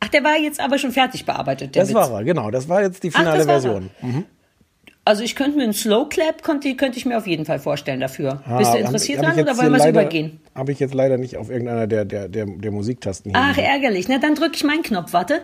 Ach, 0.00 0.08
der 0.08 0.24
war 0.24 0.36
jetzt 0.36 0.60
aber 0.60 0.78
schon 0.78 0.92
fertig 0.92 1.24
bearbeitet, 1.24 1.74
der 1.74 1.84
Mhm. 1.84 1.88
das 1.88 1.96
Witz. 2.04 2.10
war 2.10 2.18
er, 2.20 2.24
genau. 2.24 2.50
Das 2.50 2.68
war 2.68 2.82
jetzt 2.82 3.02
die 3.02 3.10
Ach, 3.14 3.18
finale 3.20 3.38
er. 3.40 3.44
Version. 3.46 3.90
Mhm. 4.02 4.24
Also 5.06 5.22
ich 5.22 5.36
könnte 5.36 5.58
mir 5.58 5.64
einen 5.64 5.74
Slow 5.74 6.08
Clap, 6.08 6.42
könnte, 6.42 6.74
könnte 6.76 6.96
ich 6.98 7.04
mir 7.04 7.18
auf 7.18 7.26
jeden 7.26 7.44
Fall 7.44 7.58
vorstellen 7.58 8.00
dafür. 8.00 8.42
Bist 8.58 8.72
du 8.72 8.76
Ah, 8.76 8.80
interessiert 8.80 9.18
hab- 9.18 9.26
hab 9.26 9.34
dran 9.34 9.44
oder 9.44 9.58
wollen 9.58 9.72
wir 9.72 9.78
es 9.80 9.86
übergehen? 9.86 10.40
Habe 10.54 10.72
ich 10.72 10.78
jetzt 10.80 10.94
leider 10.94 11.18
nicht 11.18 11.36
auf 11.36 11.50
irgendeiner 11.50 11.86
der, 11.86 12.06
der, 12.06 12.28
der, 12.28 12.46
der 12.46 12.70
Musiktasten 12.70 13.30
hier. 13.32 13.38
Ach, 13.42 13.58
ärgerlich. 13.58 14.08
Na, 14.08 14.18
dann 14.18 14.34
drücke 14.34 14.54
ich 14.54 14.64
meinen 14.64 14.82
Knopf. 14.82 15.12
Warte. 15.12 15.42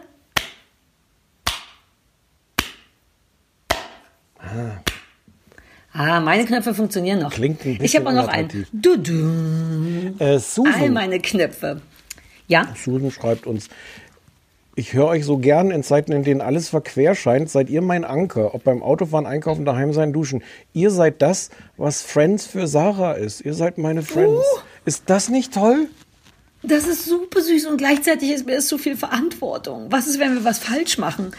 Ah, 4.39 4.81
meine 5.93 6.45
Knöpfe 6.45 6.75
funktionieren 6.75 7.21
noch. 7.21 7.33
Klingt 7.33 7.65
ein 7.65 7.79
ich 7.81 7.97
habe 7.97 8.09
auch 8.09 8.13
noch 8.13 8.29
einen. 8.29 8.67
Du, 8.73 8.97
du. 8.97 10.15
äh, 10.19 10.25
All 10.25 10.41
Susan, 10.41 10.93
meine 10.93 11.19
Knöpfe. 11.19 11.81
Ja? 12.47 12.69
Susan 12.77 13.11
schreibt 13.11 13.47
uns, 13.47 13.69
ich 14.77 14.93
höre 14.93 15.09
euch 15.09 15.25
so 15.25 15.37
gern 15.37 15.71
in 15.71 15.83
Zeiten, 15.83 16.13
in 16.13 16.23
denen 16.23 16.41
alles 16.41 16.69
verquer 16.69 17.15
scheint. 17.15 17.51
Seid 17.51 17.69
ihr 17.71 17.83
mein 17.83 18.05
Anker? 18.05 18.55
Ob 18.55 18.65
beim 18.65 18.83
Autofahren, 18.83 19.27
Einkaufen, 19.27 19.65
daheim 19.65 19.93
sein, 19.93 20.13
duschen. 20.13 20.43
Ihr 20.73 20.91
seid 20.91 21.21
das, 21.23 21.51
was 21.77 22.03
Friends 22.03 22.47
für 22.47 22.67
Sarah 22.67 23.13
ist. 23.13 23.41
Ihr 23.41 23.55
seid 23.55 23.79
meine 23.79 24.03
Friends. 24.03 24.41
Uh. 24.41 24.61
Ist 24.85 25.05
das 25.07 25.29
nicht 25.29 25.53
toll? 25.53 25.89
Das 26.63 26.87
ist 26.87 27.07
super 27.07 27.41
süß 27.41 27.67
und 27.67 27.79
gleichzeitig 27.79 28.31
ist 28.31 28.47
mir 28.47 28.61
so 28.61 28.77
viel 28.77 28.97
Verantwortung. 28.97 29.87
Was 29.91 30.07
ist, 30.07 30.19
wenn 30.19 30.35
wir 30.35 30.45
was 30.45 30.59
falsch 30.59 30.99
machen? 30.99 31.33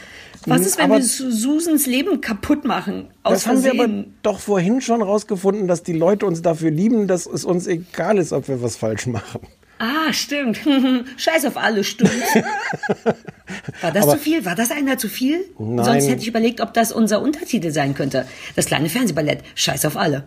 Was 0.47 0.59
Hm, 0.61 0.65
ist, 0.65 0.77
wenn 0.79 0.85
aber- 0.85 0.95
wir 0.97 1.03
Su- 1.03 1.29
Susans 1.29 1.85
Leben 1.85 2.21
kaputt 2.21 2.65
machen? 2.65 3.07
Das 3.23 3.45
haben 3.45 3.63
wir 3.63 3.71
aber 3.71 3.87
doch 4.23 4.39
vorhin 4.39 4.81
schon 4.81 5.03
rausgefunden, 5.03 5.67
dass 5.67 5.83
die 5.83 5.93
Leute 5.93 6.25
uns 6.25 6.41
dafür 6.41 6.71
lieben, 6.71 7.07
dass 7.07 7.27
es 7.27 7.45
uns 7.45 7.67
egal 7.67 8.17
ist, 8.17 8.33
ob 8.33 8.47
wir 8.47 8.63
was 8.63 8.75
falsch 8.77 9.05
machen. 9.05 9.41
Ah, 9.77 10.11
stimmt. 10.11 10.59
Scheiß 11.17 11.45
auf 11.45 11.57
alle, 11.57 11.83
stimmt. 11.83 12.11
War 13.81 13.91
das 13.91 14.03
Aber- 14.03 14.13
zu 14.13 14.17
viel? 14.19 14.43
War 14.45 14.55
das 14.55 14.71
einer 14.71 14.97
zu 14.97 15.07
viel? 15.07 15.45
Nein. 15.59 15.85
Sonst 15.85 16.07
hätte 16.07 16.21
ich 16.21 16.27
überlegt, 16.27 16.61
ob 16.61 16.73
das 16.73 16.91
unser 16.91 17.21
Untertitel 17.21 17.71
sein 17.71 17.93
könnte. 17.93 18.27
Das 18.55 18.65
kleine 18.65 18.89
Fernsehballett. 18.89 19.43
Scheiß 19.55 19.85
auf 19.85 19.97
alle. 19.97 20.23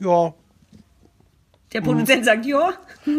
Ja, 0.00 0.32
Der 1.72 1.80
Produzent 1.80 2.24
sagt, 2.24 2.46
ja. 2.46 2.72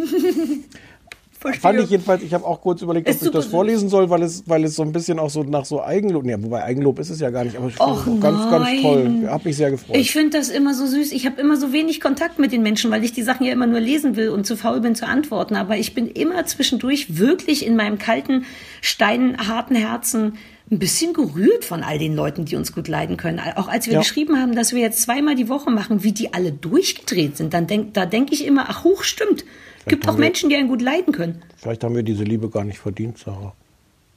Verstehe. 1.40 1.62
Fand 1.62 1.80
ich 1.80 1.90
jedenfalls, 1.90 2.22
ich 2.22 2.34
habe 2.34 2.46
auch 2.46 2.60
kurz 2.62 2.82
überlegt, 2.82 3.08
ob 3.08 3.16
Ist 3.16 3.24
ich 3.24 3.32
das 3.32 3.46
vorlesen 3.46 3.88
soll, 3.88 4.10
weil 4.10 4.24
es, 4.24 4.44
weil 4.46 4.66
es 4.66 4.76
so 4.76 4.84
ein 4.84 4.92
bisschen 4.92 5.20
auch 5.20 5.30
so 5.30 5.44
nach 5.44 5.64
so 5.64 5.82
Eigenlob, 5.82 6.26
ja, 6.26 6.42
wobei 6.44 6.64
Eigenlob 6.66 7.00
ist 7.00 7.10
es 7.10 7.22
ja 7.22 7.30
gar 7.30 7.46
nicht, 7.46 7.56
aber 7.56 7.70
ich 7.70 7.80
Och, 7.80 8.06
ganz, 8.20 8.50
ganz 8.52 8.66
nein. 8.66 8.82
toll. 8.82 9.28
Hab 9.30 9.46
mich 9.46 9.56
sehr 9.56 9.72
gefreut. 9.72 9.96
Ich 9.96 10.12
finde 10.12 10.38
das 10.38 10.50
immer 10.50 10.74
so 10.74 10.86
süß. 10.86 11.14
Ich 11.14 11.26
habe 11.26 11.40
immer 11.40 11.56
so 11.56 11.72
wenig 11.72 12.02
Kontakt 12.02 12.40
mit 12.40 12.52
den 12.52 12.62
Menschen, 12.62 12.92
weil 12.92 13.06
ich 13.06 13.14
die 13.14 13.24
Sachen 13.24 13.46
ja 13.46 13.54
immer 13.54 13.68
nur 13.68 13.80
lesen 13.80 14.18
will 14.18 14.30
und 14.30 14.46
zu 14.46 14.58
faul 14.58 14.82
bin 14.82 14.96
zu 14.96 15.08
antworten. 15.08 15.56
Aber 15.56 15.78
ich 15.78 15.94
bin 15.94 16.08
immer 16.10 16.46
zwischendurch 16.46 17.18
wirklich 17.18 17.66
in 17.66 17.78
meinem 17.78 17.98
kalten, 18.00 18.44
steinharten 18.82 19.78
Herzen 19.78 20.34
ein 20.72 20.78
bisschen 20.78 21.14
gerührt 21.14 21.64
von 21.66 21.84
all 21.84 21.98
den 21.98 22.16
Leuten, 22.16 22.44
die 22.46 22.56
uns 22.58 22.74
gut 22.74 22.88
leiden 22.90 23.16
können. 23.18 23.40
Auch 23.56 23.70
als 23.70 23.86
wir 23.88 23.94
Ja. 23.94 24.00
geschrieben 24.00 24.40
haben, 24.40 24.56
dass 24.56 24.74
wir 24.74 24.82
jetzt 24.82 25.02
zweimal 25.02 25.36
die 25.36 25.48
Woche 25.50 25.72
machen, 25.72 26.04
wie 26.04 26.12
die 26.12 26.34
alle 26.34 26.52
durchgedreht 26.52 27.38
sind, 27.38 27.54
dann 27.54 27.66
denk, 27.66 27.94
da 27.94 28.06
denke 28.06 28.34
ich 28.34 28.46
immer, 28.46 28.66
ach 28.68 28.84
hoch, 28.84 29.04
stimmt. 29.04 29.46
Gibt 29.90 30.08
haben 30.08 30.16
auch 30.16 30.20
Menschen, 30.20 30.50
die 30.50 30.56
einen 30.56 30.68
gut 30.70 30.82
leiden 30.82 31.14
können. 31.14 31.42
Vielleicht 31.58 31.84
haben 31.84 31.96
wir 31.96 32.04
diese 32.04 32.24
Liebe 32.24 32.50
gar 32.50 32.64
nicht 32.64 32.80
verdient, 32.80 33.18
Sarah. 33.18 33.54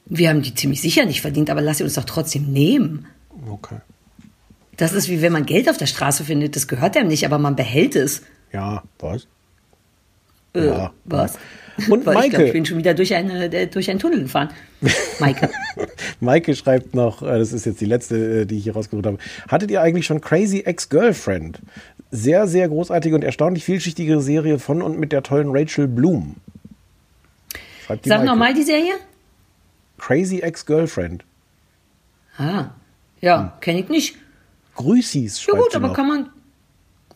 Wir 0.07 0.29
haben 0.31 0.43
die 0.43 0.55
ziemlich 0.55 0.81
sicher 0.81 1.05
nicht 1.05 1.21
verdient, 1.21 1.51
aber 1.51 1.61
lass 1.61 1.79
sie 1.79 1.85
uns 1.85 1.95
doch 1.95 2.05
trotzdem 2.05 2.53
nehmen. 2.53 3.07
Okay. 3.51 3.77
Das 4.77 4.93
ist 4.93 5.09
wie 5.09 5.23
wenn 5.23 5.33
man 5.33 5.47
Geld 5.47 5.69
auf 5.69 5.77
der 5.77 5.87
Straße 5.87 6.25
findet. 6.25 6.57
Das 6.57 6.67
gehört 6.69 6.97
einem 6.97 7.09
nicht, 7.09 7.25
aber 7.27 7.39
man 7.39 7.57
behält 7.57 7.95
es. 7.97 8.23
Ja, 8.53 8.83
was? 8.99 9.27
Äh, 10.55 10.67
Ja. 10.67 10.93
was? 11.05 11.39
Und 11.89 12.05
Weil 12.07 12.25
ich 12.25 12.31
glaube, 12.31 12.31
ich 12.31 12.33
Maike. 12.39 12.53
bin 12.53 12.67
schon 12.67 12.79
wieder 12.79 12.93
durch, 12.95 13.15
eine, 13.15 13.45
äh, 13.53 13.67
durch 13.67 13.89
einen 13.91 13.99
Tunnel 13.99 14.23
gefahren. 14.23 14.51
Maike. 15.21 15.49
Maike 16.21 16.55
schreibt 16.57 16.95
noch, 16.95 17.23
äh, 17.23 17.39
das 17.39 17.53
ist 17.53 17.65
jetzt 17.65 17.81
die 17.81 17.87
letzte, 17.87 18.43
äh, 18.43 18.47
die 18.47 18.59
ich 18.59 18.65
hier 18.65 18.75
rausgesucht 18.75 19.07
habe. 19.07 19.19
Hattet 19.49 19.71
ihr 19.71 19.81
eigentlich 19.81 20.05
schon 20.07 20.21
Crazy 20.21 20.61
Ex-Girlfriend? 20.61 21.61
Sehr, 22.15 22.47
sehr 22.47 22.69
großartige 22.69 23.15
und 23.15 23.25
erstaunlich 23.25 23.65
vielschichtige 23.65 24.21
Serie 24.21 24.59
von 24.59 24.83
und 24.83 25.01
mit 25.01 25.13
der 25.13 25.23
tollen 25.23 25.49
Rachel 25.51 25.89
Bloom. 25.89 26.37
Schreibt 27.87 28.05
Sag 28.05 28.25
nochmal 28.25 28.53
die 28.53 28.63
Serie. 28.63 28.93
Crazy 29.97 30.41
Ex-Girlfriend. 30.41 31.25
Ah, 32.37 32.67
ja, 33.23 33.57
kenne 33.63 33.81
ich 33.81 33.89
nicht. 33.89 34.17
Grüßis, 34.75 35.47
Ja 35.47 35.55
gut, 35.55 35.75
aber 35.75 35.89
noch. 35.89 35.95
kann 35.95 36.07
man... 36.07 36.31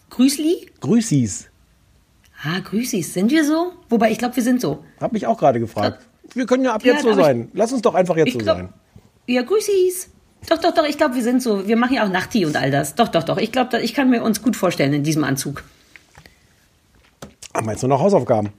Grüßli? 0.09 0.71
Grüßis. 0.81 1.51
Ah, 2.43 2.61
Grüßis. 2.61 3.13
Sind 3.13 3.31
wir 3.31 3.45
so? 3.45 3.73
Wobei, 3.91 4.11
ich 4.13 4.19
glaube, 4.19 4.37
wir 4.37 4.43
sind 4.43 4.61
so. 4.63 4.83
Hab 5.01 5.13
mich 5.13 5.27
auch 5.27 5.37
gerade 5.39 5.61
gefragt. 5.61 6.07
Wir 6.33 6.47
können 6.47 6.65
ja 6.65 6.75
ab 6.75 6.85
Ja, 6.85 6.95
jetzt 6.95 7.03
so 7.03 7.13
sein. 7.13 7.51
Lass 7.53 7.73
uns 7.73 7.83
doch 7.83 7.95
einfach 7.95 8.17
jetzt 8.17 8.33
so 8.33 8.39
glaub- 8.39 8.57
sein. 8.57 8.69
Ja, 9.27 9.43
Grüßis. 9.43 10.09
Doch, 10.49 10.59
doch, 10.59 10.73
doch, 10.75 10.85
ich 10.85 10.97
glaube, 10.97 11.15
wir 11.17 11.23
sind 11.23 11.43
so. 11.43 11.67
Wir 11.67 11.77
machen 11.77 11.95
ja 11.95 12.05
auch 12.05 12.09
Nachti 12.11 12.47
und 12.47 12.57
all 12.57 12.71
das. 12.71 12.95
Doch, 12.95 13.09
doch, 13.09 13.25
doch. 13.25 13.39
Ich 13.39 13.51
glaube, 13.53 13.81
ich 13.81 13.95
kann 13.95 14.11
mir 14.11 14.23
uns 14.23 14.43
gut 14.43 14.57
vorstellen 14.57 14.93
in 14.93 15.03
diesem 15.03 15.25
Anzug. 15.25 15.65
Haben 17.55 17.67
wir 17.67 17.73
jetzt 17.73 17.83
nur 17.83 17.89
noch 17.89 18.01
Hausaufgaben? 18.01 18.51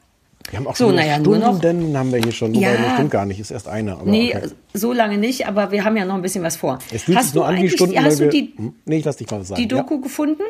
Wir 0.49 0.59
haben 0.59 0.67
auch 0.67 0.75
So, 0.75 0.85
schon 0.88 0.95
naja, 0.95 1.19
nur 1.19 1.38
noch- 1.38 1.57
Stunden 1.57 1.97
haben 1.97 2.11
wir 2.11 2.19
hier 2.21 2.31
schon. 2.31 2.55
Wobei, 2.55 2.61
Ja. 2.73 2.93
stimmt 2.93 3.11
gar 3.11 3.25
nicht. 3.25 3.39
Ist 3.39 3.51
erst 3.51 3.67
eine. 3.67 3.93
Aber 3.93 4.05
Nee, 4.09 4.33
okay. 4.35 4.47
so 4.73 4.93
lange 4.93 5.17
nicht, 5.17 5.45
aber 5.47 5.71
wir 5.71 5.83
haben 5.83 5.97
ja 5.97 6.05
noch 6.05 6.15
ein 6.15 6.21
bisschen 6.21 6.43
was 6.43 6.55
vor. 6.55 6.79
Es 6.91 7.03
fühlt 7.03 7.17
hast 7.17 7.25
sich 7.27 7.35
nur 7.35 7.45
an 7.45 7.57
wie 7.57 7.69
Stunden, 7.69 8.01
Hast 8.03 8.19
du 8.19 8.29
die, 8.29 8.53
Hm? 8.55 8.73
Nee, 8.85 8.97
ich 8.99 9.05
lass 9.05 9.17
dich 9.17 9.29
mal 9.29 9.41
was 9.41 9.49
sagen. 9.49 9.61
die 9.61 9.67
Doku 9.67 9.99
gefunden? 9.99 10.41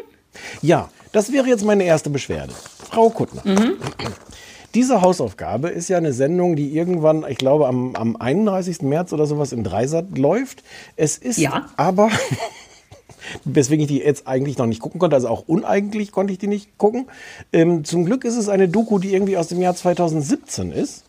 Ja. 0.62 0.78
ja, 0.82 0.90
das 1.14 1.32
wäre 1.32 1.48
jetzt 1.48 1.66
meine 1.66 1.84
erste 1.84 2.10
Beschwerde. 2.12 2.54
Frau 2.92 3.10
Kuttner. 3.10 3.42
Mhm. 3.44 3.74
Diese 4.78 5.02
Hausaufgabe 5.02 5.70
ist 5.70 5.88
ja 5.90 5.98
eine 5.98 6.14
Sendung, 6.14 6.56
die 6.56 6.70
irgendwann, 6.78 7.26
ich 7.28 7.40
glaube, 7.40 7.68
am, 7.68 7.96
am 7.96 8.16
31. 8.16 8.84
März 8.84 9.12
oder 9.12 9.26
sowas 9.26 9.52
in 9.52 9.64
Dreisat 9.64 10.20
läuft. 10.20 10.64
Es 10.96 11.18
ist 11.18 11.40
Ja. 11.40 11.66
aber, 11.78 12.12
weswegen 13.44 13.82
ich 13.82 13.88
die 13.88 13.98
jetzt 13.98 14.28
eigentlich 14.28 14.60
noch 14.60 14.68
nicht 14.68 14.80
gucken 14.80 15.00
konnte, 15.00 15.16
also 15.16 15.30
auch 15.30 15.48
uneigentlich 15.48 16.12
konnte 16.12 16.32
ich 16.32 16.38
die 16.38 16.46
nicht 16.46 16.78
gucken. 16.78 17.08
Ähm, 17.52 17.86
zum 17.86 18.06
Glück 18.06 18.24
ist 18.24 18.38
es 18.38 18.50
eine 18.50 18.70
Doku, 18.70 19.00
die 19.00 19.16
irgendwie 19.16 19.36
aus 19.38 19.48
dem 19.48 19.60
Jahr 19.62 19.76
2017 19.76 20.72
ist. 20.72 21.06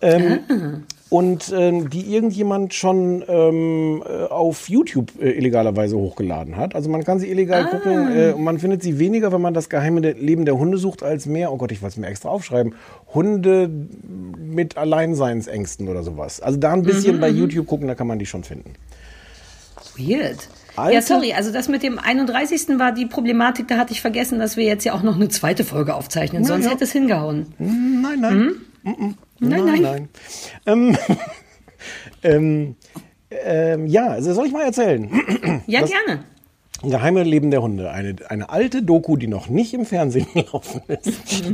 Ähm, 0.00 0.40
Ah. 0.48 0.80
Und 1.08 1.52
ähm, 1.56 1.88
die 1.88 2.12
irgendjemand 2.12 2.74
schon 2.74 3.22
ähm, 3.28 4.02
äh, 4.04 4.24
auf 4.24 4.68
YouTube 4.68 5.12
äh, 5.20 5.30
illegalerweise 5.38 5.96
hochgeladen 5.96 6.56
hat. 6.56 6.74
Also 6.74 6.90
man 6.90 7.04
kann 7.04 7.20
sie 7.20 7.28
illegal 7.30 7.66
gucken 7.66 8.16
äh, 8.16 8.32
und 8.32 8.42
man 8.42 8.58
findet 8.58 8.82
sie 8.82 8.98
weniger, 8.98 9.30
wenn 9.30 9.40
man 9.40 9.54
das 9.54 9.68
geheime 9.68 10.00
Leben 10.00 10.44
der 10.44 10.58
Hunde 10.58 10.78
sucht, 10.78 11.04
als 11.04 11.26
mehr, 11.26 11.52
oh 11.52 11.58
Gott, 11.58 11.70
ich 11.70 11.80
wollte 11.80 11.92
es 11.92 11.96
mir 11.98 12.08
extra 12.08 12.28
aufschreiben, 12.30 12.74
Hunde 13.14 13.70
mit 14.36 14.76
Alleinseinsängsten 14.76 15.86
oder 15.88 16.02
sowas. 16.02 16.40
Also 16.40 16.58
da 16.58 16.72
ein 16.72 16.82
bisschen 16.82 17.20
bei 17.20 17.28
YouTube 17.28 17.68
gucken, 17.68 17.86
da 17.86 17.94
kann 17.94 18.08
man 18.08 18.18
die 18.18 18.26
schon 18.26 18.42
finden. 18.42 18.72
Weird. 19.96 20.48
Alte- 20.74 20.94
Ja, 20.94 21.02
sorry, 21.02 21.32
also 21.34 21.52
das 21.52 21.68
mit 21.68 21.84
dem 21.84 22.00
31. 22.00 22.78
war 22.80 22.90
die 22.92 23.06
Problematik, 23.06 23.68
da 23.68 23.78
hatte 23.78 23.92
ich 23.92 24.00
vergessen, 24.00 24.40
dass 24.40 24.56
wir 24.56 24.64
jetzt 24.64 24.84
ja 24.84 24.92
auch 24.92 25.02
noch 25.04 25.14
eine 25.14 25.28
zweite 25.28 25.62
Folge 25.62 25.94
aufzeichnen, 25.94 26.42
Na 26.42 26.48
sonst 26.48 26.64
ja. 26.64 26.72
hätte 26.72 26.82
es 26.84 26.92
hingehauen. 26.92 27.46
Nein, 27.58 28.20
nein. 28.20 28.52
Mm-mm. 28.84 29.14
Nein, 29.40 29.64
nein, 29.64 29.82
nein. 29.82 29.82
nein. 29.82 30.08
Ähm, 30.66 30.96
ähm, 32.22 32.76
ähm, 33.30 33.86
ja, 33.86 34.08
also 34.08 34.32
soll 34.34 34.46
ich 34.46 34.52
mal 34.52 34.64
erzählen? 34.64 35.10
Ja, 35.66 35.80
Das- 35.80 35.90
gerne. 35.90 36.24
Geheime 36.82 37.22
Leben 37.22 37.50
der 37.50 37.62
Hunde. 37.62 37.90
Eine, 37.90 38.16
eine 38.28 38.50
alte 38.50 38.82
Doku, 38.82 39.16
die 39.16 39.28
noch 39.28 39.48
nicht 39.48 39.72
im 39.72 39.86
Fernsehen 39.86 40.26
gelaufen 40.34 40.82
ist. 40.88 41.44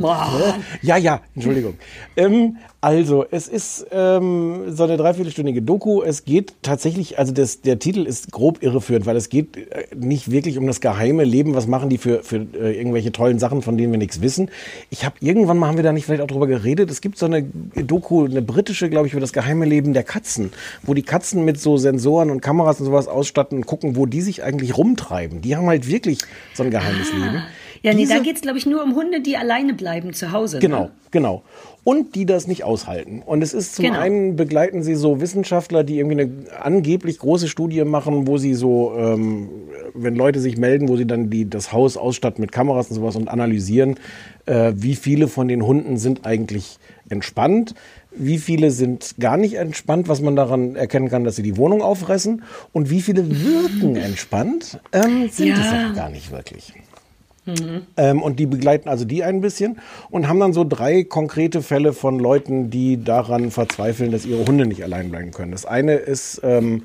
Ja, 0.82 0.96
ja, 0.96 1.20
Entschuldigung. 1.36 1.78
ähm, 2.16 2.56
also, 2.84 3.24
es 3.30 3.46
ist 3.46 3.86
ähm, 3.92 4.72
so 4.74 4.82
eine 4.82 4.96
dreiviertelstündige 4.96 5.62
Doku. 5.62 6.02
Es 6.02 6.24
geht 6.24 6.54
tatsächlich, 6.62 7.16
also 7.16 7.32
das, 7.32 7.60
der 7.60 7.78
Titel 7.78 8.04
ist 8.04 8.32
grob 8.32 8.60
irreführend, 8.60 9.06
weil 9.06 9.16
es 9.16 9.28
geht 9.28 9.56
äh, 9.56 9.86
nicht 9.94 10.32
wirklich 10.32 10.58
um 10.58 10.66
das 10.66 10.80
geheime 10.80 11.22
Leben. 11.22 11.54
Was 11.54 11.68
machen 11.68 11.90
die 11.90 11.98
für, 11.98 12.24
für 12.24 12.44
äh, 12.60 12.76
irgendwelche 12.76 13.12
tollen 13.12 13.38
Sachen, 13.38 13.62
von 13.62 13.78
denen 13.78 13.92
wir 13.92 14.00
nichts 14.00 14.20
wissen? 14.20 14.50
Ich 14.90 15.04
habe 15.04 15.14
irgendwann 15.20 15.58
mal, 15.58 15.68
haben 15.68 15.76
wir 15.76 15.84
da 15.84 15.92
nicht 15.92 16.06
vielleicht 16.06 16.22
auch 16.22 16.26
drüber 16.26 16.48
geredet, 16.48 16.90
es 16.90 17.00
gibt 17.00 17.18
so 17.18 17.26
eine 17.26 17.44
Doku, 17.44 18.24
eine 18.24 18.42
britische, 18.42 18.90
glaube 18.90 19.06
ich, 19.06 19.12
über 19.12 19.20
das 19.20 19.32
geheime 19.32 19.64
Leben 19.64 19.92
der 19.92 20.02
Katzen, 20.02 20.52
wo 20.82 20.92
die 20.92 21.04
Katzen 21.04 21.44
mit 21.44 21.60
so 21.60 21.76
Sensoren 21.76 22.30
und 22.30 22.40
Kameras 22.40 22.80
und 22.80 22.86
sowas 22.86 23.06
ausstatten 23.06 23.58
und 23.58 23.66
gucken, 23.66 23.94
wo 23.94 24.06
die 24.06 24.22
sich 24.22 24.42
eigentlich 24.42 24.76
rumtreiben. 24.76 25.40
Die 25.40 25.54
haben 25.54 25.68
halt 25.68 25.86
wirklich 25.86 26.18
so 26.52 26.64
ein 26.64 26.70
geheimes 26.72 27.12
Leben. 27.12 27.44
Ja, 27.82 27.92
nee, 27.92 28.00
Diese- 28.02 28.14
da 28.14 28.20
geht's 28.20 28.40
glaube 28.42 28.58
ich, 28.58 28.66
nur 28.66 28.82
um 28.82 28.94
Hunde, 28.94 29.20
die 29.20 29.36
alleine 29.36 29.74
bleiben 29.74 30.12
zu 30.12 30.30
Hause. 30.32 30.58
Genau, 30.60 30.82
Ne? 30.84 30.90
genau. 31.10 31.42
Und 31.84 32.14
die 32.14 32.26
das 32.26 32.46
nicht 32.46 32.62
aushalten. 32.62 33.22
Und 33.26 33.42
es 33.42 33.52
ist 33.52 33.74
zum 33.74 33.84
Genau. 33.86 33.98
einen 33.98 34.36
begleiten 34.36 34.84
sie 34.84 34.94
so 34.94 35.20
Wissenschaftler, 35.20 35.82
die 35.82 35.98
irgendwie 35.98 36.20
eine 36.20 36.30
angeblich 36.62 37.18
große 37.18 37.48
Studie 37.48 37.82
machen, 37.84 38.28
wo 38.28 38.38
sie 38.38 38.54
so, 38.54 38.92
ähm, 38.96 39.48
wenn 39.94 40.14
Leute 40.14 40.38
sich 40.38 40.56
melden, 40.56 40.88
wo 40.88 40.96
sie 40.96 41.06
dann 41.06 41.28
die, 41.28 41.50
das 41.50 41.72
Haus 41.72 41.96
ausstatten 41.96 42.40
mit 42.40 42.52
Kameras 42.52 42.88
und 42.88 42.94
sowas 42.96 43.16
und 43.16 43.26
analysieren, 43.28 43.96
äh, 44.46 44.72
wie 44.76 44.94
viele 44.94 45.26
von 45.26 45.48
den 45.48 45.66
Hunden 45.66 45.96
sind 45.96 46.24
eigentlich 46.24 46.78
entspannt, 47.08 47.74
wie 48.14 48.38
viele 48.38 48.70
sind 48.70 49.16
gar 49.18 49.36
nicht 49.36 49.54
entspannt, 49.54 50.08
was 50.08 50.20
man 50.20 50.36
daran 50.36 50.76
erkennen 50.76 51.08
kann, 51.08 51.24
dass 51.24 51.34
sie 51.34 51.42
die 51.42 51.56
Wohnung 51.56 51.82
auffressen 51.82 52.42
und 52.72 52.90
wie 52.90 53.00
viele 53.00 53.28
wirken 53.28 53.96
entspannt, 53.96 54.78
ähm, 54.92 55.28
sind 55.30 55.48
Ja. 55.48 55.54
es 55.56 55.90
auch 55.90 55.96
gar 55.96 56.10
nicht 56.10 56.30
wirklich. 56.30 56.72
Ähm, 57.96 58.22
und 58.22 58.38
die 58.38 58.46
begleiten 58.46 58.88
also 58.88 59.04
die 59.04 59.24
ein 59.24 59.40
bisschen 59.40 59.78
und 60.10 60.28
haben 60.28 60.38
dann 60.38 60.52
so 60.52 60.64
drei 60.64 61.02
konkrete 61.02 61.60
Fälle 61.60 61.92
von 61.92 62.18
Leuten, 62.18 62.70
die 62.70 63.02
daran 63.02 63.50
verzweifeln, 63.50 64.12
dass 64.12 64.24
ihre 64.24 64.46
Hunde 64.46 64.66
nicht 64.66 64.84
allein 64.84 65.10
bleiben 65.10 65.32
können. 65.32 65.50
Das 65.50 65.66
eine 65.66 65.94
ist 65.94 66.40
ähm, 66.44 66.84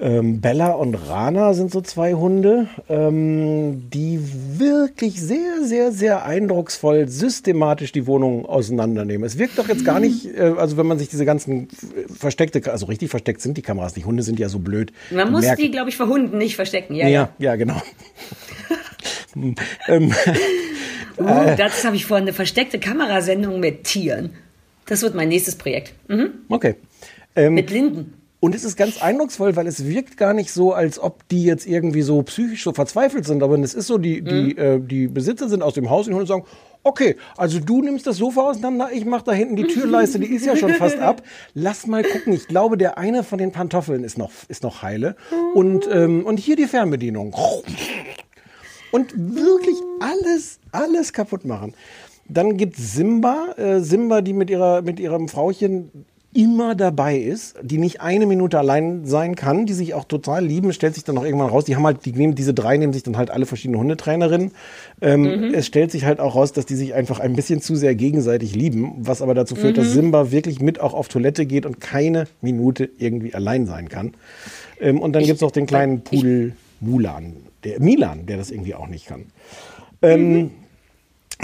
ähm, 0.00 0.40
Bella 0.40 0.72
und 0.72 0.94
Rana 0.94 1.54
sind 1.54 1.72
so 1.72 1.80
zwei 1.80 2.12
Hunde, 2.14 2.68
ähm, 2.88 3.88
die 3.90 4.20
wirklich 4.58 5.20
sehr, 5.20 5.62
sehr, 5.64 5.90
sehr 5.90 6.24
eindrucksvoll 6.26 7.08
systematisch 7.08 7.92
die 7.92 8.06
Wohnung 8.06 8.44
auseinandernehmen. 8.44 9.26
Es 9.26 9.38
wirkt 9.38 9.58
doch 9.58 9.68
jetzt 9.68 9.84
gar 9.86 9.98
nicht, 9.98 10.26
äh, 10.36 10.52
also 10.58 10.76
wenn 10.76 10.86
man 10.86 10.98
sich 10.98 11.08
diese 11.08 11.24
ganzen 11.24 11.68
äh, 11.96 12.12
versteckte, 12.12 12.70
also 12.70 12.86
richtig 12.86 13.08
versteckt 13.08 13.40
sind 13.40 13.56
die 13.56 13.62
Kameras 13.62 13.96
nicht. 13.96 14.04
Hunde 14.04 14.22
sind 14.22 14.38
ja 14.38 14.48
so 14.50 14.58
blöd. 14.58 14.92
Man 15.10 15.32
muss 15.32 15.42
Merken- 15.42 15.62
die, 15.62 15.70
glaube 15.70 15.88
ich, 15.88 15.96
vor 15.96 16.08
Hunden 16.08 16.36
nicht 16.36 16.56
verstecken. 16.56 16.94
Ja, 16.94 17.08
ja, 17.08 17.10
ja. 17.10 17.28
ja, 17.38 17.56
genau. 17.56 17.80
ähm, 19.88 20.12
Uh, 21.18 21.24
Äh. 21.26 21.56
das 21.56 21.84
habe 21.84 21.96
ich 21.96 22.04
vor, 22.04 22.18
eine 22.18 22.32
versteckte 22.32 22.78
Kamerasendung 22.78 23.60
mit 23.60 23.84
Tieren. 23.84 24.30
Das 24.86 25.02
wird 25.02 25.14
mein 25.14 25.28
nächstes 25.28 25.56
Projekt. 25.56 25.94
Mhm. 26.08 26.30
okay. 26.48 26.76
Ähm, 27.34 27.54
Mit 27.54 27.70
Linden. 27.70 28.14
Und 28.38 28.54
es 28.54 28.64
ist 28.64 28.76
ganz 28.76 29.02
eindrucksvoll, 29.02 29.56
weil 29.56 29.66
es 29.66 29.86
wirkt 29.86 30.18
gar 30.18 30.34
nicht 30.34 30.52
so, 30.52 30.72
als 30.72 30.98
ob 30.98 31.26
die 31.28 31.44
jetzt 31.44 31.66
irgendwie 31.66 32.02
so 32.02 32.22
psychisch 32.22 32.62
so 32.62 32.72
verzweifelt 32.72 33.24
sind. 33.24 33.42
Aber 33.42 33.58
es 33.58 33.74
ist 33.74 33.86
so, 33.86 33.98
die, 33.98 34.22
die, 34.22 34.56
äh, 34.56 34.78
die 34.78 35.08
Besitzer 35.08 35.48
sind 35.48 35.62
aus 35.62 35.74
dem 35.74 35.90
Haus 35.90 36.06
und 36.06 36.26
sagen, 36.26 36.44
okay, 36.84 37.16
also 37.36 37.58
du 37.58 37.82
nimmst 37.82 38.06
das 38.06 38.18
Sofa 38.18 38.42
auseinander, 38.42 38.90
ich 38.92 39.04
mach 39.04 39.22
da 39.22 39.32
hinten 39.32 39.56
die 39.56 39.64
Türleiste, 39.64 40.20
die 40.20 40.26
ist 40.26 40.46
ja 40.46 40.54
schon 40.54 40.74
fast 40.74 40.98
ab. 40.98 41.22
Lass 41.54 41.86
mal 41.86 42.04
gucken. 42.04 42.34
Ich 42.34 42.46
glaube, 42.46 42.76
der 42.76 42.98
eine 42.98 43.24
von 43.24 43.38
den 43.38 43.52
Pantoffeln 43.52 44.04
ist 44.04 44.18
noch, 44.18 44.30
ist 44.48 44.62
noch 44.62 44.82
heile. 44.82 45.16
Und, 45.54 45.88
ähm, 45.90 46.24
und 46.24 46.38
hier 46.38 46.56
die 46.56 46.66
Fernbedienung. 46.66 47.34
Und 48.96 49.12
wirklich 49.14 49.76
alles, 50.00 50.58
alles 50.72 51.12
kaputt 51.12 51.44
machen. 51.44 51.74
Dann 52.28 52.56
gibt 52.56 52.76
Simba, 52.76 53.52
äh, 53.58 53.80
Simba, 53.80 54.22
die 54.22 54.32
mit, 54.32 54.48
ihrer, 54.48 54.80
mit 54.80 54.98
ihrem 54.98 55.28
Frauchen 55.28 55.90
immer 56.32 56.74
dabei 56.74 57.18
ist, 57.18 57.56
die 57.62 57.76
nicht 57.76 58.00
eine 58.00 58.24
Minute 58.24 58.58
allein 58.58 59.04
sein 59.04 59.36
kann, 59.36 59.66
die 59.66 59.74
sich 59.74 59.92
auch 59.92 60.04
total 60.04 60.44
lieben, 60.44 60.72
stellt 60.72 60.94
sich 60.94 61.04
dann 61.04 61.14
noch 61.14 61.24
irgendwann 61.24 61.50
raus. 61.50 61.64
Die 61.66 61.76
haben 61.76 61.84
halt, 61.84 62.06
die 62.06 62.12
nehmen, 62.12 62.34
diese 62.34 62.54
drei 62.54 62.78
nehmen 62.78 62.94
sich 62.94 63.02
dann 63.02 63.18
halt 63.18 63.30
alle 63.30 63.44
verschiedene 63.44 63.78
Hundetrainerinnen. 63.78 64.52
Ähm, 65.02 65.52
Es 65.54 65.66
stellt 65.66 65.90
sich 65.90 66.06
halt 66.06 66.18
auch 66.18 66.34
raus, 66.34 66.52
dass 66.52 66.64
die 66.64 66.74
sich 66.74 66.94
einfach 66.94 67.20
ein 67.20 67.34
bisschen 67.34 67.60
zu 67.60 67.76
sehr 67.76 67.94
gegenseitig 67.94 68.54
lieben, 68.54 68.94
was 68.98 69.20
aber 69.20 69.34
dazu 69.34 69.56
führt, 69.56 69.76
dass 69.78 69.92
Simba 69.92 70.30
wirklich 70.30 70.60
mit 70.60 70.80
auch 70.80 70.94
auf 70.94 71.08
Toilette 71.08 71.44
geht 71.44 71.66
und 71.66 71.80
keine 71.82 72.28
Minute 72.40 72.88
irgendwie 72.98 73.34
allein 73.34 73.66
sein 73.66 73.90
kann. 73.90 74.14
Ähm, 74.80 75.00
und 75.00 75.12
dann 75.12 75.24
gibt's 75.24 75.42
noch 75.42 75.52
den 75.52 75.66
kleinen 75.66 76.00
Pudel 76.00 76.54
Mulan, 76.80 77.34
der 77.66 77.80
Milan, 77.80 78.26
der 78.26 78.36
das 78.36 78.50
irgendwie 78.50 78.74
auch 78.74 78.86
nicht 78.86 79.06
kann. 79.06 79.26
Ähm, 80.02 80.50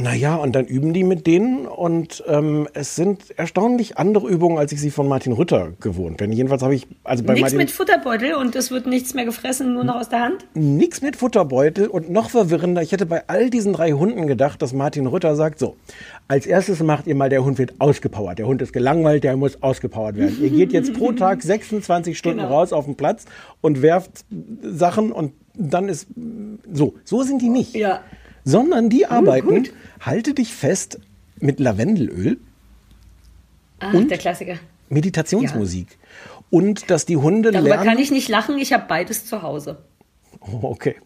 naja, 0.01 0.36
und 0.36 0.57
dann 0.57 0.64
üben 0.64 0.95
die 0.95 1.05
mit 1.05 1.26
denen 1.26 1.66
und 1.66 2.24
ähm, 2.26 2.66
es 2.72 2.97
sind 2.97 3.30
erstaunlich 3.38 3.99
andere 3.99 4.26
Übungen, 4.26 4.57
als 4.57 4.72
ich 4.72 4.80
sie 4.80 4.90
von 4.90 5.07
Martin 5.07 5.32
Rütter 5.32 5.72
gewohnt 5.80 6.16
bin. 6.16 6.32
Jedenfalls 6.32 6.62
habe 6.62 6.74
ich, 6.74 6.86
also 7.05 7.22
bei 7.24 7.34
Nichts 7.34 7.43
Martin 7.53 7.59
mit 7.59 7.70
Futterbeutel 7.70 8.32
und 8.34 8.57
es 8.57 8.70
wird 8.70 8.86
nichts 8.86 9.12
mehr 9.12 9.26
gefressen, 9.26 9.74
nur 9.74 9.84
noch 9.84 9.97
aus 9.97 10.09
der 10.09 10.20
Hand. 10.20 10.47
nichts 10.55 11.03
mit 11.03 11.16
Futterbeutel 11.16 11.88
und 11.88 12.09
noch 12.11 12.30
verwirrender, 12.30 12.80
ich 12.80 12.93
hätte 12.93 13.05
bei 13.05 13.28
all 13.28 13.51
diesen 13.51 13.74
drei 13.74 13.93
Hunden 13.93 14.26
gedacht, 14.26 14.62
dass 14.62 14.72
Martin 14.72 15.07
Rütter 15.07 15.36
sagt, 15.36 15.59
so, 15.59 15.76
als 16.26 16.47
erstes 16.47 16.82
macht 16.82 17.07
ihr 17.07 17.14
mal, 17.14 17.28
der 17.28 17.45
Hund 17.45 17.59
wird 17.59 17.74
ausgepowert. 17.78 18.38
Der 18.38 18.47
Hund 18.47 18.62
ist 18.62 18.72
gelangweilt, 18.72 19.24
der 19.24 19.36
muss 19.36 19.62
ausgepowert 19.62 20.16
werden. 20.16 20.38
ihr 20.40 20.49
geht 20.51 20.72
jetzt 20.72 20.95
pro 20.95 21.12
Tag 21.12 21.43
26 21.43 22.16
Stunden 22.16 22.38
Genau. 22.38 22.49
raus 22.51 22.72
auf 22.72 22.86
den 22.86 22.97
Platz 22.97 23.26
und 23.61 23.82
werft 23.82 24.24
Sachen 24.62 25.12
und 25.12 25.34
dann 25.55 25.88
ist 25.90 26.07
so. 26.72 26.95
So 27.05 27.22
sind 27.24 27.43
die 27.43 27.51
nicht. 27.51 27.74
Ja. 27.76 28.01
Sondern 28.45 28.88
die 28.90 29.07
arbeiten, 29.07 29.49
gut. 29.49 29.72
halte 30.01 30.34
dich 30.34 30.53
fest, 30.53 30.99
mit 31.40 31.59
Lavendelöl, 31.61 32.38
Ah, 33.80 33.90
Und? 33.93 34.11
der 34.11 34.18
Klassiker. 34.18 34.57
Meditationsmusik. 34.90 35.99
Und 36.51 36.88
dass 36.90 37.05
die 37.07 37.16
Hunde 37.16 37.51
Darüber 37.51 37.70
lernen. 37.70 37.84
kann 37.84 37.99
ich 37.99 38.11
nicht 38.12 38.28
lachen, 38.28 38.59
ich 38.59 38.72
habe 38.72 38.84
beides 38.86 39.26
zu 39.26 39.43
Hause. 39.43 39.78
Oh, 40.40 40.59
okay. 40.62 40.97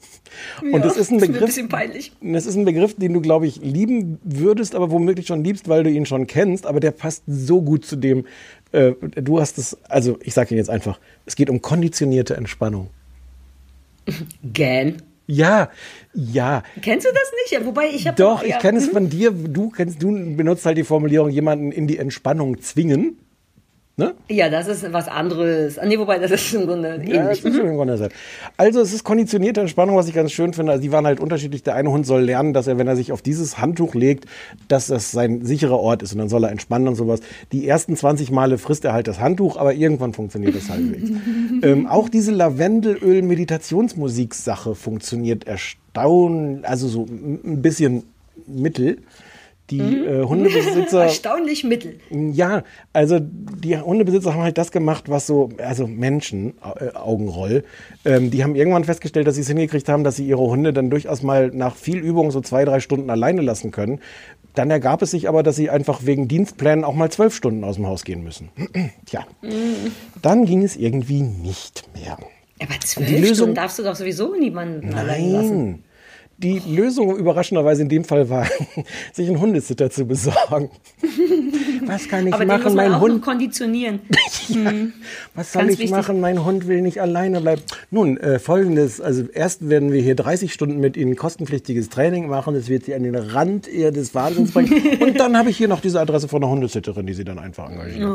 Ja, 0.63 0.71
Und 0.75 0.85
das 0.85 0.97
ist 0.97 1.11
ein 1.11 1.17
mir 1.17 1.23
Begriff. 1.27 1.43
ein 1.43 1.47
bisschen 1.47 1.69
peinlich. 1.69 2.13
Das 2.21 2.47
ist 2.47 2.57
ein 2.57 2.65
Begriff, 2.65 2.95
den 2.97 3.13
du, 3.15 3.21
glaube 3.21 3.47
ich, 3.47 3.57
lieben 3.63 4.19
würdest, 4.25 4.75
aber 4.75 4.91
womöglich 4.91 5.27
schon 5.27 5.43
liebst, 5.45 5.69
weil 5.69 5.85
du 5.85 5.91
ihn 5.91 6.05
schon 6.07 6.27
kennst. 6.27 6.67
Aber 6.67 6.81
der 6.81 6.91
passt 6.91 7.23
so 7.27 7.63
gut 7.63 7.85
zu 7.87 7.97
dem. 7.97 8.25
Äh, 8.73 8.93
du 9.15 9.41
hast 9.41 9.57
es, 9.59 9.77
also 9.89 10.19
ich 10.23 10.35
sage 10.35 10.55
ihn 10.55 10.59
jetzt 10.59 10.71
einfach, 10.71 10.99
es 11.27 11.35
geht 11.37 11.49
um 11.51 11.61
konditionierte 11.63 12.37
Entspannung. 12.37 12.89
Gan. 14.53 15.03
Ja, 15.27 15.71
ja. 16.15 16.63
Kennst 16.81 17.07
du 17.07 17.13
das 17.13 17.33
nicht? 17.43 17.53
Ja, 17.53 17.67
Wobei 17.67 17.89
ich 17.89 18.07
habe 18.07 18.17
Doch, 18.17 18.43
ich 18.43 18.59
kenne 18.59 18.79
es 18.79 18.89
von 18.89 19.11
dir. 19.11 19.33
Du 19.33 19.71
kennst, 19.71 20.03
du 20.03 20.37
benutzt 20.37 20.65
halt 20.67 20.79
die 20.79 20.85
Formulierung, 20.85 21.31
jemanden 21.31 21.73
in 21.73 21.87
die 21.87 21.99
Entspannung 21.99 22.61
zwingen. 22.61 23.19
Ne? 23.99 24.13
Ja, 24.29 24.51
das 24.51 24.69
ist 24.69 24.93
was 24.93 25.09
anderes. 25.09 25.79
Ah, 25.79 25.87
Nee, 25.87 25.99
wobei 25.99 26.19
das 26.19 26.31
ist 26.31 26.53
im 26.53 26.67
Grunde 26.67 27.01
Ja, 27.07 27.23
ähnlich. 27.23 27.41
das 27.41 27.55
ist 27.55 27.59
im 27.59 27.77
Grunde 27.77 27.97
sein. 27.97 28.11
Also 28.59 28.83
es 28.83 28.93
ist 28.93 29.05
konditionierte 29.05 29.63
Entspannung, 29.63 29.97
was 29.97 30.07
ich 30.07 30.13
ganz 30.15 30.33
schön 30.33 30.53
finde. 30.53 30.73
Also 30.73 30.83
die 30.83 30.93
waren 30.93 31.07
halt 31.07 31.19
unterschiedlich. 31.19 31.63
Der 31.63 31.77
eine 31.77 31.91
Hund 31.91 32.05
soll 32.05 32.21
lernen, 32.21 32.53
dass 32.53 32.67
er, 32.67 32.77
wenn 32.77 32.87
er 32.89 32.97
sich 32.97 33.11
auf 33.11 33.23
dieses 33.23 33.57
Handtuch 33.57 33.95
legt, 33.95 34.27
dass 34.69 34.89
das 34.89 35.13
sein 35.13 35.47
sicherer 35.47 35.81
Ort 35.81 36.03
ist 36.03 36.13
und 36.13 36.19
dann 36.19 36.29
soll 36.29 36.45
er 36.45 36.51
entspannen 36.51 36.89
und 36.89 36.97
sowas. 36.97 37.21
Die 37.53 37.67
ersten 37.67 37.97
20 37.97 38.31
Male 38.31 38.59
frisst 38.59 38.85
er 38.85 38.93
halt 38.93 39.09
das 39.09 39.19
Handtuch, 39.19 39.57
aber 39.57 39.73
irgendwann 39.73 40.13
funktioniert 40.13 40.55
das 40.55 40.69
halbwegs. 40.69 41.13
ähm, 41.63 41.87
auch 41.87 42.11
diese 42.11 42.33
Lavendelöl-Meditationsmusik-Sache 42.33 44.75
funktioniert 44.75 45.47
erstaunlich, 45.47 46.69
also 46.69 46.87
so 46.89 47.07
ein 47.07 47.63
bisschen 47.63 48.03
mittel. 48.47 48.99
Die 49.71 49.81
äh, 49.81 50.23
Hundebesitzer. 50.25 51.03
Erstaunlich 51.05 51.65
mittel. 51.65 51.99
Ja, 52.11 52.63
also 52.93 53.19
die 53.21 53.77
Hundebesitzer 53.77 54.33
haben 54.33 54.43
halt 54.43 54.59
das 54.59 54.71
gemacht, 54.71 55.09
was 55.09 55.27
so, 55.27 55.49
also 55.59 55.87
Menschen, 55.87 56.55
äh, 56.79 56.95
Augenroll, 56.95 57.65
ähm, 58.05 58.31
die 58.31 58.45
haben 58.45 58.55
irgendwann 58.55 58.85
festgestellt, 58.85 59.27
dass 59.27 59.35
sie 59.35 59.41
es 59.41 59.49
hingekriegt 59.49 59.89
haben, 59.89 60.05
dass 60.05 60.17
sie 60.17 60.27
ihre 60.27 60.41
Hunde 60.43 60.73
dann 60.73 60.89
durchaus 60.91 61.23
mal 61.23 61.51
nach 61.53 61.75
viel 61.75 61.99
Übung 61.99 62.31
so 62.31 62.41
zwei, 62.41 62.65
drei 62.65 62.79
Stunden 62.81 63.11
alleine 63.11 63.43
lassen 63.43 63.73
können. 63.73 64.01
Dann 64.55 64.71
ergab 64.71 65.03
es 65.03 65.11
sich 65.11 65.29
aber, 65.29 65.43
dass 65.43 65.57
sie 65.57 65.69
einfach 65.69 66.07
wegen 66.07 66.29
Dienstplänen 66.29 66.85
auch 66.85 66.95
mal 66.95 67.11
zwölf 67.11 67.35
Stunden 67.35 67.63
aus 67.65 67.75
dem 67.75 67.87
Haus 67.87 68.05
gehen 68.05 68.23
müssen. 68.25 68.49
Tja, 69.07 69.27
dann 70.23 70.47
ging 70.47 70.63
es 70.63 70.77
irgendwie 70.77 71.23
nicht 71.23 71.85
mehr. 71.95 72.17
Aber 72.63 72.81
zwölf 72.81 73.11
Lösung- 73.11 73.35
Stunden 73.35 73.55
darfst 73.55 73.79
du 73.79 73.83
doch 73.83 73.95
sowieso 73.97 74.35
niemanden 74.35 74.95
allein 74.95 75.33
lassen. 75.33 75.85
Die 76.39 76.61
Lösung 76.69 77.17
überraschenderweise 77.17 77.81
in 77.83 77.89
dem 77.89 78.05
Fall 78.05 78.29
war, 78.29 78.47
sich 79.13 79.27
einen 79.29 79.41
Hundesitter 79.41 79.91
zu 79.91 80.05
besorgen. 80.07 80.71
Was 81.87 82.09
kann 82.09 82.27
ich 82.27 82.35
Aber 82.35 82.45
den 82.45 82.49
machen? 82.49 82.65
muss 82.65 82.75
man 82.75 82.91
Mein 82.91 82.95
auch 82.95 83.01
Hund 83.01 83.23
konditionieren. 83.23 84.01
Was 85.35 85.53
soll 85.53 85.63
Ganz 85.63 85.75
ich 85.75 85.79
wichtig. 85.79 85.91
machen? 85.93 86.21
Mein 86.21 86.45
Hund 86.45 86.67
will 86.67 86.83
nicht 86.83 87.01
alleine 87.01 87.41
bleiben. 87.41 87.63
Nun, 87.91 88.17
äh, 88.19 88.39
folgendes. 88.39 89.01
Also 89.01 89.25
erst 89.33 89.69
werden 89.69 89.93
wir 89.93 90.03
hier 90.03 90.15
30 90.15 90.53
Stunden 90.53 90.79
mit 90.81 90.97
Ihnen 90.97 91.17
kostenpflichtiges 91.17 91.89
Training 91.89 92.29
machen. 92.29 92.55
Das 92.55 92.69
wird 92.69 92.85
Sie 92.85 92.95
an 92.95 93.03
den 93.05 93.15
Rand 93.15 93.67
eher 93.69 93.93
des 93.93 94.15
Wahnsinns 94.15 94.53
bringen. 94.53 94.73
Und 95.01 95.19
dann 95.19 95.37
habe 95.39 95.51
ich 95.51 95.57
hier 95.57 95.69
noch 95.69 95.81
diese 95.81 96.01
Adresse 96.01 96.29
von 96.29 96.43
einer 96.43 96.53
Hundesitterin, 96.53 97.07
die 97.07 97.15
Sie 97.15 97.25
dann 97.25 97.39
einfach 97.39 97.71
engagieren. 97.71 98.15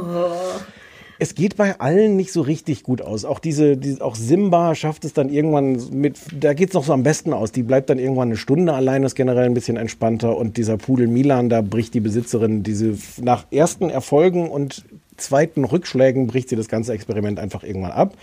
Es 1.23 1.35
geht 1.35 1.55
bei 1.55 1.79
allen 1.79 2.15
nicht 2.15 2.31
so 2.31 2.41
richtig 2.41 2.81
gut 2.81 3.03
aus. 3.03 3.25
Auch 3.25 3.37
diese, 3.37 3.77
diese 3.77 4.03
auch 4.03 4.15
Simba 4.15 4.73
schafft 4.73 5.05
es 5.05 5.13
dann 5.13 5.29
irgendwann 5.29 5.79
mit, 5.91 6.17
da 6.33 6.55
geht's 6.55 6.73
noch 6.73 6.83
so 6.83 6.93
am 6.93 7.03
besten 7.03 7.31
aus. 7.31 7.51
Die 7.51 7.61
bleibt 7.61 7.91
dann 7.91 7.99
irgendwann 7.99 8.29
eine 8.29 8.37
Stunde 8.37 8.73
allein, 8.73 9.03
ist 9.03 9.13
generell 9.13 9.45
ein 9.45 9.53
bisschen 9.53 9.77
entspannter. 9.77 10.35
Und 10.35 10.57
dieser 10.57 10.77
Pudel 10.77 11.05
Milan, 11.05 11.47
da 11.47 11.61
bricht 11.61 11.93
die 11.93 11.99
Besitzerin 11.99 12.63
diese 12.63 12.97
nach 13.21 13.45
ersten 13.51 13.91
Erfolgen 13.91 14.49
und 14.49 14.83
zweiten 15.15 15.63
Rückschlägen 15.63 16.25
bricht 16.25 16.49
sie 16.49 16.55
das 16.55 16.67
ganze 16.67 16.93
Experiment 16.93 17.37
einfach 17.37 17.63
irgendwann 17.63 17.91
ab. 17.91 18.15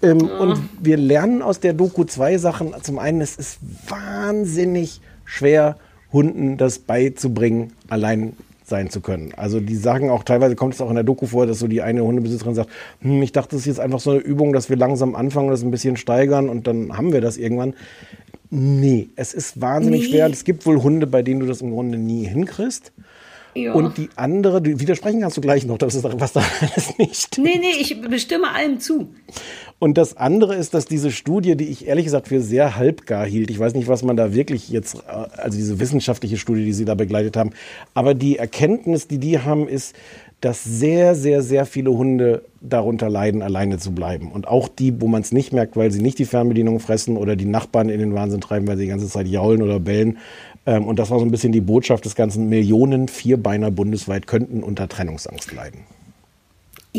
Ähm, 0.00 0.30
Und 0.38 0.62
wir 0.80 0.96
lernen 0.96 1.42
aus 1.42 1.58
der 1.58 1.72
Doku 1.72 2.04
zwei 2.04 2.38
Sachen. 2.38 2.72
Zum 2.82 3.00
einen, 3.00 3.20
es 3.20 3.34
ist 3.34 3.58
wahnsinnig 3.88 5.00
schwer, 5.24 5.76
Hunden 6.12 6.56
das 6.56 6.78
beizubringen, 6.78 7.72
allein 7.88 8.34
sein 8.68 8.90
zu 8.90 9.00
können. 9.00 9.32
Also 9.36 9.60
die 9.60 9.76
sagen 9.76 10.10
auch, 10.10 10.24
teilweise 10.24 10.54
kommt 10.56 10.74
es 10.74 10.80
auch 10.80 10.88
in 10.88 10.94
der 10.94 11.04
Doku 11.04 11.26
vor, 11.26 11.46
dass 11.46 11.58
so 11.58 11.66
die 11.66 11.82
eine 11.82 12.02
Hundebesitzerin 12.04 12.54
sagt, 12.54 12.70
hm, 13.00 13.22
ich 13.22 13.32
dachte, 13.32 13.50
das 13.52 13.60
ist 13.60 13.66
jetzt 13.66 13.80
einfach 13.80 14.00
so 14.00 14.10
eine 14.12 14.20
Übung, 14.20 14.52
dass 14.52 14.68
wir 14.68 14.76
langsam 14.76 15.14
anfangen, 15.14 15.50
das 15.50 15.62
ein 15.62 15.70
bisschen 15.70 15.96
steigern 15.96 16.48
und 16.48 16.66
dann 16.66 16.96
haben 16.96 17.12
wir 17.12 17.20
das 17.20 17.36
irgendwann. 17.36 17.74
Nee, 18.50 19.08
es 19.16 19.34
ist 19.34 19.60
wahnsinnig 19.60 20.02
Nee. 20.02 20.08
schwer. 20.08 20.26
Und 20.26 20.32
es 20.32 20.44
gibt 20.44 20.64
wohl 20.66 20.82
Hunde, 20.82 21.06
bei 21.06 21.22
denen 21.22 21.40
du 21.40 21.46
das 21.46 21.60
im 21.60 21.70
Grunde 21.70 21.98
nie 21.98 22.24
hinkriegst. 22.26 22.92
Ja. 23.54 23.72
Und 23.72 23.98
die 23.98 24.08
andere, 24.14 24.62
du 24.62 24.78
widersprechen 24.78 25.20
kannst 25.20 25.36
du 25.36 25.40
gleich 25.40 25.66
noch, 25.66 25.78
das 25.78 25.94
ist 25.94 26.04
was 26.04 26.32
da 26.32 26.42
alles 26.60 26.96
nicht 26.98 27.38
nee, 27.38 27.58
nee, 27.58 27.72
ich 27.80 28.00
bestimme 28.02 28.54
allem 28.54 28.78
zu. 28.78 29.08
Und 29.80 29.96
das 29.96 30.16
andere 30.16 30.56
ist, 30.56 30.74
dass 30.74 30.86
diese 30.86 31.12
Studie, 31.12 31.56
die 31.56 31.68
ich 31.68 31.86
ehrlich 31.86 32.04
gesagt 32.04 32.28
für 32.28 32.40
sehr 32.40 32.76
halbgar 32.76 33.24
hielt, 33.26 33.50
ich 33.50 33.58
weiß 33.58 33.74
nicht, 33.74 33.86
was 33.86 34.02
man 34.02 34.16
da 34.16 34.34
wirklich 34.34 34.70
jetzt, 34.70 34.96
äh, 34.96 35.00
also 35.36 35.56
diese 35.56 35.78
wissenschaftliche 35.78 36.36
Studie, 36.36 36.64
die 36.64 36.72
sie 36.72 36.84
da 36.84 36.94
begleitet 36.94 37.36
haben, 37.36 37.50
aber 37.94 38.14
die 38.14 38.38
Erkenntnis, 38.38 39.06
die 39.06 39.18
die 39.18 39.38
haben, 39.38 39.68
ist, 39.68 39.94
dass 40.40 40.62
sehr, 40.62 41.14
sehr, 41.14 41.42
sehr 41.42 41.66
viele 41.66 41.90
Hunde 41.90 42.44
darunter 42.60 43.08
leiden, 43.08 43.42
alleine 43.42 43.78
zu 43.78 43.92
bleiben. 43.92 44.30
Und 44.30 44.46
auch 44.46 44.68
die, 44.68 45.00
wo 45.00 45.08
man 45.08 45.22
es 45.22 45.32
nicht 45.32 45.52
merkt, 45.52 45.76
weil 45.76 45.90
sie 45.90 46.00
nicht 46.00 46.18
die 46.18 46.24
Fernbedienung 46.24 46.78
fressen 46.78 47.16
oder 47.16 47.34
die 47.34 47.44
Nachbarn 47.44 47.88
in 47.88 47.98
den 47.98 48.14
Wahnsinn 48.14 48.40
treiben, 48.40 48.66
weil 48.68 48.76
sie 48.76 48.84
die 48.84 48.90
ganze 48.90 49.08
Zeit 49.08 49.26
jaulen 49.26 49.62
oder 49.62 49.80
bellen. 49.80 50.18
Ähm, 50.66 50.86
und 50.86 50.98
das 50.98 51.10
war 51.10 51.18
so 51.18 51.24
ein 51.24 51.30
bisschen 51.30 51.52
die 51.52 51.60
Botschaft 51.60 52.04
des 52.04 52.14
ganzen 52.14 52.48
Millionen 52.48 53.08
Vierbeiner 53.08 53.70
bundesweit 53.70 54.26
könnten 54.26 54.62
unter 54.62 54.88
Trennungsangst 54.88 55.52
leiden. 55.52 55.80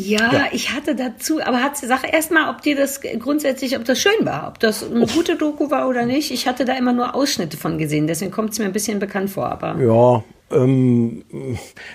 Ja, 0.07 0.31
Ja. 0.31 0.45
ich 0.51 0.71
hatte 0.73 0.95
dazu, 0.95 1.41
aber 1.41 1.61
hat, 1.61 1.77
sag 1.77 2.11
erst 2.11 2.31
mal, 2.31 2.49
ob 2.53 2.61
dir 2.61 2.75
das 2.75 3.01
grundsätzlich, 3.01 3.77
ob 3.77 3.85
das 3.85 3.99
schön 3.99 4.25
war, 4.25 4.47
ob 4.47 4.59
das 4.59 4.83
eine 4.83 5.07
gute 5.07 5.35
Doku 5.35 5.69
war 5.71 5.87
oder 5.89 6.05
nicht. 6.05 6.31
Ich 6.31 6.47
hatte 6.47 6.65
da 6.65 6.77
immer 6.77 6.93
nur 6.93 7.15
Ausschnitte 7.15 7.57
von 7.57 7.77
gesehen, 7.77 8.07
deswegen 8.07 8.31
kommt 8.31 8.51
es 8.51 8.59
mir 8.59 8.65
ein 8.65 8.71
bisschen 8.73 8.99
bekannt 8.99 9.29
vor, 9.29 9.49
aber. 9.49 9.77
Ja, 9.81 10.23
ähm, 10.51 11.23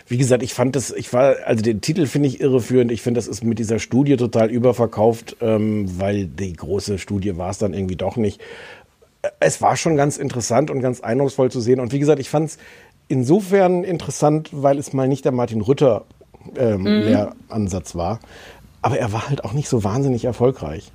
wie 0.06 0.16
gesagt, 0.16 0.42
ich 0.42 0.54
fand 0.54 0.76
das, 0.76 0.92
ich 0.92 1.12
war, 1.12 1.36
also 1.44 1.62
den 1.62 1.80
Titel 1.80 2.06
finde 2.06 2.28
ich 2.28 2.40
irreführend. 2.40 2.92
Ich 2.92 3.02
finde, 3.02 3.18
das 3.18 3.26
ist 3.26 3.42
mit 3.42 3.58
dieser 3.58 3.78
Studie 3.78 4.16
total 4.16 4.50
überverkauft, 4.50 5.36
ähm, 5.40 5.86
weil 5.98 6.26
die 6.26 6.52
große 6.52 6.98
Studie 6.98 7.36
war 7.36 7.50
es 7.50 7.58
dann 7.58 7.74
irgendwie 7.74 7.96
doch 7.96 8.16
nicht. 8.16 8.40
Es 9.40 9.60
war 9.62 9.76
schon 9.76 9.96
ganz 9.96 10.18
interessant 10.18 10.70
und 10.70 10.80
ganz 10.80 11.00
eindrucksvoll 11.00 11.50
zu 11.50 11.60
sehen. 11.60 11.80
Und 11.80 11.92
wie 11.92 11.98
gesagt, 11.98 12.20
ich 12.20 12.28
fand 12.30 12.50
es 12.50 12.58
insofern 13.08 13.84
interessant, 13.84 14.50
weil 14.52 14.78
es 14.78 14.92
mal 14.92 15.08
nicht 15.08 15.24
der 15.24 15.32
Martin 15.32 15.60
Rütter 15.60 16.04
ähm, 16.56 16.82
Mhm. 16.82 17.02
Lehransatz 17.02 17.94
war. 17.94 18.20
Aber 18.82 18.98
er 18.98 19.12
war 19.12 19.28
halt 19.28 19.44
auch 19.44 19.52
nicht 19.52 19.68
so 19.68 19.82
wahnsinnig 19.84 20.24
erfolgreich. 20.24 20.92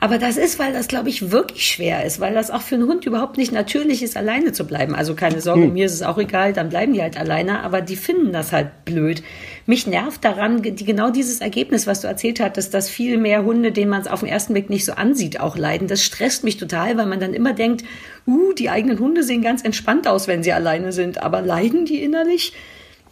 Aber 0.00 0.18
das 0.18 0.36
ist, 0.36 0.58
weil 0.58 0.72
das, 0.72 0.88
glaube 0.88 1.08
ich, 1.08 1.30
wirklich 1.30 1.66
schwer 1.66 2.04
ist, 2.04 2.20
weil 2.20 2.34
das 2.34 2.50
auch 2.50 2.62
für 2.62 2.76
einen 2.76 2.86
Hund 2.86 3.06
überhaupt 3.06 3.36
nicht 3.36 3.52
natürlich 3.52 4.02
ist, 4.02 4.16
alleine 4.16 4.52
zu 4.52 4.66
bleiben. 4.66 4.94
Also 4.94 5.14
keine 5.14 5.40
Sorge, 5.40 5.66
mir 5.66 5.86
ist 5.86 5.94
es 5.94 6.02
auch 6.02 6.18
egal, 6.18 6.52
dann 6.52 6.68
bleiben 6.68 6.92
die 6.92 7.02
halt 7.02 7.18
alleine, 7.18 7.60
aber 7.62 7.80
die 7.80 7.96
finden 7.96 8.32
das 8.32 8.52
halt 8.52 8.84
blöd. 8.84 9.22
Mich 9.66 9.86
nervt 9.86 10.24
daran 10.24 10.62
die, 10.62 10.84
genau 10.84 11.10
dieses 11.10 11.40
Ergebnis, 11.40 11.86
was 11.86 12.00
du 12.00 12.06
erzählt 12.06 12.40
hattest, 12.40 12.74
dass 12.74 12.88
viel 12.88 13.18
mehr 13.18 13.44
Hunde, 13.44 13.72
denen 13.72 13.90
man 13.90 14.02
es 14.02 14.06
auf 14.06 14.20
den 14.20 14.28
ersten 14.28 14.52
Blick 14.52 14.70
nicht 14.70 14.84
so 14.84 14.92
ansieht, 14.92 15.40
auch 15.40 15.56
leiden. 15.56 15.88
Das 15.88 16.02
stresst 16.02 16.44
mich 16.44 16.56
total, 16.56 16.96
weil 16.96 17.06
man 17.06 17.20
dann 17.20 17.34
immer 17.34 17.52
denkt, 17.52 17.84
uh, 18.26 18.52
die 18.52 18.70
eigenen 18.70 18.98
Hunde 18.98 19.22
sehen 19.22 19.42
ganz 19.42 19.62
entspannt 19.62 20.06
aus, 20.06 20.28
wenn 20.28 20.42
sie 20.42 20.52
alleine 20.52 20.92
sind, 20.92 21.22
aber 21.22 21.42
leiden 21.42 21.84
die 21.84 22.02
innerlich? 22.02 22.52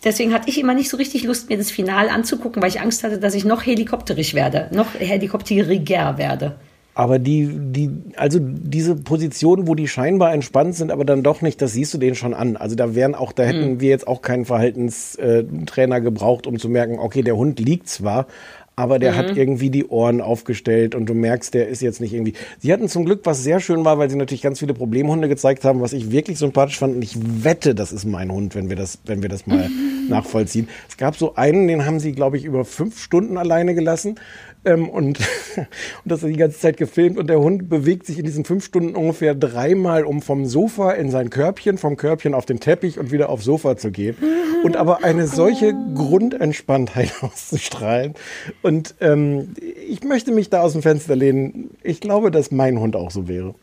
Deswegen 0.04 0.32
hatte 0.32 0.48
ich 0.48 0.58
immer 0.58 0.74
nicht 0.74 0.90
so 0.90 0.96
richtig 0.96 1.24
Lust, 1.24 1.48
mir 1.48 1.58
das 1.58 1.70
Final 1.70 2.08
anzugucken, 2.08 2.60
weil 2.60 2.70
ich 2.70 2.80
Angst 2.80 3.04
hatte, 3.04 3.18
dass 3.18 3.34
ich 3.34 3.44
noch 3.44 3.64
helikopterig 3.64 4.34
werde, 4.34 4.68
noch 4.72 4.94
helikopteriger 4.98 6.18
werde. 6.18 6.56
Aber 6.94 7.18
die, 7.18 7.48
die, 7.50 7.90
also 8.16 8.38
diese 8.40 8.96
Positionen, 8.96 9.66
wo 9.66 9.74
die 9.74 9.88
scheinbar 9.88 10.34
entspannt 10.34 10.74
sind, 10.74 10.90
aber 10.90 11.06
dann 11.06 11.22
doch 11.22 11.40
nicht, 11.40 11.62
das 11.62 11.72
siehst 11.72 11.94
du 11.94 11.98
denen 11.98 12.16
schon 12.16 12.34
an. 12.34 12.58
Also 12.58 12.76
da 12.76 12.94
wären 12.94 13.14
auch, 13.14 13.32
da 13.32 13.44
hätten 13.44 13.80
wir 13.80 13.88
jetzt 13.88 14.06
auch 14.06 14.20
keinen 14.20 14.44
Verhaltenstrainer 14.44 16.02
gebraucht, 16.02 16.46
um 16.46 16.58
zu 16.58 16.68
merken, 16.68 16.98
okay, 16.98 17.22
der 17.22 17.36
Hund 17.36 17.58
liegt 17.60 17.88
zwar, 17.88 18.26
aber 18.74 18.98
der 18.98 19.16
hat 19.16 19.36
irgendwie 19.36 19.68
die 19.68 19.86
Ohren 19.86 20.20
aufgestellt 20.20 20.94
und 20.94 21.06
du 21.06 21.14
merkst, 21.14 21.52
der 21.52 21.68
ist 21.68 21.82
jetzt 21.82 22.00
nicht 22.00 22.14
irgendwie. 22.14 22.32
Sie 22.58 22.72
hatten 22.72 22.88
zum 22.88 23.04
Glück, 23.04 23.20
was 23.24 23.42
sehr 23.42 23.60
schön 23.60 23.84
war, 23.84 23.98
weil 23.98 24.08
sie 24.08 24.16
natürlich 24.16 24.40
ganz 24.40 24.60
viele 24.60 24.72
Problemhunde 24.72 25.28
gezeigt 25.28 25.64
haben, 25.64 25.82
was 25.82 25.92
ich 25.92 26.10
wirklich 26.10 26.38
sympathisch 26.38 26.78
fand. 26.78 26.96
Und 26.96 27.02
ich 27.02 27.16
wette, 27.44 27.74
das 27.74 27.92
ist 27.92 28.06
mein 28.06 28.32
Hund, 28.32 28.54
wenn 28.54 28.70
wir 28.70 28.76
das, 28.76 28.98
wenn 29.04 29.20
wir 29.20 29.28
das 29.28 29.46
mal 29.46 29.68
nachvollziehen. 30.08 30.68
Es 30.88 30.96
gab 30.96 31.16
so 31.16 31.34
einen, 31.34 31.68
den 31.68 31.84
haben 31.84 32.00
sie, 32.00 32.12
glaube 32.12 32.38
ich, 32.38 32.44
über 32.44 32.64
fünf 32.64 32.98
Stunden 32.98 33.36
alleine 33.36 33.74
gelassen. 33.74 34.16
Ähm, 34.64 34.88
und, 34.88 35.18
und 35.56 35.66
das 36.04 36.20
die 36.20 36.36
ganze 36.36 36.58
Zeit 36.58 36.76
gefilmt 36.76 37.18
und 37.18 37.26
der 37.28 37.40
Hund 37.40 37.68
bewegt 37.68 38.06
sich 38.06 38.18
in 38.18 38.24
diesen 38.24 38.44
fünf 38.44 38.64
Stunden 38.64 38.94
ungefähr 38.94 39.34
dreimal, 39.34 40.04
um 40.04 40.22
vom 40.22 40.46
Sofa 40.46 40.92
in 40.92 41.10
sein 41.10 41.30
Körbchen, 41.30 41.78
vom 41.78 41.96
Körbchen 41.96 42.34
auf 42.34 42.46
den 42.46 42.60
Teppich 42.60 42.98
und 42.98 43.10
wieder 43.10 43.28
aufs 43.28 43.44
Sofa 43.44 43.76
zu 43.76 43.90
gehen. 43.90 44.16
Und 44.62 44.76
aber 44.76 45.02
eine 45.02 45.26
solche 45.26 45.74
Grundentspanntheit 45.94 47.12
auszustrahlen. 47.22 48.14
Und 48.62 48.94
ähm, 49.00 49.54
ich 49.88 50.04
möchte 50.04 50.32
mich 50.32 50.50
da 50.50 50.60
aus 50.60 50.72
dem 50.72 50.82
Fenster 50.82 51.16
lehnen. 51.16 51.70
Ich 51.82 52.00
glaube, 52.00 52.30
dass 52.30 52.50
mein 52.50 52.78
Hund 52.78 52.94
auch 52.94 53.10
so 53.10 53.26
wäre. 53.28 53.54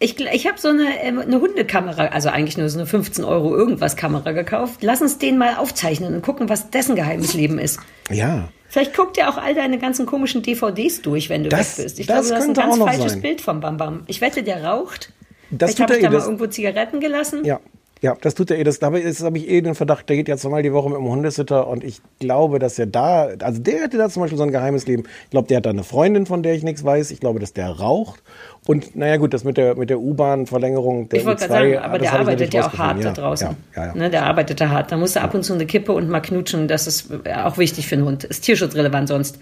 Ich, 0.00 0.20
ich 0.20 0.46
habe 0.46 0.58
so 0.58 0.68
eine, 0.68 1.02
ähm, 1.02 1.18
eine 1.18 1.40
Hundekamera, 1.40 2.06
also 2.06 2.28
eigentlich 2.28 2.56
nur 2.56 2.68
so 2.68 2.78
eine 2.78 2.86
15 2.86 3.24
Euro 3.24 3.56
irgendwas 3.56 3.96
Kamera 3.96 4.30
gekauft. 4.30 4.78
Lass 4.82 5.02
uns 5.02 5.18
den 5.18 5.38
mal 5.38 5.56
aufzeichnen 5.56 6.14
und 6.14 6.22
gucken, 6.22 6.48
was 6.48 6.70
dessen 6.70 6.94
geheimes 6.94 7.34
Leben 7.34 7.58
ist. 7.58 7.80
Ja. 8.08 8.48
Vielleicht 8.78 8.96
guckt 8.96 9.18
er 9.18 9.28
auch 9.28 9.38
all 9.38 9.54
deine 9.54 9.78
ganzen 9.78 10.06
komischen 10.06 10.42
DVDs 10.42 11.02
durch, 11.02 11.28
wenn 11.28 11.42
du 11.42 11.48
Das- 11.48 11.78
weg 11.78 11.84
bist. 11.86 11.98
Ich 11.98 12.06
das 12.06 12.28
glaube, 12.28 12.28
das 12.36 12.44
ist 12.44 12.48
ein 12.50 12.54
ganz 12.54 12.78
falsches 12.78 13.12
sein. 13.12 13.22
Bild 13.22 13.40
vom 13.40 13.58
Bam 13.60 13.76
Bam. 13.76 14.04
Ich 14.06 14.20
wette, 14.20 14.44
der 14.44 14.62
raucht. 14.64 15.12
Das 15.50 15.70
Vielleicht 15.74 15.80
habe 15.80 15.94
ich 15.96 16.02
da 16.02 16.08
eh. 16.08 16.10
mal 16.12 16.22
irgendwo 16.22 16.46
Zigaretten 16.46 17.00
gelassen. 17.00 17.44
ja. 17.44 17.58
Ja, 18.00 18.16
das 18.20 18.34
tut 18.34 18.50
er 18.50 18.58
eh. 18.58 18.64
Das, 18.64 18.78
dabei 18.78 19.00
ist, 19.00 19.22
habe 19.22 19.38
ich 19.38 19.48
eh 19.48 19.60
den 19.60 19.74
Verdacht, 19.74 20.08
der 20.08 20.16
geht 20.16 20.28
ja 20.28 20.36
zweimal 20.36 20.62
die 20.62 20.72
Woche 20.72 20.88
mit 20.88 20.98
dem 20.98 21.08
Hundesitter 21.08 21.66
und 21.66 21.82
ich 21.82 22.00
glaube, 22.20 22.58
dass 22.58 22.78
er 22.78 22.86
da, 22.86 23.28
also 23.40 23.60
der 23.60 23.82
hätte 23.82 23.98
da 23.98 24.08
zum 24.08 24.22
Beispiel 24.22 24.38
so 24.38 24.44
ein 24.44 24.52
geheimes 24.52 24.86
Leben. 24.86 25.04
Ich 25.24 25.30
glaube, 25.30 25.48
der 25.48 25.58
hat 25.58 25.66
da 25.66 25.70
eine 25.70 25.82
Freundin, 25.82 26.26
von 26.26 26.42
der 26.42 26.54
ich 26.54 26.62
nichts 26.62 26.84
weiß. 26.84 27.10
Ich 27.10 27.20
glaube, 27.20 27.40
dass 27.40 27.52
der 27.52 27.68
raucht. 27.70 28.22
Und 28.66 28.94
naja 28.94 29.16
gut, 29.16 29.34
das 29.34 29.44
mit 29.44 29.56
der, 29.56 29.76
mit 29.76 29.90
der 29.90 29.98
U-Bahn-Verlängerung 29.98 31.08
der 31.08 31.20
Ich 31.20 31.26
wollte 31.26 31.44
U2, 31.44 31.48
gerade 31.48 31.70
sagen, 31.70 31.84
aber 31.84 31.98
der 31.98 32.12
arbeitet 32.12 32.54
ja 32.54 32.66
auch 32.66 32.78
hart 32.78 32.96
rausgefunden. 32.96 33.14
da 33.14 33.22
draußen. 33.22 33.48
Ja, 33.74 33.82
ja, 33.82 33.88
ja. 33.88 33.94
Ne, 33.94 34.10
der 34.10 34.26
arbeitet 34.26 34.60
da 34.60 34.68
hart. 34.68 34.92
Da 34.92 34.96
musst 34.96 35.16
du 35.16 35.20
ab 35.20 35.34
und 35.34 35.42
zu 35.42 35.54
eine 35.54 35.66
Kippe 35.66 35.92
und 35.92 36.08
mal 36.08 36.20
knutschen. 36.20 36.68
Das 36.68 36.86
ist 36.86 37.10
äh, 37.24 37.34
auch 37.34 37.58
wichtig 37.58 37.86
für 37.88 37.96
einen 37.96 38.04
Hund. 38.04 38.24
Ist 38.24 38.42
tierschutzrelevant 38.44 39.08
sonst. 39.08 39.38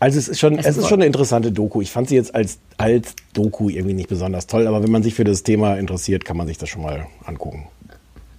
Also 0.00 0.18
es 0.18 0.28
ist 0.28 0.40
schon, 0.40 0.58
es 0.58 0.76
ist 0.76 0.88
schon 0.88 0.98
eine 0.98 1.06
interessante 1.06 1.52
Doku. 1.52 1.80
Ich 1.80 1.90
fand 1.90 2.08
sie 2.08 2.16
jetzt 2.16 2.34
als, 2.34 2.58
als 2.76 3.14
Doku 3.32 3.70
irgendwie 3.70 3.94
nicht 3.94 4.08
besonders 4.08 4.46
toll, 4.46 4.66
aber 4.66 4.82
wenn 4.82 4.90
man 4.90 5.02
sich 5.02 5.14
für 5.14 5.24
das 5.24 5.44
Thema 5.44 5.76
interessiert, 5.76 6.24
kann 6.24 6.36
man 6.36 6.46
sich 6.46 6.58
das 6.58 6.68
schon 6.68 6.82
mal 6.82 7.06
angucken. 7.24 7.68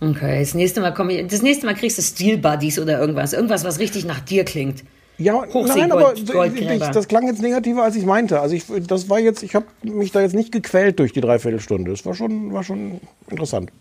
Okay, 0.02 0.40
das 0.40 0.54
nächste 0.54 0.82
Mal 0.82 0.94
komme 0.94 1.14
ich, 1.14 1.28
das 1.28 1.42
nächste 1.42 1.66
Mal 1.66 1.76
kriegst 1.76 1.98
du 1.98 2.02
Steel 2.02 2.38
Buddies 2.38 2.80
oder 2.80 3.00
irgendwas. 3.00 3.34
Irgendwas, 3.34 3.64
was 3.64 3.80
richtig 3.80 4.06
nach 4.06 4.20
dir 4.20 4.44
klingt. 4.44 4.84
Ja, 5.18 5.34
Hochsee- 5.46 5.78
nein, 5.80 5.92
aber 5.94 6.14
ich, 6.16 6.26
das 6.26 7.08
klang 7.08 7.26
jetzt 7.28 7.42
negativer, 7.42 7.84
als 7.84 7.96
ich 7.96 8.06
meinte. 8.06 8.42
Also 8.42 8.54
ich, 8.56 8.66
das 8.88 9.10
war 9.10 9.20
jetzt, 9.20 9.44
ich 9.44 9.56
habe 9.56 9.66
mich 9.84 10.12
da 10.12 10.20
jetzt 10.20 10.36
nicht 10.36 10.52
gequält 10.52 11.00
durch 11.00 11.14
die 11.14 11.22
Dreiviertelstunde. 11.22 11.92
Es 11.94 12.06
war 12.06 12.14
schon, 12.14 12.52
war 12.54 12.64
schon 12.66 13.00
interessant. 13.30 13.72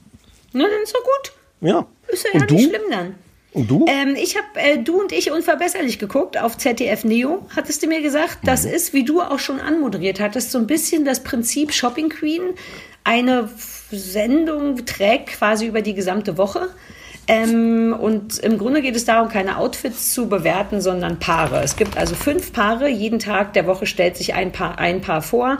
Na, 0.52 0.62
dann 0.62 0.82
ist 0.84 0.94
doch 0.94 1.02
gut. 1.02 1.32
Ja. 1.68 1.86
Ist 2.06 2.24
ja 2.32 2.40
Und 2.40 2.50
du? 2.50 2.54
nicht 2.54 2.68
schlimm 2.68 2.82
dann. 2.90 3.14
Und 3.52 3.68
du? 3.70 3.84
Ähm, 3.88 4.14
ich 4.16 4.36
habe 4.36 4.46
äh, 4.54 4.78
Du 4.78 5.00
und 5.00 5.10
ich 5.12 5.32
unverbesserlich 5.32 5.98
geguckt 5.98 6.38
auf 6.40 6.56
ZDF 6.58 7.02
Neo, 7.04 7.44
hattest 7.56 7.82
du 7.82 7.88
mir 7.88 8.00
gesagt. 8.02 8.38
Das 8.44 8.64
ist, 8.64 8.92
wie 8.92 9.04
du 9.04 9.20
auch 9.20 9.38
schon 9.40 9.58
anmoderiert 9.60 10.20
hattest, 10.20 10.52
so 10.52 10.58
ein 10.58 10.66
bisschen 10.68 11.04
das 11.04 11.22
Prinzip 11.24 11.72
Shopping 11.72 12.08
Queen. 12.10 12.42
Eine 13.02 13.48
Sendung 13.90 14.84
trägt 14.86 15.28
quasi 15.28 15.66
über 15.66 15.82
die 15.82 15.94
gesamte 15.94 16.36
Woche. 16.38 16.68
Ähm, 17.26 17.96
und 17.98 18.38
im 18.38 18.58
Grunde 18.58 18.82
geht 18.82 18.96
es 18.96 19.06
darum, 19.06 19.28
keine 19.28 19.58
Outfits 19.58 20.12
zu 20.12 20.28
bewerten, 20.28 20.80
sondern 20.80 21.18
Paare. 21.18 21.62
Es 21.62 21.76
gibt 21.76 21.96
also 21.96 22.14
fünf 22.14 22.52
Paare. 22.52 22.88
Jeden 22.88 23.18
Tag 23.18 23.54
der 23.54 23.66
Woche 23.66 23.86
stellt 23.86 24.16
sich 24.16 24.34
ein 24.34 24.52
Paar, 24.52 24.78
ein 24.78 25.00
Paar 25.00 25.22
vor, 25.22 25.58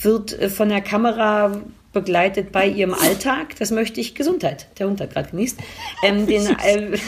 wird 0.00 0.38
äh, 0.38 0.48
von 0.48 0.68
der 0.68 0.80
Kamera 0.80 1.60
begleitet 1.92 2.52
bei 2.52 2.66
ihrem 2.66 2.94
Alltag. 2.94 3.56
Das 3.58 3.70
möchte 3.70 4.00
ich 4.00 4.14
Gesundheit. 4.14 4.68
Der 4.78 4.86
Hund 4.86 5.00
hat 5.00 5.12
gerade 5.12 5.30
genießt. 5.30 5.58
Ähm, 6.02 6.26
den, 6.26 6.46
äh, 6.64 6.98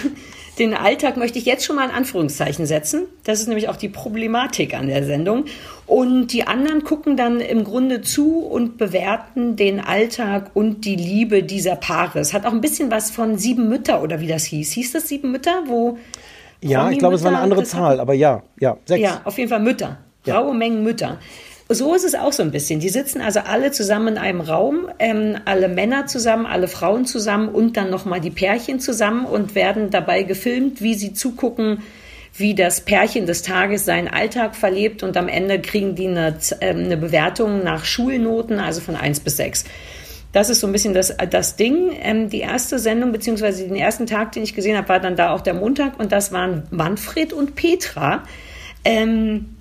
den 0.58 0.74
Alltag 0.74 1.16
möchte 1.16 1.38
ich 1.38 1.44
jetzt 1.44 1.64
schon 1.64 1.76
mal 1.76 1.84
in 1.84 1.90
Anführungszeichen 1.90 2.66
setzen. 2.66 3.06
Das 3.24 3.40
ist 3.40 3.48
nämlich 3.48 3.68
auch 3.68 3.76
die 3.76 3.88
Problematik 3.88 4.74
an 4.74 4.86
der 4.86 5.04
Sendung. 5.04 5.46
Und 5.86 6.28
die 6.28 6.46
anderen 6.46 6.84
gucken 6.84 7.16
dann 7.16 7.40
im 7.40 7.64
Grunde 7.64 8.00
zu 8.02 8.38
und 8.38 8.78
bewerten 8.78 9.56
den 9.56 9.80
Alltag 9.80 10.50
und 10.54 10.84
die 10.84 10.96
Liebe 10.96 11.42
dieser 11.42 11.76
Paare. 11.76 12.20
Es 12.20 12.32
hat 12.32 12.46
auch 12.46 12.52
ein 12.52 12.60
bisschen 12.60 12.90
was 12.90 13.10
von 13.10 13.36
Sieben 13.36 13.68
Mütter 13.68 14.02
oder 14.02 14.20
wie 14.20 14.28
das 14.28 14.44
hieß. 14.44 14.72
Hieß 14.72 14.92
das 14.92 15.08
Sieben 15.08 15.32
Mütter? 15.32 15.64
Wo 15.66 15.98
ja, 16.62 16.90
ich 16.90 16.98
glaube, 16.98 17.16
es 17.16 17.22
war 17.22 17.30
eine 17.30 17.40
andere 17.40 17.64
Zahl, 17.64 18.00
aber 18.00 18.14
ja, 18.14 18.42
ja, 18.58 18.78
sechs. 18.86 19.02
ja, 19.02 19.20
auf 19.24 19.36
jeden 19.36 19.50
Fall 19.50 19.60
Mütter. 19.60 19.98
Ja. 20.24 20.38
Raue 20.38 20.54
Mengen 20.54 20.82
Mütter. 20.82 21.18
So 21.68 21.94
ist 21.94 22.04
es 22.04 22.14
auch 22.14 22.32
so 22.32 22.42
ein 22.42 22.50
bisschen. 22.50 22.80
Die 22.80 22.90
sitzen 22.90 23.22
also 23.22 23.40
alle 23.40 23.70
zusammen 23.70 24.08
in 24.08 24.18
einem 24.18 24.42
Raum, 24.42 24.88
ähm, 24.98 25.38
alle 25.46 25.68
Männer 25.68 26.06
zusammen, 26.06 26.44
alle 26.44 26.68
Frauen 26.68 27.06
zusammen 27.06 27.48
und 27.48 27.78
dann 27.78 27.88
nochmal 27.88 28.20
die 28.20 28.30
Pärchen 28.30 28.80
zusammen 28.80 29.24
und 29.24 29.54
werden 29.54 29.88
dabei 29.88 30.24
gefilmt, 30.24 30.82
wie 30.82 30.94
sie 30.94 31.14
zugucken, 31.14 31.78
wie 32.36 32.54
das 32.54 32.82
Pärchen 32.82 33.24
des 33.26 33.42
Tages 33.42 33.86
seinen 33.86 34.08
Alltag 34.08 34.56
verlebt 34.56 35.02
und 35.02 35.16
am 35.16 35.28
Ende 35.28 35.58
kriegen 35.60 35.94
die 35.94 36.08
eine, 36.08 36.36
ähm, 36.60 36.84
eine 36.84 36.98
Bewertung 36.98 37.64
nach 37.64 37.86
Schulnoten, 37.86 38.58
also 38.60 38.82
von 38.82 38.96
1 38.96 39.20
bis 39.20 39.38
6. 39.38 39.64
Das 40.32 40.50
ist 40.50 40.60
so 40.60 40.66
ein 40.66 40.72
bisschen 40.72 40.92
das, 40.92 41.16
das 41.30 41.56
Ding. 41.56 41.92
Ähm, 42.02 42.28
die 42.28 42.40
erste 42.40 42.78
Sendung, 42.78 43.12
beziehungsweise 43.12 43.66
den 43.66 43.76
ersten 43.76 44.06
Tag, 44.06 44.32
den 44.32 44.42
ich 44.42 44.54
gesehen 44.54 44.76
habe, 44.76 44.88
war 44.90 45.00
dann 45.00 45.16
da 45.16 45.32
auch 45.32 45.40
der 45.40 45.54
Montag 45.54 45.98
und 45.98 46.12
das 46.12 46.30
waren 46.30 46.64
Manfred 46.70 47.32
und 47.32 47.54
Petra. 47.54 48.24
Ähm, 48.84 49.53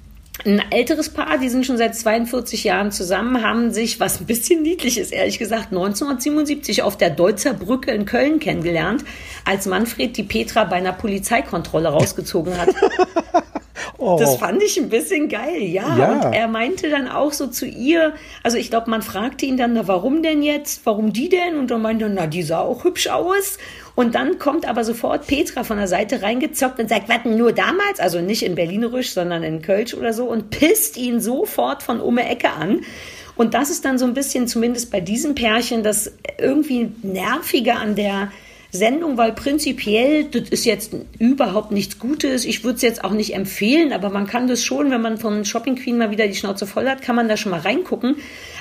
ein 0.45 0.61
älteres 0.71 1.09
Paar, 1.09 1.37
die 1.37 1.49
sind 1.49 1.65
schon 1.65 1.77
seit 1.77 1.95
42 1.95 2.63
Jahren 2.63 2.91
zusammen, 2.91 3.43
haben 3.43 3.71
sich, 3.71 3.99
was 3.99 4.19
ein 4.19 4.25
bisschen 4.25 4.61
niedlich 4.61 4.97
ist, 4.97 5.13
ehrlich 5.13 5.39
gesagt, 5.39 5.67
1977 5.67 6.81
auf 6.81 6.97
der 6.97 7.11
Deutzer 7.11 7.53
Brücke 7.53 7.91
in 7.91 8.05
Köln 8.05 8.39
kennengelernt, 8.39 9.05
als 9.45 9.67
Manfred 9.67 10.17
die 10.17 10.23
Petra 10.23 10.63
bei 10.65 10.77
einer 10.77 10.93
Polizeikontrolle 10.93 11.89
rausgezogen 11.89 12.57
hat. 12.57 12.69
Oh. 13.97 14.17
Das 14.19 14.35
fand 14.35 14.61
ich 14.61 14.77
ein 14.77 14.89
bisschen 14.89 15.29
geil, 15.29 15.61
ja. 15.63 15.97
Ja. 15.97 16.11
Und 16.11 16.33
er 16.33 16.47
meinte 16.47 16.89
dann 16.89 17.07
auch 17.07 17.31
so 17.31 17.47
zu 17.47 17.65
ihr, 17.65 18.13
also 18.43 18.57
ich 18.57 18.69
glaube, 18.69 18.89
man 18.89 19.01
fragte 19.01 19.45
ihn 19.45 19.57
dann, 19.57 19.73
na, 19.73 19.87
warum 19.87 20.21
denn 20.21 20.43
jetzt? 20.43 20.85
Warum 20.85 21.13
die 21.13 21.29
denn? 21.29 21.57
Und 21.57 21.71
dann 21.71 21.81
meinte 21.81 22.05
er, 22.05 22.09
na, 22.09 22.27
die 22.27 22.43
sah 22.43 22.59
auch 22.59 22.83
hübsch 22.83 23.07
aus. 23.07 23.57
Und 23.95 24.15
dann 24.15 24.39
kommt 24.39 24.67
aber 24.67 24.83
sofort 24.83 25.27
Petra 25.27 25.63
von 25.63 25.77
der 25.77 25.87
Seite 25.87 26.21
reingezockt 26.21 26.79
und 26.79 26.89
sagt, 26.89 27.09
was 27.09 27.23
denn 27.23 27.37
nur 27.37 27.53
damals? 27.53 27.99
Also 27.99 28.21
nicht 28.21 28.43
in 28.43 28.55
Berlinerisch, 28.55 29.11
sondern 29.11 29.43
in 29.43 29.61
Kölsch 29.61 29.93
oder 29.93 30.13
so 30.13 30.25
und 30.25 30.49
pisst 30.49 30.97
ihn 30.97 31.19
sofort 31.19 31.83
von 31.83 31.99
um 31.99 32.15
die 32.15 32.23
Ecke 32.23 32.51
an. 32.51 32.81
Und 33.35 33.53
das 33.53 33.69
ist 33.69 33.85
dann 33.85 33.97
so 33.97 34.05
ein 34.05 34.13
bisschen, 34.13 34.47
zumindest 34.47 34.91
bei 34.91 34.99
diesem 34.99 35.35
Pärchen, 35.35 35.83
das 35.83 36.11
irgendwie 36.37 36.91
nervige 37.01 37.75
an 37.75 37.95
der 37.95 38.31
Sendung, 38.73 39.17
weil 39.17 39.33
prinzipiell, 39.33 40.25
das 40.25 40.49
ist 40.49 40.65
jetzt 40.65 40.93
überhaupt 41.19 41.71
nichts 41.71 41.99
Gutes. 41.99 42.43
Ich 42.43 42.63
würde 42.63 42.77
es 42.77 42.81
jetzt 42.81 43.03
auch 43.03 43.11
nicht 43.11 43.35
empfehlen, 43.35 43.93
aber 43.93 44.09
man 44.09 44.25
kann 44.25 44.47
das 44.47 44.63
schon, 44.63 44.89
wenn 44.89 45.01
man 45.01 45.19
von 45.19 45.45
Shopping 45.45 45.75
Queen 45.75 45.99
mal 45.99 46.09
wieder 46.09 46.27
die 46.27 46.33
Schnauze 46.33 46.65
voll 46.65 46.89
hat, 46.89 47.03
kann 47.03 47.15
man 47.15 47.29
da 47.29 47.37
schon 47.37 47.51
mal 47.51 47.59
reingucken. 47.59 48.15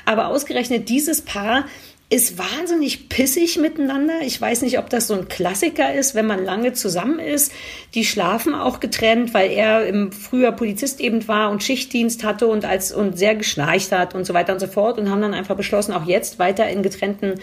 Aber 0.04 0.26
ausgerechnet 0.26 0.90
dieses 0.90 1.22
Paar 1.22 1.64
ist 2.10 2.36
wahnsinnig 2.36 3.08
pissig 3.08 3.56
miteinander. 3.56 4.20
Ich 4.20 4.38
weiß 4.38 4.60
nicht, 4.60 4.78
ob 4.78 4.90
das 4.90 5.06
so 5.06 5.14
ein 5.14 5.28
Klassiker 5.28 5.94
ist, 5.94 6.14
wenn 6.14 6.26
man 6.26 6.44
lange 6.44 6.74
zusammen 6.74 7.18
ist. 7.18 7.50
Die 7.94 8.04
schlafen 8.04 8.54
auch 8.54 8.80
getrennt, 8.80 9.32
weil 9.32 9.50
er 9.50 9.86
im 9.86 10.12
Frühjahr 10.12 10.52
Polizist 10.52 11.00
eben 11.00 11.26
war 11.26 11.50
und 11.50 11.62
Schichtdienst 11.62 12.22
hatte 12.22 12.48
und 12.48 12.66
als 12.66 12.92
und 12.92 13.16
sehr 13.16 13.34
geschnarcht 13.34 13.92
hat 13.92 14.14
und 14.14 14.26
so 14.26 14.34
weiter 14.34 14.52
und 14.52 14.60
so 14.60 14.66
fort 14.66 14.98
und 14.98 15.08
haben 15.08 15.22
dann 15.22 15.32
einfach 15.32 15.56
beschlossen, 15.56 15.94
auch 15.94 16.04
jetzt 16.04 16.38
weiter 16.38 16.68
in 16.68 16.82
getrennten 16.82 17.40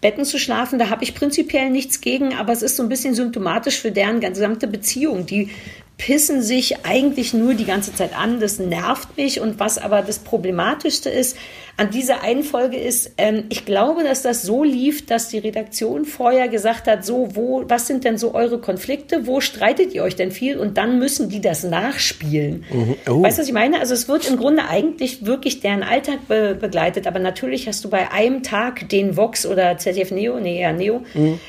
Betten 0.00 0.24
zu 0.24 0.38
schlafen. 0.38 0.78
Da 0.78 0.88
habe 0.88 1.04
ich 1.04 1.14
prinzipiell 1.14 1.70
nichts 1.70 2.00
gegen, 2.00 2.34
aber 2.34 2.52
es 2.52 2.62
ist 2.62 2.76
so 2.76 2.82
ein 2.82 2.88
bisschen 2.88 3.14
symptomatisch 3.14 3.78
für 3.78 3.92
deren 3.92 4.20
gesamte 4.20 4.66
Beziehung. 4.66 5.26
Die 5.26 5.50
pissen 5.98 6.40
sich 6.40 6.86
eigentlich 6.86 7.34
nur 7.34 7.52
die 7.52 7.66
ganze 7.66 7.94
Zeit 7.94 8.16
an. 8.16 8.40
Das 8.40 8.58
nervt 8.58 9.16
mich. 9.18 9.40
Und 9.40 9.60
was 9.60 9.76
aber 9.76 10.00
das 10.00 10.18
Problematischste 10.18 11.10
ist 11.10 11.36
an 11.76 11.90
dieser 11.90 12.22
einen 12.22 12.42
Folge 12.42 12.76
ist, 12.76 13.12
ähm, 13.18 13.44
ich 13.48 13.64
glaube, 13.64 14.04
dass 14.04 14.22
das 14.22 14.42
so 14.42 14.64
lief, 14.64 15.06
dass 15.06 15.28
die 15.28 15.38
Redaktion 15.38 16.04
vorher 16.04 16.48
gesagt 16.48 16.86
hat, 16.86 17.04
so, 17.04 17.28
wo, 17.34 17.64
was 17.68 17.86
sind 17.86 18.04
denn 18.04 18.18
so 18.18 18.34
eure 18.34 18.58
Konflikte? 18.58 19.26
Wo 19.26 19.40
streitet 19.40 19.94
ihr 19.94 20.02
euch 20.02 20.16
denn 20.16 20.30
viel? 20.30 20.58
Und 20.58 20.76
dann 20.76 20.98
müssen 20.98 21.28
die 21.28 21.40
das 21.40 21.64
nachspielen. 21.64 22.64
Oh. 23.08 23.22
Weißt 23.22 23.38
du, 23.38 23.42
was 23.42 23.48
ich 23.48 23.54
meine? 23.54 23.80
Also 23.80 23.94
es 23.94 24.08
wird 24.08 24.28
im 24.28 24.36
Grunde 24.36 24.64
eigentlich 24.68 25.24
wirklich 25.24 25.60
deren 25.60 25.82
Alltag 25.82 26.28
be 26.28 26.56
begleitet. 26.58 27.06
Aber 27.06 27.18
natürlich 27.18 27.66
hast 27.66 27.84
du 27.84 27.90
bei 27.90 28.10
einem 28.10 28.42
Tag, 28.42 28.88
den 28.88 29.16
Vox 29.16 29.46
oder 29.46 29.78
ZDF 29.78 30.10
Neo, 30.10 30.38
nee, 30.40 30.60
ja, 30.60 30.72
Neo, 30.72 31.02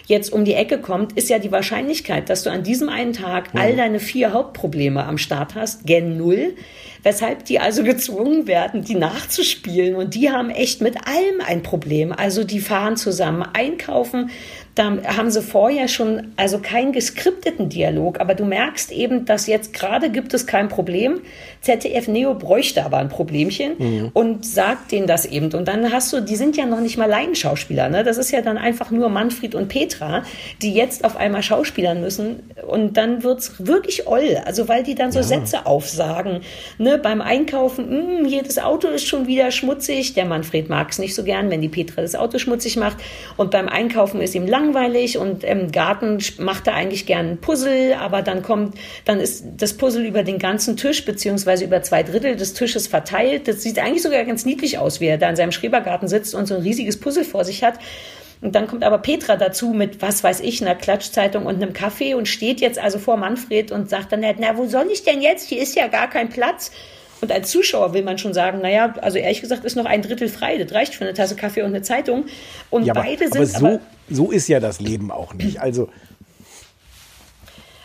jetzt 0.06 0.32
um 0.32 0.46
die 0.46 0.54
Ecke 0.54 0.78
kommt, 0.80 1.14
ist 1.18 1.30
ja 1.30 1.40
die 1.40 1.52
Wahrscheinlichkeit, 1.52 2.30
dass 2.30 2.44
du 2.44 2.52
an 2.52 2.64
diesem 2.64 2.90
einen 2.90 3.14
Tag 3.14 3.50
all 3.54 3.76
deine 3.76 4.00
vier 4.00 4.34
Hauptprobleme 4.34 5.06
am 5.06 5.18
Start 5.18 5.56
hast, 5.56 5.86
gen 5.86 6.18
Null. 6.18 6.54
Weshalb 7.04 7.46
die 7.46 7.60
also 7.60 7.84
gezwungen 7.84 8.48
werden, 8.48 8.84
die 8.84 8.96
nachzuspielen. 8.96 9.96
Und 9.96 10.14
die 10.14 10.30
haben 10.30 10.50
echt 10.50 10.82
mit 10.82 11.08
allem 11.08 11.42
ein 11.46 11.64
Problem. 11.64 12.12
Also 12.12 12.44
die 12.44 12.60
fahren 12.60 12.98
zusammen 12.98 13.44
einkaufen. 13.54 14.30
Da 14.76 14.98
haben 15.18 15.32
sie 15.32 15.42
vorher 15.42 15.88
schon, 15.88 16.32
also 16.38 16.60
keinen 16.60 16.94
geskripteten 16.94 17.70
Dialog, 17.70 18.20
aber 18.20 18.36
du 18.36 18.46
merkst 18.46 18.92
eben, 18.92 19.26
dass 19.26 19.48
jetzt 19.48 19.74
gerade 19.74 20.10
gibt 20.10 20.34
es 20.34 20.48
kein 20.48 20.70
Problem. 20.70 21.22
ZDF 21.62 22.08
Neo 22.08 22.34
bräuchte 22.34 22.86
aber 22.86 22.98
ein 22.98 23.10
Problemchen 23.10 24.10
und 24.14 24.46
sagt 24.46 24.92
denen 24.92 25.08
das 25.08 25.26
eben. 25.26 25.54
Und 25.54 25.68
dann 25.68 25.92
hast 25.92 26.12
du, 26.14 26.22
die 26.22 26.36
sind 26.36 26.58
ja 26.58 26.66
noch 26.66 26.80
nicht 26.80 26.98
mal 26.98 27.10
Laienschauspieler, 27.10 27.90
ne? 27.90 28.04
Das 28.04 28.18
ist 28.18 28.32
ja 28.32 28.42
dann 28.42 28.58
einfach 28.58 28.92
nur 28.92 29.10
Manfred 29.10 29.56
und 29.56 29.68
Petra, 29.68 30.24
die 30.62 30.74
jetzt 30.74 31.04
auf 31.04 31.18
einmal 31.18 31.44
schauspielern 31.44 32.02
müssen. 32.02 32.52
Und 32.68 32.98
dann 32.98 33.24
wird's 33.24 33.54
wirklich 33.60 34.08
oll. 34.08 34.38
Also 34.46 34.68
weil 34.68 34.84
die 34.84 34.96
dann 34.96 35.12
so 35.12 35.22
Sätze 35.22 35.66
aufsagen. 35.66 36.42
Ne? 36.78 36.98
Beim 36.98 37.22
Einkaufen, 37.22 38.22
"Mm, 38.22 38.26
hier 38.26 38.44
das 38.44 38.58
Auto 38.58 38.88
ist 38.88 39.08
schon 39.08 39.28
wieder 39.28 39.52
schmutzig. 39.52 40.14
Der 40.14 40.26
Manfred 40.26 40.70
mag 40.70 40.90
es 40.92 41.00
nicht 41.00 41.14
so 41.14 41.24
gern, 41.24 41.50
wenn 41.50 41.62
die 41.62 41.70
Petra 41.70 42.02
das 42.02 42.16
Auto 42.16 42.40
schmutzig 42.40 42.78
macht. 42.78 42.98
Und 43.38 43.52
beim 43.52 43.68
Einkaufen 43.68 44.22
ist 44.22 44.34
ihm 44.36 44.48
langweilig 44.62 45.18
und 45.18 45.44
im 45.44 45.72
Garten 45.72 46.20
macht 46.38 46.68
er 46.68 46.76
eigentlich 46.76 47.06
gern 47.06 47.32
ein 47.32 47.38
Puzzle, 47.38 47.96
aber 47.96 48.22
dann 48.22 48.42
kommt, 48.42 48.76
dann 49.06 49.20
ist 49.20 49.44
das 49.58 49.74
Puzzle 49.74 50.06
über 50.06 50.24
den 50.24 50.38
ganzen 50.38 50.78
Tisch 50.78 51.04
beziehungsweise 51.04 51.66
über 51.66 51.82
zwei 51.82 52.04
Drittel 52.04 52.36
des 52.36 52.54
Tisches 52.54 52.88
verteilt. 52.88 53.48
Das 53.48 53.62
sieht 53.62 53.80
eigentlich 53.80 54.04
sogar 54.04 54.24
ganz 54.24 54.46
niedlich 54.46 54.78
aus, 54.78 55.02
wie 55.02 55.08
er 55.08 55.18
da 55.18 55.30
in 55.30 55.36
seinem 55.36 55.52
Schrebergarten 55.52 56.08
sitzt 56.08 56.36
und 56.36 56.48
so 56.48 56.56
ein 56.56 56.62
riesiges 56.62 57.00
Puzzle 57.00 57.26
vor 57.26 57.44
sich 57.44 57.64
hat. 57.64 57.76
Und 58.42 58.56
dann 58.56 58.68
kommt 58.68 58.84
aber 58.84 58.98
Petra 58.98 59.36
dazu 59.36 59.70
mit, 59.70 60.02
was 60.02 60.24
weiß 60.24 60.40
ich, 60.40 60.62
einer 60.62 60.76
Klatschzeitung 60.76 61.46
und 61.46 61.56
einem 61.56 61.74
Kaffee 61.74 62.16
und 62.16 62.28
steht 62.28 62.60
jetzt 62.60 62.80
also 62.80 62.98
vor 62.98 63.18
Manfred 63.18 63.72
und 63.72 63.90
sagt 63.90 64.12
dann, 64.12 64.24
na, 64.40 64.58
wo 64.58 64.66
soll 64.66 64.88
ich 64.92 65.04
denn 65.04 65.22
jetzt? 65.22 65.48
Hier 65.48 65.62
ist 65.62 65.76
ja 65.76 65.88
gar 65.88 66.10
kein 66.10 66.30
Platz. 66.30 66.72
Und 67.22 67.32
als 67.32 67.52
Zuschauer 67.52 67.94
will 67.94 68.04
man 68.04 68.18
schon 68.18 68.34
sagen, 68.34 68.62
naja, 68.62 68.94
also 69.02 69.18
ehrlich 69.20 69.42
gesagt 69.42 69.64
ist 69.64 69.76
noch 69.76 69.86
ein 69.86 70.02
Drittel 70.02 70.28
frei. 70.28 70.58
Das 70.58 70.74
reicht 70.74 70.96
für 70.96 71.06
eine 71.06 71.14
Tasse 71.14 71.36
Kaffee 71.36 71.62
und 71.62 71.70
eine 71.70 71.84
Zeitung. 71.84 72.26
Und 72.70 72.86
Ja, 72.86 72.94
aber, 72.94 73.04
beide 73.04 73.26
sind 73.26 73.38
aber 73.38 73.46
so, 73.46 73.66
aber, 73.68 73.80
so 74.10 74.32
ist 74.32 74.48
ja 74.48 74.60
das 74.60 74.82
Leben 74.82 75.12
auch 75.12 75.34
nicht. 75.34 75.62
Also, 75.62 75.90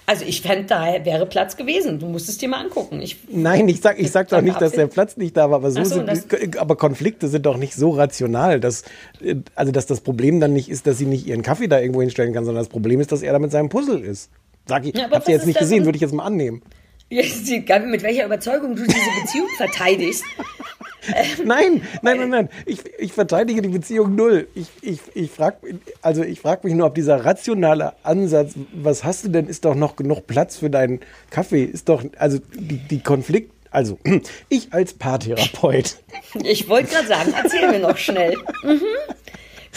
also 0.07 0.25
ich 0.25 0.41
fände, 0.41 0.67
da 0.67 1.05
wäre 1.05 1.27
Platz 1.27 1.57
gewesen. 1.57 1.99
Du 1.99 2.07
musst 2.07 2.29
es 2.29 2.39
dir 2.39 2.49
mal 2.49 2.61
angucken. 2.61 3.03
Ich, 3.03 3.19
nein, 3.29 3.69
ich 3.69 3.81
sag, 3.81 3.99
ich 3.99 4.13
sag 4.13 4.29
doch 4.29 4.41
nicht, 4.41 4.61
dass 4.61 4.73
der 4.73 4.87
Platz 4.87 5.17
nicht 5.17 5.37
da 5.37 5.51
war, 5.51 5.57
aber 5.57 5.73
so, 5.73 5.83
so, 5.83 5.97
sind, 5.97 6.59
aber 6.59 6.77
Konflikte 6.77 7.27
sind 7.27 7.45
doch 7.45 7.57
nicht 7.57 7.75
so 7.75 7.91
rational, 7.91 8.61
dass, 8.61 8.85
also, 9.57 9.73
dass 9.73 9.87
das 9.87 10.01
Problem 10.01 10.39
dann 10.39 10.53
nicht 10.53 10.71
ist, 10.71 10.87
dass 10.87 10.97
sie 10.97 11.07
nicht 11.07 11.27
ihren 11.27 11.43
Kaffee 11.43 11.67
da 11.67 11.81
irgendwo 11.81 12.01
hinstellen 12.01 12.33
kann, 12.33 12.45
sondern 12.45 12.63
das 12.63 12.69
Problem 12.69 13.01
ist, 13.01 13.11
dass 13.11 13.23
er 13.23 13.33
da 13.33 13.41
mit 13.41 13.51
seinem 13.51 13.69
Puzzle 13.69 14.03
ist. 14.03 14.31
Sag 14.67 14.87
ich, 14.87 14.97
Ja, 14.97 15.07
aber 15.07 15.17
habt 15.17 15.29
ihr 15.29 15.35
jetzt 15.35 15.47
nicht 15.47 15.59
gesehen, 15.59 15.85
würde 15.85 15.97
ich 15.97 16.03
jetzt 16.03 16.15
mal 16.15 16.25
annehmen. 16.25 16.63
Jetzt, 17.09 17.49
mit 17.49 18.03
welcher 18.03 18.27
Überzeugung 18.27 18.75
du 18.75 18.83
diese 18.83 19.21
Beziehung 19.23 19.49
verteidigst. 19.57 20.25
Nein, 21.45 21.83
nein, 22.03 22.19
nein, 22.19 22.29
nein. 22.31 22.49
Ich, 22.65 22.81
ich 22.99 23.13
verteidige 23.13 23.63
die 23.63 23.69
Beziehung 23.69 24.17
null. 24.17 24.49
Ich, 24.55 24.67
ich, 24.83 24.99
ich 25.15 25.31
frage 25.31 25.79
also 26.03 26.25
ich 26.25 26.41
frag 26.41 26.65
mich 26.65 26.75
nur, 26.75 26.87
ob 26.87 26.97
dieser 26.97 27.25
rationale 27.25 27.93
Ansatz, 28.03 28.55
was 28.73 29.05
hast 29.05 29.25
du 29.25 29.29
denn, 29.29 29.47
ist 29.47 29.65
doch 29.65 29.77
noch 29.77 29.95
genug 29.95 30.27
Platz 30.27 30.57
für 30.57 30.69
deinen 30.69 31.01
Kaffee, 31.31 31.63
ist 31.63 31.89
doch, 31.89 32.05
also 32.19 32.39
die, 32.55 32.79
die 32.79 33.01
Konflikt, 33.01 33.53
also 33.71 33.99
ich 34.49 34.73
als 34.73 34.95
Paartherapeut, 34.95 35.97
Ich 36.43 36.69
wollte 36.69 36.93
gerade 36.93 37.07
sagen, 37.07 37.35
erzähl 37.41 37.69
mir 37.71 37.79
noch 37.81 37.97
schnell. 37.99 38.37
Mhm. 38.65 38.81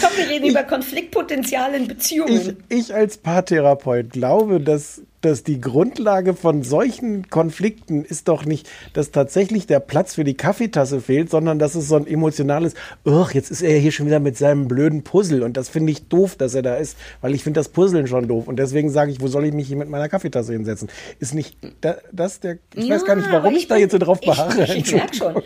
Komm, 0.01 0.17
wir 0.17 0.29
reden 0.29 0.49
über 0.49 0.63
Konfliktpotenzial 0.63 1.75
in 1.75 1.83
ich, 1.83 1.87
Beziehungen. 1.89 2.63
ich 2.69 2.93
als 2.93 3.17
Paartherapeut 3.17 4.11
glaube, 4.11 4.61
dass, 4.61 5.01
dass 5.21 5.43
die 5.43 5.59
Grundlage 5.59 6.33
von 6.33 6.63
solchen 6.63 7.29
Konflikten 7.29 8.05
ist 8.05 8.27
doch 8.27 8.45
nicht, 8.45 8.69
dass 8.93 9.11
tatsächlich 9.11 9.67
der 9.67 9.79
Platz 9.79 10.15
für 10.15 10.23
die 10.23 10.35
Kaffeetasse 10.35 11.01
fehlt, 11.01 11.29
sondern 11.29 11.59
dass 11.59 11.75
es 11.75 11.87
so 11.87 11.95
ein 11.95 12.07
emotionales, 12.07 12.73
ach, 13.05 13.33
jetzt 13.33 13.51
ist 13.51 13.61
er 13.61 13.77
hier 13.77 13.91
schon 13.91 14.05
wieder 14.05 14.19
mit 14.19 14.37
seinem 14.37 14.67
blöden 14.67 15.03
Puzzle 15.03 15.43
und 15.43 15.57
das 15.57 15.69
finde 15.69 15.91
ich 15.91 16.07
doof, 16.07 16.35
dass 16.35 16.55
er 16.55 16.61
da 16.61 16.75
ist, 16.75 16.97
weil 17.21 17.35
ich 17.35 17.43
finde 17.43 17.59
das 17.59 17.69
Puzzeln 17.69 18.07
schon 18.07 18.27
doof 18.27 18.47
und 18.47 18.57
deswegen 18.57 18.89
sage 18.89 19.11
ich, 19.11 19.21
wo 19.21 19.27
soll 19.27 19.45
ich 19.45 19.53
mich 19.53 19.67
hier 19.67 19.77
mit 19.77 19.89
meiner 19.89 20.09
Kaffeetasse 20.09 20.53
hinsetzen? 20.53 20.89
Ist 21.19 21.33
nicht 21.33 21.57
da, 21.81 21.97
das 22.11 22.39
der, 22.39 22.57
ich 22.75 22.89
weiß 22.89 23.05
gar 23.05 23.15
nicht, 23.15 23.29
warum 23.29 23.47
aber 23.47 23.55
ich, 23.55 23.67
da 23.67 23.77
jetzt 23.77 23.91
so 23.91 23.97
drauf 23.97 24.21
beharre. 24.21 24.63
Ich, 24.63 24.75
ich 24.75 24.93
merke 24.93 25.15
schon. 25.15 25.41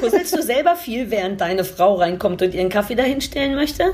Puzzelst 0.00 0.36
du 0.36 0.42
selber 0.42 0.76
viel, 0.76 1.10
während 1.10 1.40
deine 1.40 1.64
Frau 1.64 1.94
reinkommt 1.94 2.42
und 2.42 2.54
ihren 2.54 2.68
Kaffee 2.68 2.94
dahinstellen 2.94 3.54
möchte? 3.54 3.84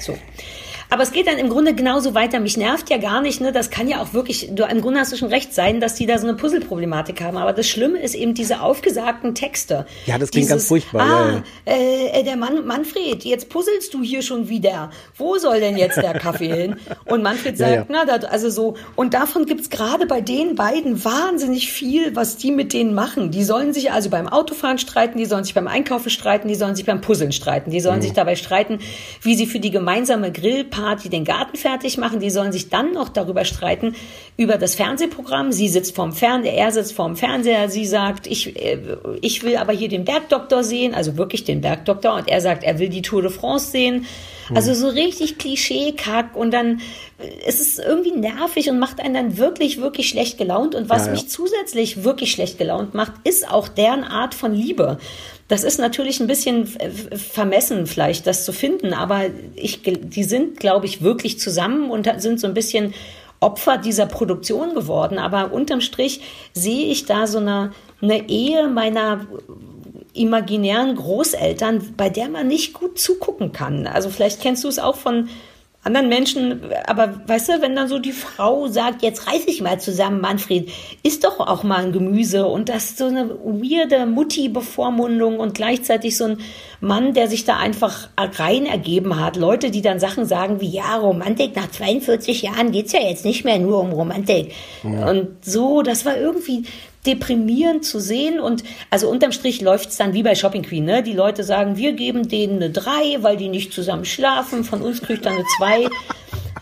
So. 0.00 0.16
Aber 0.90 1.04
es 1.04 1.12
geht 1.12 1.28
dann 1.28 1.38
im 1.38 1.48
Grunde 1.48 1.72
genauso 1.74 2.14
weiter. 2.14 2.40
Mich 2.40 2.56
nervt 2.56 2.90
ja 2.90 2.96
gar 2.98 3.20
nicht, 3.22 3.40
ne? 3.40 3.52
Das 3.52 3.70
kann 3.70 3.86
ja 3.86 4.02
auch 4.02 4.12
wirklich, 4.12 4.48
du, 4.52 4.64
im 4.64 4.80
Grunde 4.80 4.98
hast 4.98 5.12
du 5.12 5.16
schon 5.16 5.28
recht 5.28 5.54
sein, 5.54 5.80
dass 5.80 5.94
die 5.94 6.04
da 6.04 6.18
so 6.18 6.26
eine 6.26 6.36
Puzzle-Problematik 6.36 7.20
haben. 7.22 7.36
Aber 7.36 7.52
das 7.52 7.68
Schlimme 7.68 7.98
ist 8.00 8.16
eben 8.16 8.34
diese 8.34 8.60
aufgesagten 8.60 9.36
Texte. 9.36 9.86
Ja, 10.06 10.18
das 10.18 10.32
klingt 10.32 10.48
ganz 10.48 10.66
furchtbar, 10.66 11.00
Ah, 11.02 11.30
ja, 11.66 11.72
Äh, 11.72 12.20
äh, 12.20 12.24
der 12.24 12.36
Mann, 12.36 12.66
Manfred, 12.66 13.22
jetzt 13.24 13.48
puzzelst 13.50 13.94
du 13.94 14.02
hier 14.02 14.22
schon 14.22 14.48
wieder. 14.48 14.90
Wo 15.16 15.38
soll 15.38 15.60
denn 15.60 15.76
jetzt 15.76 15.96
der 15.96 16.14
Kaffee 16.18 16.52
hin? 16.52 16.76
Und 17.04 17.22
Manfred 17.22 17.56
Ja, 17.60 17.68
sagt, 17.68 17.76
ja. 17.76 17.86
na, 17.88 18.04
das, 18.04 18.24
also 18.24 18.50
so. 18.50 18.74
Und 18.96 19.14
davon 19.14 19.46
gibt's 19.46 19.70
gerade 19.70 20.06
bei 20.06 20.20
den 20.20 20.56
beiden 20.56 21.04
wahnsinnig 21.04 21.70
viel, 21.70 22.16
was 22.16 22.36
die 22.36 22.50
mit 22.50 22.72
denen 22.72 22.94
machen. 22.94 23.30
Die 23.30 23.44
sollen 23.44 23.72
sich 23.72 23.92
also 23.92 24.10
beim 24.10 24.26
Autofahren 24.26 24.78
streiten, 24.78 25.18
die 25.18 25.26
sollen 25.26 25.44
sich 25.44 25.54
beim 25.54 25.68
Einkaufen 25.68 26.10
streiten, 26.10 26.48
die 26.48 26.56
sollen 26.56 26.74
sich 26.74 26.84
beim 26.84 27.00
Puzzeln 27.00 27.30
streiten, 27.30 27.70
die 27.70 27.78
sollen 27.80 27.98
Mhm. 27.98 28.02
sich 28.02 28.12
dabei 28.12 28.34
streiten, 28.34 28.80
wie 29.22 29.36
sie 29.36 29.46
für 29.46 29.60
die 29.60 29.70
gemeinsame 29.70 30.32
Grillparty 30.32 30.79
den 31.10 31.24
Garten 31.24 31.56
fertig 31.56 31.98
machen. 31.98 32.20
Die 32.20 32.30
sollen 32.30 32.52
sich 32.52 32.68
dann 32.68 32.92
noch 32.92 33.08
darüber 33.08 33.44
streiten, 33.44 33.94
über 34.36 34.56
das 34.56 34.74
Fernsehprogramm. 34.74 35.52
Sie 35.52 35.68
sitzt 35.68 35.94
vorm 35.94 36.12
Fernseher, 36.12 36.54
er 36.54 36.72
sitzt 36.72 36.92
vorm 36.92 37.16
Fernseher, 37.16 37.68
sie 37.68 37.86
sagt, 37.86 38.26
ich, 38.26 38.56
äh, 38.56 38.78
ich 39.20 39.42
will 39.42 39.56
aber 39.56 39.72
hier 39.72 39.88
den 39.88 40.04
Bergdoktor 40.04 40.64
sehen, 40.64 40.94
also 40.94 41.16
wirklich 41.16 41.44
den 41.44 41.60
Bergdoktor. 41.60 42.14
Und 42.14 42.28
er 42.28 42.40
sagt, 42.40 42.64
er 42.64 42.78
will 42.78 42.88
die 42.88 43.02
Tour 43.02 43.22
de 43.22 43.30
France 43.30 43.70
sehen. 43.70 44.06
Also 44.52 44.74
so 44.74 44.88
richtig 44.88 45.38
Klischee-Kack 45.38 46.34
und 46.34 46.50
dann 46.50 46.80
äh, 47.18 47.28
es 47.46 47.60
ist 47.60 47.78
irgendwie 47.78 48.12
nervig 48.12 48.68
und 48.68 48.78
macht 48.78 49.00
einen 49.00 49.14
dann 49.14 49.38
wirklich, 49.38 49.80
wirklich 49.80 50.08
schlecht 50.08 50.38
gelaunt. 50.38 50.74
Und 50.74 50.88
was 50.88 51.02
Ja, 51.02 51.06
ja. 51.06 51.12
mich 51.12 51.28
zusätzlich 51.28 52.04
wirklich 52.04 52.32
schlecht 52.32 52.58
gelaunt 52.58 52.94
macht, 52.94 53.12
ist 53.24 53.48
auch 53.48 53.68
deren 53.68 54.04
Art 54.04 54.34
von 54.34 54.52
Liebe. 54.52 54.98
Das 55.50 55.64
ist 55.64 55.80
natürlich 55.80 56.20
ein 56.20 56.28
bisschen 56.28 56.64
vermessen 56.64 57.88
vielleicht, 57.88 58.24
das 58.28 58.44
zu 58.44 58.52
finden, 58.52 58.94
aber 58.94 59.22
ich, 59.56 59.82
die 59.82 60.22
sind, 60.22 60.60
glaube 60.60 60.86
ich, 60.86 61.02
wirklich 61.02 61.40
zusammen 61.40 61.90
und 61.90 62.08
sind 62.18 62.38
so 62.38 62.46
ein 62.46 62.54
bisschen 62.54 62.94
Opfer 63.40 63.76
dieser 63.76 64.06
Produktion 64.06 64.74
geworden. 64.74 65.18
Aber 65.18 65.52
unterm 65.52 65.80
Strich 65.80 66.20
sehe 66.52 66.86
ich 66.86 67.04
da 67.06 67.26
so 67.26 67.38
eine, 67.38 67.72
eine 68.00 68.28
Ehe 68.28 68.68
meiner 68.68 69.26
imaginären 70.12 70.94
Großeltern, 70.94 71.94
bei 71.96 72.10
der 72.10 72.28
man 72.28 72.46
nicht 72.46 72.72
gut 72.72 73.00
zugucken 73.00 73.50
kann. 73.50 73.88
Also 73.88 74.08
vielleicht 74.08 74.40
kennst 74.40 74.62
du 74.62 74.68
es 74.68 74.78
auch 74.78 74.94
von 74.94 75.30
anderen 75.82 76.10
Menschen, 76.10 76.60
aber 76.86 77.22
weißt 77.26 77.48
du, 77.48 77.62
wenn 77.62 77.74
dann 77.74 77.88
so 77.88 77.98
die 77.98 78.12
Frau 78.12 78.66
sagt, 78.66 79.02
jetzt 79.02 79.26
reiß 79.26 79.46
ich 79.46 79.62
mal 79.62 79.80
zusammen, 79.80 80.20
Manfred, 80.20 80.70
isst 81.02 81.24
doch 81.24 81.40
auch 81.40 81.62
mal 81.62 81.86
ein 81.86 81.92
Gemüse 81.92 82.46
und 82.46 82.68
das 82.68 82.90
ist 82.90 82.98
so 82.98 83.06
eine 83.06 83.30
weirde 83.30 84.04
Mutti-Bevormundung 84.04 85.38
und 85.38 85.54
gleichzeitig 85.54 86.18
so 86.18 86.24
ein 86.24 86.38
Mann, 86.80 87.14
der 87.14 87.28
sich 87.28 87.46
da 87.46 87.56
einfach 87.56 88.10
rein 88.18 88.66
ergeben 88.66 89.18
hat. 89.18 89.36
Leute, 89.36 89.70
die 89.70 89.80
dann 89.80 90.00
Sachen 90.00 90.26
sagen 90.26 90.60
wie, 90.60 90.68
ja, 90.68 90.96
Romantik, 90.96 91.56
nach 91.56 91.70
42 91.70 92.42
Jahren 92.42 92.72
geht's 92.72 92.92
ja 92.92 93.00
jetzt 93.00 93.24
nicht 93.24 93.46
mehr 93.46 93.58
nur 93.58 93.80
um 93.80 93.92
Romantik. 93.92 94.52
Ja. 94.82 95.08
Und 95.08 95.42
so, 95.42 95.80
das 95.80 96.04
war 96.04 96.16
irgendwie, 96.16 96.64
deprimierend 97.06 97.84
zu 97.84 98.00
sehen. 98.00 98.40
Und 98.40 98.64
also 98.90 99.08
unterm 99.08 99.32
Strich 99.32 99.60
läuft 99.60 99.90
es 99.90 99.96
dann 99.96 100.12
wie 100.12 100.22
bei 100.22 100.34
Shopping 100.34 100.62
Queen. 100.62 100.84
Ne? 100.84 101.02
Die 101.02 101.12
Leute 101.12 101.44
sagen, 101.44 101.76
wir 101.76 101.92
geben 101.92 102.28
denen 102.28 102.56
eine 102.56 102.70
3, 102.70 103.22
weil 103.22 103.36
die 103.36 103.48
nicht 103.48 103.72
zusammen 103.72 104.04
schlafen. 104.04 104.64
Von 104.64 104.82
uns 104.82 105.02
kriegt 105.02 105.26
dann 105.26 105.34
eine 105.34 105.44
2 105.58 105.88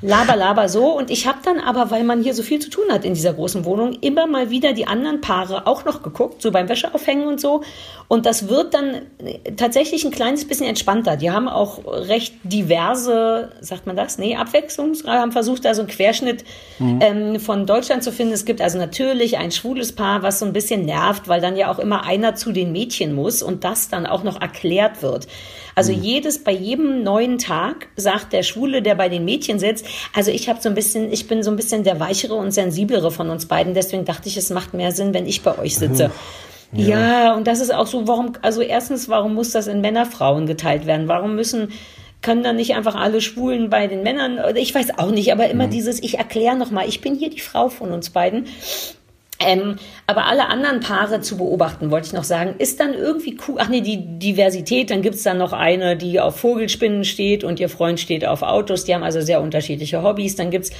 laber, 0.02 0.36
laber 0.36 0.68
so. 0.68 0.96
Und 0.96 1.10
ich 1.10 1.26
habe 1.26 1.38
dann 1.44 1.60
aber, 1.60 1.90
weil 1.90 2.04
man 2.04 2.22
hier 2.22 2.34
so 2.34 2.42
viel 2.42 2.58
zu 2.58 2.70
tun 2.70 2.84
hat 2.90 3.04
in 3.04 3.14
dieser 3.14 3.32
großen 3.32 3.64
Wohnung, 3.64 3.96
immer 4.00 4.26
mal 4.26 4.50
wieder 4.50 4.72
die 4.72 4.86
anderen 4.86 5.20
Paare 5.20 5.66
auch 5.66 5.84
noch 5.84 6.02
geguckt, 6.02 6.42
so 6.42 6.50
beim 6.50 6.68
Wäscheaufhängen 6.68 7.26
und 7.26 7.40
so. 7.40 7.62
Und 8.08 8.24
das 8.24 8.48
wird 8.48 8.72
dann 8.72 9.02
tatsächlich 9.56 10.04
ein 10.04 10.10
kleines 10.10 10.46
bisschen 10.46 10.66
entspannter. 10.66 11.16
Die 11.16 11.30
haben 11.30 11.46
auch 11.46 11.80
recht 11.84 12.34
diverse, 12.42 13.50
sagt 13.60 13.86
man 13.86 13.96
das? 13.96 14.16
Nee, 14.16 14.36
Abwechslungsreihe, 14.36 15.20
haben 15.20 15.32
versucht, 15.32 15.64
da 15.64 15.74
so 15.74 15.82
einen 15.82 15.90
Querschnitt 15.90 16.44
mhm. 16.78 16.98
ähm, 17.02 17.40
von 17.40 17.66
Deutschland 17.66 18.02
zu 18.02 18.10
finden. 18.10 18.32
Es 18.32 18.46
gibt 18.46 18.62
also 18.62 18.78
natürlich 18.78 19.36
ein 19.36 19.50
schwules 19.50 19.92
Paar, 19.92 20.22
was 20.22 20.38
so 20.38 20.46
ein 20.46 20.54
bisschen 20.54 20.86
nervt, 20.86 21.28
weil 21.28 21.42
dann 21.42 21.56
ja 21.56 21.70
auch 21.70 21.78
immer 21.78 22.04
einer 22.04 22.34
zu 22.34 22.52
den 22.52 22.72
Mädchen 22.72 23.14
muss 23.14 23.42
und 23.42 23.64
das 23.64 23.88
dann 23.90 24.06
auch 24.06 24.22
noch 24.22 24.40
erklärt 24.40 25.02
wird. 25.02 25.26
Also 25.78 25.92
mhm. 25.92 26.02
jedes, 26.02 26.42
bei 26.42 26.50
jedem 26.50 27.04
neuen 27.04 27.38
Tag 27.38 27.88
sagt 27.94 28.32
der 28.32 28.42
Schwule, 28.42 28.82
der 28.82 28.96
bei 28.96 29.08
den 29.08 29.24
Mädchen 29.24 29.60
sitzt, 29.60 29.86
also 30.14 30.30
ich 30.30 30.48
habe 30.48 30.60
so 30.60 30.68
ein 30.68 30.74
bisschen, 30.74 31.12
ich 31.12 31.28
bin 31.28 31.42
so 31.42 31.50
ein 31.50 31.56
bisschen 31.56 31.84
der 31.84 32.00
weichere 32.00 32.34
und 32.34 32.50
sensiblere 32.50 33.10
von 33.10 33.30
uns 33.30 33.46
beiden, 33.46 33.74
deswegen 33.74 34.04
dachte 34.04 34.28
ich, 34.28 34.36
es 34.36 34.50
macht 34.50 34.74
mehr 34.74 34.92
Sinn, 34.92 35.14
wenn 35.14 35.26
ich 35.26 35.42
bei 35.42 35.58
euch 35.58 35.76
sitze. 35.76 36.08
Mhm. 36.72 36.80
Ja. 36.80 36.98
ja, 36.98 37.34
und 37.34 37.46
das 37.46 37.60
ist 37.60 37.72
auch 37.72 37.86
so, 37.86 38.06
warum, 38.06 38.32
also 38.42 38.60
erstens, 38.60 39.08
warum 39.08 39.34
muss 39.34 39.52
das 39.52 39.68
in 39.68 39.80
Männer, 39.80 40.04
Frauen 40.04 40.46
geteilt 40.46 40.86
werden? 40.86 41.08
Warum 41.08 41.34
müssen 41.34 41.72
können 42.20 42.42
dann 42.42 42.56
nicht 42.56 42.74
einfach 42.74 42.96
alle 42.96 43.20
Schwulen 43.20 43.70
bei 43.70 43.86
den 43.86 44.02
Männern, 44.02 44.40
ich 44.56 44.74
weiß 44.74 44.98
auch 44.98 45.10
nicht, 45.10 45.32
aber 45.32 45.48
immer 45.48 45.66
mhm. 45.66 45.70
dieses, 45.70 46.02
ich 46.02 46.18
erkläre 46.18 46.56
nochmal, 46.56 46.88
ich 46.88 47.00
bin 47.00 47.14
hier 47.14 47.30
die 47.30 47.40
Frau 47.40 47.68
von 47.68 47.92
uns 47.92 48.10
beiden. 48.10 48.46
Ähm, 49.40 49.76
aber 50.06 50.26
alle 50.26 50.48
anderen 50.48 50.80
Paare 50.80 51.20
zu 51.20 51.36
beobachten, 51.36 51.92
wollte 51.92 52.08
ich 52.08 52.12
noch 52.12 52.24
sagen, 52.24 52.56
ist 52.58 52.80
dann 52.80 52.92
irgendwie 52.92 53.38
cool. 53.46 53.56
Ach 53.58 53.68
nee, 53.68 53.80
die 53.80 54.18
Diversität, 54.18 54.90
dann 54.90 55.00
gibt's 55.00 55.22
dann 55.22 55.38
noch 55.38 55.52
eine, 55.52 55.96
die 55.96 56.18
auf 56.18 56.40
Vogelspinnen 56.40 57.04
steht 57.04 57.44
und 57.44 57.60
ihr 57.60 57.68
Freund 57.68 58.00
steht 58.00 58.26
auf 58.26 58.42
Autos. 58.42 58.84
Die 58.84 58.94
haben 58.94 59.04
also 59.04 59.20
sehr 59.20 59.40
unterschiedliche 59.40 60.02
Hobbys. 60.02 60.34
Dann 60.34 60.50
gibt's 60.50 60.72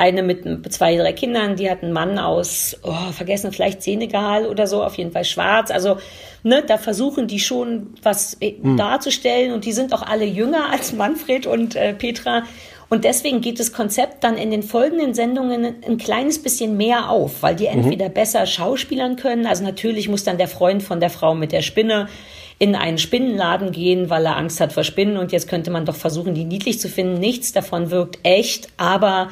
eine 0.00 0.22
mit 0.22 0.72
zwei, 0.72 0.96
drei 0.96 1.12
Kindern, 1.12 1.56
die 1.56 1.70
hat 1.70 1.82
einen 1.82 1.92
Mann 1.92 2.18
aus, 2.18 2.74
oh, 2.84 3.12
vergessen, 3.12 3.52
vielleicht 3.52 3.82
Senegal 3.82 4.46
oder 4.46 4.66
so, 4.66 4.82
auf 4.82 4.94
jeden 4.96 5.12
Fall 5.12 5.26
schwarz. 5.26 5.70
Also, 5.70 5.98
ne, 6.42 6.64
da 6.66 6.78
versuchen 6.78 7.26
die 7.26 7.38
schon 7.38 7.88
was 8.02 8.38
hm. 8.40 8.78
darzustellen 8.78 9.52
und 9.52 9.66
die 9.66 9.72
sind 9.72 9.92
auch 9.92 10.00
alle 10.00 10.24
jünger 10.24 10.70
als 10.70 10.94
Manfred 10.94 11.46
und 11.46 11.76
äh, 11.76 11.92
Petra. 11.92 12.44
Und 12.90 13.04
deswegen 13.04 13.40
geht 13.40 13.60
das 13.60 13.72
Konzept 13.72 14.24
dann 14.24 14.36
in 14.36 14.50
den 14.50 14.64
folgenden 14.64 15.14
Sendungen 15.14 15.76
ein 15.86 15.96
kleines 15.96 16.42
bisschen 16.42 16.76
mehr 16.76 17.08
auf, 17.08 17.40
weil 17.42 17.54
die 17.54 17.68
mhm. 17.68 17.84
entweder 17.84 18.08
mhm. 18.08 18.14
besser 18.14 18.44
schauspielern 18.46 19.14
können. 19.14 19.46
Also 19.46 19.62
natürlich 19.62 20.08
muss 20.08 20.24
dann 20.24 20.38
der 20.38 20.48
Freund 20.48 20.82
von 20.82 20.98
der 20.98 21.08
Frau 21.08 21.36
mit 21.36 21.52
der 21.52 21.62
Spinne 21.62 22.08
in 22.58 22.74
einen 22.74 22.98
Spinnenladen 22.98 23.70
gehen, 23.70 24.10
weil 24.10 24.26
er 24.26 24.36
Angst 24.36 24.60
hat 24.60 24.72
vor 24.72 24.82
Spinnen. 24.82 25.18
Und 25.18 25.30
jetzt 25.30 25.48
könnte 25.48 25.70
man 25.70 25.86
doch 25.86 25.94
versuchen, 25.94 26.34
die 26.34 26.44
niedlich 26.44 26.80
zu 26.80 26.88
finden. 26.88 27.20
Nichts 27.20 27.52
davon 27.52 27.92
wirkt 27.92 28.18
echt, 28.24 28.68
aber 28.76 29.28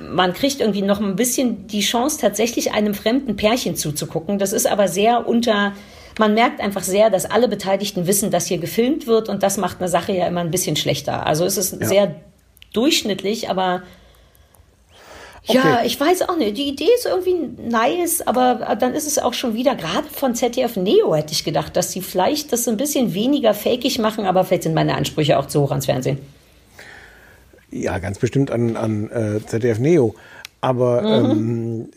man 0.00 0.32
kriegt 0.32 0.60
irgendwie 0.60 0.82
noch 0.82 1.00
ein 1.00 1.16
bisschen 1.16 1.66
die 1.66 1.80
Chance, 1.80 2.18
tatsächlich 2.20 2.72
einem 2.72 2.94
fremden 2.94 3.34
Pärchen 3.34 3.74
zuzugucken. 3.74 4.38
Das 4.38 4.52
ist 4.52 4.70
aber 4.70 4.86
sehr 4.86 5.26
unter, 5.26 5.72
man 6.20 6.34
merkt 6.34 6.60
einfach 6.60 6.84
sehr, 6.84 7.10
dass 7.10 7.24
alle 7.26 7.48
Beteiligten 7.48 8.06
wissen, 8.06 8.30
dass 8.30 8.46
hier 8.46 8.58
gefilmt 8.58 9.08
wird 9.08 9.28
und 9.28 9.42
das 9.42 9.56
macht 9.56 9.80
eine 9.80 9.88
Sache 9.88 10.12
ja 10.12 10.28
immer 10.28 10.40
ein 10.40 10.50
bisschen 10.52 10.76
schlechter. 10.76 11.26
Also 11.26 11.44
es 11.44 11.56
ist 11.56 11.80
ja. 11.80 11.86
sehr 11.86 12.14
durchschnittlich, 12.72 13.50
aber 13.50 13.82
okay. 15.46 15.58
ja, 15.58 15.82
ich 15.84 15.98
weiß 15.98 16.22
auch 16.28 16.36
nicht. 16.36 16.56
Die 16.56 16.68
Idee 16.68 16.88
ist 16.94 17.06
irgendwie 17.06 17.36
nice, 17.58 18.22
aber 18.26 18.76
dann 18.78 18.94
ist 18.94 19.06
es 19.06 19.18
auch 19.18 19.34
schon 19.34 19.54
wieder, 19.54 19.74
gerade 19.74 20.08
von 20.08 20.34
ZDF 20.34 20.76
Neo 20.76 21.14
hätte 21.14 21.32
ich 21.32 21.44
gedacht, 21.44 21.76
dass 21.76 21.92
sie 21.92 22.02
vielleicht 22.02 22.52
das 22.52 22.64
so 22.64 22.70
ein 22.70 22.76
bisschen 22.76 23.14
weniger 23.14 23.54
fakig 23.54 23.98
machen, 23.98 24.26
aber 24.26 24.44
vielleicht 24.44 24.64
sind 24.64 24.74
meine 24.74 24.94
Ansprüche 24.94 25.38
auch 25.38 25.46
zu 25.46 25.62
hoch 25.62 25.70
ans 25.70 25.86
Fernsehen. 25.86 26.18
Ja, 27.70 27.98
ganz 27.98 28.18
bestimmt 28.18 28.50
an, 28.50 28.76
an 28.76 29.10
äh, 29.10 29.46
ZDF 29.46 29.78
Neo. 29.78 30.14
Aber 30.60 31.02
mhm. 31.02 31.30
ähm, 31.30 31.88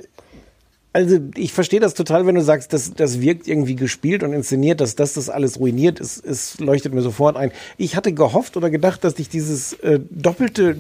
also 0.94 1.20
ich 1.36 1.52
verstehe 1.52 1.80
das 1.80 1.96
total, 1.96 2.28
wenn 2.28 2.36
du 2.36 2.44
sagst, 2.44 2.72
das, 2.72 2.94
das 2.94 3.20
wirkt 3.20 3.48
irgendwie 3.48 3.76
gespielt 3.76 4.22
und 4.22 4.32
inszeniert, 4.32 4.80
dass 4.80 4.96
das 4.96 5.14
das 5.14 5.28
alles 5.28 5.60
ruiniert 5.60 6.00
ist, 6.00 6.24
es 6.24 6.60
leuchtet 6.60 6.94
mir 6.94 7.02
sofort 7.02 7.36
ein. 7.36 7.52
Ich 7.78 7.96
hatte 7.96 8.14
gehofft 8.14 8.56
oder 8.56 8.70
gedacht, 8.70 9.04
dass 9.04 9.16
dich 9.16 9.28
dieses 9.28 9.74
äh, 9.74 10.00
doppelte 10.12 10.78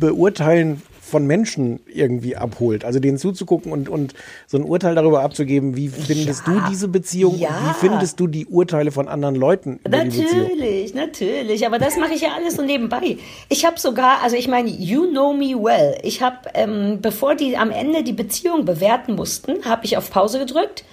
Beurteilen 0.00 0.82
von 1.06 1.26
Menschen 1.26 1.80
irgendwie 1.86 2.36
abholt. 2.36 2.84
Also 2.84 2.98
denen 2.98 3.16
zuzugucken 3.16 3.72
und, 3.72 3.88
und 3.88 4.14
so 4.46 4.58
ein 4.58 4.64
Urteil 4.64 4.94
darüber 4.94 5.22
abzugeben, 5.22 5.76
wie 5.76 5.88
findest 5.88 6.46
ja, 6.46 6.52
du 6.52 6.60
diese 6.68 6.88
Beziehung? 6.88 7.38
Ja. 7.38 7.50
Wie 7.50 7.86
findest 7.86 8.18
du 8.20 8.26
die 8.26 8.46
Urteile 8.46 8.90
von 8.90 9.08
anderen 9.08 9.36
Leuten? 9.36 9.80
natürlich, 9.88 10.94
natürlich. 10.94 11.66
Aber 11.66 11.78
das 11.78 11.96
mache 11.96 12.14
ich 12.14 12.22
ja 12.22 12.30
alles 12.36 12.56
so 12.56 12.62
nebenbei. 12.62 13.18
Ich 13.48 13.64
habe 13.64 13.78
sogar, 13.78 14.22
also 14.22 14.36
ich 14.36 14.48
meine, 14.48 14.68
you 14.68 15.06
know 15.06 15.32
me 15.32 15.54
well. 15.54 15.96
Ich 16.02 16.22
habe, 16.22 16.36
ähm, 16.54 16.98
bevor 17.00 17.34
die 17.34 17.56
am 17.56 17.70
Ende 17.70 18.02
die 18.02 18.12
Beziehung 18.12 18.64
bewerten 18.64 19.14
mussten, 19.14 19.64
habe 19.64 19.84
ich 19.84 19.96
auf 19.96 20.10
Pause 20.10 20.38
gedrückt 20.38 20.84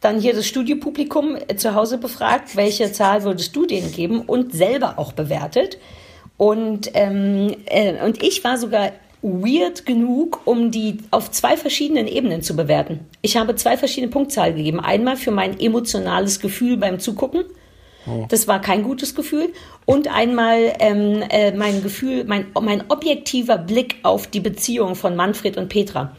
dann 0.00 0.18
hier 0.18 0.34
das 0.34 0.48
Studiopublikum 0.48 1.36
äh, 1.36 1.54
zu 1.54 1.74
Hause 1.74 1.96
befragt, 1.96 2.56
welche 2.56 2.92
Zahl 2.92 3.22
würdest 3.22 3.54
du 3.54 3.66
denen 3.66 3.92
geben 3.92 4.20
und 4.22 4.52
selber 4.52 4.98
auch 4.98 5.12
bewertet. 5.12 5.78
Und, 6.36 6.90
ähm, 6.94 7.54
äh, 7.66 8.04
und 8.04 8.20
ich 8.22 8.42
war 8.42 8.58
sogar 8.58 8.90
weird 9.22 9.86
genug, 9.86 10.40
um 10.44 10.70
die 10.70 10.98
auf 11.10 11.30
zwei 11.30 11.56
verschiedenen 11.56 12.08
Ebenen 12.08 12.42
zu 12.42 12.56
bewerten. 12.56 13.00
Ich 13.22 13.36
habe 13.36 13.54
zwei 13.54 13.76
verschiedene 13.76 14.10
Punktzahlen 14.10 14.56
gegeben. 14.56 14.80
Einmal 14.80 15.16
für 15.16 15.30
mein 15.30 15.58
emotionales 15.60 16.40
Gefühl 16.40 16.76
beim 16.76 16.98
Zugucken. 16.98 17.44
Oh. 18.06 18.26
Das 18.28 18.48
war 18.48 18.60
kein 18.60 18.82
gutes 18.82 19.14
Gefühl. 19.14 19.52
Und 19.84 20.08
einmal 20.08 20.74
ähm, 20.80 21.22
äh, 21.30 21.52
mein 21.52 21.82
Gefühl, 21.82 22.24
mein, 22.24 22.46
mein 22.60 22.84
objektiver 22.90 23.58
Blick 23.58 23.96
auf 24.02 24.26
die 24.26 24.40
Beziehung 24.40 24.96
von 24.96 25.14
Manfred 25.14 25.56
und 25.56 25.68
Petra. 25.68 26.16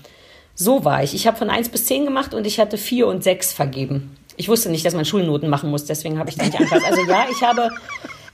So 0.56 0.86
war 0.86 1.04
ich. 1.04 1.14
Ich 1.14 1.28
habe 1.28 1.38
von 1.38 1.50
1 1.50 1.70
bis 1.70 1.86
10 1.86 2.06
gemacht 2.06 2.34
und 2.34 2.48
ich 2.48 2.60
hatte 2.60 2.78
4 2.78 3.08
und 3.08 3.24
6 3.24 3.54
vergeben. 3.54 4.16
Ich 4.38 4.48
wusste 4.48 4.70
nicht, 4.70 4.86
dass 4.86 4.96
man 4.96 5.06
Schulnoten 5.06 5.50
machen 5.50 5.70
muss, 5.70 5.86
deswegen 5.86 6.18
habe 6.20 6.30
ich 6.30 6.38
da 6.38 6.46
nicht 6.46 6.56
angepasst. 6.60 6.86
Also 6.86 7.04
ja, 7.04 7.26
ich 7.30 7.42
habe 7.44 7.70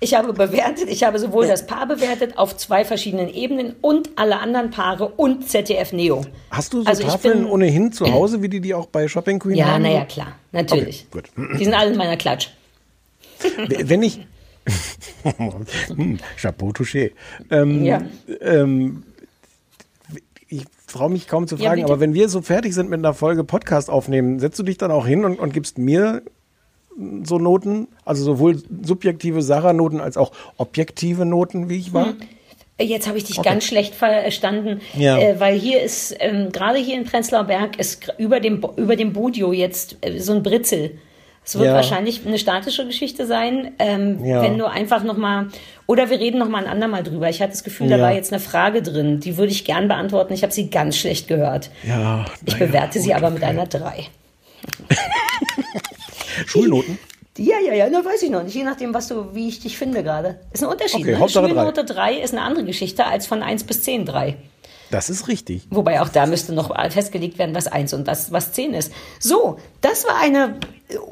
ich 0.01 0.13
habe 0.13 0.33
bewertet, 0.33 0.87
ich 0.89 1.03
habe 1.03 1.19
sowohl 1.19 1.47
das 1.47 1.67
Paar 1.67 1.87
bewertet 1.87 2.37
auf 2.37 2.55
zwei 2.55 2.85
verschiedenen 2.85 3.27
Ebenen 3.27 3.75
und 3.81 4.11
alle 4.15 4.39
anderen 4.39 4.71
Paare 4.71 5.09
und 5.09 5.49
ZDF 5.49 5.91
Neo. 5.91 6.21
Hast 6.51 6.73
du 6.73 6.83
so 6.83 6.87
also 6.87 7.03
Tafeln 7.03 7.39
bin, 7.39 7.47
ohnehin 7.47 7.91
zu 7.91 8.11
Hause, 8.11 8.41
wie 8.41 8.49
die 8.49 8.61
die 8.61 8.73
auch 8.73 8.85
bei 8.85 9.07
Shopping 9.07 9.39
Queen 9.39 9.57
ja, 9.57 9.67
haben? 9.67 9.83
Ja, 9.83 9.91
naja, 9.91 10.05
klar, 10.05 10.35
natürlich. 10.51 11.05
Okay, 11.13 11.29
die 11.57 11.65
sind 11.65 11.73
alle 11.73 11.91
in 11.91 11.97
meiner 11.97 12.15
Klatsch. 12.15 12.49
Wenn 13.67 14.03
ich 14.03 14.19
hm, 15.87 16.19
Chapeau 16.37 16.69
touché. 16.69 17.11
Ähm, 17.49 17.83
ja. 17.83 18.01
Ähm, 18.41 19.03
ich 20.47 20.63
traue 20.87 21.09
mich 21.09 21.27
kaum 21.27 21.47
zu 21.47 21.57
fragen, 21.57 21.81
ja, 21.81 21.85
aber 21.85 21.99
wenn 21.99 22.13
wir 22.13 22.29
so 22.29 22.41
fertig 22.41 22.73
sind 22.73 22.89
mit 22.89 22.99
einer 22.99 23.13
Folge 23.13 23.43
Podcast 23.43 23.89
aufnehmen, 23.89 24.39
setzt 24.39 24.59
du 24.59 24.63
dich 24.63 24.77
dann 24.77 24.91
auch 24.91 25.05
hin 25.05 25.25
und, 25.25 25.39
und 25.39 25.53
gibst 25.53 25.77
mir 25.77 26.23
so 27.23 27.37
Noten, 27.37 27.87
also 28.05 28.23
sowohl 28.23 28.61
subjektive 28.83 29.41
Sarah-Noten 29.41 30.01
als 30.01 30.17
auch 30.17 30.31
objektive 30.57 31.25
Noten, 31.25 31.69
wie 31.69 31.77
ich 31.77 31.93
war? 31.93 32.07
Hm. 32.07 32.17
Jetzt 32.81 33.07
habe 33.07 33.17
ich 33.17 33.25
dich 33.25 33.37
okay. 33.37 33.49
ganz 33.49 33.65
schlecht 33.65 33.93
verstanden, 33.93 34.79
ja. 34.93 35.17
äh, 35.17 35.39
weil 35.39 35.59
hier 35.59 35.81
ist, 35.81 36.15
ähm, 36.19 36.49
gerade 36.51 36.79
hier 36.79 36.95
in 36.95 37.03
Prenzlauer 37.03 37.43
Berg, 37.43 37.77
ist 37.77 38.13
über 38.17 38.39
dem, 38.39 38.63
über 38.77 38.95
dem 38.95 39.11
Bodio 39.11 39.51
jetzt 39.51 39.97
äh, 40.01 40.19
so 40.19 40.33
ein 40.33 40.43
Britzel. 40.43 40.91
Es 41.43 41.57
wird 41.57 41.65
ja. 41.65 41.73
wahrscheinlich 41.73 42.25
eine 42.25 42.37
statische 42.37 42.85
Geschichte 42.85 43.25
sein, 43.25 43.71
ähm, 43.79 44.23
ja. 44.23 44.41
wenn 44.43 44.57
du 44.57 44.65
einfach 44.65 45.03
nochmal, 45.03 45.47
oder 45.87 46.09
wir 46.09 46.19
reden 46.19 46.37
nochmal 46.37 46.63
ein 46.63 46.69
andermal 46.69 47.03
drüber. 47.03 47.27
Ich 47.29 47.41
hatte 47.41 47.51
das 47.51 47.63
Gefühl, 47.63 47.89
da 47.89 47.99
war 47.99 48.13
jetzt 48.13 48.31
eine 48.31 48.39
Frage 48.39 48.81
drin, 48.81 49.19
die 49.19 49.35
würde 49.35 49.51
ich 49.51 49.65
gern 49.65 49.87
beantworten. 49.87 50.33
Ich 50.33 50.43
habe 50.43 50.53
sie 50.53 50.69
ganz 50.69 50.95
schlecht 50.95 51.27
gehört. 51.27 51.71
Ja, 51.87 52.25
ich 52.45 52.57
bewerte 52.57 52.99
sie 52.99 53.13
aber 53.13 53.31
mit 53.31 53.43
einer 53.43 53.65
3. 53.65 54.05
Schulnoten? 56.45 56.97
Ja, 57.37 57.57
ja, 57.65 57.73
ja, 57.73 57.89
da 57.89 58.03
weiß 58.03 58.23
ich 58.23 58.29
noch 58.29 58.43
nicht. 58.43 58.55
Je 58.55 58.63
nachdem, 58.63 58.93
was 58.93 59.07
du, 59.07 59.33
wie 59.33 59.47
ich 59.47 59.59
dich 59.61 59.77
finde 59.77 60.03
gerade. 60.03 60.39
Ist 60.51 60.63
ein 60.63 60.69
Unterschied. 60.69 61.01
Okay, 61.01 61.11
ne? 61.11 61.19
Hauptsache 61.19 61.47
Schulnote 61.47 61.85
3 61.85 62.15
ist 62.19 62.33
eine 62.33 62.41
andere 62.41 62.65
Geschichte 62.65 63.05
als 63.05 63.27
von 63.27 63.41
1 63.41 63.63
bis 63.63 63.83
10 63.83 64.05
3. 64.05 64.35
Das 64.91 65.09
ist 65.09 65.27
richtig. 65.27 65.67
Wobei 65.69 66.01
auch 66.01 66.09
da 66.09 66.25
müsste 66.25 66.53
noch 66.53 66.75
festgelegt 66.91 67.37
werden, 67.37 67.53
was 67.53 67.67
eins 67.67 67.93
und 67.93 68.07
was, 68.07 68.31
was 68.31 68.53
zehn 68.53 68.73
ist. 68.73 68.91
So, 69.19 69.59
das 69.81 70.05
war 70.05 70.19
eine 70.19 70.55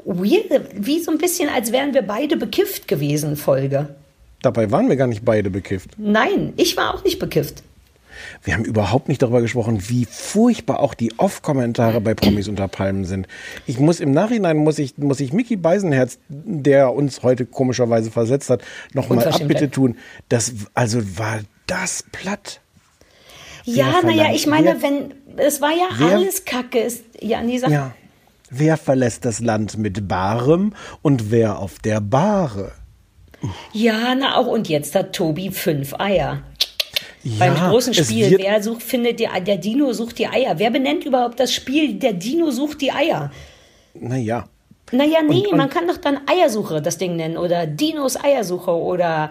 weirde, 0.04 0.68
wie 0.74 1.00
so 1.00 1.12
ein 1.12 1.18
bisschen, 1.18 1.48
als 1.48 1.70
wären 1.70 1.94
wir 1.94 2.02
beide 2.02 2.36
bekifft 2.36 2.88
gewesen, 2.88 3.36
Folge. 3.36 3.94
Dabei 4.42 4.70
waren 4.70 4.88
wir 4.88 4.96
gar 4.96 5.06
nicht 5.06 5.24
beide 5.24 5.50
bekifft. 5.50 5.90
Nein, 5.96 6.54
ich 6.56 6.76
war 6.76 6.94
auch 6.94 7.04
nicht 7.04 7.18
bekifft. 7.18 7.62
Wir 8.42 8.54
haben 8.54 8.64
überhaupt 8.64 9.08
nicht 9.08 9.20
darüber 9.22 9.40
gesprochen, 9.42 9.88
wie 9.88 10.04
furchtbar 10.04 10.80
auch 10.80 10.94
die 10.94 11.12
Off-Kommentare 11.18 12.00
bei 12.00 12.14
Promis 12.14 12.48
unter 12.48 12.68
Palmen 12.68 13.04
sind. 13.04 13.26
Ich 13.66 13.78
muss 13.78 14.00
im 14.00 14.12
Nachhinein, 14.12 14.56
muss 14.56 14.78
ich, 14.78 14.96
muss 14.98 15.20
ich 15.20 15.32
Mickey 15.32 15.56
Beisenherz, 15.56 16.18
der 16.28 16.94
uns 16.94 17.22
heute 17.22 17.46
komischerweise 17.46 18.10
versetzt 18.10 18.48
hat, 18.50 18.62
nochmal. 18.94 19.26
Abbitte 19.28 19.70
tun. 19.70 19.96
Das, 20.28 20.52
also 20.74 21.18
war 21.18 21.40
das 21.66 22.04
platt. 22.12 22.60
Ja, 23.64 24.00
naja, 24.02 24.32
ich 24.32 24.46
meine, 24.46 24.80
wenn, 24.82 25.14
es 25.36 25.60
war 25.60 25.70
ja 25.72 25.88
wer- 25.98 26.16
alles 26.16 26.44
Kacke. 26.44 26.78
Ist, 26.78 27.04
ja, 27.20 27.42
nee, 27.42 27.58
sag, 27.58 27.70
Ja. 27.70 27.92
Wer 28.50 28.78
verlässt 28.78 29.26
das 29.26 29.40
Land 29.40 29.76
mit 29.76 30.08
Barem 30.08 30.72
und 31.02 31.30
wer 31.30 31.58
auf 31.58 31.78
der 31.80 32.00
Bahre? 32.00 32.72
ja, 33.72 34.14
na 34.18 34.36
auch, 34.36 34.46
und 34.46 34.68
jetzt 34.68 34.94
hat 34.94 35.12
Tobi 35.12 35.50
fünf 35.50 35.94
Eier. 36.00 36.42
Beim 37.24 37.54
Ja, 37.54 37.68
großen 37.70 37.92
es 37.92 38.06
Spiel, 38.06 38.38
wer 38.38 38.62
sucht, 38.62 38.82
findet 38.82 39.20
die, 39.20 39.28
der 39.44 39.56
Dino 39.56 39.92
sucht 39.92 40.18
die 40.18 40.26
Eier. 40.28 40.58
Wer 40.58 40.70
benennt 40.70 41.04
überhaupt 41.04 41.40
das 41.40 41.52
Spiel, 41.52 41.94
der 41.94 42.12
Dino 42.12 42.50
sucht 42.50 42.80
die 42.80 42.92
Eier? 42.92 43.30
Naja. 43.94 44.44
Naja, 44.92 45.18
nee, 45.22 45.40
Und- 45.40 45.48
und- 45.48 45.58
man 45.58 45.68
kann 45.68 45.86
doch 45.88 45.98
dann 45.98 46.20
Eiersuche 46.26 46.80
das 46.80 46.96
Ding 46.96 47.16
nennen 47.16 47.36
oder 47.36 47.66
Dinos 47.66 48.16
Eiersuche 48.22 48.70
oder 48.70 49.30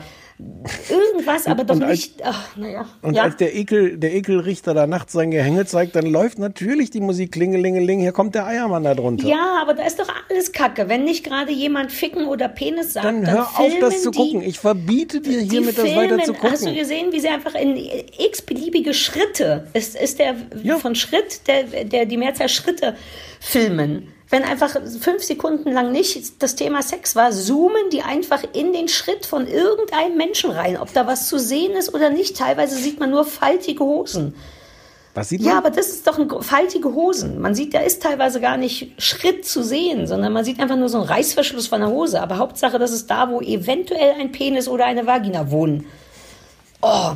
irgendwas, 0.89 1.47
aber 1.47 1.63
doch 1.63 1.75
und 1.75 1.83
als- 1.83 1.91
nicht. 1.91 2.21
Ach, 2.23 2.55
naja. 2.55 2.85
Und 3.01 3.15
ja. 3.15 3.23
als 3.23 3.37
der, 3.37 3.55
Ekel, 3.55 3.97
der 3.97 4.13
Ekelrichter 4.13 4.73
da 4.73 4.85
nachts 4.85 5.13
sein 5.13 5.31
Gehänge 5.31 5.65
zeigt, 5.65 5.95
dann 5.95 6.05
läuft 6.05 6.37
natürlich 6.37 6.91
die 6.91 6.99
Musik 6.99 7.31
Klingelingeling, 7.31 7.99
hier 7.99 8.11
kommt 8.11 8.35
der 8.35 8.45
Eiermann 8.45 8.83
da 8.83 8.93
drunter. 8.93 9.27
ja, 9.27 9.57
aber 9.61 9.73
da 9.73 9.83
ist 9.83 9.99
doch 9.99 10.07
alles 10.29 10.51
Kacke. 10.51 10.87
Wenn 10.89 11.03
nicht 11.05 11.23
gerade 11.23 11.51
jemand 11.51 11.91
ficken 11.91 12.27
oder 12.27 12.47
Penis 12.49 12.93
sagt, 12.93 13.05
Dann 13.05 13.23
dann, 13.23 13.33
hör 13.33 13.59
auf, 13.59 13.71
das 13.79 14.03
zu 14.03 14.11
die- 14.11 14.17
gucken. 14.17 14.41
Ich 14.43 14.59
verbiete 14.59 15.21
dir 15.21 15.39
hiermit, 15.41 15.77
das 15.77 15.85
weiter 15.95 16.19
zu 16.23 16.33
filmen, 16.33 16.51
hast 16.51 16.61
du 16.61 16.65
gucken. 16.67 16.75
gesehen, 16.75 17.11
wie 17.11 17.19
sie 17.19 17.29
einfach 17.29 17.55
in 17.55 17.75
x-beliebige 17.75 18.93
Schritte, 18.93 19.67
ist, 19.73 19.95
ist 19.99 20.19
der 20.19 20.35
Ja. 20.61 20.77
von 20.77 20.93
Schritt, 20.95 21.41
der, 21.47 21.83
der 21.85 22.05
die 22.05 22.17
Mehrzahl 22.17 22.49
Schritte 22.49 22.95
filmen. 23.39 24.13
Wenn 24.29 24.43
einfach 24.43 24.75
fünf 24.99 25.23
Sekunden 25.23 25.71
lang 25.71 25.91
nicht 25.91 26.43
das 26.43 26.55
Thema 26.55 26.81
Sex 26.81 27.15
war, 27.15 27.31
zoomen 27.31 27.89
die 27.91 28.01
einfach 28.01 28.43
in 28.53 28.73
den 28.73 28.89
Schritt 28.89 29.25
von 29.25 29.47
irgendeinem 29.47 30.17
Menschen 30.17 30.51
rein, 30.51 30.77
ob 30.77 30.93
da 30.93 31.07
was 31.07 31.29
zu 31.29 31.39
sehen 31.39 31.77
ist 31.77 31.93
oder 31.93 32.09
nicht. 32.09 32.35
Teilweise 32.35 32.75
sieht 32.75 32.99
man 32.99 33.09
nur 33.09 33.23
faltige 33.23 33.83
Hosen. 33.85 34.35
Was 35.13 35.29
sieht 35.29 35.41
man? 35.41 35.51
Ja, 35.51 35.57
aber 35.57 35.69
das 35.69 35.87
ist 35.87 36.05
doch 36.05 36.19
ein, 36.19 36.29
faltige 36.41 36.93
Hosen. 36.93 37.39
Man 37.39 37.55
sieht, 37.55 37.73
da 37.73 37.79
ist 37.79 38.03
teilweise 38.03 38.41
gar 38.41 38.57
nicht 38.57 39.01
Schritt 39.01 39.45
zu 39.45 39.63
sehen, 39.63 40.07
sondern 40.07 40.33
man 40.33 40.43
sieht 40.43 40.59
einfach 40.59 40.75
nur 40.75 40.89
so 40.89 40.99
einen 40.99 41.07
Reißverschluss 41.07 41.67
von 41.67 41.79
der 41.79 41.89
Hose. 41.89 42.21
Aber 42.21 42.37
Hauptsache, 42.37 42.77
das 42.77 42.91
ist 42.91 43.09
da, 43.09 43.29
wo 43.31 43.39
eventuell 43.39 44.15
ein 44.19 44.33
Penis 44.33 44.67
oder 44.67 44.85
eine 44.85 45.07
Vagina 45.07 45.49
wohnen. 45.49 45.85
Oh, 46.81 47.13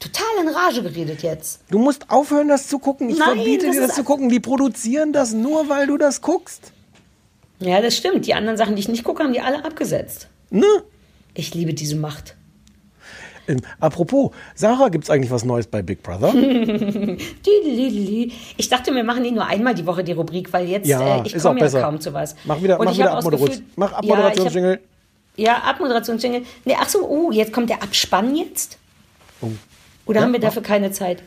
total 0.00 0.42
in 0.42 0.48
Rage 0.48 0.82
geredet 0.82 1.22
jetzt. 1.22 1.60
Du 1.70 1.78
musst 1.78 2.10
aufhören, 2.10 2.48
das 2.48 2.66
zu 2.66 2.78
gucken. 2.80 3.08
Ich 3.10 3.18
Nein, 3.18 3.36
verbiete 3.36 3.66
das 3.66 3.74
dir 3.76 3.86
das 3.86 3.94
zu 3.94 4.02
gucken. 4.04 4.28
Die 4.28 4.40
produzieren 4.40 5.12
das 5.12 5.32
nur, 5.32 5.68
weil 5.68 5.86
du 5.86 5.96
das 5.98 6.20
guckst. 6.20 6.72
Ja, 7.60 7.80
das 7.80 7.96
stimmt. 7.96 8.26
Die 8.26 8.34
anderen 8.34 8.56
Sachen, 8.56 8.74
die 8.74 8.80
ich 8.80 8.88
nicht 8.88 9.04
gucke, 9.04 9.22
haben 9.22 9.32
die 9.32 9.40
alle 9.40 9.64
abgesetzt. 9.64 10.28
Ne? 10.50 10.64
Ich 11.34 11.54
liebe 11.54 11.74
diese 11.74 11.94
Macht. 11.94 12.34
Ähm, 13.48 13.60
apropos, 13.80 14.32
Sarah, 14.54 14.88
gibt's 14.88 15.10
eigentlich 15.10 15.30
was 15.30 15.44
Neues 15.44 15.66
bei 15.66 15.82
Big 15.82 16.02
Brother? 16.02 16.32
Ich 18.56 18.68
dachte, 18.68 18.94
wir 18.94 19.04
machen 19.04 19.24
die 19.24 19.30
nur 19.32 19.46
einmal 19.46 19.74
die 19.74 19.86
Woche, 19.86 20.04
die 20.04 20.12
Rubrik, 20.12 20.52
weil 20.52 20.68
jetzt 20.68 20.86
Ja, 20.86 21.18
äh, 21.18 21.26
ich 21.26 21.38
komme 21.38 21.58
ja 21.58 21.64
besser. 21.66 21.80
kaum 21.82 22.00
zu 22.00 22.12
was. 22.12 22.36
Mach 22.44 22.62
wieder, 22.62 22.78
Und 22.78 22.86
mach 22.86 22.94
wieder 22.94 23.04
hab 23.04 23.12
auch 23.12 23.16
das 23.16 23.26
Abmoderation. 23.26 23.58
Gefühl- 23.58 23.72
Mach 23.76 23.90
Ja, 23.92 23.98
Abmoderationsjingle. 23.98 24.80
Ja, 25.36 25.56
Abmoderationsjingle. 25.58 26.42
Nee, 26.64 26.76
ach 26.78 26.88
so, 26.88 27.06
oh, 27.08 27.30
jetzt 27.32 27.52
kommt 27.52 27.70
der 27.70 27.82
Abspann 27.82 28.36
jetzt? 28.36 28.78
Oder 30.10 30.20
Ja, 30.20 30.24
haben 30.26 30.32
wir 30.32 30.40
dafür 30.40 30.62
keine 30.62 30.90
Zeit? 30.90 31.22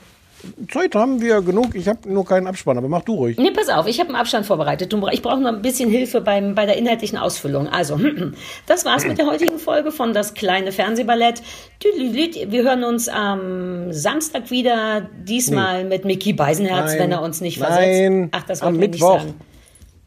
Zeit 0.70 0.94
haben 0.94 1.22
wir 1.22 1.42
genug. 1.42 1.74
Ich 1.74 1.88
habe 1.88 2.12
nur 2.12 2.26
keinen 2.26 2.48
Abspann, 2.48 2.78
aber 2.78 2.90
mach 2.90 3.04
du 3.04 3.14
ruhig. 3.16 3.38
Nee, 3.38 3.52
pass 3.52 3.70
auf, 3.70 3.88
ich 3.88 4.00
habe 4.02 4.10
einen 4.10 4.18
Abstand 4.18 4.46
vorbereitet. 4.46 4.94
Ich 5.14 5.22
brauche 5.22 5.40
noch 5.40 5.54
ein 5.54 5.62
bisschen 5.62 5.90
Hilfe 5.90 6.20
beim, 6.20 6.54
bei 6.54 6.66
der 6.66 6.76
inhaltlichen 6.78 7.18
Ausfüllung. 7.18 7.70
Also, 7.70 7.98
das 8.66 8.84
war's 8.84 9.06
mit 9.06 9.18
der 9.18 9.28
heutigen 9.28 9.58
Folge 9.58 9.92
von 9.94 10.14
Das 10.14 10.34
kleine 10.34 10.74
Fernsehballett. 10.74 11.42
Wir 11.82 12.64
hören 12.64 12.84
uns 12.84 13.08
am 13.08 13.94
Samstag 13.94 14.52
wieder, 14.52 15.08
diesmal 15.26 15.86
mit 15.86 16.04
Mickey 16.04 16.34
Beisenherz, 16.34 16.92
Nein. 16.92 17.00
wenn 17.00 17.12
er 17.14 17.22
uns 17.22 17.40
nicht 17.40 17.62
Nein. 17.62 17.72
versetzt. 17.72 18.30
Ach, 18.34 18.44
das 18.44 18.62
Am 18.62 18.74
wollte 18.74 18.86
ich 18.86 18.92
nicht 18.92 19.00
Mittwoch. 19.02 19.20
sagen. 19.22 19.34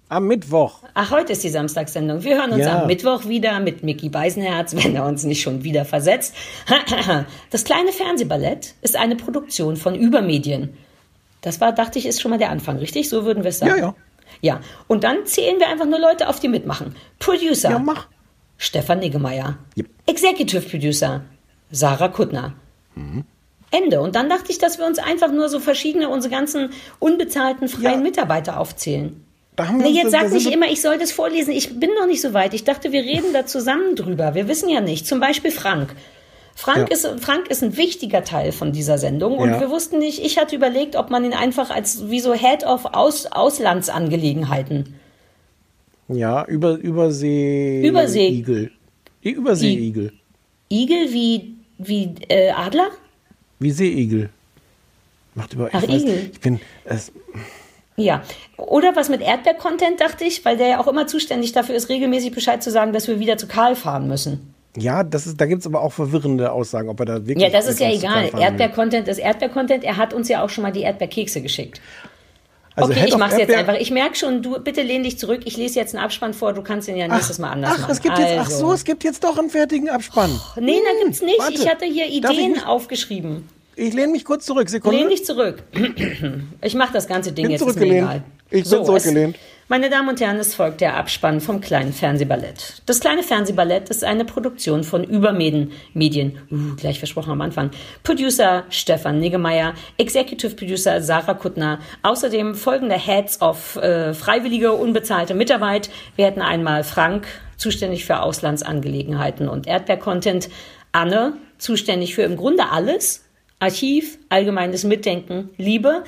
Am 0.09 0.29
Mittwoch. 0.29 0.83
Ach, 0.95 1.11
heute 1.11 1.33
ist 1.33 1.43
die 1.43 1.49
Samstagssendung. 1.49 2.23
Wir 2.23 2.37
hören 2.37 2.53
uns 2.53 2.65
Ja. 2.65 2.83
am 2.83 2.87
Mittwoch 2.87 3.25
wieder 3.27 3.59
mit 3.59 3.83
Mickey 3.83 4.09
Beisenherz, 4.09 4.77
wenn 4.77 4.95
er 4.95 5.05
uns 5.05 5.25
nicht 5.25 5.43
schon 5.43 5.65
wieder 5.65 5.85
versetzt. 5.85 6.35
Das 7.51 7.65
kleine 7.65 7.91
Fernsehballett 7.93 8.75
ist 8.83 8.95
eine 8.97 9.17
Produktion 9.17 9.77
von 9.77 9.95
Übermedien. 9.97 10.77
Das 11.41 11.61
war, 11.61 11.73
dachte 11.73 11.99
ich, 11.99 12.07
ist 12.07 12.21
schon 12.21 12.31
mal 12.31 12.39
der 12.39 12.51
Anfang, 12.51 12.77
richtig? 12.79 13.09
So 13.09 13.25
würden 13.25 13.43
wir 13.43 13.49
es 13.51 13.59
sagen. 13.59 13.73
Ja, 13.79 13.79
ja. 13.79 13.95
Ja, 14.43 14.61
und 14.87 15.03
dann 15.05 15.25
zählen 15.25 15.59
wir 15.59 15.69
einfach 15.69 15.87
nur 15.87 15.99
Leute 15.99 16.29
auf, 16.29 16.39
die 16.41 16.49
mitmachen. 16.49 16.95
Producer. 17.19 17.71
Ja, 17.71 17.79
mach. 17.79 18.07
Stefan 18.59 18.99
Niggemeier. 19.01 19.59
Yep. 19.77 19.87
Executive 20.07 20.61
Producer. 20.69 21.23
Sarah 21.71 22.09
Kuttner. 22.09 22.55
Mhm. 22.95 23.25
Ende. 23.71 24.01
Und 24.01 24.15
dann 24.15 24.29
dachte 24.29 24.51
ich, 24.53 24.59
dass 24.59 24.79
wir 24.79 24.87
uns 24.87 24.99
einfach 24.99 25.33
nur 25.33 25.49
so 25.49 25.59
verschiedene, 25.59 26.09
unsere 26.09 26.33
ganzen 26.33 26.71
unbezahlten 27.01 27.69
freien 27.69 27.85
Ja. 27.99 28.01
Mitarbeiter 28.01 28.61
aufzählen. 28.61 29.25
Da 29.57 29.69
haben 29.69 29.79
wir 29.83 29.91
Nee, 29.91 29.97
jetzt 30.03 30.11
sag 30.11 30.31
nicht 30.31 30.51
immer, 30.53 30.67
ich 30.71 30.83
soll 30.83 30.99
das 30.99 31.13
vorlesen. 31.13 31.51
Ich 31.53 31.81
bin 31.81 31.91
noch 31.99 32.07
nicht 32.07 32.21
so 32.21 32.35
weit. 32.35 32.53
Ich 32.55 32.65
dachte, 32.65 32.93
wir 32.93 33.01
reden 33.03 33.33
da 33.33 33.47
zusammen 33.47 33.97
drüber. 33.97 34.35
Wir 34.35 34.49
wissen 34.49 34.69
ja 34.69 34.81
nicht. 34.83 35.07
Zum 35.07 35.19
Beispiel 35.19 35.51
Frank. 35.51 35.95
Frank, 36.55 36.89
Ja. 36.91 36.95
ist, 36.95 37.07
Frank 37.21 37.49
ist 37.51 37.63
ein 37.63 37.77
wichtiger 37.77 38.23
Teil 38.25 38.53
von 38.53 38.73
dieser 38.73 38.97
Sendung 38.99 39.37
und 39.39 39.51
Ja. 39.51 39.61
wir 39.61 39.69
wussten 39.71 39.99
nicht, 39.99 40.25
ich 40.25 40.39
hatte 40.39 40.57
überlegt, 40.57 40.97
ob 40.97 41.11
man 41.11 41.23
ihn 41.25 41.35
einfach 41.35 41.69
als 41.71 42.09
wie 42.09 42.21
so 42.21 42.33
Head 42.35 42.65
of 42.65 42.87
Aus, 42.95 43.27
Auslandsangelegenheiten. 43.27 44.95
Ja, 46.09 46.45
über, 46.47 46.73
Übersee. 46.77 47.87
Übersee- 47.87 48.29
Igel. 48.29 48.71
Überseeigel. 49.23 50.13
Igel 50.71 51.13
wie, 51.13 51.55
wie 51.79 52.15
äh, 52.29 52.51
Adler? 52.51 52.89
Wie 53.59 53.71
Seeigel. 53.71 54.31
Macht 55.35 55.53
über. 55.55 55.69
Ach, 55.73 55.83
ich, 55.83 55.89
weiß, 55.89 56.03
Igel. 56.03 56.31
ich 56.33 56.41
bin. 56.41 56.61
Es, 56.85 57.13
Ja. 57.97 58.23
Oder 58.59 58.95
was 58.95 59.09
mit 59.09 59.21
Erdbeer-Content, 59.23 60.01
dachte 60.01 60.25
ich, 60.25 60.45
weil 60.45 60.57
der 60.57 60.69
ja 60.69 60.81
auch 60.81 60.87
immer 60.87 61.07
zuständig 61.07 61.53
dafür 61.53 61.75
ist, 61.75 61.89
regelmäßig 61.89 62.33
Bescheid 62.33 62.63
zu 62.63 62.71
sagen, 62.71 62.93
dass 62.93 63.09
wir 63.09 63.19
wieder 63.21 63.39
zu 63.39 63.47
Karl 63.47 63.75
fahren 63.75 64.07
müssen. 64.07 64.55
ja, 64.77 65.03
das 65.03 65.27
ist, 65.27 65.41
da 65.41 65.47
gibt 65.47 65.61
es 65.61 65.67
aber 65.67 65.81
auch 65.81 65.93
verwirrende 65.93 66.53
Aussagen, 66.53 66.89
ob 66.91 67.01
er 67.01 67.07
da 67.07 67.27
wirklich. 67.27 67.39
Ja, 67.39 67.49
das 67.51 67.67
ist 67.67 67.81
ja 67.81 67.91
egal. 67.91 68.31
Erdbeer-Content 68.39 69.09
ist 69.09 69.19
Erdbeer-Content. 69.19 69.83
Er 69.85 69.97
hat 69.97 70.13
uns 70.13 70.29
ja 70.29 70.43
auch 70.45 70.51
schon 70.51 70.63
mal 70.63 70.73
die 70.73 70.83
Erdbeerkekse 70.83 71.41
geschickt. 71.41 71.81
Also 72.75 72.91
okay, 72.91 73.01
Head 73.01 73.09
ich 73.09 73.17
mach's 73.17 73.39
jetzt 73.39 73.49
Erdbeer- 73.49 73.59
einfach. 73.61 73.77
Ich 73.81 73.91
merke 73.91 74.17
schon, 74.17 74.43
du 74.43 74.61
bitte 74.61 74.83
lehn 74.83 75.03
dich 75.03 75.19
zurück. 75.19 75.41
Ich 75.47 75.57
lese 75.57 75.79
jetzt 75.81 75.95
einen 75.95 76.05
Abspann 76.05 76.35
vor. 76.35 76.53
Du 76.53 76.61
kannst 76.61 76.89
ihn 76.89 76.97
ja 76.99 77.09
nächstes 77.09 77.39
Mal 77.39 77.49
anders 77.53 77.71
ach, 77.75 77.79
machen. 77.81 77.93
es 77.93 78.03
gibt 78.03 78.19
jetzt, 78.19 78.33
ach 78.39 78.45
Also. 78.45 78.59
so, 78.67 78.73
es 78.75 78.85
gibt 78.85 79.03
jetzt 79.03 79.25
doch 79.25 79.39
einen 79.39 79.49
fertigen 79.49 79.89
Abspann. 79.89 80.31
Nee, 80.61 80.81
da 80.85 81.03
gibt's 81.05 81.23
nicht. 81.23 81.39
warte. 81.39 81.55
Ich 81.55 81.67
hatte 81.67 81.87
hier 81.87 82.07
Ideen 82.09 82.63
aufgeschrieben. 82.63 83.49
Ich 83.79 83.93
lehne 83.93 84.09
mich 84.09 84.25
kurz 84.25 84.47
zurück, 84.47 84.71
Sekunde. 84.71 84.97
Lehn 84.97 85.11
dich 85.11 85.25
zurück. 85.25 85.63
Ich 86.63 86.75
mache 86.75 86.95
das 86.95 87.07
ganze 87.07 87.33
Ding 87.33 87.45
Bin 87.45 87.53
jetzt. 87.53 87.63
Ist 87.63 87.79
mir 87.79 87.87
egal. 87.87 88.25
Ich 88.51 88.65
bin 88.65 88.85
zurückgelehnt. 88.85 89.37
Es, 89.37 89.41
meine 89.69 89.91
Damen 89.91 90.09
und 90.09 90.21
Herren, 90.21 90.37
es 90.37 90.55
folgt 90.55 90.81
der 90.81 90.97
Abspann 90.97 91.41
vom 91.41 91.61
kleinen 91.61 91.93
Fernsehballett. 91.93 92.83
Das 92.87 93.01
kleine 93.01 93.23
Fernsehballett 93.23 93.91
ist 93.91 94.03
eine 94.03 94.25
Produktion 94.25 94.83
von 94.83 95.05
Übermedien. 95.05 95.73
Medien. 95.93 96.39
Uh, 96.51 96.77
gleich 96.77 96.99
versprochen 96.99 97.33
am 97.33 97.41
Anfang. 97.43 97.71
Producer 98.03 98.65
Stefan 98.71 99.19
Niggemeier, 99.19 99.75
Executive 99.99 100.55
Producer 100.55 101.03
Sarah 101.03 101.35
Kuttner. 101.35 101.81
Außerdem 102.03 102.55
folgende 102.55 102.95
Heads 102.95 103.43
of 103.43 103.77
äh, 103.77 104.15
freiwillige, 104.15 104.73
unbezahlte 104.73 105.35
Mitarbeit. 105.35 105.91
Wir 106.15 106.27
hätten 106.27 106.41
einmal 106.41 106.83
Frank, 106.83 107.27
zuständig 107.59 108.07
für 108.07 108.21
Auslandsangelegenheiten 108.21 109.49
und 109.49 109.67
Erdbeer-Content. 109.67 110.49
Anne, 110.93 111.35
zuständig 111.59 112.15
für 112.15 112.23
im 112.23 112.37
Grunde 112.37 112.71
alles. 112.71 113.26
Archiv, 113.59 114.19
allgemeines 114.29 114.85
Mitdenken, 114.85 115.51
Liebe. 115.57 116.05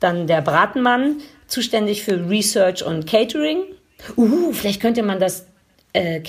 Dann 0.00 0.26
der 0.26 0.42
Bratenmann, 0.42 1.16
zuständig 1.46 2.04
für 2.04 2.28
Research 2.28 2.84
und 2.84 3.06
Catering. 3.06 3.64
Uh, 4.16 4.52
vielleicht 4.52 4.80
könnte 4.80 5.02
man 5.02 5.18
das 5.18 5.46
äh, 5.92 6.20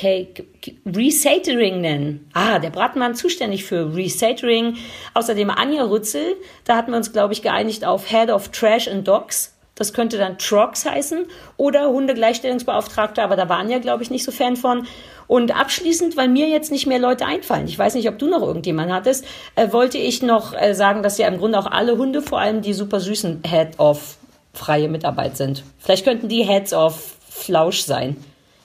Resatering 0.86 1.82
nennen. 1.82 2.30
Ah, 2.34 2.60
der 2.60 2.70
Bratenmann 2.70 3.16
zuständig 3.16 3.66
für 3.66 3.96
Resatering. 3.96 4.78
Außerdem 5.14 5.50
Anja 5.50 5.84
Rützel, 5.84 6.36
da 6.66 6.76
hatten 6.76 6.92
wir 6.92 6.98
uns, 6.98 7.12
glaube 7.12 7.34
ich, 7.34 7.42
geeinigt 7.42 7.86
auf 7.86 8.10
Head 8.10 8.30
of 8.30 8.50
Trash 8.50 8.88
and 8.88 9.08
Dogs. 9.08 9.56
Das 9.76 9.94
könnte 9.94 10.18
dann 10.18 10.38
Trox 10.38 10.86
heißen 10.86 11.26
oder 11.56 11.90
Hundegleichstellungsbeauftragter, 11.90 13.24
aber 13.24 13.38
da 13.38 13.48
waren 13.48 13.70
ja, 13.70 13.80
glaube 13.80 14.04
ich, 14.04 14.10
nicht 14.10 14.26
so 14.26 14.32
Fan 14.32 14.58
von. 14.58 14.86
Und 15.30 15.56
abschließend, 15.56 16.18
weil 16.18 16.28
mir 16.28 16.48
jetzt 16.48 16.72
nicht 16.72 16.88
mehr 16.88 16.98
Leute 16.98 17.28
einfallen, 17.28 17.68
ich 17.68 17.78
weiß 17.78 17.94
nicht, 17.94 18.10
ob 18.10 18.18
du 18.18 18.28
noch 18.28 18.42
irgendjemanden 18.42 18.96
hattest, 18.96 19.26
äh, 19.54 19.72
wollte 19.72 20.00
ich 20.00 20.24
noch 20.24 20.60
äh, 20.60 20.74
sagen, 20.74 21.04
dass 21.04 21.20
ja 21.20 21.28
im 21.28 21.38
Grunde 21.38 21.60
auch 21.60 21.68
alle 21.68 22.00
Hunde, 22.00 22.24
vor 22.24 22.40
allem 22.40 22.64
die 22.64 22.74
super 22.74 23.00
süßen 23.00 23.44
Head-Off 23.46 24.18
freie 24.56 24.90
Mitarbeit 24.90 25.38
sind. 25.38 25.64
Vielleicht 25.78 26.04
könnten 26.04 26.30
die 26.30 26.42
Heads 26.42 26.74
of 26.74 27.16
Flausch 27.30 27.82
sein. 27.82 28.18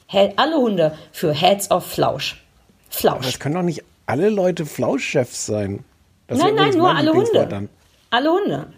He 0.07 0.31
alle 0.37 0.57
Hunde 0.57 0.97
für 1.13 1.35
Heads 1.35 1.71
of 1.71 1.85
Flausch. 1.85 2.43
Aber 2.89 2.97
Flausch. 2.99 3.29
es 3.29 3.39
können 3.39 3.57
doch 3.57 3.63
nicht 3.63 3.83
alle 4.07 4.31
Leute 4.31 4.65
Flauschchefs 4.65 5.45
sein. 5.45 5.85
Das 6.29 6.39
Nein, 6.39 6.55
nein, 6.55 6.79
nur 6.79 6.97
alle 6.97 7.13
Hunde. 7.13 7.47
dann. 7.47 7.69
Alle 8.09 8.31
Hunde. 8.31 8.69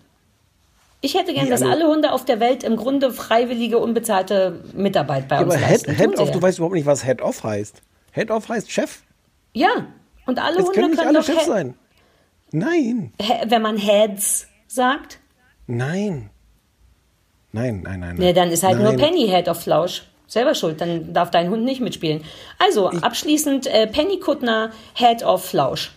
Ich 1.06 1.14
hätte 1.14 1.32
gern, 1.32 1.48
dass 1.48 1.62
alle- 1.62 1.70
alle 1.72 1.86
Hunde 1.86 2.10
auf 2.10 2.24
der 2.24 2.40
Welt 2.40 2.64
im 2.64 2.76
Grunde 2.76 3.12
freiwillige, 3.12 3.78
unbezahlte 3.78 4.60
Mitarbeit 4.74 5.28
bei 5.28 5.36
Ja, 5.36 5.42
uns 5.42 5.54
aber 5.54 5.62
Head, 5.64 5.70
leisten. 5.86 5.94
Head 5.94 6.18
off, 6.18 6.28
ja. 6.28 6.34
du 6.34 6.42
weißt 6.42 6.58
überhaupt 6.58 6.74
nicht, 6.74 6.86
was 6.86 7.04
Head 7.04 7.22
off 7.22 7.44
heißt. 7.44 7.80
Head 8.10 8.30
off 8.32 8.48
heißt 8.48 8.72
Chef. 8.72 9.02
Ja, 9.52 9.68
und 10.26 10.40
alle 10.42 10.56
Es 10.58 10.64
Hunde 10.64 10.72
können 10.72 10.90
nicht 10.90 10.98
können 10.98 11.08
alle 11.10 11.18
doch, 11.20 11.26
Chefs 11.26 11.44
He- 11.44 11.50
sein. 11.50 11.74
Nein, 12.50 13.12
wenn 13.46 13.62
man 13.62 13.76
Heads 13.76 14.48
sagt, 14.66 15.18
nein. 15.68 16.30
Nein, 17.52 17.82
nein, 17.84 18.00
nein. 18.00 18.16
ne, 18.16 18.34
dann 18.34 18.50
ist 18.50 18.62
halt 18.64 18.78
nur 18.78 18.88
Nein. 18.92 18.98
Penny 18.98 19.28
Head 19.28 19.48
of 19.48 19.60
Flausch. 19.62 20.02
Selber 20.26 20.54
schuld, 20.56 20.80
dann 20.80 21.12
darf 21.14 21.30
dein 21.30 21.50
Hund 21.50 21.64
nicht 21.64 21.80
mitspielen. 21.80 22.24
Also, 22.58 22.88
abschließend 22.88 23.68
äh, 23.68 23.86
Penny 23.86 24.18
Kuttner, 24.18 24.72
Head 24.94 25.22
of 25.22 25.44
Flausch. 25.44 25.92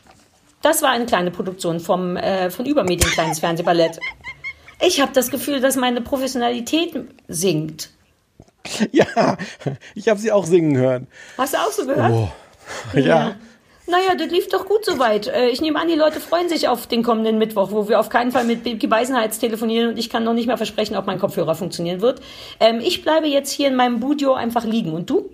Das 0.61 0.83
war 0.83 0.91
eine 0.91 1.05
kleine 1.07 1.31
Produktion 1.31 1.79
vom, 1.79 2.15
äh, 2.15 2.51
von 2.51 2.65
Übermedien 2.67 3.09
Kleines 3.09 3.39
Fernsehballett. 3.39 3.99
Ich 4.81 5.01
habe 5.01 5.11
das 5.13 5.29
Gefühl, 5.29 5.59
dass 5.59 5.75
meine 5.75 6.01
Professionalität 6.01 6.93
sinkt. 7.27 7.89
Ja, 8.91 9.37
ich 9.95 10.09
habe 10.09 10.19
sie 10.19 10.31
auch 10.31 10.45
singen 10.45 10.77
hören. 10.77 11.07
Hast 11.37 11.53
du 11.53 11.57
auch 11.57 11.71
so 11.71 11.85
gehört? 11.85 12.11
Oh, 12.11 12.29
ja. 12.97 13.35
Naja, 13.87 14.13
das 14.15 14.29
lief 14.29 14.47
doch 14.49 14.65
gut 14.67 14.85
soweit. 14.85 15.27
Äh, 15.27 15.49
Ich 15.49 15.61
nehme 15.61 15.79
an, 15.79 15.87
die 15.87 15.95
Leute 15.95 16.19
freuen 16.19 16.47
sich 16.49 16.67
auf 16.67 16.85
den 16.85 17.01
kommenden 17.01 17.39
Mittwoch, 17.39 17.71
wo 17.71 17.89
wir 17.89 17.99
auf 17.99 18.09
keinen 18.09 18.31
Fall 18.31 18.43
mit 18.43 18.63
Bibi 18.63 18.85
Beisenheiz 18.85 19.39
telefonieren 19.39 19.89
und 19.89 19.97
ich 19.97 20.09
kann 20.09 20.23
noch 20.23 20.33
nicht 20.33 20.45
mehr 20.45 20.57
versprechen, 20.57 20.95
ob 20.95 21.07
mein 21.07 21.17
Kopfhörer 21.19 21.55
funktionieren 21.55 22.01
wird. 22.01 22.21
Ähm, 22.59 22.79
ich 22.81 23.01
bleibe 23.01 23.27
jetzt 23.27 23.49
hier 23.51 23.67
in 23.69 23.75
meinem 23.75 23.99
Budio 23.99 24.33
einfach 24.33 24.63
liegen. 24.65 24.93
Und 24.93 25.09
du? 25.09 25.29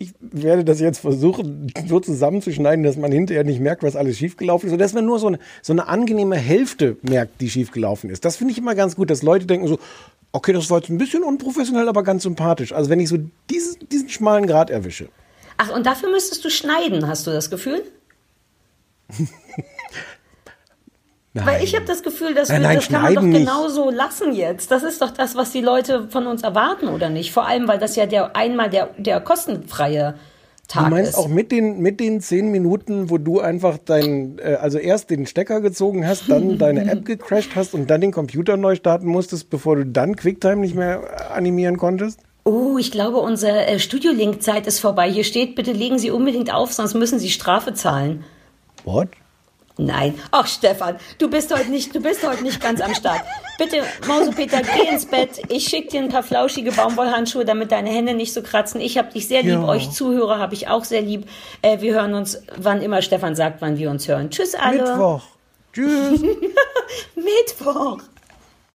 Ich 0.00 0.12
werde 0.20 0.64
das 0.64 0.78
jetzt 0.78 1.00
versuchen, 1.00 1.72
so 1.88 1.98
zusammenzuschneiden, 1.98 2.84
dass 2.84 2.96
man 2.96 3.10
hinterher 3.10 3.42
nicht 3.42 3.60
merkt, 3.60 3.82
was 3.82 3.96
alles 3.96 4.16
schiefgelaufen 4.16 4.68
ist. 4.68 4.72
Und 4.72 4.78
dass 4.78 4.92
man 4.92 5.04
nur 5.04 5.18
so 5.18 5.26
eine, 5.26 5.40
so 5.60 5.72
eine 5.72 5.88
angenehme 5.88 6.36
Hälfte 6.36 6.96
merkt, 7.02 7.40
die 7.40 7.50
schiefgelaufen 7.50 8.08
ist. 8.08 8.24
Das 8.24 8.36
finde 8.36 8.52
ich 8.52 8.58
immer 8.58 8.76
ganz 8.76 8.94
gut, 8.94 9.10
dass 9.10 9.22
Leute 9.22 9.46
denken 9.46 9.66
so, 9.66 9.80
okay, 10.30 10.52
das 10.52 10.70
war 10.70 10.78
jetzt 10.78 10.88
ein 10.88 10.98
bisschen 10.98 11.24
unprofessionell, 11.24 11.88
aber 11.88 12.04
ganz 12.04 12.22
sympathisch. 12.22 12.72
Also 12.72 12.90
wenn 12.90 13.00
ich 13.00 13.08
so 13.08 13.18
diesen, 13.50 13.88
diesen 13.88 14.08
schmalen 14.08 14.46
Grad 14.46 14.70
erwische. 14.70 15.08
Ach, 15.56 15.74
und 15.74 15.84
dafür 15.84 16.10
müsstest 16.10 16.44
du 16.44 16.50
schneiden, 16.50 17.08
hast 17.08 17.26
du 17.26 17.32
das 17.32 17.50
Gefühl? 17.50 17.82
Nein. 21.34 21.46
Weil 21.46 21.62
ich 21.64 21.74
habe 21.74 21.84
das 21.84 22.02
Gefühl, 22.02 22.34
dass 22.34 22.48
Nein, 22.48 22.62
wir, 22.62 22.68
nein, 22.68 22.76
das 22.76 22.88
kann 22.88 23.02
man 23.02 23.14
doch 23.14 23.20
schneiden 23.20 23.30
nicht. 23.30 23.40
genauso 23.46 23.90
lassen 23.90 24.32
jetzt. 24.32 24.70
Das 24.70 24.82
ist 24.82 25.02
doch 25.02 25.10
das, 25.10 25.36
was 25.36 25.52
die 25.52 25.60
Leute 25.60 26.08
von 26.08 26.26
uns 26.26 26.42
erwarten, 26.42 26.88
oder 26.88 27.10
nicht? 27.10 27.32
Vor 27.32 27.46
allem, 27.46 27.68
weil 27.68 27.78
das 27.78 27.96
ja 27.96 28.06
der 28.06 28.34
einmal 28.34 28.70
der, 28.70 28.90
der 28.96 29.20
kostenfreie 29.20 30.14
Tag 30.68 30.84
Du 30.84 30.90
meinst 30.90 31.12
ist. 31.12 31.18
auch 31.18 31.28
mit 31.28 31.50
den, 31.50 31.80
mit 31.80 31.98
den 32.00 32.20
zehn 32.20 32.50
Minuten, 32.50 33.08
wo 33.08 33.16
du 33.16 33.40
einfach 33.40 33.78
dein, 33.82 34.38
äh, 34.38 34.54
also 34.60 34.78
erst 34.78 35.08
den 35.10 35.26
Stecker 35.26 35.60
gezogen 35.62 36.06
hast, 36.06 36.28
dann 36.28 36.58
deine 36.58 36.90
App 36.90 37.04
gecrashed 37.06 37.56
hast 37.56 37.72
und 37.74 37.88
dann 37.88 38.00
den 38.02 38.12
Computer 38.12 38.56
neu 38.58 38.74
starten 38.74 39.06
musstest, 39.06 39.48
bevor 39.48 39.76
du 39.76 39.86
dann 39.86 40.16
QuickTime 40.16 40.56
nicht 40.56 40.74
mehr 40.74 41.00
äh, 41.02 41.32
animieren 41.34 41.78
konntest? 41.78 42.20
Oh, 42.44 42.76
ich 42.78 42.90
glaube, 42.90 43.18
unsere 43.18 43.66
äh, 43.66 43.78
Studiolink-Zeit 43.78 44.66
ist 44.66 44.78
vorbei. 44.80 45.10
Hier 45.10 45.24
steht, 45.24 45.54
bitte 45.54 45.72
legen 45.72 45.98
Sie 45.98 46.10
unbedingt 46.10 46.52
auf, 46.52 46.72
sonst 46.72 46.94
müssen 46.94 47.18
Sie 47.18 47.30
Strafe 47.30 47.72
zahlen. 47.74 48.24
What? 48.84 49.08
Nein. 49.78 50.18
Ach, 50.32 50.46
Stefan, 50.46 50.96
du 51.18 51.30
bist 51.30 51.56
heute 51.56 51.70
nicht, 51.70 51.94
du 51.94 52.00
bist 52.00 52.26
heute 52.26 52.42
nicht 52.42 52.60
ganz 52.60 52.80
am 52.80 52.94
Start. 52.94 53.22
Bitte, 53.58 53.84
Mausepeter, 54.08 54.60
geh 54.62 54.88
ins 54.88 55.06
Bett. 55.06 55.40
Ich 55.48 55.68
schick 55.68 55.90
dir 55.90 56.00
ein 56.00 56.08
paar 56.08 56.24
flauschige 56.24 56.72
Baumwollhandschuhe, 56.72 57.44
damit 57.44 57.70
deine 57.70 57.90
Hände 57.90 58.14
nicht 58.14 58.32
so 58.32 58.42
kratzen. 58.42 58.80
Ich 58.80 58.98
hab 58.98 59.12
dich 59.12 59.28
sehr 59.28 59.42
lieb. 59.42 59.52
Ja. 59.52 59.64
Euch 59.68 59.90
Zuhörer 59.92 60.40
habe 60.40 60.54
ich 60.54 60.66
auch 60.66 60.84
sehr 60.84 61.00
lieb. 61.00 61.28
Äh, 61.62 61.80
wir 61.80 61.94
hören 61.94 62.14
uns, 62.14 62.42
wann 62.56 62.82
immer 62.82 63.02
Stefan 63.02 63.36
sagt, 63.36 63.62
wann 63.62 63.78
wir 63.78 63.90
uns 63.90 64.08
hören. 64.08 64.30
Tschüss 64.30 64.56
alle. 64.56 64.82
Mittwoch. 64.82 65.22
Tschüss. 65.72 66.22
Mittwoch. 67.14 67.98